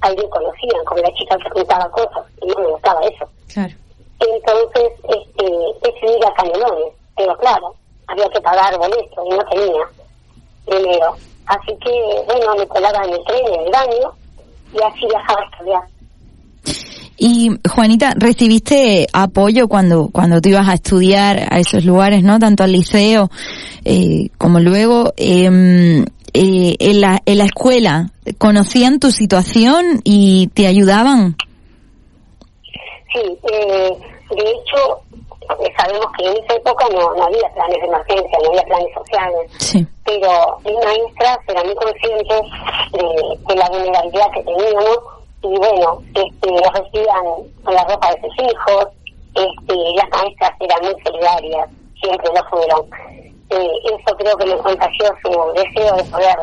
Ahí 0.00 0.16
me 0.16 0.28
conocían, 0.28 0.84
como 0.84 1.00
la 1.00 1.12
chica 1.14 1.36
que 1.38 1.50
juntaba 1.50 1.90
cosas, 1.90 2.24
y 2.42 2.46
no 2.46 2.54
me 2.58 2.66
gustaba 2.66 3.00
eso. 3.02 3.28
Claro. 3.52 3.74
Entonces, 4.20 4.92
este, 5.08 5.44
decidí 5.82 6.16
ir 6.16 6.26
a 6.26 6.34
Canelones, 6.34 6.92
pero 7.16 7.36
claro, 7.38 7.74
había 8.06 8.28
que 8.28 8.40
pagar 8.40 8.76
boleto 8.78 9.24
y 9.24 9.28
no 9.30 9.44
tenía 9.46 9.84
dinero. 10.66 11.16
Así 11.46 11.76
que, 11.78 12.24
bueno, 12.26 12.54
me 12.56 12.66
colaba 12.68 13.04
en 13.04 13.14
el 13.14 13.24
tren, 13.24 13.46
en 13.46 13.60
el 13.60 13.70
baño, 13.70 14.12
y 14.72 14.82
así 14.82 15.06
viajaba 15.06 15.40
a 15.40 15.44
estudiar. 15.44 15.82
Y 17.16 17.50
Juanita, 17.68 18.12
¿recibiste 18.16 19.06
apoyo 19.12 19.68
cuando 19.68 20.08
cuando 20.10 20.40
tú 20.40 20.48
ibas 20.48 20.68
a 20.68 20.74
estudiar 20.74 21.46
a 21.50 21.58
esos 21.58 21.84
lugares, 21.84 22.24
no? 22.24 22.38
Tanto 22.38 22.64
al 22.64 22.72
liceo 22.72 23.30
eh, 23.84 24.30
como 24.36 24.58
luego 24.58 25.12
em, 25.16 26.04
eh, 26.32 26.76
en 26.78 27.00
la 27.00 27.22
en 27.24 27.38
la 27.38 27.44
escuela. 27.44 28.10
¿Conocían 28.38 28.98
tu 28.98 29.10
situación 29.10 30.00
y 30.02 30.48
te 30.54 30.66
ayudaban? 30.66 31.36
Sí, 33.12 33.20
eh, 33.52 33.90
de 34.30 34.42
hecho, 34.42 35.00
eh, 35.62 35.72
sabemos 35.76 36.06
que 36.18 36.26
en 36.26 36.32
esa 36.42 36.54
época 36.54 36.86
no, 36.92 37.14
no 37.14 37.24
había 37.24 37.48
planes 37.54 37.80
de 37.80 37.86
emergencia, 37.86 38.38
no 38.42 38.48
había 38.48 38.62
planes 38.64 38.94
sociales. 38.94 39.50
Sí. 39.58 39.86
pero 40.04 40.58
mis 40.64 40.74
maestras 40.74 41.38
eran 41.48 41.66
muy 41.66 41.74
conscientes 41.76 42.40
de, 42.92 43.38
de 43.48 43.54
la 43.54 43.68
vulnerabilidad 43.68 44.30
que 44.34 44.42
teníamos 44.42 44.98
y 45.44 45.58
bueno, 45.58 46.02
este, 46.14 46.50
los 46.50 46.72
recibían 46.72 47.24
con 47.62 47.74
la 47.74 47.84
ropa 47.84 48.10
de 48.10 48.20
sus 48.22 48.50
hijos, 48.50 48.86
este, 49.34 49.74
las 49.96 50.08
maestras 50.10 50.52
eran 50.60 50.82
muy 50.82 51.02
solidarias, 51.02 51.68
siempre 52.00 52.28
lo 52.34 52.44
fueron. 52.48 52.86
Eh, 53.50 53.70
eso 53.84 54.16
creo 54.16 54.36
que 54.36 54.46
me 54.46 54.56
contagió 54.56 55.06
su 55.22 55.52
deseo 55.52 55.96
de 55.96 56.04
poder 56.04 56.36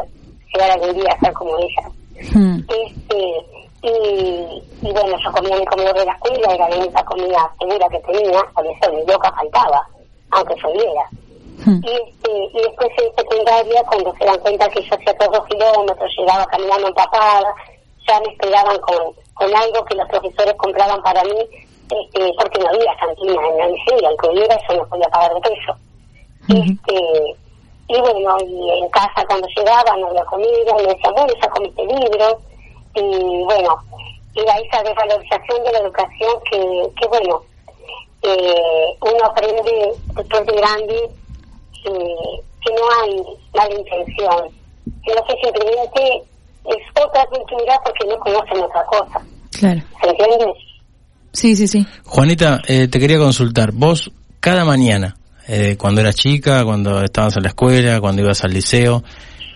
llegar 0.53 0.71
algún 0.71 0.93
día 0.93 1.11
a 1.13 1.19
ser 1.19 1.33
como 1.33 1.57
ella. 1.57 1.89
Este, 2.19 3.45
y, 3.81 4.87
y 4.87 4.91
bueno, 4.91 5.17
yo 5.23 5.31
comía 5.31 5.55
en 5.55 5.61
el 5.61 5.69
comedor 5.69 5.97
de 5.97 6.05
la 6.05 6.13
escuela, 6.13 6.53
era 6.53 6.69
la 6.69 6.77
única 6.77 7.03
comida 7.03 7.55
segura 7.59 7.89
que 7.89 7.99
tenía, 7.99 8.39
por 8.53 8.65
eso 8.67 8.93
mi 8.93 9.01
boca 9.01 9.31
faltaba, 9.31 9.87
aunque 10.29 10.55
lloviera. 10.61 11.09
Y, 11.65 11.91
este, 11.91 12.31
y 12.53 12.61
después 12.61 12.89
en 12.97 13.15
secundaria, 13.15 13.83
cuando 13.83 14.13
se 14.15 14.25
dan 14.25 14.39
cuenta 14.39 14.67
que 14.69 14.81
yo 14.81 14.95
hacía 14.95 15.17
todos 15.17 15.37
los 15.37 15.47
kilómetros, 15.47 16.11
llegaba 16.17 16.45
caminando 16.47 16.87
empapada, 16.87 17.53
ya 18.07 18.19
me 18.21 18.27
esperaban 18.33 18.77
con, 18.79 19.13
con 19.33 19.55
algo 19.55 19.85
que 19.85 19.95
los 19.95 20.07
profesores 20.09 20.53
compraban 20.55 21.01
para 21.03 21.23
mí, 21.23 21.39
este, 21.89 22.33
porque 22.37 22.59
no 22.59 22.69
había 22.69 22.95
cantina 22.99 23.47
en 23.47 23.57
la 23.57 23.67
liceo, 23.67 24.07
aunque 24.07 24.29
hubiera, 24.29 24.57
yo 24.67 24.77
no 24.77 24.87
podía 24.87 25.09
pagar 25.09 25.33
de 25.33 25.41
peso. 25.41 25.75
Este, 26.47 27.35
y 27.87 27.99
bueno, 27.99 28.37
y 28.45 28.69
en 28.79 28.89
casa 28.89 29.25
cuando 29.27 29.47
llegaba 29.55 29.97
no 29.97 30.07
había 30.07 30.25
comida, 30.25 30.73
me 30.77 30.83
decían, 30.83 31.13
bueno, 31.13 31.33
ya 31.41 31.49
comiste 31.49 31.85
libros, 31.85 32.35
y 32.95 33.43
bueno, 33.43 33.77
era 34.35 34.57
esa 34.59 34.83
desvalorización 34.83 35.63
de 35.63 35.71
la 35.71 35.79
educación 35.79 36.31
que, 36.49 36.91
que 36.99 37.07
bueno, 37.07 37.41
eh, 38.23 38.97
uno 39.01 39.25
aprende 39.25 39.93
después 40.15 40.45
de 40.45 40.53
grande 40.53 41.09
eh, 41.85 42.41
que 42.63 42.73
no 42.73 42.81
hay 43.01 43.23
mala 43.53 43.73
intención, 43.73 44.49
que 45.03 45.15
no 45.15 45.25
sé 45.27 45.37
simplemente 45.43 46.23
es 46.65 47.03
otra 47.03 47.25
cultura 47.25 47.75
porque 47.83 48.07
no 48.07 48.17
conocen 48.19 48.63
otra 48.63 48.83
cosa, 48.85 49.25
Claro. 49.51 49.81
¿se 50.01 50.09
entiende? 50.09 50.45
Sí, 51.33 51.55
sí, 51.55 51.67
sí. 51.67 51.85
Juanita, 52.05 52.61
eh, 52.67 52.87
te 52.87 52.99
quería 52.99 53.17
consultar. 53.17 53.71
Vos, 53.71 54.11
cada 54.39 54.65
mañana, 54.65 55.15
eh, 55.47 55.75
cuando 55.77 56.01
eras 56.01 56.15
chica, 56.15 56.63
cuando 56.65 57.01
estabas 57.03 57.37
en 57.37 57.43
la 57.43 57.49
escuela, 57.49 58.01
cuando 58.01 58.21
ibas 58.21 58.43
al 58.43 58.53
liceo, 58.53 59.03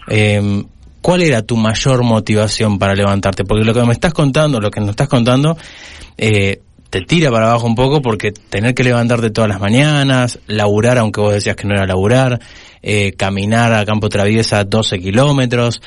eh, 0.09 0.63
¿cuál 1.01 1.21
era 1.21 1.41
tu 1.41 1.57
mayor 1.57 2.03
motivación 2.03 2.79
para 2.79 2.95
levantarte? 2.95 3.43
Porque 3.43 3.65
lo 3.65 3.73
que 3.73 3.83
me 3.83 3.91
estás 3.93 4.13
contando, 4.13 4.61
lo 4.61 4.71
que 4.71 4.79
nos 4.79 4.91
estás 4.91 5.07
contando, 5.09 5.57
eh, 6.17 6.61
te 6.89 7.01
tira 7.01 7.29
para 7.29 7.49
abajo 7.49 7.67
un 7.67 7.75
poco 7.75 8.01
porque 8.01 8.31
tener 8.31 8.73
que 8.73 8.83
levantarte 8.83 9.29
todas 9.29 9.49
las 9.49 9.59
mañanas, 9.59 10.39
laburar, 10.47 10.97
aunque 10.97 11.19
vos 11.19 11.33
decías 11.33 11.55
que 11.57 11.67
no 11.67 11.73
era 11.75 11.85
laburar, 11.85 12.39
eh, 12.81 13.11
caminar 13.17 13.73
a 13.73 13.83
campo 13.85 14.07
traviesa 14.07 14.63
12 14.63 14.99
kilómetros, 14.99 15.81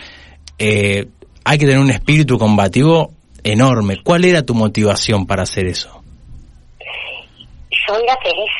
eh, 0.58 1.06
hay 1.44 1.58
que 1.58 1.66
tener 1.66 1.80
un 1.80 1.90
espíritu 1.90 2.38
combativo 2.38 3.12
enorme. 3.42 4.02
¿Cuál 4.02 4.24
era 4.24 4.42
tu 4.42 4.54
motivación 4.54 5.26
para 5.26 5.42
hacer 5.42 5.66
eso? 5.66 6.02
yo 7.88 7.96
era 7.96 8.16
feliz. 8.18 8.50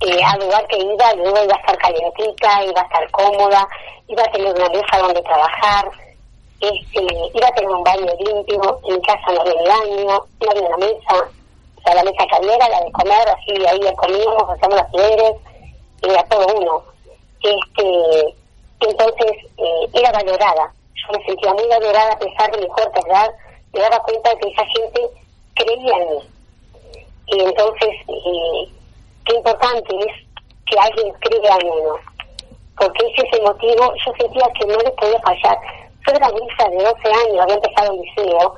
Eh, 0.00 0.20
al 0.24 0.40
lugar 0.40 0.66
que 0.66 0.78
iba, 0.78 1.14
luego 1.14 1.44
iba 1.44 1.54
a 1.54 1.60
estar 1.60 1.76
calientica, 1.76 2.64
iba 2.64 2.80
a 2.80 2.84
estar 2.84 3.10
cómoda, 3.10 3.68
iba 4.08 4.22
a 4.22 4.32
tener 4.32 4.54
una 4.54 4.68
mesa 4.70 4.98
donde 4.98 5.20
trabajar, 5.22 5.90
este, 6.60 7.02
iba 7.34 7.46
a 7.46 7.52
tener 7.52 7.70
un 7.70 7.84
baño 7.84 8.06
limpio, 8.18 8.80
en 8.88 9.00
casa 9.02 9.32
no 9.32 9.40
había 9.42 9.62
baño, 9.62 10.24
no 10.40 10.50
había 10.50 10.68
una 10.68 10.76
mesa, 10.78 11.14
o 11.76 11.82
sea, 11.82 11.94
la 11.94 12.02
mesa 12.04 12.26
que 12.26 12.36
había 12.36 12.54
era 12.54 12.68
la 12.68 12.80
de 12.80 12.92
comer, 12.92 13.28
así 13.28 13.66
ahí 13.66 13.94
comíamos, 13.96 14.50
hacíamos 14.50 14.76
las 14.76 14.92
deberes, 14.92 15.32
era 16.02 16.22
todo 16.24 16.46
uno. 16.56 16.82
Este, 17.42 18.34
entonces, 18.80 19.32
eh, 19.58 19.88
era 19.92 20.12
valorada, 20.12 20.72
yo 21.00 21.18
me 21.18 21.24
sentía 21.24 21.52
muy 21.54 21.66
valorada 21.68 22.12
a 22.12 22.18
pesar 22.18 22.50
de 22.50 22.58
mi 22.58 22.68
corta 22.68 23.00
edad, 23.06 23.30
me 23.72 23.80
daba 23.80 23.98
cuenta 24.00 24.30
de 24.30 24.36
que 24.38 24.48
esa 24.48 24.64
gente 24.66 25.00
creía 25.54 25.96
en 25.96 26.10
mí. 26.10 26.30
Y 27.26 27.40
entonces, 27.40 27.90
eh, 28.08 28.68
qué 29.24 29.36
importante 29.36 29.96
es 29.98 30.30
que 30.66 30.78
alguien 30.78 31.12
crea 31.20 31.56
en 31.60 31.68
uno. 31.68 31.94
Porque 32.76 33.06
ese 33.06 33.26
es 33.26 33.38
el 33.38 33.42
motivo, 33.42 33.92
yo 34.04 34.12
sentía 34.18 34.48
que 34.58 34.66
no 34.66 34.78
le 34.78 34.90
podía 34.92 35.20
fallar. 35.20 35.58
Yo 36.06 36.14
era 36.14 36.28
hija 36.28 36.68
de 36.70 36.76
12 36.76 37.08
años, 37.08 37.40
había 37.42 37.54
empezado 37.54 37.92
el 37.92 38.00
liceo, 38.00 38.54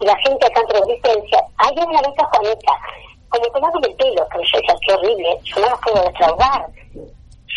y 0.00 0.04
la 0.06 0.16
gente 0.16 0.46
acá 0.46 0.60
en 0.60 0.66
Progreso 0.66 1.20
decía, 1.20 1.40
ay, 1.58 1.74
una 1.76 2.00
maestra 2.00 2.28
Juanita, 2.32 2.72
como 3.28 3.46
tomándome 3.46 3.88
el 3.88 3.94
pelo, 3.94 4.26
pero 4.30 4.42
yo 4.42 4.58
decía, 4.58 4.76
qué 4.86 4.94
horrible, 4.94 5.38
yo 5.44 5.60
no 5.60 5.66
la 5.66 5.76
puedo 5.76 6.02
defraudar. 6.04 6.66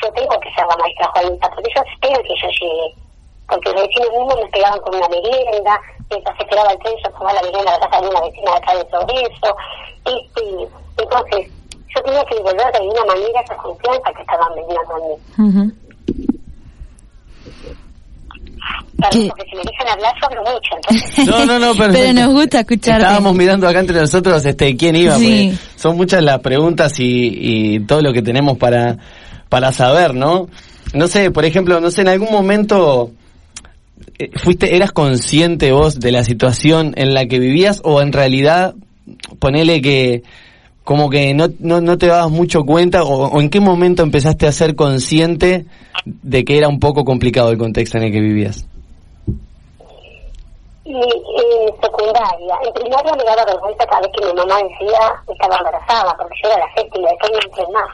Yo 0.01 0.11
tengo 0.11 0.39
que 0.39 0.53
ser 0.53 0.65
la 0.67 0.77
maestra 0.77 1.07
Juanita, 1.07 1.49
porque 1.49 1.69
ellos 1.71 1.85
esperan 1.93 2.23
que 2.23 2.35
yo 2.35 2.47
llegue. 2.49 3.02
Porque 3.47 3.71
los 3.71 3.81
vecinos 3.87 4.09
mismos 4.11 4.35
me 4.43 4.49
pegaban 4.51 4.79
con 4.79 4.95
una 4.95 5.07
merienda, 5.09 5.79
mientras 6.09 6.39
esperaba 6.39 6.71
el 6.71 6.79
tren, 6.79 6.93
yo 7.03 7.09
tomaba 7.11 7.33
la 7.33 7.41
vivienda 7.43 7.71
a 7.75 7.79
la 7.79 7.87
casa 7.89 8.01
de 8.01 8.09
una 8.09 8.21
vecina 8.21 8.51
de 8.51 8.57
acá 8.57 8.75
de 8.77 8.85
Progreso. 8.85 9.55
Este, 10.05 10.43
entonces, 10.97 11.51
yo 11.95 12.01
tenía 12.03 12.23
que 12.25 12.35
devolver 12.35 12.71
de 12.71 12.77
alguna 12.79 13.05
manera 13.05 13.41
esa 13.41 13.55
confianza 13.57 14.11
que 14.15 14.21
estaban 14.21 14.49
vendiendo 14.55 14.93
a 14.93 14.97
mí. 14.97 15.71
Perdón, 18.97 19.27
porque 19.29 19.43
si 19.49 19.55
me 19.57 19.63
dejan 19.63 19.87
hablar, 19.89 20.13
yo 20.21 20.27
hablo 20.27 20.41
mucho. 20.53 20.75
Entonces, 20.77 21.27
No, 21.27 21.45
no, 21.45 21.59
no. 21.59 21.73
Pero 21.75 22.13
nos 22.13 22.33
gusta 22.33 22.59
escucharte. 22.61 23.01
Estábamos 23.03 23.35
mirando 23.35 23.67
acá 23.67 23.79
entre 23.81 23.99
nosotros 23.99 24.45
este 24.45 24.75
quién 24.77 24.95
iba, 24.95 25.15
Sí. 25.17 25.57
son 25.75 25.97
muchas 25.97 26.23
las 26.23 26.39
preguntas 26.39 26.97
y, 26.99 27.75
y 27.75 27.79
todo 27.81 28.01
lo 28.01 28.13
que 28.13 28.21
tenemos 28.21 28.57
para, 28.57 28.97
para 29.49 29.71
saber, 29.73 30.13
¿no? 30.15 30.47
No 30.93 31.07
sé, 31.07 31.31
por 31.31 31.43
ejemplo, 31.43 31.79
no 31.81 31.91
sé, 31.91 32.01
en 32.01 32.07
algún 32.09 32.31
momento 32.31 33.09
eh, 33.09 33.22
fuiste, 34.35 34.75
eras 34.75 34.91
consciente 34.91 35.71
vos 35.71 35.99
de 35.99 36.11
la 36.11 36.23
situación 36.23 36.93
en 36.97 37.13
la 37.13 37.25
que 37.25 37.39
vivías 37.39 37.81
o 37.83 38.01
en 38.01 38.13
realidad 38.13 38.75
ponele 39.39 39.81
que 39.81 40.23
como 40.83 41.09
que 41.09 41.33
no, 41.33 41.47
no, 41.59 41.81
no 41.81 41.97
te 41.97 42.07
dabas 42.07 42.29
mucho 42.29 42.63
cuenta 42.63 43.03
o, 43.03 43.27
o 43.27 43.41
en 43.41 43.49
qué 43.49 43.59
momento 43.59 44.03
empezaste 44.03 44.47
a 44.47 44.51
ser 44.51 44.75
consciente 44.75 45.65
de 46.05 46.43
que 46.43 46.57
era 46.57 46.67
un 46.67 46.79
poco 46.79 47.05
complicado 47.05 47.51
el 47.51 47.57
contexto 47.57 47.97
en 47.97 48.03
el 48.05 48.11
que 48.11 48.19
vivías. 48.19 48.65
y 50.85 50.91
en 50.93 51.81
secundaria, 51.81 52.55
en 52.65 52.73
primaria 52.73 53.13
me 53.13 53.23
daba 53.23 53.45
vergüenza 53.45 53.85
cada 53.85 54.01
vez 54.01 54.11
que 54.17 54.25
mi 54.25 54.33
mamá 54.33 54.57
decía 54.57 54.99
que 55.25 55.33
estaba 55.33 55.57
embarazada, 55.57 56.15
porque 56.17 56.35
yo 56.43 56.49
era 56.49 56.59
la 56.59 56.73
séptima, 56.75 57.09
después 57.09 57.31
no 57.31 57.39
entré 57.39 57.73
más. 57.73 57.89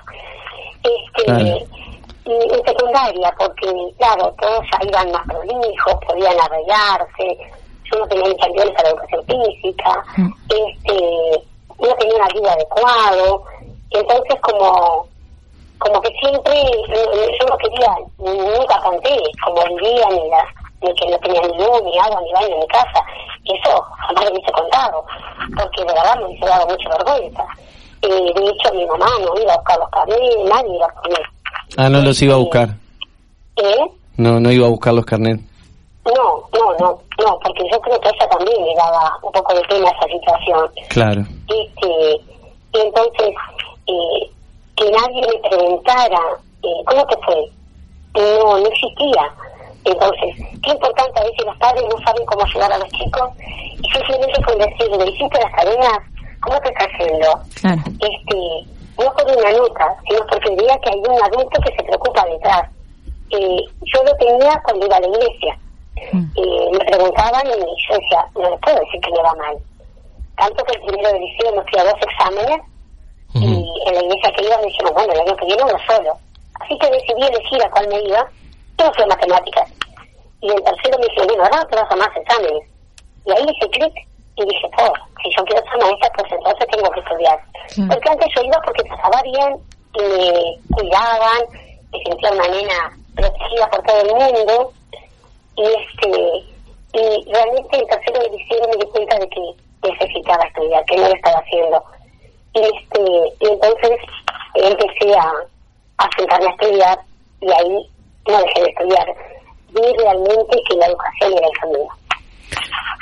Este, 0.84 1.26
Claro. 1.26 1.88
Y 2.30 2.53
en 2.53 2.64
secundaria, 2.64 3.34
porque 3.39 3.73
claro, 3.97 4.31
todos 4.39 4.64
ya 4.72 4.88
iban 4.88 5.11
más 5.11 5.26
prolijos, 5.26 5.95
podían 6.06 6.39
arreglarse, 6.39 7.38
yo 7.91 7.99
no 7.99 8.07
tenía 8.07 8.35
campeones 8.38 8.76
para 8.76 8.89
educación 8.89 9.26
física, 9.26 10.03
este, 10.47 11.43
no 11.80 11.95
tenía 11.95 12.15
una 12.18 12.27
vida 12.27 12.53
adecuado, 12.53 13.43
entonces 13.89 14.39
como 14.41 15.07
como 15.80 16.01
que 16.01 16.10
siempre 16.22 16.53
yo 16.88 17.45
no 17.47 17.57
quería, 17.57 17.95
nunca 18.19 18.80
conté 18.84 19.18
cómo 19.43 19.64
vivía, 19.76 20.06
ni, 20.11 20.30
la, 20.30 20.45
ni 20.81 20.93
que 20.93 21.07
no 21.10 21.18
tenía 21.19 21.41
ni 21.41 21.57
luz, 21.57 21.81
ni 21.84 21.97
agua, 21.97 22.22
ni 22.22 22.34
baño 22.34 22.47
en 22.47 22.60
mi 22.60 22.68
casa. 22.68 23.03
Eso 23.45 23.81
jamás 23.81 24.26
lo 24.26 24.31
hubiese 24.31 24.51
contado, 24.51 25.06
porque 25.57 25.85
de 25.85 25.93
verdad 25.93 26.18
me 26.18 26.26
hubiese 26.26 26.45
dado 26.45 26.68
mucha 26.68 26.89
vergüenza. 26.89 27.45
Eh, 28.01 28.34
de 28.34 28.49
hecho, 28.49 28.73
mi 28.73 28.85
mamá 28.85 29.07
no 29.22 29.41
iba 29.41 29.53
a 29.53 29.57
buscar 29.57 29.80
los 29.80 29.89
carnets, 29.89 30.38
nadie 30.45 30.76
iba 30.76 30.88
por 30.89 31.10
mí. 31.10 31.15
Ah, 31.77 31.89
no 31.89 32.01
los 32.01 32.21
iba 32.21 32.33
a 32.35 32.37
buscar. 32.37 32.69
¿Eh? 33.57 33.91
No, 34.17 34.39
no 34.39 34.51
iba 34.51 34.67
a 34.67 34.69
buscar 34.69 34.93
los 34.93 35.05
carnets. 35.05 35.41
No, 36.05 36.43
no, 36.53 36.71
no, 36.79 36.99
no, 37.19 37.39
porque 37.43 37.63
yo 37.71 37.79
creo 37.81 37.99
que 37.99 38.07
a 38.07 38.11
ella 38.11 38.27
también 38.29 38.65
le 38.65 38.75
daba 38.75 39.11
un 39.21 39.31
poco 39.31 39.53
de 39.53 39.61
pena 39.63 39.89
esa 39.89 40.07
situación. 40.07 40.69
Claro. 40.89 41.21
este 41.47 42.21
y 42.71 42.79
entonces 42.79 43.29
eh, 43.87 44.29
que 44.75 44.91
nadie 44.91 45.21
me 45.21 45.49
preguntara 45.49 46.19
eh, 46.63 46.67
cómo 46.85 47.05
te 47.07 47.15
fue 47.25 47.49
no 48.15 48.57
no 48.59 48.67
existía 48.67 49.33
entonces 49.85 50.35
qué 50.63 50.71
importante 50.71 51.19
a 51.19 51.23
veces 51.23 51.45
los 51.45 51.57
padres 51.57 51.83
no 51.89 51.99
saben 52.05 52.25
cómo 52.27 52.43
ayudar 52.45 52.71
a 52.73 52.77
los 52.77 52.89
chicos 52.89 53.29
y 53.81 53.89
simplemente 53.89 54.43
con 54.43 54.57
decirle 54.59 55.09
hiciste 55.11 55.39
las 55.39 55.55
tareas 55.55 55.99
cómo 56.41 56.59
te 56.61 56.69
está 56.69 56.85
haciendo 56.85 57.27
Claro. 57.59 57.81
este 57.87 58.37
no 58.99 59.13
por 59.13 59.38
una 59.38 59.51
nota 59.51 59.95
sino 60.07 60.26
porque 60.27 60.55
veía 60.55 60.77
que 60.80 60.89
hay 60.89 60.99
un 60.99 61.23
adulto 61.23 61.61
que 61.61 61.76
se 61.76 61.84
preocupa 61.84 62.26
detrás. 62.26 62.69
Eh, 63.31 63.65
yo 63.81 64.03
lo 64.03 64.15
tenía 64.17 64.61
cuando 64.63 64.85
iba 64.85 64.97
a 64.97 64.99
la 64.99 65.07
iglesia. 65.07 65.59
Eh, 65.95 66.69
me 66.71 66.85
preguntaban 66.85 67.45
y 67.47 67.59
yo 67.59 67.95
decía 67.95 68.26
no 68.35 68.49
les 68.49 68.59
puedo 68.61 68.80
decir 68.80 69.01
que 69.01 69.11
me 69.11 69.21
va 69.21 69.35
mal 69.35 69.57
tanto 70.39 70.63
que 70.63 70.76
el 70.76 70.85
primero 70.85 71.11
de 71.11 71.19
liceo 71.19 71.51
me 71.51 71.63
fui 71.69 71.80
a 71.80 71.84
dos 71.84 72.01
exámenes 72.01 72.59
y 73.35 73.45
en 73.45 73.93
la 73.93 74.01
iglesia 74.01 74.31
que 74.31 74.43
iba 74.43 74.57
me 74.57 74.65
dijeron, 74.65 74.93
bueno, 74.93 75.13
el 75.13 75.19
año 75.19 75.35
que 75.35 75.45
viene 75.45 75.63
uno 75.63 75.77
solo. 75.85 76.17
Así 76.61 76.77
que 76.80 76.89
decidí 76.89 77.21
elegir 77.21 77.63
a 77.63 77.69
cuál 77.69 77.88
me 77.89 78.01
iba, 78.01 78.27
fui 78.77 79.03
a 79.03 79.07
matemáticas. 79.07 79.71
Y 80.41 80.49
en 80.49 80.63
tercero 80.63 80.97
me 80.97 81.05
dijeron, 81.05 81.27
bueno, 81.27 81.43
ahora 81.43 81.67
te 81.67 81.76
vas 81.76 81.91
a 81.91 81.95
más 81.95 82.09
exámenes. 82.15 82.63
Y 83.26 83.31
ahí 83.31 83.45
hice 83.47 83.69
clic 83.69 84.07
y 84.43 84.45
dije, 84.45 84.67
oh, 84.77 84.93
si 85.21 85.29
yo 85.35 85.43
quiero 85.45 85.61
ser 85.69 85.81
maestra, 85.81 86.09
pues 86.15 86.31
entonces 86.31 86.67
tengo 86.71 86.89
que 86.91 86.99
estudiar. 86.99 87.39
Porque 87.87 88.09
antes 88.09 88.27
yo 88.35 88.41
iba 88.43 88.61
porque 88.63 88.83
pasaba 88.85 89.21
bien, 89.23 89.57
y 89.93 90.01
me 90.01 90.75
cuidaban, 90.75 91.41
me 91.91 92.03
sentía 92.03 92.31
una 92.31 92.47
nena 92.47 92.97
protegida 93.15 93.69
por 93.69 93.83
todo 93.83 94.01
el 94.01 94.15
mundo. 94.15 94.73
Y 95.55 95.63
este 95.63 96.49
y 96.91 97.31
realmente 97.31 97.77
en 97.77 97.87
tercero 97.87 98.19
de 98.19 98.37
liceo 98.37 98.67
me 98.67 98.77
di 98.77 98.91
cuenta 98.91 99.17
de 99.19 99.29
que 99.29 99.41
necesitaba 99.83 100.43
estudiar, 100.45 100.83
que 100.85 100.95
no 100.95 101.07
lo 101.07 101.15
estaba 101.15 101.39
haciendo. 101.39 101.83
Y 102.53 102.59
este 102.59 103.01
y 103.39 103.47
entonces 103.47 103.99
empecé 104.55 105.15
a, 105.15 105.31
a 105.97 106.09
sentarme 106.17 106.47
a 106.47 106.51
estudiar 106.51 106.99
y 107.41 107.51
ahí 107.51 107.89
no 108.27 108.37
dejé 108.41 108.61
de 108.61 108.69
estudiar. 108.69 109.15
Vi 109.69 109.97
realmente 109.97 110.61
que 110.67 110.75
la 110.77 110.87
educación 110.87 111.33
era 111.37 111.47
el 111.47 111.57
camino. 111.59 111.89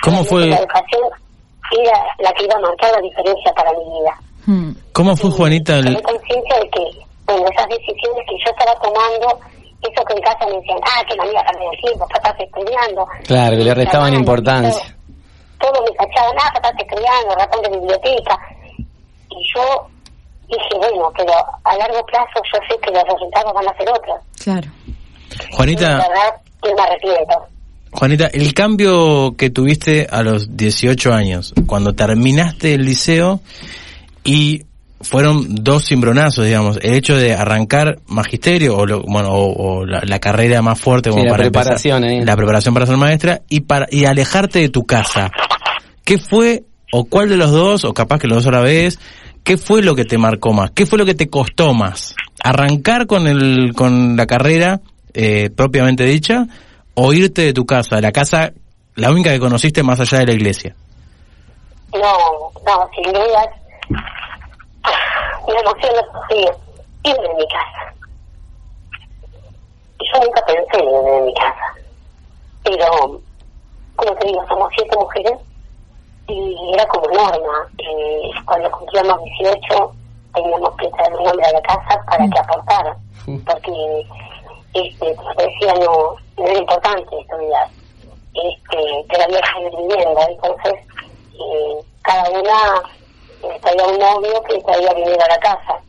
¿Cómo 0.03 0.23
fue, 0.23 0.47
La 0.47 0.57
educación 0.57 1.01
era 1.71 1.99
la 2.19 2.31
que 2.33 2.43
iba 2.45 2.55
a 2.55 2.59
marcar 2.59 2.91
la 2.91 3.01
diferencia 3.01 3.53
para 3.53 3.71
mi 3.73 3.83
vida. 3.99 4.73
cómo 4.93 5.15
fue 5.15 5.31
Juanita? 5.31 5.77
el- 5.77 6.01
conciencia 6.01 6.55
de 6.59 6.69
que, 6.69 6.83
bueno, 7.25 7.45
esas 7.51 7.67
decisiones 7.67 8.23
que 8.27 8.35
yo 8.43 8.51
estaba 8.51 8.73
tomando, 8.79 9.39
eso 9.81 10.03
que 10.05 10.13
en 10.13 10.21
casa 10.21 10.45
me 10.47 10.55
decían, 10.57 10.79
ah, 10.83 11.03
que 11.07 11.15
manera 11.17 11.43
perder 11.43 11.67
el 11.73 11.79
tiempo, 11.81 12.07
estás 12.13 12.39
estudiando. 12.39 13.07
Claro, 13.25 13.57
que 13.57 13.63
le 13.63 13.73
restaban 13.73 14.13
importancia. 14.13 14.95
Todo 15.59 15.83
me 15.83 15.91
cachaban, 15.95 16.35
ah, 16.39 16.51
estás 16.55 16.73
estudiando, 16.77 17.35
ratón 17.35 17.61
de 17.63 17.69
biblioteca. 17.79 18.37
Y 19.29 19.43
yo 19.55 19.87
dije, 20.47 20.77
bueno, 20.77 21.11
pero 21.17 21.33
a 21.63 21.75
largo 21.77 22.03
plazo 22.05 22.39
yo 22.53 22.59
sé 22.69 22.79
que 22.81 22.91
los 22.91 23.03
resultados 23.03 23.53
van 23.53 23.67
a 23.67 23.77
ser 23.77 23.89
otros. 23.89 24.17
Claro. 24.43 24.67
Y 25.49 25.55
Juanita, 25.55 25.89
la 25.97 26.07
verdad, 26.07 26.41
yo 26.63 26.73
me 26.75 26.81
arrepiento. 26.81 27.45
Juanita, 27.97 28.27
el 28.27 28.53
cambio 28.53 29.35
que 29.35 29.49
tuviste 29.49 30.07
a 30.09 30.21
los 30.21 30.55
18 30.55 31.13
años, 31.13 31.53
cuando 31.65 31.93
terminaste 31.93 32.75
el 32.75 32.85
liceo 32.85 33.41
y 34.23 34.63
fueron 35.01 35.47
dos 35.63 35.87
cimbronazos, 35.87 36.45
digamos, 36.45 36.77
el 36.81 36.93
hecho 36.93 37.15
de 37.17 37.33
arrancar 37.33 37.99
magisterio 38.07 38.77
o, 38.77 38.85
lo- 38.85 39.01
bueno, 39.01 39.29
o, 39.29 39.79
o 39.79 39.85
la, 39.85 40.01
la 40.03 40.19
carrera 40.19 40.61
más 40.61 40.79
fuerte 40.79 41.09
como 41.09 41.21
Sí, 41.23 41.27
la 41.27 41.31
para 41.33 41.45
empezar, 41.47 41.63
preparación, 41.65 42.03
eh. 42.03 42.25
la 42.25 42.35
preparación 42.35 42.73
para 42.73 42.85
ser 42.85 42.97
maestra 42.97 43.41
y 43.49 43.61
para 43.61 43.87
y 43.89 44.05
alejarte 44.05 44.59
de 44.59 44.69
tu 44.69 44.85
casa. 44.85 45.31
¿Qué 46.03 46.17
fue 46.19 46.63
o 46.91 47.05
cuál 47.05 47.29
de 47.29 47.37
los 47.37 47.51
dos 47.51 47.83
o 47.83 47.93
capaz 47.93 48.19
que 48.19 48.27
los 48.27 48.43
dos 48.43 48.47
a 48.53 48.57
la 48.57 48.61
vez? 48.61 48.99
¿Qué 49.43 49.57
fue 49.57 49.81
lo 49.81 49.95
que 49.95 50.05
te 50.05 50.17
marcó 50.17 50.53
más? 50.53 50.71
¿Qué 50.71 50.85
fue 50.85 50.97
lo 50.99 51.05
que 51.05 51.15
te 51.15 51.29
costó 51.29 51.73
más? 51.73 52.15
¿Arrancar 52.43 53.07
con 53.07 53.27
el 53.27 53.73
con 53.75 54.15
la 54.17 54.25
carrera 54.27 54.81
eh, 55.13 55.49
propiamente 55.55 56.03
dicha 56.05 56.47
o 56.99 57.13
irte 57.13 57.43
de 57.43 57.53
tu 57.53 57.65
casa, 57.65 58.01
la 58.01 58.11
casa 58.11 58.51
la 58.97 59.11
única 59.11 59.29
que 59.29 59.39
conociste 59.39 59.83
más 59.83 59.99
allá 59.99 60.17
de 60.19 60.25
la 60.25 60.33
iglesia? 60.33 60.75
No, 61.93 62.51
no, 62.65 62.89
sin 62.95 63.13
dudas. 63.13 63.47
Me 65.47 65.53
emociona 65.53 66.01
sí, 66.27 66.45
irme 67.03 67.27
de 67.27 67.35
mi 67.35 67.47
casa. 67.47 67.93
Yo 69.99 70.19
nunca 70.19 70.41
pensé 70.47 70.79
en 70.79 70.89
irme 70.89 71.11
de 71.11 71.21
mi 71.21 71.33
casa. 71.35 71.73
Pero, 72.63 73.21
como 73.95 74.15
te 74.15 74.27
digo, 74.27 74.43
somos 74.47 74.67
siete 74.75 74.97
mujeres 74.97 75.39
y 76.27 76.73
era 76.73 76.87
como 76.87 77.07
norma. 77.09 77.69
Eh, 77.77 78.31
cuando 78.45 78.71
cumplíamos 78.71 79.23
18 79.39 79.93
teníamos 80.33 80.75
que 80.77 80.89
traer 80.89 81.13
un 81.13 81.27
hombre 81.27 81.45
a 81.45 81.51
la 81.51 81.61
casa 81.61 82.03
para 82.07 82.27
que 82.27 82.39
aportara. 82.39 82.97
Porque, 83.45 84.07
este, 84.73 85.15
decía, 85.37 85.73
no, 85.85 86.26
no 86.37 86.45
era 86.45 86.59
importante 86.59 87.19
estudiar. 87.19 87.67
Este, 88.33 89.05
que 89.09 89.15
seguir 89.17 89.75
viviendo. 89.75 90.21
Entonces, 90.29 90.73
eh, 91.33 91.79
cada 92.03 92.29
una 92.29 92.81
eh, 93.43 93.59
traía 93.61 93.85
un 93.87 93.99
novio 93.99 94.43
que 94.43 94.61
traía 94.61 94.93
dinero 94.93 95.23
a 95.23 95.27
la 95.27 95.39
casa. 95.39 95.81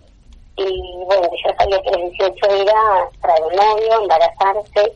Y 0.57 1.05
bueno, 1.05 1.29
yo 1.45 1.53
sabía 1.57 1.81
que 1.83 1.91
los 1.91 2.11
18 2.13 2.47
era 2.63 3.11
traer 3.21 3.43
un 3.45 3.57
novio, 3.57 4.03
embarazarse. 4.03 4.93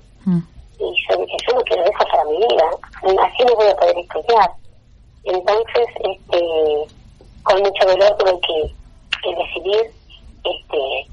Y 0.78 0.94
yo 1.08 1.16
dije, 1.16 1.36
yo 1.46 1.54
no 1.54 1.62
quiero 1.62 1.84
eso 1.84 2.04
para 2.10 2.24
mi 2.24 2.36
vida. 2.38 2.64
Así 3.02 3.44
no 3.44 3.54
voy 3.54 3.68
a 3.68 3.76
poder 3.76 3.98
estudiar. 3.98 4.50
Entonces, 5.24 5.86
este, 6.00 6.94
con 7.44 7.62
mucho 7.62 7.86
dolor 7.86 8.16
tuve 8.16 8.40
que, 8.40 8.74
que 9.22 9.34
decidir 9.36 9.92
este, 10.42 11.06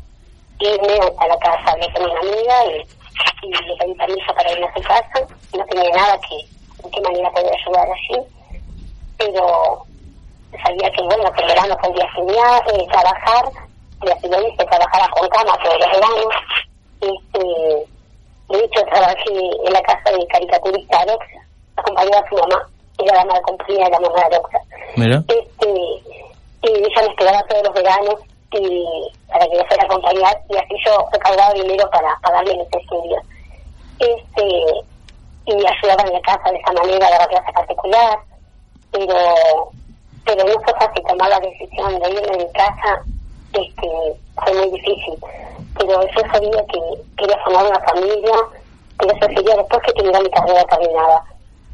irme 0.59 0.99
a, 0.99 1.23
a 1.23 1.27
la 1.27 1.37
casa 1.37 1.75
de 1.75 2.03
una 2.03 2.19
amiga 2.19 2.65
y, 2.65 2.98
y 3.41 3.49
le 3.49 3.75
pedí 3.77 3.93
permiso 3.95 4.33
para 4.33 4.51
ir 4.51 4.63
a 4.63 4.73
su 4.73 4.81
casa. 4.81 5.35
No 5.57 5.65
tenía 5.65 5.89
nada 5.91 6.19
que, 6.19 6.83
de 6.83 6.91
qué 6.91 7.01
manera 7.01 7.31
poder 7.31 7.53
ayudar 7.53 7.87
allí 7.89 8.25
pero 9.19 9.85
sabía 10.63 10.89
que 10.91 11.01
bueno 11.03 11.31
que 11.33 11.41
en 11.41 11.47
verano 11.47 11.77
podía 11.83 12.05
estudiar, 12.05 12.63
eh, 12.73 12.87
trabajar, 12.89 13.45
y 14.01 14.09
así 14.09 14.27
lo 14.29 14.41
hice, 14.41 14.65
trabajaba 14.65 15.07
con 15.09 15.27
cama 15.29 15.57
todos 15.61 15.77
los 15.77 15.91
veranos. 15.91 16.35
Este, 17.01 17.43
de 18.49 18.65
hecho 18.65 18.81
trabajé 18.85 19.35
en 19.65 19.73
la 19.73 19.81
casa 19.81 20.11
de 20.11 20.25
caricaturista 20.27 20.99
Alex, 21.01 21.25
acompañaba 21.75 22.19
a 22.19 22.29
su 22.29 22.35
mamá 22.35 22.67
era 23.01 23.15
la 23.15 23.25
madre 23.25 23.41
compañía 23.43 23.85
de 23.85 23.91
la 23.91 23.99
mamá 24.01 24.29
de. 24.29 24.41
Mira. 24.97 25.23
Este, 25.27 25.69
y 26.61 26.67
ella 26.67 27.01
me 27.01 27.07
esperaba 27.07 27.43
todos 27.43 27.63
los 27.63 27.73
veranos 27.73 28.15
y 28.57 29.11
para 29.27 29.45
que 29.47 29.57
yo 29.57 29.65
fuera 29.65 29.83
a 29.83 29.85
acompañar 29.85 30.41
y 30.49 30.57
así 30.57 30.75
yo 30.85 31.07
recaudaba 31.11 31.53
dinero 31.53 31.89
para 31.91 32.17
pagarle 32.21 32.57
mis 32.57 32.81
estudios. 32.81 33.23
Este, 33.99 34.63
y 35.45 35.53
ayudaba 35.53 36.03
en 36.03 36.13
la 36.13 36.21
casa 36.21 36.51
de 36.51 36.57
esa 36.57 36.73
manera, 36.73 37.09
daba 37.09 37.27
clase 37.27 37.53
particular, 37.53 38.19
pero 38.91 39.71
pero 40.25 40.43
no 40.45 40.61
fue 40.61 40.73
fácil 40.73 41.03
tomar 41.07 41.29
la 41.29 41.39
decisión 41.39 41.99
de 41.99 42.09
irme 42.11 42.37
de 42.37 42.51
casa, 42.51 43.01
este, 43.53 43.89
fue 44.43 44.53
muy 44.53 44.69
difícil. 44.71 45.17
Pero 45.77 46.01
yo 46.01 46.21
sabía 46.31 46.65
que 46.67 46.79
quería 47.17 47.43
formar 47.43 47.65
una 47.65 47.79
familia, 47.79 48.35
que 48.99 49.07
eso 49.07 49.25
sería 49.33 49.55
después 49.55 49.81
que 49.83 49.93
tuviera 49.93 50.19
mi 50.19 50.29
carrera 50.29 50.63
terminada, 50.65 51.23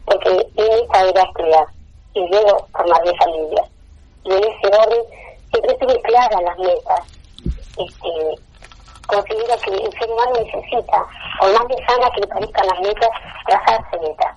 porque 0.05 0.29
mi 0.29 0.63
meta 0.63 1.01
era 1.01 1.23
estudiar 1.23 1.65
y 2.13 2.27
luego 2.29 2.67
formar 2.71 3.03
mi 3.03 3.17
familia. 3.17 3.63
Y 4.23 4.31
en 4.31 4.43
ese 4.43 4.67
orden 4.67 5.03
siempre 5.55 5.73
tuve 5.75 6.01
claras 6.01 6.41
las 6.41 6.57
metas. 6.57 7.01
Este, 7.77 8.41
considero 9.07 9.57
que 9.59 9.69
el 9.71 9.99
ser 9.99 10.09
humano 10.11 10.31
necesita, 10.43 11.05
por 11.39 11.51
más 11.53 11.63
sana 11.87 12.09
que 12.13 12.21
le 12.21 12.27
parezcan 12.27 12.67
las 12.67 12.79
metas, 12.81 13.09
trazarse 13.47 13.99
metas. 13.99 14.35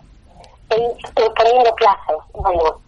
Y- 0.70 1.23
y 1.23 1.31
poniendo 1.31 1.74
plazos, 1.77 2.23
bueno, 2.35 2.78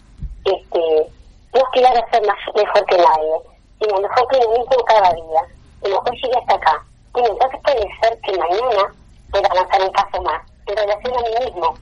este, 0.44 1.12
no 1.54 1.64
aspirar 1.64 1.96
a 1.96 2.10
ser 2.10 2.26
más, 2.26 2.36
mejor 2.54 2.84
que 2.86 2.96
nadie, 2.98 3.34
sino 3.80 4.00
mejor 4.00 4.28
que 4.28 4.36
uno 4.36 4.58
mismo 4.58 4.84
cada 4.84 5.12
día. 5.14 5.42
Bueno, 5.80 6.02
hoy 6.04 6.20
llegué 6.20 6.36
hasta 6.38 6.54
acá. 6.54 6.84
Bueno, 7.12 7.28
entonces 7.30 7.60
puede 7.64 7.88
ser 8.02 8.20
que 8.20 8.38
mañana 8.38 8.94
pueda 9.30 9.48
avanzar 9.48 9.82
un 9.82 9.92
paso 9.92 10.22
más 10.22 10.42
en 10.66 10.76
relación 10.76 11.14
a 11.16 11.22
mí 11.22 11.44
mismo. 11.46 11.74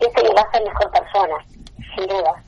Y 0.00 0.04
eso 0.04 0.22
me 0.24 0.34
va 0.34 0.40
a 0.40 0.44
hacer 0.44 0.64
mejor 0.64 0.90
persona, 0.90 1.44
sin 1.94 2.06
duda. 2.08 2.42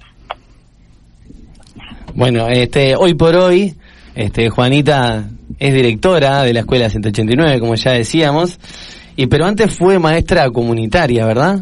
Bueno, 2.14 2.48
este, 2.48 2.96
hoy 2.96 3.14
por 3.14 3.36
hoy, 3.36 3.74
este, 4.14 4.50
Juanita 4.50 5.24
es 5.58 5.74
directora 5.74 6.42
de 6.42 6.52
la 6.52 6.60
Escuela 6.60 6.88
189, 6.88 7.60
como 7.60 7.74
ya 7.74 7.92
decíamos, 7.92 8.58
y 9.16 9.26
pero 9.26 9.46
antes 9.46 9.76
fue 9.76 9.98
maestra 9.98 10.50
comunitaria, 10.50 11.24
¿verdad? 11.26 11.58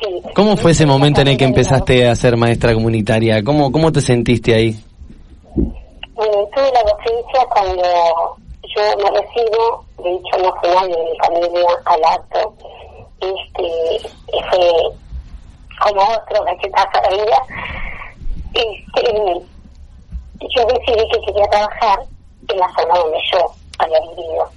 Sí. 0.00 0.22
¿Cómo 0.34 0.56
fue 0.56 0.70
ese 0.70 0.86
momento 0.86 1.20
en 1.20 1.28
el 1.28 1.36
que 1.36 1.44
empezaste 1.44 2.08
a 2.08 2.14
ser 2.14 2.36
maestra 2.36 2.72
comunitaria? 2.72 3.42
¿Cómo, 3.42 3.70
cómo 3.70 3.92
te 3.92 4.00
sentiste 4.00 4.54
ahí? 4.54 4.76
Bueno, 5.54 6.48
tuve 6.54 6.70
la 6.72 6.82
docencia 6.82 7.44
cuando 7.52 7.82
yo 8.74 8.82
me 9.02 9.10
recibo, 9.20 9.84
de 10.02 10.10
hecho 10.14 10.42
no 10.42 10.54
fue 10.60 10.74
nadie 10.74 10.96
de 10.96 11.04
mi 11.04 11.18
familia 11.18 11.68
al 11.84 12.04
acto, 12.04 12.54
este, 13.20 14.08
fue 14.50 14.70
como 15.80 16.02
otro 16.02 16.44
cachetazo 16.44 16.98
a 16.98 17.10
la 17.10 17.24
vida. 17.24 17.89
Este, 18.54 19.42
yo 20.40 20.64
decidí 20.66 21.08
que 21.10 21.20
quería 21.26 21.46
trabajar 21.48 22.00
en 22.48 22.58
la 22.58 22.68
zona 22.74 22.94
donde 22.94 23.18
yo 23.32 23.52
había 23.78 24.00
vivido. 24.00 24.50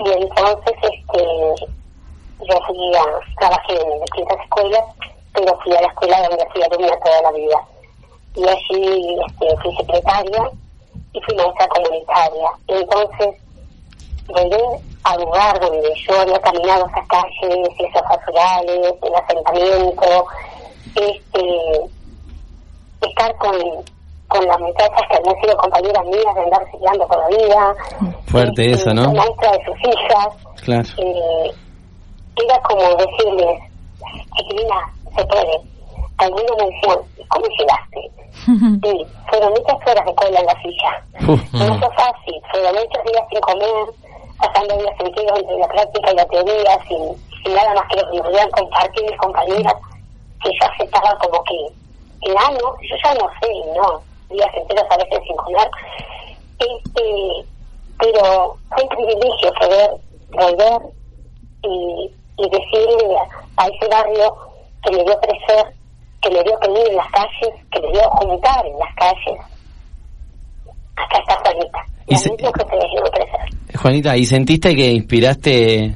Y 0.00 0.22
entonces 0.22 0.74
este, 0.82 1.66
yo 2.40 2.60
fui 2.66 2.94
a, 2.94 3.04
trabajé 3.38 3.80
en 3.80 4.00
distintas 4.00 4.38
escuelas, 4.44 4.84
pero 5.32 5.58
fui 5.60 5.74
a 5.74 5.80
la 5.80 5.88
escuela 5.88 6.28
donde 6.28 6.46
fui 6.52 6.62
alumna 6.62 6.98
toda 7.00 7.22
la 7.22 7.32
vida. 7.32 7.68
Y 8.34 8.48
allí 8.48 9.16
este, 9.26 9.56
fui 9.62 9.76
secretaria 9.76 10.50
y 11.12 11.20
fui 11.22 11.34
maestra 11.36 11.68
comunitaria. 11.68 12.48
Entonces, 12.68 13.34
llegué 14.28 14.62
al 15.04 15.20
lugar 15.20 15.60
donde 15.60 15.94
yo 16.06 16.20
había 16.20 16.38
caminado 16.40 16.86
esas 16.86 17.06
calles, 17.08 17.68
esos 17.78 18.02
basurales, 18.02 18.94
el 19.02 19.14
asentamiento, 19.14 20.26
este, 20.94 21.90
estar 23.02 23.34
con, 23.36 23.52
con 24.28 24.46
las 24.46 24.58
muchachas 24.60 25.02
que 25.10 25.16
habían 25.16 25.40
sido 25.42 25.56
compañeras 25.56 26.04
mías 26.06 26.34
de 26.34 26.42
andar 26.42 26.64
ciclando 26.70 27.06
por 27.06 27.18
la 27.18 27.28
vida, 27.36 27.74
Fuerte 28.26 28.70
eso, 28.70 28.90
¿no? 28.94 29.12
maestra 29.12 29.52
de 29.52 29.64
sus 29.64 29.76
hijas, 29.88 30.28
Claro. 30.64 30.88
eh, 30.98 31.50
era 32.44 32.60
como 32.62 32.82
decirles, 32.96 33.60
chiquilina, 34.36 34.92
se 35.16 35.24
puede. 35.26 35.60
Algunos 36.18 36.56
me 36.58 36.64
decían, 36.66 36.98
¿cómo 37.28 37.46
llegaste? 37.58 38.10
Sí, 38.88 39.06
fueron 39.28 39.50
muchas 39.50 39.76
horas 39.86 40.04
de 40.06 40.14
cola 40.14 40.38
en 40.40 40.46
la 40.46 40.62
silla. 40.62 41.02
Uf. 41.32 41.52
No 41.54 41.78
fue 41.78 41.88
fácil, 41.96 42.34
fueron 42.52 42.72
muchos 42.76 43.04
días 43.04 43.24
sin 43.30 43.40
comer, 43.40 43.86
pasando 44.38 44.76
días 44.76 44.94
enteros 45.00 45.38
entre 45.40 45.58
la 45.58 45.68
práctica 45.68 46.12
y 46.12 46.16
la 46.16 46.24
teoría, 46.26 46.78
sin, 46.88 47.16
sin 47.42 47.54
nada 47.54 47.74
más 47.74 47.84
que 47.88 47.96
lo 48.00 48.10
que 48.10 48.16
me 48.16 48.22
podían 48.22 48.50
compartir 48.50 49.04
mis 49.10 49.18
compañeras, 49.18 49.74
que 50.42 50.50
yo 50.50 50.66
aceptaba 50.72 51.18
como 51.18 51.42
que, 51.44 51.56
ah, 52.38 52.50
no, 52.52 52.76
yo 52.82 52.96
ya 53.04 53.14
no 53.14 53.28
sé, 53.40 53.48
no, 53.76 54.02
días 54.34 54.50
enteros 54.54 54.84
a 54.90 54.96
veces 54.96 55.20
sin 55.26 55.36
comer. 55.36 55.68
Este, 56.58 57.46
pero 57.98 58.56
fue 58.68 58.82
un 58.82 58.88
privilegio 58.88 59.52
poder 59.60 59.90
volver 60.30 60.80
y, 61.62 62.10
y 62.36 62.50
decirle 62.50 63.16
a, 63.16 63.62
a 63.62 63.66
ese 63.68 63.88
barrio 63.88 64.36
que 64.82 64.90
me 64.92 65.04
dio 65.04 65.18
crecer, 65.20 65.72
que 66.22 66.30
me 66.30 66.42
dio 66.44 66.58
pedir 66.60 66.88
en 66.90 66.96
las 66.96 67.10
calles, 67.10 67.64
que 67.70 67.80
me 67.80 67.92
dio 67.92 68.02
juntar 68.10 68.66
en 68.66 68.78
las 68.78 68.94
calles. 68.96 69.40
Acá 70.96 71.18
está 71.20 71.36
Juanita, 71.42 71.84
Y 72.08 72.12
lo 72.14 72.18
se- 72.18 72.30
que 72.36 72.36
te 72.36 73.10
crecer. 73.10 73.78
Juanita, 73.80 74.16
¿y 74.16 74.24
sentiste 74.24 74.74
que 74.74 74.90
inspiraste 74.90 75.94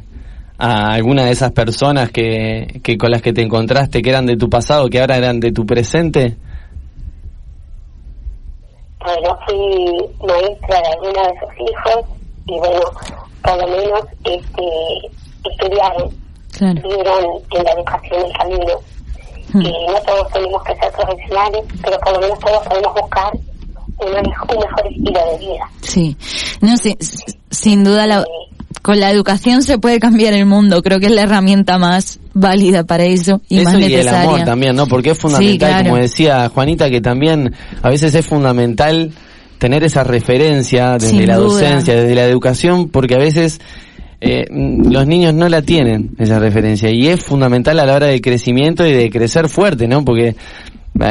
a 0.65 0.93
alguna 0.93 1.25
de 1.25 1.33
esas 1.33 1.51
personas 1.51 2.11
que, 2.13 2.81
que 2.85 2.97
con 2.97 3.11
las 3.11 3.21
que 3.21 3.33
te 3.33 3.43
encontraste, 3.43 4.01
que 4.01 4.11
eran 4.11 4.27
de 4.27 4.37
tu 4.37 4.49
pasado, 4.49 4.89
que 4.89 5.01
ahora 5.01 5.17
eran 5.17 5.41
de 5.41 5.51
tu 5.51 5.67
presente? 5.67 6.37
Bueno, 9.05 9.37
fui 9.47 10.27
maestra 10.27 10.81
de 10.81 10.89
alguna 10.93 11.23
de 11.29 11.35
sus 11.41 11.69
hijos 11.69 12.05
y 12.47 12.59
bueno, 12.59 12.81
por 13.43 13.57
lo 13.59 13.67
menos 13.69 14.05
este, 14.25 15.51
estudiaron, 15.51 16.11
Claro. 16.57 16.83
vieron 16.83 17.43
en 17.51 17.65
la 17.65 17.73
educación 17.73 18.25
el 18.27 18.33
camino. 18.35 18.75
Y 19.55 19.87
no 19.93 20.01
todos 20.07 20.33
tenemos 20.33 20.63
que 20.63 20.75
ser 20.77 20.93
profesionales, 20.93 21.63
pero 21.83 21.99
por 21.99 22.13
lo 22.15 22.21
menos 22.21 22.39
todos 22.39 22.67
podemos 22.69 22.95
buscar 23.01 23.33
una 23.99 24.23
mej- 24.23 24.55
un 24.55 24.59
mejor 24.61 24.87
estilo 24.87 25.21
de 25.33 25.39
vida. 25.39 25.71
Sí. 25.83 26.17
No, 26.61 26.77
sí, 26.77 26.97
sin 27.51 27.85
duda 27.85 28.07
la, 28.07 28.25
con 28.83 28.99
la 28.99 29.11
educación 29.11 29.63
se 29.63 29.79
puede 29.79 30.01
cambiar 30.01 30.35
el 30.35 30.45
mundo. 30.45 30.83
Creo 30.83 30.99
que 30.99 31.07
es 31.07 31.13
la 31.13 31.23
herramienta 31.23 31.79
más 31.79 32.19
válida 32.35 32.85
para 32.85 33.05
eso 33.05 33.41
y 33.49 33.61
más 33.61 33.75
Eso 33.75 33.89
y 33.89 33.95
el 33.95 34.09
amor 34.09 34.45
también, 34.45 34.75
¿no? 34.75 34.87
Porque 34.87 35.11
es 35.11 35.19
fundamental, 35.19 35.71
claro. 35.71 35.85
como 35.85 36.03
decía 36.03 36.49
Juanita, 36.49 36.91
que 36.91 37.01
también 37.01 37.55
a 37.81 37.89
veces 37.89 38.15
es 38.15 38.27
fundamental 38.27 39.13
tener 39.59 39.85
esa 39.85 40.03
referencia 40.03 40.95
desde 40.95 41.11
Sin 41.11 41.27
la 41.27 41.37
duda. 41.37 41.47
docencia, 41.47 41.95
desde 41.95 42.17
la 42.17 42.25
educación, 42.25 42.89
porque 42.89 43.15
a 43.15 43.19
veces 43.19 43.61
eh, 44.21 44.47
los 44.51 45.07
niños 45.07 45.35
no 45.35 45.49
la 45.49 45.63
tienen, 45.63 46.11
esa 46.19 46.41
referencia, 46.41 46.91
y 46.91 47.07
es 47.07 47.21
fundamental 47.23 47.79
a 47.79 47.87
la 47.87 47.95
hora 47.95 48.07
del 48.09 48.21
crecimiento 48.21 48.85
y 48.85 48.93
de 48.93 49.11
crecer 49.11 49.49
fuerte, 49.49 49.87
¿no? 49.87 50.05
Porque 50.05 50.35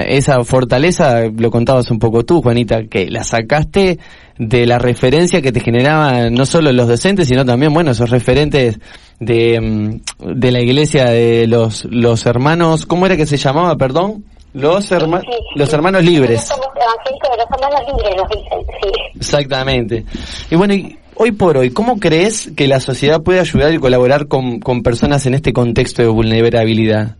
esa 0.08 0.44
fortaleza, 0.44 1.24
lo 1.36 1.49
contabas 1.52 1.90
un 1.91 1.99
poco 1.99 2.24
tú, 2.24 2.41
Juanita, 2.41 2.84
que 2.84 3.10
la 3.10 3.24
sacaste 3.24 3.98
de 4.38 4.66
la 4.66 4.78
referencia 4.80 5.41
que 5.41 5.52
te 5.52 5.60
generaban 5.60 6.34
no 6.34 6.45
solo 6.45 6.72
los 6.72 6.88
docentes, 6.88 7.28
sino 7.28 7.45
también, 7.45 7.74
bueno, 7.74 7.91
esos 7.91 8.10
referentes 8.10 8.80
de, 9.20 9.60
mm, 9.60 10.34
de 10.40 10.52
la 10.52 10.62
iglesia 10.62 11.06
de 11.06 11.48
los, 11.48 11.86
los 11.86 12.26
hermanos, 12.26 12.86
¿cómo 12.86 13.06
era 13.06 13.18
que 13.18 13.26
se 13.26 13.38
llamaba, 13.38 13.76
perdón? 13.76 14.24
Los, 14.53 14.91
herma- 14.91 15.22
los 15.56 15.72
hermanos 15.74 16.03
libres. 16.03 16.44
Somos 16.48 16.68
evangélicos 16.76 17.30
de 17.32 17.38
los 17.38 17.45
hermanos 17.52 17.82
libres, 17.88 18.16
nos 18.18 18.30
dicen, 18.30 18.76
sí. 18.82 19.20
Exactamente. 19.20 20.06
Y 20.49 20.56
bueno, 20.56 20.74
y 20.74 20.98
hoy 21.16 21.32
por 21.32 21.58
hoy, 21.58 21.70
¿cómo 21.72 21.99
crees 21.99 22.52
que 22.56 22.68
la 22.68 22.80
sociedad 22.82 23.22
puede 23.22 23.40
ayudar 23.40 23.74
y 23.74 23.80
colaborar 23.80 24.28
con, 24.28 24.60
con 24.60 24.84
personas 24.84 25.26
en 25.26 25.36
este 25.36 25.53
contexto 25.53 26.02
de 26.02 26.10
vulnerabilidad? 26.10 27.16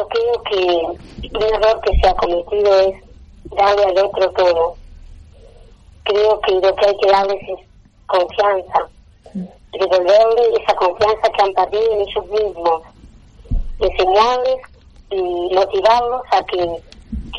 Yo 0.00 0.08
creo 0.08 0.42
que 0.44 1.36
un 1.36 1.42
error 1.42 1.78
que 1.82 1.94
se 1.98 2.08
ha 2.08 2.14
cometido 2.14 2.80
es 2.80 3.04
darle 3.50 3.84
al 3.84 4.06
otro 4.06 4.30
todo. 4.30 4.74
Creo 6.04 6.40
que 6.40 6.52
lo 6.52 6.74
que 6.74 6.86
hay 6.86 6.96
que 6.96 7.10
darles 7.10 7.42
es 7.42 7.66
confianza, 8.06 8.88
devolverle 9.34 10.56
esa 10.58 10.74
confianza 10.76 11.30
que 11.30 11.42
han 11.42 11.52
perdido 11.52 11.92
en 11.92 12.00
ellos 12.00 12.26
mismos, 12.28 12.82
enseñarles 13.78 14.60
y 15.10 15.54
motivarlos 15.54 16.22
a 16.30 16.42
que, 16.44 16.64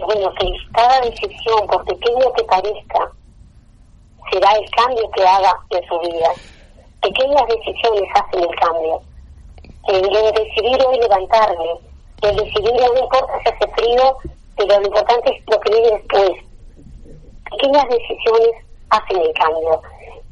bueno, 0.05 0.31
que 0.39 0.51
cada 0.71 1.01
decisión, 1.01 1.65
por 1.65 1.83
pequeño 1.85 2.31
que 2.33 2.43
parezca, 2.43 3.11
será 4.31 4.51
el 4.51 4.69
cambio 4.69 5.09
que 5.15 5.23
haga 5.23 5.59
en 5.71 5.87
su 5.87 5.99
vida. 5.99 6.31
Pequeñas 7.01 7.47
decisiones 7.47 8.03
hacen 8.13 8.43
el 8.43 8.55
cambio. 8.59 9.01
El, 9.87 10.15
el 10.15 10.33
decidir 10.33 10.85
hoy 10.85 10.99
levantarme, 10.99 11.90
el 12.21 12.35
decidir 12.35 12.73
no 12.73 12.99
importa 12.99 13.39
si 13.43 13.49
hace 13.49 13.67
frío, 13.73 14.17
pero 14.55 14.79
lo 14.79 14.87
importante 14.87 15.35
es 15.35 15.43
lo 15.47 15.59
que 15.59 15.71
viene 15.71 15.91
después. 15.91 16.31
Pequeñas 17.49 17.85
decisiones 17.89 18.51
hacen 18.89 19.17
el 19.17 19.33
cambio. 19.33 19.81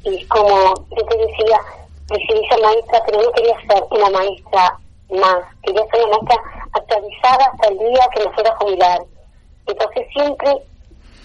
Y 0.04 0.24
como 0.26 0.74
yo 0.90 1.04
te 1.06 1.16
decía, 1.18 1.60
decidí 2.08 2.46
ser 2.48 2.60
maestra, 2.62 3.02
pero 3.06 3.22
no 3.22 3.32
quería 3.32 3.54
ser 3.66 3.82
una 3.90 4.10
maestra 4.10 4.78
más, 5.10 5.44
quería 5.62 5.86
ser 5.86 6.04
una 6.04 6.18
maestra 6.18 6.42
actualizada 6.72 7.44
hasta 7.52 7.68
el 7.68 7.78
día 7.78 8.08
que 8.14 8.24
me 8.24 8.32
fuera 8.32 8.50
a 8.50 8.56
jubilar. 8.56 9.00
Entonces 9.66 10.06
siempre 10.12 10.52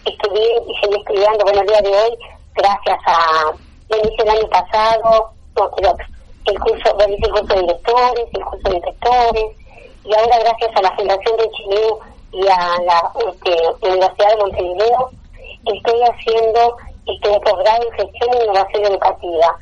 estudié 0.06 0.62
y 0.68 0.76
seguí 0.82 0.96
estudiando. 1.00 1.44
Bueno, 1.46 1.62
el 1.62 1.68
día 1.68 1.82
de 1.82 1.90
hoy, 1.90 2.18
gracias 2.56 3.00
a, 3.06 3.52
lo 3.90 3.98
hice 3.98 4.24
el 4.24 4.30
año 4.30 4.50
pasado, 4.50 5.32
no, 5.56 5.72
pero 5.76 5.96
el 6.46 6.60
curso, 6.60 6.96
hice 7.08 7.26
el 7.26 7.32
curso 7.32 7.54
de 7.54 7.62
directores, 7.62 8.26
el 8.34 8.46
curso 8.46 8.70
de 8.70 8.76
inspectores, 8.76 9.65
y 10.06 10.14
ahora 10.14 10.38
gracias 10.40 10.72
a 10.76 10.82
la 10.82 10.96
Fundación 10.96 11.38
de 11.38 11.50
Chile 11.52 11.82
y 12.32 12.48
a 12.48 12.78
la 12.86 13.12
este, 13.28 13.88
Universidad 13.88 14.30
de 14.30 14.38
Montevideo, 14.38 15.10
estoy 15.66 16.02
haciendo 16.04 16.78
este 17.08 17.40
posgrado 17.40 17.84
en 17.84 17.92
gestión 17.92 18.30
e 18.34 18.44
innovación 18.44 18.86
educativa. 18.86 19.60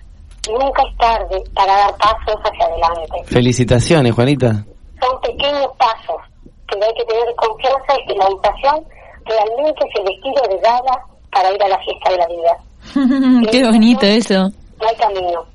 Nunca 0.49 0.83
es 0.83 0.97
tarde 0.97 1.43
para 1.53 1.73
dar 1.73 1.95
pasos 1.97 2.41
hacia 2.43 2.65
adelante. 2.65 3.23
Felicitaciones, 3.25 4.13
Juanita. 4.13 4.65
Son 4.99 5.21
pequeños 5.21 5.67
pasos, 5.77 6.21
pero 6.67 6.85
hay 6.85 6.93
que 6.95 7.05
tener 7.05 7.35
confianza 7.35 7.93
en 7.99 8.07
que 8.07 8.15
la 8.15 8.25
educación 8.25 8.83
realmente 9.25 9.85
es 9.87 9.99
el 9.99 10.03
vestido 10.03 10.41
de 10.49 10.61
gala 10.61 11.05
para 11.31 11.53
ir 11.53 11.63
a 11.63 11.69
la 11.69 11.79
fiesta 11.79 12.11
de 12.11 12.17
la 12.17 12.27
vida. 12.27 13.47
Qué 13.51 13.63
bonito 13.63 14.05
eso. 14.05 14.49
No 14.79 14.87
hay 14.87 14.95
camino. 14.97 15.45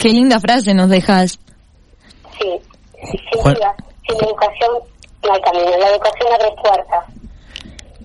Qué 0.00 0.08
linda 0.08 0.40
frase 0.40 0.72
nos 0.72 0.88
dejas. 0.88 1.38
Sí, 2.38 2.58
sin 3.02 3.42
sin 4.10 4.28
educación 4.28 4.70
no 5.24 5.32
hay 5.32 5.40
camino. 5.42 5.70
La 5.78 5.88
educación 5.90 6.32
abre 6.32 6.50
puertas. 6.62 7.04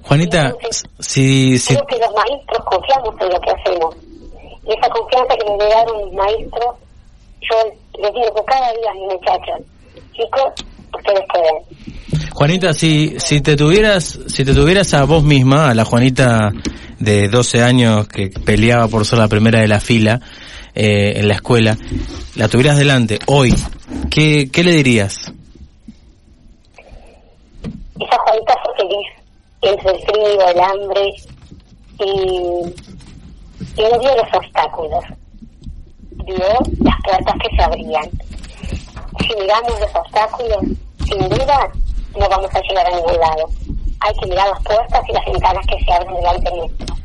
Juanita, 0.04 0.54
si, 1.00 1.58
si, 1.58 1.74
Creo 1.74 1.88
que 1.88 1.98
los 1.98 2.14
maestros 2.14 2.66
confiamos 2.66 3.16
en 3.22 3.30
lo 3.30 3.40
que 3.40 3.52
hacemos. 3.52 3.96
Y 4.68 4.74
esa 4.74 4.90
confianza 4.90 5.36
que 5.36 5.50
me 5.50 5.66
dieron 5.66 6.06
mis 6.06 6.14
maestros, 6.14 6.76
yo 7.42 7.56
les 8.02 8.14
digo 8.14 8.34
que 8.36 8.44
cada 8.46 8.72
día 8.74 8.90
a 8.90 8.94
mis 8.94 9.14
muchachos, 9.14 9.62
chicos, 10.14 10.54
ustedes 10.94 11.22
pueden. 11.32 12.32
Juanita, 12.34 12.74
si, 12.74 13.16
si 13.20 13.42
te 13.42 13.56
tuvieras, 13.56 14.20
si 14.28 14.46
te 14.46 14.54
tuvieras 14.54 14.94
a 14.94 15.06
vos 15.06 15.24
misma, 15.24 15.70
a 15.70 15.74
la 15.74 15.86
Juanita 15.86 16.52
de 17.00 17.28
12 17.28 17.64
años 17.64 18.08
que 18.08 18.30
peleaba 18.30 18.88
por 18.88 19.06
ser 19.06 19.20
la 19.20 19.28
primera 19.28 19.62
de 19.62 19.68
la 19.68 19.80
fila 19.80 20.20
eh, 20.76 21.14
en 21.16 21.28
la 21.28 21.36
escuela, 21.36 21.78
la 22.36 22.48
tuvieras 22.48 22.78
delante 22.78 23.20
hoy, 23.28 23.54
¿qué, 24.12 24.50
qué 24.52 24.64
le 24.64 24.74
dirías? 24.74 25.32
Esa 28.00 28.18
Juanita 28.18 28.56
fue 28.64 28.76
feliz 28.76 29.08
entre 29.62 29.92
el 29.92 30.00
frío, 30.04 30.48
el 30.48 30.60
hambre 30.60 31.14
y, 32.00 32.04
y 33.78 33.82
no 33.82 34.00
vio 34.00 34.16
los 34.16 34.34
obstáculos, 34.34 35.04
vio 36.26 36.38
las 36.80 36.96
puertas 37.04 37.36
que 37.42 37.56
se 37.56 37.64
abrían. 37.64 38.10
Si 39.20 39.36
miramos 39.40 39.80
los 39.80 39.96
obstáculos, 39.96 40.60
sin 41.08 41.30
duda 41.30 41.72
no 42.18 42.30
vamos 42.30 42.54
a 42.54 42.62
llegar 42.62 42.86
a 42.86 42.96
ningún 42.96 43.18
lado. 43.20 43.50
Hay 44.02 44.14
que 44.16 44.26
mirar 44.28 44.50
las 44.50 44.64
puertas 44.64 45.02
y 45.08 45.14
las 45.14 45.26
ventanas 45.26 45.66
que 45.68 45.84
se 45.84 45.94
abren 45.94 46.16
delante 46.16 46.52
nuestro. 46.52 46.96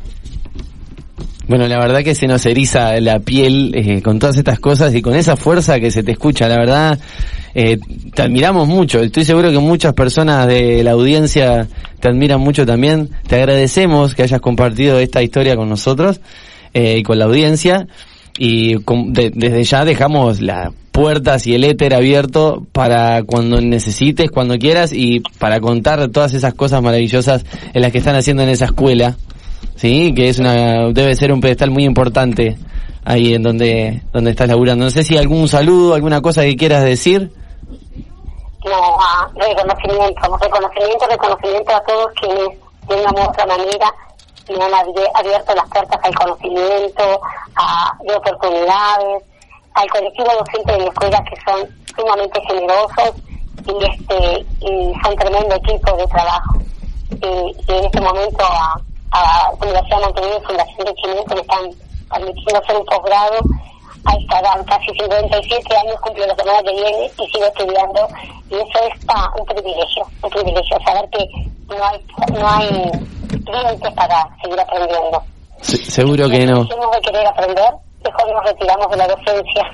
Bueno, 1.51 1.67
la 1.67 1.81
verdad 1.81 2.05
que 2.05 2.15
se 2.15 2.29
nos 2.29 2.47
eriza 2.47 3.01
la 3.01 3.19
piel 3.19 3.73
eh, 3.75 4.03
con 4.03 4.21
todas 4.21 4.37
estas 4.37 4.61
cosas 4.61 4.95
y 4.95 5.03
con 5.03 5.17
esa 5.17 5.35
fuerza 5.35 5.81
que 5.81 5.91
se 5.91 6.05
te 6.05 6.13
escucha. 6.13 6.47
La 6.47 6.57
verdad, 6.57 6.97
eh, 7.57 7.77
te 8.15 8.23
admiramos 8.23 8.69
mucho. 8.69 9.01
Estoy 9.01 9.25
seguro 9.25 9.51
que 9.51 9.59
muchas 9.59 9.93
personas 9.95 10.47
de 10.47 10.85
la 10.85 10.93
audiencia 10.93 11.67
te 11.99 12.09
admiran 12.09 12.41
mucho 12.41 12.65
también. 12.65 13.11
Te 13.27 13.35
agradecemos 13.35 14.15
que 14.15 14.23
hayas 14.23 14.41
compartido 14.41 15.01
esta 15.01 15.25
historia 15.25 15.57
con 15.57 15.69
nosotros 15.69 16.21
eh, 16.73 16.99
y 16.99 17.03
con 17.03 17.19
la 17.19 17.25
audiencia. 17.25 17.89
Y 18.39 18.77
de- 18.77 19.33
desde 19.35 19.65
ya 19.65 19.85
dejamos 19.85 20.41
las 20.41 20.73
puertas 20.93 21.49
y 21.49 21.57
el 21.57 21.65
éter 21.65 21.95
abierto 21.95 22.65
para 22.71 23.25
cuando 23.25 23.61
necesites, 23.61 24.31
cuando 24.31 24.57
quieras 24.57 24.93
y 24.93 25.19
para 25.41 25.59
contar 25.59 26.11
todas 26.11 26.33
esas 26.33 26.55
cosas 26.55 26.81
maravillosas 26.81 27.45
en 27.75 27.83
las 27.83 27.91
que 27.91 27.99
están 27.99 28.15
haciendo 28.15 28.45
en 28.45 28.51
esa 28.51 28.67
escuela. 28.67 29.17
Sí, 29.77 30.13
que 30.15 30.29
es 30.29 30.39
una, 30.39 30.89
debe 30.93 31.15
ser 31.15 31.33
un 31.33 31.41
pedestal 31.41 31.71
muy 31.71 31.85
importante 31.85 32.57
ahí 33.05 33.35
en 33.35 33.43
donde, 33.43 34.03
donde 34.13 34.31
estás 34.33 34.49
laburando. 34.49 34.85
No 34.85 34.91
sé 34.91 35.05
si 35.05 35.17
algún 35.17 35.49
saludo, 35.49 35.95
alguna 35.95 36.21
cosa 36.21 36.43
que 36.43 36.57
quieras 36.57 36.85
decir. 36.85 37.33
No, 38.65 38.77
a 39.01 39.31
reconocimiento, 39.35 40.37
reconocimiento, 40.39 41.07
reconocimiento 41.09 41.75
a 41.75 41.81
todos 41.85 42.07
quienes 42.21 42.49
de 42.89 42.95
una 42.95 43.11
u 43.13 43.29
otra 43.29 43.47
manera 43.47 43.95
me 44.51 44.65
han 44.65 44.73
abie- 44.73 45.11
abierto 45.15 45.55
las 45.55 45.69
puertas 45.71 45.99
al 46.03 46.15
conocimiento, 46.15 47.21
a, 47.57 47.93
de 48.07 48.15
oportunidades, 48.15 49.23
al 49.75 49.89
colectivo 49.91 50.29
docente 50.39 50.73
de 50.73 50.79
mi 50.79 50.85
escuela 50.89 51.23
que 51.25 51.37
son 51.51 51.69
sumamente 51.97 52.41
generosos 52.49 53.15
y 53.67 53.85
este 53.85 54.47
y 54.61 54.93
son 55.05 55.17
tremendo 55.17 55.55
equipo 55.55 55.97
de 55.97 56.07
trabajo. 56.09 56.59
Y, 57.11 57.73
y 57.73 57.77
en 57.79 57.85
este 57.87 58.01
momento 58.01 58.45
a, 58.45 58.81
a 59.13 59.51
Universidad 59.61 59.99
de 59.99 60.05
Montevideo 60.07 60.39
y 60.39 60.47
Fundación 60.47 60.85
de 60.87 60.95
Chile 60.95 61.25
que 61.29 61.35
me 61.35 61.41
están 61.41 61.71
permitiendo 62.11 62.59
hacer 62.63 62.77
un 62.77 62.85
posgrado 62.87 63.37
a 64.07 64.17
esta 64.17 64.41
edad, 64.41 64.65
casi 64.67 64.87
57 64.99 65.77
años 65.77 66.01
cumplo 66.01 66.27
la 66.27 66.35
semana 66.35 66.63
que 66.63 66.73
viene 66.73 67.05
y 67.07 67.27
sigo 67.31 67.45
estudiando 67.47 68.09
y 68.51 68.55
eso 68.55 68.79
es 68.87 69.01
un 69.39 69.45
privilegio, 69.47 70.07
un 70.23 70.31
privilegio, 70.31 70.79
saber 70.85 71.09
que 71.11 71.29
no 71.69 71.85
hay, 71.85 72.05
no 72.33 72.49
hay 72.49 72.91
límites 73.31 73.95
para 73.95 74.27
seguir 74.43 74.59
aprendiendo. 74.61 75.23
Se- 75.61 75.77
seguro 75.77 76.29
que 76.31 76.47
no. 76.47 76.65
Dejemos 76.65 76.91
de 76.93 77.01
querer 77.03 77.27
aprender, 77.27 77.71
mejor 78.05 78.33
nos 78.33 78.45
retiramos 78.45 78.91
de 78.91 78.97
la 78.97 79.07
docencia. 79.09 79.65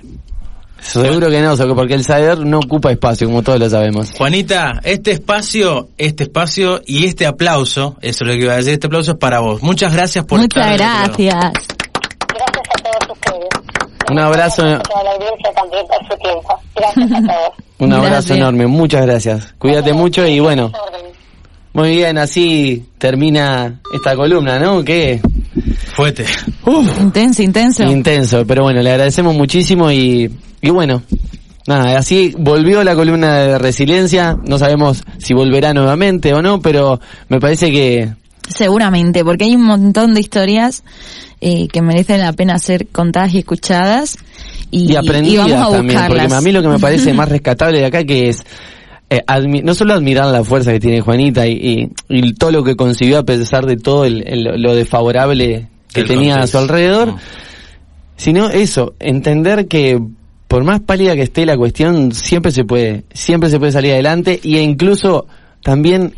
Seguro 0.80 1.28
que 1.30 1.40
no, 1.40 1.56
porque 1.74 1.94
el 1.94 2.04
saber 2.04 2.38
no 2.40 2.58
ocupa 2.58 2.92
espacio, 2.92 3.26
como 3.26 3.42
todos 3.42 3.58
lo 3.58 3.68
sabemos. 3.68 4.12
Juanita, 4.12 4.80
este 4.84 5.10
espacio, 5.12 5.88
este 5.98 6.24
espacio 6.24 6.80
y 6.86 7.06
este 7.06 7.26
aplauso, 7.26 7.96
eso 8.00 8.24
es 8.24 8.28
lo 8.30 8.34
que 8.36 8.42
iba 8.44 8.52
a 8.52 8.56
decir, 8.56 8.74
este 8.74 8.86
aplauso 8.86 9.12
es 9.12 9.18
para 9.18 9.40
vos. 9.40 9.62
Muchas 9.62 9.92
gracias 9.92 10.24
por 10.24 10.40
Muchas 10.40 10.70
estar. 10.70 10.78
gracias. 10.78 11.34
Gracias 11.34 12.66
a 12.74 12.82
todos 12.82 13.16
ustedes. 13.18 13.48
Un 14.10 14.18
abrazo, 14.20 14.62
A 14.62 14.78
toda 14.80 15.02
la 15.02 15.10
audiencia 15.12 15.52
también 15.56 15.84
por 15.88 15.98
su 16.08 16.16
tiempo. 16.22 16.60
Gracias 16.76 17.10
a 17.12 17.20
todos. 17.26 17.52
un 17.78 17.92
abrazo 17.92 18.10
Gracias. 18.12 18.38
enorme, 18.38 18.66
muchas 18.68 19.06
gracias. 19.06 19.54
Cuídate 19.58 19.92
mucho 19.92 20.24
y 20.26 20.38
bueno, 20.38 20.70
muy 21.72 21.90
bien, 21.96 22.16
así 22.18 22.86
termina 22.98 23.80
esta 23.92 24.14
columna, 24.14 24.58
¿no? 24.60 24.84
Que 24.84 25.20
Fuete. 25.94 26.24
Intenso, 27.00 27.42
intenso. 27.42 27.82
intenso, 27.84 28.46
pero 28.46 28.62
bueno, 28.62 28.80
le 28.82 28.90
agradecemos 28.90 29.34
muchísimo 29.34 29.90
y, 29.90 30.30
y 30.66 30.70
bueno, 30.70 31.02
nada, 31.66 31.98
así 31.98 32.34
volvió 32.38 32.82
la 32.84 32.94
columna 32.94 33.34
de 33.36 33.58
resiliencia, 33.58 34.36
no 34.44 34.58
sabemos 34.58 35.02
si 35.18 35.34
volverá 35.34 35.72
nuevamente 35.74 36.32
o 36.34 36.42
no, 36.42 36.60
pero 36.60 37.00
me 37.28 37.40
parece 37.40 37.70
que 37.70 38.10
Seguramente, 38.48 39.24
porque 39.24 39.44
hay 39.44 39.56
un 39.56 39.64
montón 39.64 40.14
de 40.14 40.20
historias 40.20 40.84
eh, 41.40 41.66
que 41.66 41.82
merecen 41.82 42.20
la 42.20 42.32
pena 42.32 42.56
ser 42.60 42.86
contadas 42.86 43.34
y 43.34 43.38
escuchadas. 43.38 44.18
Y, 44.70 44.92
y 44.92 44.96
aprendidas 44.96 45.48
y 45.48 45.50
vamos 45.50 45.66
a 45.74 45.76
también, 45.78 45.98
porque 46.06 46.34
a 46.34 46.40
mí 46.40 46.52
lo 46.52 46.62
que 46.62 46.68
me 46.68 46.78
parece 46.78 47.12
más 47.14 47.28
rescatable 47.28 47.80
de 47.80 47.86
acá 47.86 48.04
que 48.04 48.28
es 48.28 48.44
eh, 49.10 49.22
admi- 49.26 49.62
no 49.64 49.74
solo 49.74 49.94
admirar 49.94 50.26
la 50.26 50.44
fuerza 50.44 50.70
que 50.72 50.78
tiene 50.78 51.00
Juanita 51.00 51.44
y, 51.48 51.52
y- 51.54 51.90
y 52.08 52.32
todo 52.34 52.52
lo 52.52 52.62
que 52.62 52.76
concibió 52.76 53.18
a 53.18 53.24
pesar 53.24 53.66
de 53.66 53.76
todo 53.76 54.04
el, 54.04 54.22
el- 54.28 54.62
lo 54.62 54.76
desfavorable 54.76 55.66
que 55.92 56.02
El 56.02 56.06
tenía 56.06 56.36
a 56.36 56.46
su 56.46 56.58
alrededor, 56.58 57.14
sino 58.16 58.48
eso, 58.50 58.94
entender 59.00 59.66
que 59.66 60.00
por 60.48 60.64
más 60.64 60.80
pálida 60.80 61.14
que 61.14 61.22
esté 61.22 61.44
la 61.46 61.56
cuestión, 61.56 62.12
siempre 62.12 62.52
se 62.52 62.64
puede, 62.64 63.04
siempre 63.12 63.50
se 63.50 63.58
puede 63.58 63.72
salir 63.72 63.92
adelante 63.92 64.38
y 64.42 64.58
incluso 64.58 65.26
también 65.62 66.14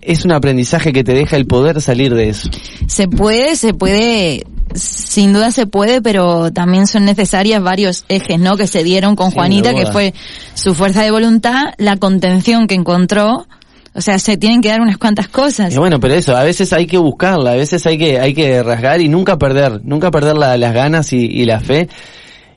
es 0.00 0.24
un 0.24 0.32
aprendizaje 0.32 0.92
que 0.92 1.04
te 1.04 1.12
deja 1.14 1.36
el 1.36 1.46
poder 1.46 1.80
salir 1.80 2.14
de 2.14 2.28
eso. 2.30 2.48
Se 2.86 3.08
puede, 3.08 3.56
se 3.56 3.74
puede, 3.74 4.46
sin 4.74 5.32
duda 5.32 5.50
se 5.50 5.66
puede, 5.66 6.00
pero 6.00 6.52
también 6.52 6.86
son 6.86 7.04
necesarias 7.04 7.62
varios 7.62 8.04
ejes, 8.08 8.38
¿no? 8.38 8.56
Que 8.56 8.66
se 8.66 8.82
dieron 8.84 9.16
con 9.16 9.30
Sin 9.30 9.34
Juanita, 9.38 9.72
duda. 9.72 9.84
que 9.84 9.92
fue 9.92 10.14
su 10.54 10.74
fuerza 10.74 11.02
de 11.02 11.10
voluntad, 11.10 11.62
la 11.78 11.96
contención 11.96 12.66
que 12.66 12.74
encontró. 12.74 13.46
O 13.94 14.00
sea, 14.00 14.18
se 14.20 14.36
tienen 14.36 14.60
que 14.60 14.68
dar 14.68 14.80
unas 14.80 14.96
cuantas 14.98 15.26
cosas. 15.28 15.74
Y 15.74 15.78
bueno, 15.78 15.98
pero 15.98 16.14
eso, 16.14 16.36
a 16.36 16.44
veces 16.44 16.72
hay 16.72 16.86
que 16.86 16.98
buscarla, 16.98 17.52
a 17.52 17.56
veces 17.56 17.84
hay 17.86 17.98
que, 17.98 18.20
hay 18.20 18.32
que 18.32 18.62
rasgar 18.62 19.00
y 19.00 19.08
nunca 19.08 19.38
perder, 19.38 19.80
nunca 19.84 20.10
perder 20.12 20.36
la- 20.36 20.56
las 20.56 20.72
ganas 20.72 21.12
y, 21.12 21.18
y 21.18 21.44
la 21.44 21.58
fe 21.60 21.88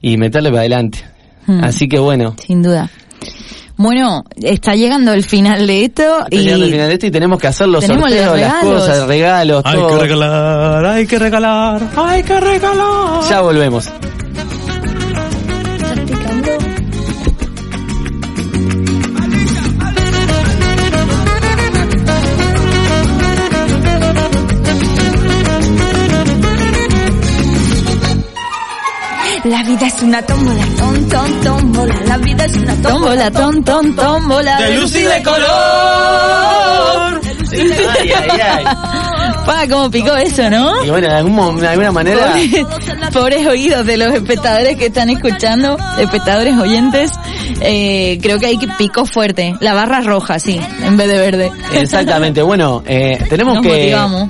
y 0.01 0.17
meterle 0.17 0.49
para 0.49 0.61
adelante. 0.61 0.99
Hmm. 1.47 1.63
Así 1.63 1.87
que 1.87 1.99
bueno, 1.99 2.35
Sin 2.45 2.61
duda. 2.61 2.89
Bueno, 3.77 4.23
está 4.35 4.75
llegando 4.75 5.11
el 5.11 5.23
final 5.23 5.65
de 5.65 5.85
esto 5.85 6.03
está 6.25 6.27
y 6.35 6.39
llegando 6.43 6.65
el 6.65 6.71
final 6.71 6.87
de 6.89 6.93
esto 6.93 7.05
y 7.07 7.11
tenemos 7.11 7.39
que 7.39 7.47
hacer 7.47 7.67
los 7.67 7.81
Tenemos 7.83 8.09
los 8.11 8.19
sorteos, 8.19 8.39
las 8.39 8.51
regalos. 8.61 8.81
cosas, 8.81 9.07
regalos, 9.07 9.61
Hay 9.65 9.75
todo. 9.75 9.87
que 9.89 9.95
regalar, 10.03 10.85
hay 10.85 11.07
que 11.07 11.19
regalar, 11.19 11.81
hay 11.97 12.23
que 12.23 12.39
regalar. 12.39 13.21
Ya 13.27 13.41
volvemos. 13.41 13.89
La 29.43 29.63
vida 29.63 29.87
es 29.87 30.01
una 30.03 30.21
tómbola, 30.21 30.63
ton, 30.77 31.09
ton, 31.09 31.41
tómbola. 31.41 31.95
La 32.05 32.17
vida 32.17 32.45
es 32.45 32.57
una 32.57 32.75
Tómbola, 32.75 33.31
ton, 33.31 33.63
ton, 33.63 33.95
tómbola. 33.95 34.61
De 34.61 34.75
luz 34.77 34.95
y 34.95 35.01
de 35.01 35.23
color. 35.23 35.41
Ay, 37.51 38.11
ay, 38.15 38.39
ay. 38.39 38.63
Pa, 39.45 39.67
cómo 39.67 39.89
picó 39.89 40.15
eso, 40.15 40.47
¿no? 40.51 40.85
Y 40.85 40.91
bueno, 40.91 41.07
de, 41.07 41.15
algún 41.15 41.59
de 41.59 41.67
alguna 41.67 41.91
manera... 41.91 42.27
Pobres, 42.33 42.65
pobres 43.11 43.47
oídos 43.47 43.83
de 43.85 43.97
los 43.97 44.13
espectadores 44.13 44.77
que 44.77 44.85
están 44.87 45.09
escuchando, 45.09 45.75
espectadores 45.97 46.55
oyentes, 46.57 47.11
eh, 47.61 48.19
creo 48.21 48.37
que 48.37 48.45
ahí 48.45 48.57
que 48.59 48.67
picó 48.77 49.05
fuerte. 49.05 49.55
La 49.59 49.73
barra 49.73 50.01
roja, 50.01 50.37
sí, 50.37 50.61
en 50.83 50.97
vez 50.97 51.07
de 51.07 51.17
verde. 51.17 51.51
Exactamente, 51.73 52.43
bueno, 52.43 52.83
eh, 52.85 53.17
tenemos 53.27 53.55
Nos 53.55 53.63
que... 53.63 53.69
motivamos. 53.69 54.29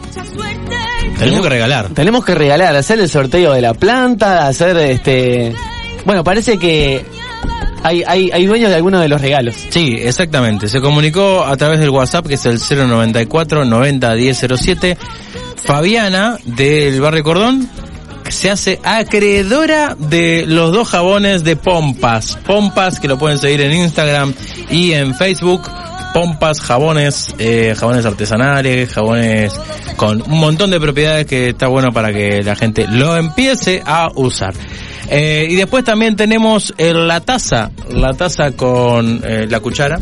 Tenemos 1.26 1.44
que 1.44 1.50
regalar. 1.50 1.90
Tenemos 1.90 2.26
que 2.26 2.36
regalar, 2.36 2.76
hacer 2.76 3.00
el 3.00 3.10
sorteo 3.10 3.54
de 3.54 3.62
la 3.62 3.74
planta, 3.74 4.48
hacer 4.48 4.76
este... 4.78 5.54
Bueno, 6.04 6.24
parece 6.24 6.58
que 6.58 7.06
hay, 7.84 8.04
hay, 8.06 8.32
hay 8.32 8.46
dueños 8.46 8.70
de 8.70 8.76
algunos 8.76 9.02
de 9.02 9.08
los 9.08 9.22
regalos. 9.22 9.56
Sí, 9.70 9.98
exactamente. 10.00 10.68
Se 10.68 10.82
comunicó 10.82 11.46
a 11.46 11.56
través 11.58 11.80
del 11.80 11.90
WhatsApp, 11.90 12.26
que 12.28 12.36
es 12.36 12.46
el 12.46 12.60
094 12.60 13.66
90 13.66 14.16
1007. 14.16 14.98
Fabiana, 15.58 16.38
del 16.44 17.00
barrio 17.02 17.24
Cordón, 17.24 17.70
se 18.30 18.50
hace 18.50 18.80
acreedora 18.84 19.96
de 19.98 20.46
los 20.48 20.72
dos 20.72 20.90
jabones 20.90 21.44
de 21.44 21.56
Pompas. 21.56 22.38
Pompas, 22.46 23.00
que 23.00 23.08
lo 23.08 23.18
pueden 23.18 23.38
seguir 23.38 23.62
en 23.62 23.74
Instagram 23.74 24.34
y 24.70 24.94
en 24.94 25.14
Facebook. 25.14 25.62
Pompas, 26.14 26.60
jabones, 26.62 27.34
eh, 27.40 27.74
jabones 27.78 28.06
artesanales, 28.06 28.90
jabones 28.90 29.54
con 29.96 30.22
un 30.22 30.40
montón 30.40 30.72
de 30.72 30.80
propiedades 30.80 31.26
que 31.26 31.50
está 31.50 31.68
bueno 31.68 31.92
para 31.92 32.12
que 32.12 32.44
la 32.44 32.56
gente 32.56 32.86
lo 32.88 33.16
empiece 33.16 33.82
a 33.86 34.10
usar. 34.16 34.54
Eh, 35.10 35.48
y 35.50 35.56
después 35.56 35.84
también 35.84 36.16
tenemos 36.16 36.74
eh, 36.78 36.94
la 36.94 37.20
taza, 37.22 37.72
la 37.90 38.14
taza 38.14 38.52
con 38.52 39.22
eh, 39.24 39.46
la 39.50 39.60
cuchara. 39.60 40.00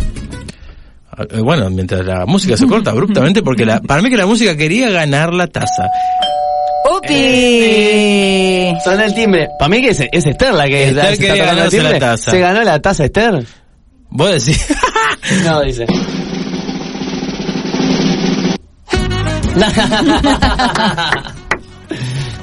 Eh, 1.31 1.40
Bueno, 1.41 1.69
mientras 1.69 2.06
la 2.06 2.26
música 2.26 2.56
se 2.56 2.68
corta 2.68 2.91
abruptamente, 2.91 3.41
porque 3.41 3.65
la, 3.65 3.81
para 3.81 4.02
mí 4.02 4.10
que 4.10 4.18
la 4.18 4.26
música 4.26 4.56
quería 4.56 4.90
ganar 4.90 5.34
la 5.34 5.48
taza. 5.48 5.88
¡Upi! 6.98 8.73
Suena 8.84 9.06
el 9.06 9.14
timbre. 9.14 9.48
Para 9.57 9.69
mí 9.69 9.81
que 9.81 9.90
es, 9.90 9.99
es 10.11 10.26
Esther 10.26 10.53
la 10.53 10.65
que 10.68 10.90
Esther 10.90 11.15
se 11.15 11.23
está 11.27 11.38
tocando 11.38 11.64
el 11.65 11.84
la 11.84 11.99
taza. 11.99 12.31
¿Se 12.31 12.40
ganó 12.40 12.64
la 12.64 12.80
taza 12.81 13.06
Esther? 13.06 13.45
¿Vos 14.10 14.45
decís? 14.45 14.65
No, 15.45 15.61
dice. 15.61 15.86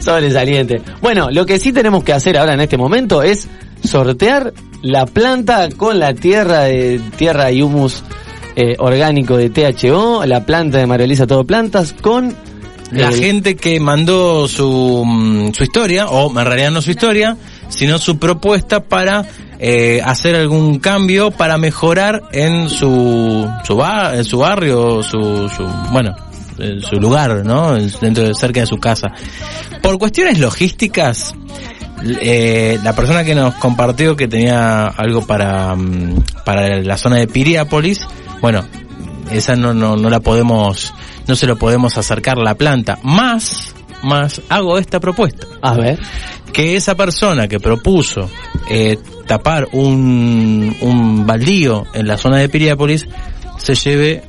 Sobresaliente. 0.01 0.83
Bueno, 1.01 1.31
lo 1.31 1.47
que 1.47 1.59
sí 1.59 1.73
tenemos 1.73 2.05
que 2.05 2.13
hacer 2.13 2.39
ahora 2.39 2.55
en 2.55 2.61
este 2.61 2.77
momento 2.77 3.23
es 3.23 3.49
sortear 3.83 4.53
la 4.83 5.07
planta 5.07 5.69
con 5.77 5.99
la 5.99 6.15
tierra 6.15 6.63
de 6.63 7.01
tierra 7.17 7.51
y 7.51 7.63
humus 7.63 8.03
eh, 8.55 8.77
orgánico 8.79 9.37
de 9.37 9.51
THO, 9.51 10.25
la 10.27 10.45
planta 10.47 10.79
de 10.79 10.87
María 10.87 11.05
Elisa 11.05 11.27
Todo 11.27 11.45
Plantas 11.45 11.95
con 12.01 12.35
La 12.93 13.09
el- 13.09 13.15
gente 13.17 13.57
que 13.57 13.81
mandó 13.81 14.47
su, 14.49 15.03
mm, 15.05 15.53
su 15.53 15.65
historia, 15.65 16.07
o 16.09 16.31
en 16.39 16.47
realidad 16.47 16.71
no 16.71 16.81
su 16.83 16.91
historia, 16.93 17.37
sino 17.69 17.99
su 17.99 18.19
propuesta 18.19 18.85
para 18.85 19.25
eh, 19.59 20.01
hacer 20.05 20.37
algún 20.37 20.79
cambio 20.79 21.31
para 21.31 21.59
mejorar 21.59 22.23
en 22.33 22.69
su, 22.69 23.49
su, 23.65 23.83
en 24.13 24.25
su 24.25 24.39
barrio, 24.39 25.03
su, 25.03 25.49
su, 25.49 25.67
bueno, 25.93 26.15
en 26.59 26.81
su 26.81 26.97
lugar, 26.97 27.45
¿no? 27.45 27.77
En- 27.77 27.91
Dentro 28.01 28.25
de, 28.25 28.35
cerca 28.35 28.61
de 28.61 28.67
su 28.67 28.79
casa. 28.79 29.09
Por 29.83 29.99
cuestiones 29.99 30.39
logísticas, 30.39 31.35
eh, 32.21 32.79
la 32.83 32.95
persona 32.95 33.25
que 33.25 33.35
nos 33.35 33.55
compartió 33.55 34.17
que 34.17 34.29
tenía 34.29 34.87
algo 34.89 35.27
para, 35.27 35.75
mm, 35.75 36.23
para 36.45 36.77
la 36.83 36.97
zona 36.99 37.17
de 37.17 37.27
Piriápolis, 37.27 38.01
bueno, 38.41 38.65
esa 39.31 39.57
no, 39.57 39.75
no, 39.75 39.97
no 39.97 40.11
la 40.11 40.21
podemos, 40.21 40.93
no 41.27 41.35
se 41.37 41.47
lo 41.47 41.57
podemos 41.57 41.99
acercar 41.99 42.37
la 42.39 42.55
planta. 42.55 42.99
Más, 43.03 43.75
más, 44.03 44.41
hago 44.49 44.79
esta 44.79 45.01
propuesta. 45.01 45.47
A 45.63 45.75
ver. 45.75 45.99
Que 46.53 46.77
esa 46.77 46.95
persona 46.95 47.49
que 47.49 47.61
propuso 47.61 48.31
eh, 48.71 48.99
tapar 49.27 49.69
un, 49.73 50.75
un 50.81 51.27
baldío 51.27 51.85
en 51.93 52.07
la 52.07 52.17
zona 52.17 52.39
de 52.39 52.49
Piriápolis 52.49 53.07
se 53.59 53.75
lleve 53.75 54.23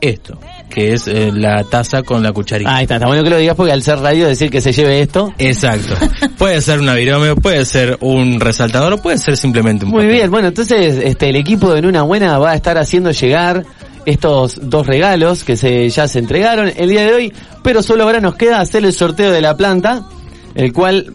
esto, 0.00 0.36
que 0.68 0.94
es 0.94 1.06
eh, 1.06 1.30
la 1.32 1.62
taza 1.62 2.02
con 2.02 2.22
la 2.22 2.32
cucharita. 2.32 2.74
Ahí 2.74 2.82
está, 2.84 2.94
está 2.96 3.06
bueno 3.06 3.22
que 3.22 3.30
lo 3.30 3.36
digas 3.36 3.54
porque 3.54 3.70
al 3.72 3.82
ser 3.84 4.00
radio 4.00 4.26
decir 4.26 4.50
que 4.50 4.60
se 4.60 4.72
lleve 4.72 5.00
esto. 5.00 5.32
Exacto. 5.38 5.94
Puede 6.38 6.60
ser 6.60 6.80
una 6.80 6.94
virome, 6.94 7.36
puede 7.36 7.64
ser 7.64 7.98
un 8.00 8.40
resaltador, 8.40 8.94
o 8.94 8.98
puede 8.98 9.18
ser 9.18 9.36
simplemente 9.36 9.84
un 9.84 9.92
Muy 9.92 10.00
papel. 10.02 10.16
bien, 10.16 10.30
bueno, 10.30 10.48
entonces 10.48 10.98
este 11.04 11.28
el 11.28 11.36
equipo 11.36 11.72
de 11.72 11.78
En 11.78 11.86
Una 11.86 12.02
Buena 12.02 12.38
va 12.38 12.50
a 12.50 12.54
estar 12.56 12.78
haciendo 12.78 13.12
llegar 13.12 13.64
estos 14.06 14.58
dos 14.62 14.86
regalos 14.86 15.44
que 15.44 15.56
se 15.56 15.88
ya 15.88 16.08
se 16.08 16.18
entregaron 16.18 16.72
el 16.76 16.88
día 16.88 17.02
de 17.02 17.14
hoy, 17.14 17.32
pero 17.62 17.82
solo 17.82 18.04
ahora 18.04 18.20
nos 18.20 18.34
queda 18.34 18.60
hacer 18.60 18.84
el 18.84 18.92
sorteo 18.92 19.30
de 19.30 19.40
la 19.40 19.56
planta, 19.56 20.06
el 20.54 20.72
cual 20.72 21.14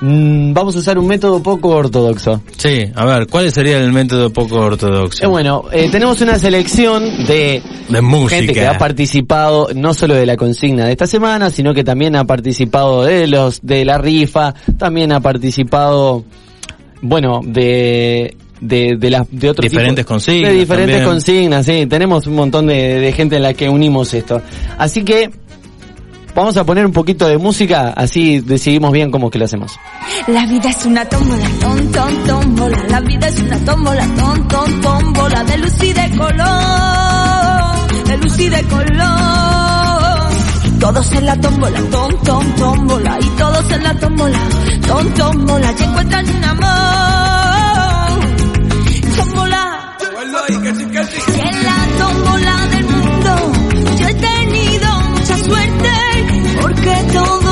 mm, 0.00 0.52
vamos 0.52 0.76
a 0.76 0.78
usar 0.80 0.98
un 0.98 1.06
método 1.06 1.42
poco 1.42 1.68
ortodoxo. 1.68 2.42
Sí, 2.56 2.84
a 2.94 3.04
ver, 3.04 3.26
¿cuál 3.26 3.50
sería 3.52 3.78
el 3.78 3.92
método 3.92 4.30
poco 4.30 4.56
ortodoxo? 4.56 5.24
Eh, 5.24 5.26
bueno, 5.26 5.64
eh, 5.72 5.88
tenemos 5.90 6.20
una 6.20 6.38
selección 6.38 7.26
de 7.26 7.62
de 7.88 8.00
música. 8.00 8.36
gente 8.36 8.52
que 8.54 8.66
ha 8.66 8.78
participado 8.78 9.68
no 9.74 9.94
solo 9.94 10.14
de 10.14 10.26
la 10.26 10.36
consigna 10.36 10.86
de 10.86 10.92
esta 10.92 11.06
semana, 11.06 11.50
sino 11.50 11.74
que 11.74 11.84
también 11.84 12.16
ha 12.16 12.24
participado 12.24 13.04
de 13.04 13.26
los 13.26 13.60
de 13.62 13.84
la 13.84 13.98
rifa, 13.98 14.54
también 14.78 15.12
ha 15.12 15.20
participado 15.20 16.24
bueno, 17.04 17.40
de 17.44 18.34
de 18.66 18.96
de 18.98 19.10
las 19.10 19.26
de 19.30 19.50
otros 19.50 19.70
Diferentes 19.70 20.04
tipos- 20.04 20.14
consignas 20.14 20.52
de 20.52 20.58
diferentes 20.58 20.96
también. 20.96 21.10
consignas, 21.14 21.66
sí, 21.66 21.86
tenemos 21.86 22.26
un 22.26 22.34
montón 22.34 22.66
de, 22.66 23.00
de 23.00 23.12
gente 23.12 23.36
en 23.36 23.42
la 23.42 23.54
que 23.54 23.68
unimos 23.68 24.12
esto. 24.14 24.40
Así 24.78 25.02
que 25.04 25.30
vamos 26.34 26.56
a 26.56 26.64
poner 26.64 26.84
un 26.86 26.92
poquito 26.92 27.28
de 27.28 27.38
música, 27.38 27.92
así 27.96 28.40
decidimos 28.40 28.90
bien 28.92 29.10
cómo 29.10 29.30
que 29.30 29.38
lo 29.38 29.44
hacemos. 29.44 29.72
La 30.26 30.46
vida 30.46 30.70
es 30.70 30.84
una 30.86 31.04
tómbola, 31.04 31.48
ton, 31.60 31.92
ton, 31.92 32.24
tómbola. 32.26 32.78
La 32.88 33.00
vida 33.00 33.26
es 33.28 33.40
una 33.40 33.58
tómbola, 33.64 34.06
ton, 34.16 34.48
ton, 34.48 34.80
tómbola. 34.80 35.44
De 35.44 35.58
luz 35.58 35.82
y 35.82 35.92
de 35.92 36.10
color, 36.16 38.04
de 38.06 38.16
luz 38.18 38.38
y 38.40 38.48
de 38.48 38.62
color. 38.64 40.30
Y 40.66 40.70
todos 40.78 41.12
en 41.12 41.26
la 41.26 41.36
tómbola, 41.40 41.80
ton, 41.90 42.16
ton, 42.24 42.54
tómbola. 42.56 43.18
Y 43.20 43.26
todos 43.38 43.70
en 43.72 43.84
la 43.84 43.94
tómbola, 43.98 44.38
ton, 44.86 45.14
tómbola. 45.14 45.74
Y 45.78 45.82
encuentran 45.82 46.26
un 46.36 46.44
amor. 46.44 47.43
Tómbola. 49.16 49.96
Y 50.48 51.40
en 51.40 51.64
la 51.64 51.88
tómbola 51.98 52.66
del 52.68 52.84
mundo 52.84 53.52
yo 53.98 54.08
he 54.08 54.14
tenido 54.14 55.00
mucha 55.10 55.38
suerte 55.38 55.90
porque 56.60 56.94
todo 57.12 57.43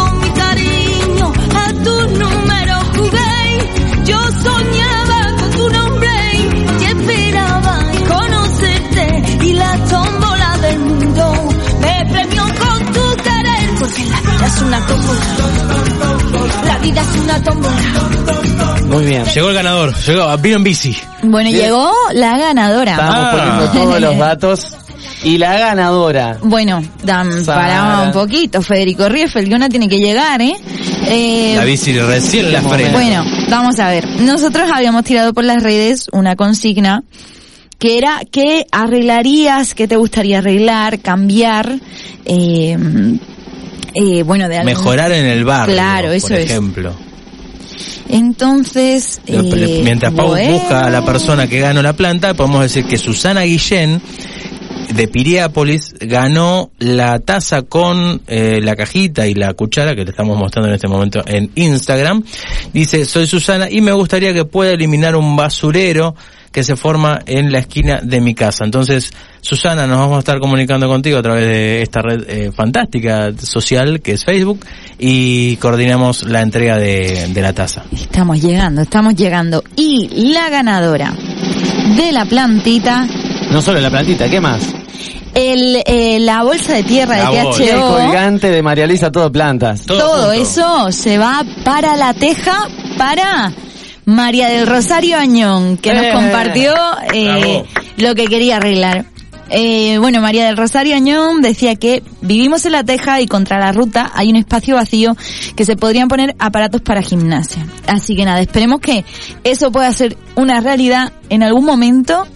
vida 14.42 14.54
es 14.54 14.62
una 14.62 14.86
tómbola. 14.86 15.20
La 16.66 16.78
vida 16.78 17.00
es 17.02 17.20
una 17.20 17.42
tómbola. 17.42 18.86
Muy 18.86 19.04
bien. 19.04 19.24
Llegó 19.24 19.48
el 19.50 19.54
ganador, 19.54 19.94
llegó, 20.04 20.38
vino 20.38 20.56
en 20.56 20.64
bici. 20.64 20.96
Bueno, 21.22 21.50
llegó 21.50 21.92
la 22.12 22.36
ganadora. 22.38 22.92
Estamos 22.92 23.28
poniendo 23.30 23.68
todos 23.70 24.00
los 24.00 24.18
datos 24.18 24.76
y 25.24 25.38
la 25.38 25.56
ganadora 25.56 26.38
Bueno, 26.42 26.82
dan, 27.04 27.44
Sara. 27.44 27.60
para 27.60 28.02
un 28.02 28.12
poquito, 28.12 28.60
Federico 28.62 29.08
Rieffel, 29.08 29.48
que 29.48 29.54
una 29.54 29.68
tiene 29.68 29.88
que 29.88 29.98
llegar, 29.98 30.40
¿eh? 30.42 30.56
Eh, 31.06 31.54
La 31.56 31.64
bici 31.64 31.92
recién 31.92 32.52
la 32.52 32.62
frena. 32.62 32.90
Bueno, 32.92 33.24
vamos 33.48 33.78
a 33.78 33.90
ver. 33.90 34.04
Nosotros 34.22 34.68
habíamos 34.72 35.04
tirado 35.04 35.32
por 35.32 35.44
las 35.44 35.62
redes 35.62 36.08
una 36.12 36.34
consigna 36.34 37.04
que 37.78 37.98
era 37.98 38.20
qué 38.30 38.66
arreglarías, 38.72 39.74
qué 39.74 39.86
te 39.86 39.96
gustaría 39.96 40.38
arreglar, 40.38 41.00
cambiar, 41.00 41.78
eh, 42.24 42.76
eh, 43.94 44.22
bueno, 44.22 44.48
de 44.48 44.56
algún- 44.58 44.72
Mejorar 44.72 45.12
en 45.12 45.26
el 45.26 45.44
barrio, 45.44 45.74
Claro, 45.74 46.12
eso 46.12 46.28
por 46.28 46.38
es. 46.38 46.50
ejemplo. 46.50 46.94
Entonces, 48.08 49.20
eh, 49.26 49.80
Mientras 49.84 50.12
Pau 50.12 50.28
bueno. 50.28 50.52
busca 50.52 50.84
a 50.86 50.90
la 50.90 51.04
persona 51.04 51.46
que 51.46 51.60
ganó 51.60 51.82
la 51.82 51.94
planta, 51.94 52.34
podemos 52.34 52.60
decir 52.62 52.84
que 52.84 52.98
Susana 52.98 53.42
Guillén 53.42 54.00
de 54.94 55.08
Piriápolis 55.08 55.94
ganó 56.00 56.70
la 56.78 57.18
taza 57.20 57.62
con 57.62 58.20
eh, 58.26 58.60
la 58.62 58.76
cajita 58.76 59.26
y 59.26 59.34
la 59.34 59.54
cuchara 59.54 59.94
que 59.94 60.04
le 60.04 60.10
estamos 60.10 60.36
mostrando 60.36 60.68
en 60.68 60.74
este 60.74 60.88
momento 60.88 61.22
en 61.26 61.50
Instagram. 61.54 62.22
Dice, 62.74 63.06
soy 63.06 63.26
Susana 63.26 63.70
y 63.70 63.80
me 63.80 63.92
gustaría 63.92 64.34
que 64.34 64.44
pueda 64.44 64.72
eliminar 64.72 65.16
un 65.16 65.34
basurero 65.36 66.14
que 66.50 66.62
se 66.62 66.76
forma 66.76 67.20
en 67.24 67.50
la 67.50 67.60
esquina 67.60 68.00
de 68.02 68.20
mi 68.20 68.34
casa. 68.34 68.64
Entonces, 68.66 69.10
Susana, 69.44 69.88
nos 69.88 69.98
vamos 69.98 70.16
a 70.16 70.18
estar 70.20 70.38
comunicando 70.38 70.86
contigo 70.86 71.18
a 71.18 71.22
través 71.22 71.44
de 71.48 71.82
esta 71.82 72.00
red 72.00 72.22
eh, 72.28 72.52
fantástica 72.54 73.32
social 73.36 74.00
que 74.00 74.12
es 74.12 74.24
Facebook 74.24 74.64
y 75.00 75.56
coordinamos 75.56 76.22
la 76.22 76.42
entrega 76.42 76.78
de, 76.78 77.26
de 77.28 77.42
la 77.42 77.52
taza. 77.52 77.82
Estamos 77.92 78.40
llegando, 78.40 78.82
estamos 78.82 79.16
llegando. 79.16 79.64
Y 79.74 80.30
la 80.32 80.48
ganadora 80.48 81.12
de 81.96 82.12
la 82.12 82.24
plantita, 82.24 83.04
No 83.50 83.60
solo 83.60 83.80
la 83.80 83.90
plantita, 83.90 84.30
¿qué 84.30 84.40
más? 84.40 84.62
el, 85.34 85.82
eh, 85.86 86.18
la 86.20 86.44
bolsa 86.44 86.74
de 86.74 86.84
tierra 86.84 87.16
La 87.16 87.30
de 87.30 87.42
bolsa. 87.42 87.64
El 87.64 87.70
THO, 87.70 87.96
colgante 87.96 88.48
de 88.50 88.62
María 88.62 88.86
Luisa, 88.86 89.10
todo 89.10 89.32
plantas. 89.32 89.82
todo 89.86 90.30
eso 90.32 90.92
se 90.92 91.18
va 91.18 91.42
para 91.64 91.96
la 91.96 92.14
teja, 92.14 92.68
para 92.96 93.52
María 94.04 94.48
del 94.50 94.68
Rosario 94.68 95.18
Añón, 95.18 95.78
que 95.78 95.94
nos 95.94 96.04
Eh. 96.04 96.10
compartió 96.14 96.74
eh, 97.12 97.64
lo 97.96 98.14
que 98.14 98.26
quería 98.26 98.58
arreglar. 98.58 99.06
Eh, 99.54 99.98
bueno, 99.98 100.22
María 100.22 100.46
del 100.46 100.56
Rosario 100.56 100.96
Añón 100.96 101.42
decía 101.42 101.76
que 101.76 102.02
vivimos 102.22 102.64
en 102.64 102.72
la 102.72 102.84
teja 102.84 103.20
y 103.20 103.26
contra 103.26 103.58
la 103.58 103.70
ruta 103.70 104.10
hay 104.14 104.30
un 104.30 104.36
espacio 104.36 104.76
vacío 104.76 105.14
que 105.54 105.66
se 105.66 105.76
podrían 105.76 106.08
poner 106.08 106.34
aparatos 106.38 106.80
para 106.80 107.02
gimnasia. 107.02 107.66
Así 107.86 108.16
que 108.16 108.24
nada, 108.24 108.40
esperemos 108.40 108.80
que 108.80 109.04
eso 109.44 109.70
pueda 109.70 109.92
ser 109.92 110.16
una 110.36 110.60
realidad 110.62 111.12
en 111.28 111.42
algún 111.42 111.66
momento. 111.66 112.26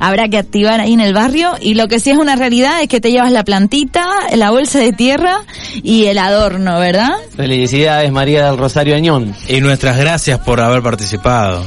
Habrá 0.00 0.28
que 0.28 0.36
activar 0.36 0.80
ahí 0.80 0.92
en 0.92 1.00
el 1.00 1.14
barrio 1.14 1.52
y 1.62 1.74
lo 1.74 1.88
que 1.88 1.98
sí 1.98 2.10
es 2.10 2.18
una 2.18 2.36
realidad 2.36 2.82
es 2.82 2.88
que 2.88 3.00
te 3.00 3.10
llevas 3.10 3.32
la 3.32 3.42
plantita, 3.42 4.06
la 4.34 4.50
bolsa 4.50 4.78
de 4.78 4.92
tierra 4.92 5.44
y 5.82 6.04
el 6.04 6.18
adorno, 6.18 6.78
¿verdad? 6.78 7.12
Felicidades 7.36 8.12
María 8.12 8.46
del 8.46 8.58
Rosario 8.58 8.96
Añón. 8.96 9.34
Y 9.48 9.62
nuestras 9.62 9.96
gracias 9.96 10.40
por 10.40 10.60
haber 10.60 10.82
participado. 10.82 11.64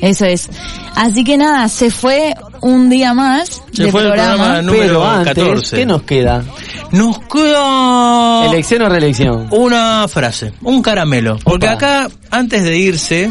Eso 0.00 0.24
es. 0.26 0.48
Así 0.94 1.24
que 1.24 1.36
nada, 1.36 1.68
se 1.68 1.90
fue 1.90 2.34
un 2.60 2.88
día 2.90 3.14
más 3.14 3.62
Se 3.72 3.84
de 3.84 3.90
fue 3.92 4.02
el 4.02 4.08
programa 4.08 4.62
número 4.62 4.82
Pero 4.86 5.06
antes, 5.08 5.34
14. 5.34 5.76
¿qué 5.76 5.86
nos 5.86 6.02
queda? 6.02 6.44
Nos 6.92 7.18
queda 7.20 8.46
¿Elección 8.46 8.82
o 8.82 8.88
reelección? 8.88 9.48
una 9.50 10.06
frase, 10.08 10.52
un 10.62 10.82
caramelo. 10.82 11.38
Porque 11.44 11.68
acá, 11.68 12.08
antes 12.30 12.64
de 12.64 12.78
irse, 12.78 13.30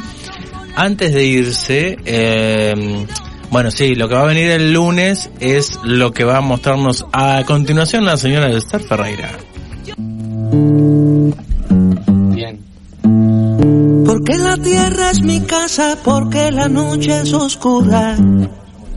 antes 0.75 1.13
de 1.13 1.25
irse, 1.25 1.97
eh, 2.05 3.05
bueno, 3.49 3.71
sí, 3.71 3.95
lo 3.95 4.07
que 4.09 4.15
va 4.15 4.21
a 4.21 4.25
venir 4.25 4.51
el 4.51 4.73
lunes 4.73 5.29
es 5.39 5.79
lo 5.83 6.11
que 6.11 6.23
va 6.23 6.37
a 6.37 6.41
mostrarnos 6.41 7.05
a 7.13 7.43
continuación 7.45 8.05
la 8.05 8.17
señora 8.17 8.49
Esther 8.49 8.81
Ferreira. 8.81 9.31
Porque 14.07 14.37
la 14.37 14.55
tierra 14.57 15.11
es 15.11 15.21
mi 15.21 15.41
casa, 15.41 15.97
porque 16.01 16.49
la 16.49 16.69
noche 16.69 17.21
es 17.21 17.33
oscura. 17.33 18.17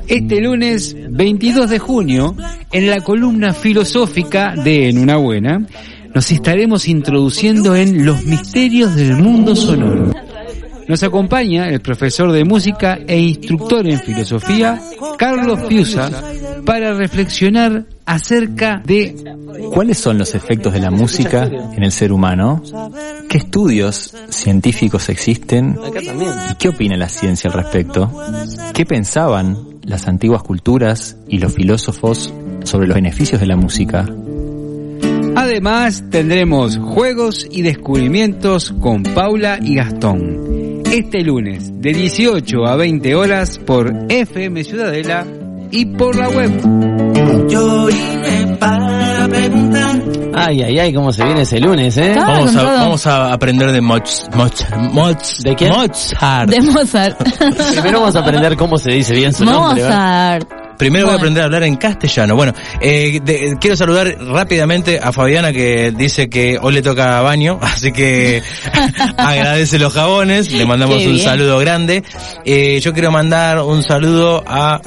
Este 0.06 0.40
lunes 0.40 0.96
22 1.10 1.68
de 1.68 1.78
junio, 1.80 2.36
en 2.70 2.88
la 2.88 3.00
columna 3.00 3.52
filosófica 3.52 4.54
de 4.54 4.88
En 4.88 4.98
una 4.98 5.16
buena, 5.16 5.66
nos 6.14 6.30
estaremos 6.30 6.86
introduciendo 6.86 7.74
en 7.74 8.06
los 8.06 8.24
misterios 8.24 8.94
del 8.94 9.16
mundo 9.16 9.56
sonoro. 9.56 10.12
Nos 10.86 11.02
acompaña 11.02 11.68
el 11.68 11.80
profesor 11.80 12.30
de 12.32 12.44
música 12.44 12.98
e 13.06 13.18
instructor 13.18 13.88
en 13.88 14.00
filosofía, 14.00 14.80
Carlos 15.18 15.60
Piusa, 15.68 16.10
para 16.70 16.94
reflexionar 16.94 17.84
acerca 18.06 18.80
de 18.86 19.16
¿Cuáles 19.74 19.98
son 19.98 20.18
los 20.18 20.36
efectos 20.36 20.72
de 20.72 20.78
la 20.78 20.92
música 20.92 21.46
en 21.46 21.82
el 21.82 21.90
ser 21.90 22.12
humano? 22.12 22.62
¿Qué 23.28 23.38
estudios 23.38 24.14
científicos 24.28 25.08
existen? 25.08 25.76
¿Y 26.48 26.54
qué 26.54 26.68
opina 26.68 26.96
la 26.96 27.08
ciencia 27.08 27.50
al 27.50 27.56
respecto? 27.56 28.08
¿Qué 28.72 28.86
pensaban 28.86 29.80
las 29.82 30.06
antiguas 30.06 30.44
culturas 30.44 31.16
y 31.26 31.38
los 31.38 31.52
filósofos 31.52 32.32
sobre 32.62 32.86
los 32.86 32.94
beneficios 32.94 33.40
de 33.40 33.48
la 33.48 33.56
música? 33.56 34.06
Además, 35.34 36.04
tendremos 36.08 36.78
juegos 36.78 37.48
y 37.50 37.62
descubrimientos 37.62 38.72
con 38.80 39.02
Paula 39.02 39.58
y 39.60 39.74
Gastón. 39.74 40.82
Este 40.84 41.24
lunes, 41.24 41.80
de 41.80 41.92
18 41.92 42.64
a 42.64 42.76
20 42.76 43.14
horas, 43.16 43.58
por 43.58 43.92
FM 44.08 44.62
Ciudadela 44.62 45.26
y 45.70 45.84
por 45.86 46.16
la 46.16 46.28
web. 46.28 47.48
Yo 47.48 47.86
vine 47.86 48.56
para 48.58 49.28
preguntar. 49.28 50.02
Ay, 50.34 50.62
ay, 50.62 50.78
ay, 50.78 50.92
cómo 50.94 51.12
se 51.12 51.24
viene 51.24 51.42
ese 51.42 51.60
lunes, 51.60 51.96
¿eh? 51.96 52.14
Vamos 52.16 52.56
a, 52.56 52.62
vamos 52.62 53.06
a 53.06 53.32
aprender 53.32 53.72
de 53.72 53.80
Moch, 53.80 54.08
Moch, 54.34 54.62
Moch, 54.92 55.22
¿De 55.42 55.54
quién? 55.54 55.72
Mozart. 55.72 56.48
De 56.50 56.60
Mozart. 56.60 57.18
Primero 57.72 58.00
vamos 58.00 58.16
a 58.16 58.20
aprender 58.20 58.56
cómo 58.56 58.78
se 58.78 58.90
dice 58.92 59.14
bien 59.14 59.32
su 59.34 59.44
nombre. 59.44 59.82
¿verdad? 59.82 60.34
Mozart. 60.38 60.60
Primero 60.78 61.04
voy 61.06 61.14
a 61.14 61.18
aprender 61.18 61.42
a 61.42 61.46
hablar 61.46 61.62
en 61.64 61.76
castellano. 61.76 62.36
Bueno, 62.36 62.54
eh, 62.80 63.20
de- 63.22 63.58
quiero 63.60 63.76
saludar 63.76 64.16
rápidamente 64.18 64.98
a 64.98 65.12
Fabiana 65.12 65.52
que 65.52 65.90
dice 65.90 66.30
que 66.30 66.58
hoy 66.58 66.72
le 66.72 66.80
toca 66.80 67.20
baño, 67.20 67.58
así 67.62 67.92
que 67.92 68.42
agradece 69.18 69.78
los 69.78 69.92
jabones, 69.92 70.50
le 70.50 70.64
mandamos 70.64 71.04
un 71.04 71.18
saludo 71.18 71.58
grande. 71.58 72.02
Eh, 72.46 72.80
yo 72.80 72.94
quiero 72.94 73.10
mandar 73.10 73.60
un 73.60 73.82
saludo 73.82 74.42
a, 74.46 74.80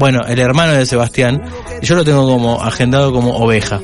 bueno, 0.00 0.20
el 0.26 0.38
hermano 0.40 0.72
de 0.72 0.86
Sebastián, 0.86 1.42
yo 1.82 1.94
lo 1.94 2.04
tengo 2.04 2.26
como 2.26 2.60
agendado 2.62 3.12
como 3.12 3.36
oveja. 3.36 3.78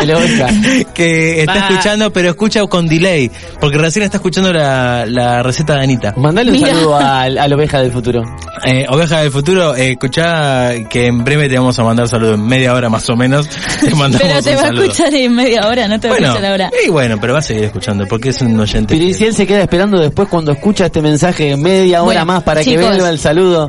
El 0.00 0.14
oveja. 0.14 0.46
que 0.94 1.40
está 1.40 1.54
Va. 1.54 1.68
escuchando, 1.68 2.12
pero 2.12 2.30
escucha 2.30 2.64
con 2.66 2.86
delay, 2.86 3.30
porque 3.60 3.76
recién 3.78 4.04
está 4.04 4.18
escuchando 4.18 4.52
la, 4.52 5.04
la 5.06 5.42
receta 5.42 5.74
de 5.74 5.82
Anita. 5.82 6.14
Mandale 6.16 6.52
un 6.52 6.56
Mira. 6.56 6.68
saludo 6.74 6.96
al, 7.00 7.36
al 7.36 7.52
oveja 7.52 7.80
del 7.80 7.90
futuro. 7.92 8.22
Eh, 8.66 8.86
Oveja 8.88 9.18
del 9.20 9.30
Futuro, 9.30 9.74
eh, 9.76 9.90
escuchá 9.90 10.70
que 10.88 11.06
en 11.06 11.22
breve 11.24 11.48
te 11.50 11.58
vamos 11.58 11.78
a 11.78 11.82
mandar 11.82 12.08
saludos, 12.08 12.36
en 12.36 12.46
media 12.46 12.72
hora 12.72 12.88
más 12.88 13.10
o 13.10 13.16
menos. 13.16 13.46
Te 13.80 13.90
mandamos 13.94 14.22
Pero 14.26 14.42
te 14.42 14.50
un 14.52 14.56
va 14.56 14.60
a 14.60 14.64
saludo. 14.66 14.82
escuchar 14.84 15.14
en 15.14 15.34
media 15.34 15.66
hora, 15.68 15.88
no 15.88 16.00
te 16.00 16.08
va 16.08 16.14
a 16.14 16.16
Bueno, 16.16 16.28
escuchar 16.32 16.50
ahora. 16.50 16.70
y 16.86 16.88
bueno, 16.88 17.18
pero 17.20 17.32
va 17.34 17.40
a 17.40 17.42
seguir 17.42 17.64
escuchando 17.64 18.06
porque 18.06 18.30
es 18.30 18.40
un 18.40 18.58
oyente. 18.58 18.94
Pero 18.94 19.04
y 19.06 19.12
si 19.12 19.24
él 19.26 19.34
se 19.34 19.46
queda 19.46 19.60
esperando 19.62 20.00
después 20.00 20.28
cuando 20.28 20.52
escucha 20.52 20.86
este 20.86 21.02
mensaje 21.02 21.56
media 21.58 21.98
hora 22.02 22.04
Bueno, 22.04 22.24
más 22.26 22.42
para 22.44 22.60
que 22.62 22.70
chicos. 22.70 22.86
vuelva 22.86 23.10
el 23.10 23.18
saludo, 23.18 23.68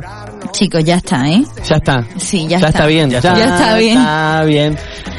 Chicos, 0.56 0.82
ya 0.84 0.96
está, 0.96 1.28
¿eh? 1.28 1.42
ya 1.68 1.76
está. 1.76 2.02
Sí, 2.16 2.46
ya, 2.48 2.58
Ya, 2.58 2.68
está. 2.68 2.86
bien. 2.86 3.10
Ya 3.10 3.20
Ya, 3.20 3.28
está. 3.30 3.38
Ya 3.38 3.54
está 3.56 3.76
bien. 3.76 3.98
Está 3.98 4.42
bien. 4.44 4.78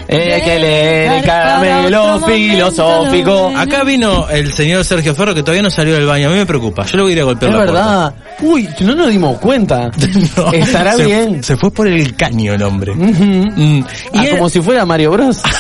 Eh, 0.10 0.42
que 0.44 0.60
le 0.60 1.18
el 1.18 1.24
caramelo 1.26 2.20
filosófico. 2.22 3.52
Acá 3.56 3.84
vino 3.84 4.28
el 4.30 4.52
señor 4.54 4.84
Sergio 4.84 5.14
Ferro 5.14 5.36
que 5.36 5.42
todavía 5.44 5.62
no 5.62 5.70
salió 5.70 5.94
del 5.94 6.06
baño. 6.08 6.30
A 6.30 6.32
mí 6.32 6.38
me 6.38 6.46
preocupa. 6.46 6.86
Yo 6.86 6.98
lo 6.98 7.04
voy 7.04 7.12
a 7.12 7.16
ir 7.16 7.22
a 7.22 7.26
golpear 7.26 7.52
Es 7.52 7.58
la 7.58 7.66
verdad. 7.66 8.16
Uy, 8.42 8.68
no 8.80 8.96
nos 8.96 9.10
dimos 9.10 9.38
cuenta. 9.40 9.92
No, 10.38 10.52
Estará 10.54 10.94
se- 10.94 11.06
bien. 11.06 11.44
Se 11.44 11.56
fue 11.58 11.70
por 11.72 11.88
el 11.88 12.16
caño 12.16 12.54
el 12.54 12.64
hombre. 12.64 12.94
Mm. 12.96 13.84
Ah, 14.14 14.24
Y 14.24 14.26
él- 14.28 14.38
como 14.38 14.50
si 14.50 14.60
fuera 14.62 14.86
Mario 14.86 15.12
Bros. 15.12 15.42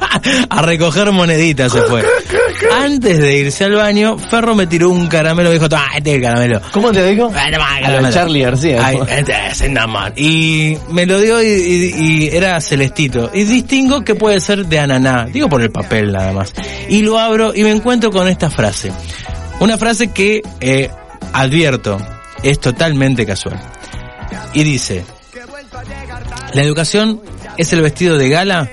a 0.50 0.62
recoger 0.62 1.10
moneditas 1.12 1.72
se 1.72 1.82
fue. 1.82 2.04
Antes 2.82 3.18
de 3.18 3.38
irse 3.38 3.64
al 3.64 3.74
baño, 3.74 4.18
Ferro 4.18 4.54
me 4.54 4.66
tiró 4.66 4.90
un 4.90 5.06
caramelo 5.08 5.50
y 5.50 5.54
dijo, 5.54 5.66
ah, 5.72 5.86
este 5.96 6.10
es 6.10 6.16
el 6.16 6.22
caramelo. 6.22 6.60
¿Cómo 6.72 6.92
te 6.92 7.04
dijo? 7.06 7.30
A. 7.84 8.10
Charlie 8.12 8.42
García. 8.42 8.80
Ay, 8.84 8.98
este. 9.08 9.34
Y 10.16 10.76
me 10.90 11.06
lo 11.06 11.20
dio 11.20 11.42
y, 11.42 11.46
y- 11.46 11.94
y 11.96 12.28
era 12.36 12.60
celestito. 12.60 13.30
Y 13.34 13.44
distingo 13.44 14.02
que 14.02 14.14
puede 14.14 14.40
ser 14.40 14.66
de 14.66 14.78
ananá. 14.80 15.26
Digo 15.26 15.48
por 15.48 15.62
el 15.62 15.70
papel 15.70 16.12
nada 16.12 16.32
más. 16.32 16.52
Y 16.88 17.02
lo 17.02 17.18
abro 17.18 17.54
y 17.54 17.62
me 17.62 17.70
encuentro 17.70 18.10
con 18.10 18.28
esta 18.28 18.50
frase. 18.50 18.92
Una 19.60 19.76
frase 19.76 20.12
que 20.12 20.42
eh, 20.60 20.90
advierto 21.32 21.98
es 22.42 22.60
totalmente 22.60 23.26
casual. 23.26 23.58
Y 24.54 24.62
dice, 24.64 25.04
la 26.54 26.62
educación 26.62 27.20
es 27.56 27.72
el 27.72 27.82
vestido 27.82 28.16
de 28.18 28.28
gala 28.28 28.68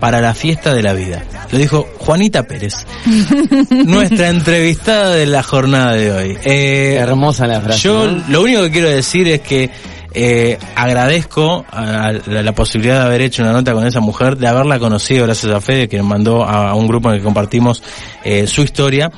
para 0.00 0.20
la 0.20 0.34
fiesta 0.34 0.72
de 0.74 0.82
la 0.82 0.92
vida. 0.94 1.22
Lo 1.52 1.58
dijo 1.58 1.86
Juanita 1.98 2.42
Pérez, 2.44 2.74
nuestra 3.70 4.28
entrevistada 4.28 5.14
de 5.14 5.26
la 5.26 5.42
jornada 5.42 5.92
de 5.94 6.12
hoy. 6.12 6.38
Eh, 6.44 6.96
Hermosa 6.98 7.46
la 7.46 7.60
frase. 7.60 7.80
yo 7.80 8.06
¿no? 8.10 8.24
lo 8.28 8.42
único 8.42 8.62
que 8.62 8.70
quiero 8.70 8.88
decir 8.90 9.28
es 9.28 9.40
que 9.40 9.70
eh, 10.12 10.58
agradezco 10.74 11.64
a 11.70 12.12
la, 12.26 12.42
la 12.42 12.52
posibilidad 12.52 13.00
de 13.00 13.06
haber 13.06 13.20
hecho 13.22 13.42
una 13.42 13.52
nota 13.52 13.72
con 13.72 13.86
esa 13.86 14.00
mujer, 14.00 14.36
de 14.36 14.48
haberla 14.48 14.78
conocido 14.78 15.24
gracias 15.26 15.52
a 15.54 15.60
Fede, 15.60 15.88
que 15.88 15.98
nos 15.98 16.06
mandó 16.06 16.42
a, 16.44 16.70
a 16.70 16.74
un 16.74 16.88
grupo 16.88 17.08
en 17.08 17.14
el 17.14 17.20
que 17.20 17.24
compartimos 17.24 17.82
eh, 18.24 18.46
su 18.46 18.62
historia, 18.62 19.10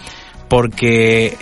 porque 0.49 1.37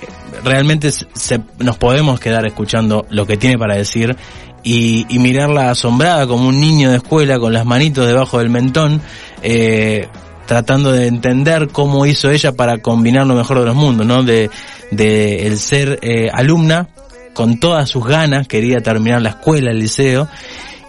realmente 0.44 0.92
se- 0.92 1.06
se- 1.14 1.40
nos 1.58 1.76
podemos 1.78 2.20
quedar 2.20 2.46
escuchando 2.46 3.06
lo 3.10 3.26
que 3.26 3.36
tiene 3.36 3.58
para 3.58 3.74
decir 3.74 4.16
y, 4.62 5.06
y 5.08 5.18
mirarla 5.18 5.70
asombrada 5.70 6.26
como 6.26 6.48
un 6.48 6.60
niño 6.60 6.90
de 6.90 6.96
escuela 6.96 7.38
con 7.38 7.52
las 7.52 7.64
manitos 7.64 8.06
debajo 8.06 8.38
del 8.38 8.50
mentón, 8.50 9.00
eh, 9.42 10.08
tratando 10.46 10.92
de 10.92 11.06
entender 11.06 11.68
cómo 11.68 12.06
hizo 12.06 12.30
ella 12.30 12.52
para 12.52 12.78
combinar 12.78 13.26
lo 13.26 13.34
mejor 13.34 13.60
de 13.60 13.66
los 13.66 13.74
mundos, 13.74 14.06
¿no? 14.06 14.22
De, 14.22 14.50
de 14.90 15.46
el 15.46 15.58
ser 15.58 15.98
eh, 16.02 16.30
alumna 16.32 16.88
con 17.34 17.60
todas 17.60 17.88
sus 17.88 18.04
ganas, 18.04 18.48
quería 18.48 18.80
terminar 18.80 19.22
la 19.22 19.30
escuela, 19.30 19.70
el 19.70 19.78
liceo, 19.78 20.28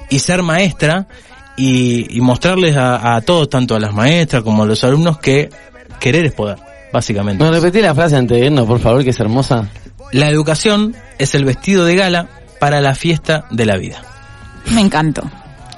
y 0.10 0.19
ser 0.19 0.41
maestra 0.41 1.07
y, 1.56 2.18
y 2.18 2.22
mostrarles 2.22 2.76
a, 2.76 3.15
a 3.15 3.22
todos, 3.22 3.49
tanto 3.49 3.76
a 3.76 3.80
las 3.80 3.93
maestras 3.93 4.43
como 4.43 4.64
a 4.64 4.65
los 4.65 4.84
alumnos, 4.84 5.19
que 5.19 5.49
querer 5.99 6.26
es 6.26 6.34
poder, 6.34 6.57
básicamente. 6.91 7.43
¿No 7.43 7.52
repetí 7.52 7.80
la 7.80 7.93
frase 7.93 8.18
antes 8.18 8.39
de 8.39 8.48
irnos, 8.48 8.65
por 8.65 8.80
favor, 8.80 9.03
que 9.03 9.11
es 9.11 9.19
hermosa? 9.19 9.69
La 10.11 10.30
educación 10.30 10.95
es 11.19 11.35
el 11.35 11.45
vestido 11.45 11.85
de 11.85 11.95
gala 11.95 12.27
para 12.61 12.79
la 12.79 12.93
fiesta 12.93 13.45
de 13.49 13.65
la 13.65 13.75
vida. 13.77 13.99
Me 14.67 14.81
encantó. 14.81 15.23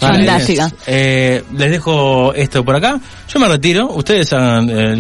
Vale, 0.02 0.26
Fantástica. 0.28 0.70
eh, 0.86 1.42
les 1.56 1.72
dejo 1.72 2.34
esto 2.34 2.66
por 2.66 2.76
acá. 2.76 3.00
Yo 3.34 3.40
me 3.40 3.48
retiro. 3.48 3.90
Ustedes 3.94 4.34
hagan 4.34 4.70
eh, 4.70 4.96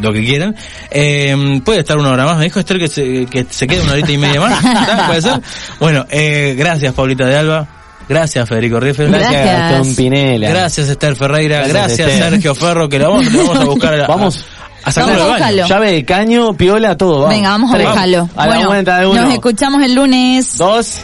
lo 0.00 0.12
que 0.12 0.24
quieran. 0.24 0.54
Eh, 0.88 1.60
puede 1.64 1.80
estar 1.80 1.98
una 1.98 2.10
hora 2.10 2.26
más. 2.26 2.38
Me 2.38 2.44
dijo 2.44 2.60
Esther 2.60 2.78
que 2.78 2.86
se, 2.86 3.26
que 3.26 3.44
se 3.50 3.66
quede 3.66 3.80
una 3.82 3.92
horita 3.94 4.12
y 4.12 4.18
media 4.18 4.40
más. 4.40 4.64
¿Puede 5.08 5.20
ser? 5.22 5.40
Bueno, 5.80 6.06
eh, 6.10 6.54
gracias 6.56 6.94
Paulita 6.94 7.26
de 7.26 7.36
Alba. 7.38 7.66
Gracias 8.08 8.48
Federico 8.48 8.78
Riffel. 8.78 9.08
Gracias, 9.10 9.32
Gracias. 9.32 9.70
Gastón 9.72 9.96
Pinela. 9.96 10.48
Gracias 10.48 10.88
Esther 10.88 11.16
Ferreira. 11.16 11.56
Gracias, 11.66 11.74
Gracias, 11.98 12.08
Esther. 12.08 12.30
Sergio 12.30 12.54
Ferro, 12.54 12.88
que 12.88 12.98
lo 13.00 13.10
vamos, 13.10 13.32
lo 13.32 13.38
vamos 13.48 13.58
a 13.58 13.64
buscar. 13.64 14.00
a- 14.00 14.06
Vamos. 14.06 14.44
a 14.59 14.59
sacarlo 14.86 15.12
Vamos 15.12 15.28
a 15.28 15.30
buscarlo. 15.32 15.66
Llave 15.66 15.92
de 15.92 16.04
caño, 16.04 16.54
piola, 16.54 16.96
todo. 16.96 17.20
Vamos. 17.22 17.30
Venga, 17.30 17.50
vamos 17.50 17.70
a 17.70 17.74
Tres. 17.74 17.86
buscarlo. 17.88 18.28
A 18.36 18.46
la 18.46 18.54
Bueno, 18.54 18.68
cuenta 18.68 18.98
de 19.00 19.06
uno. 19.06 19.22
nos 19.22 19.32
escuchamos 19.34 19.82
el 19.82 19.94
lunes. 19.94 20.56
Dos. 20.58 20.98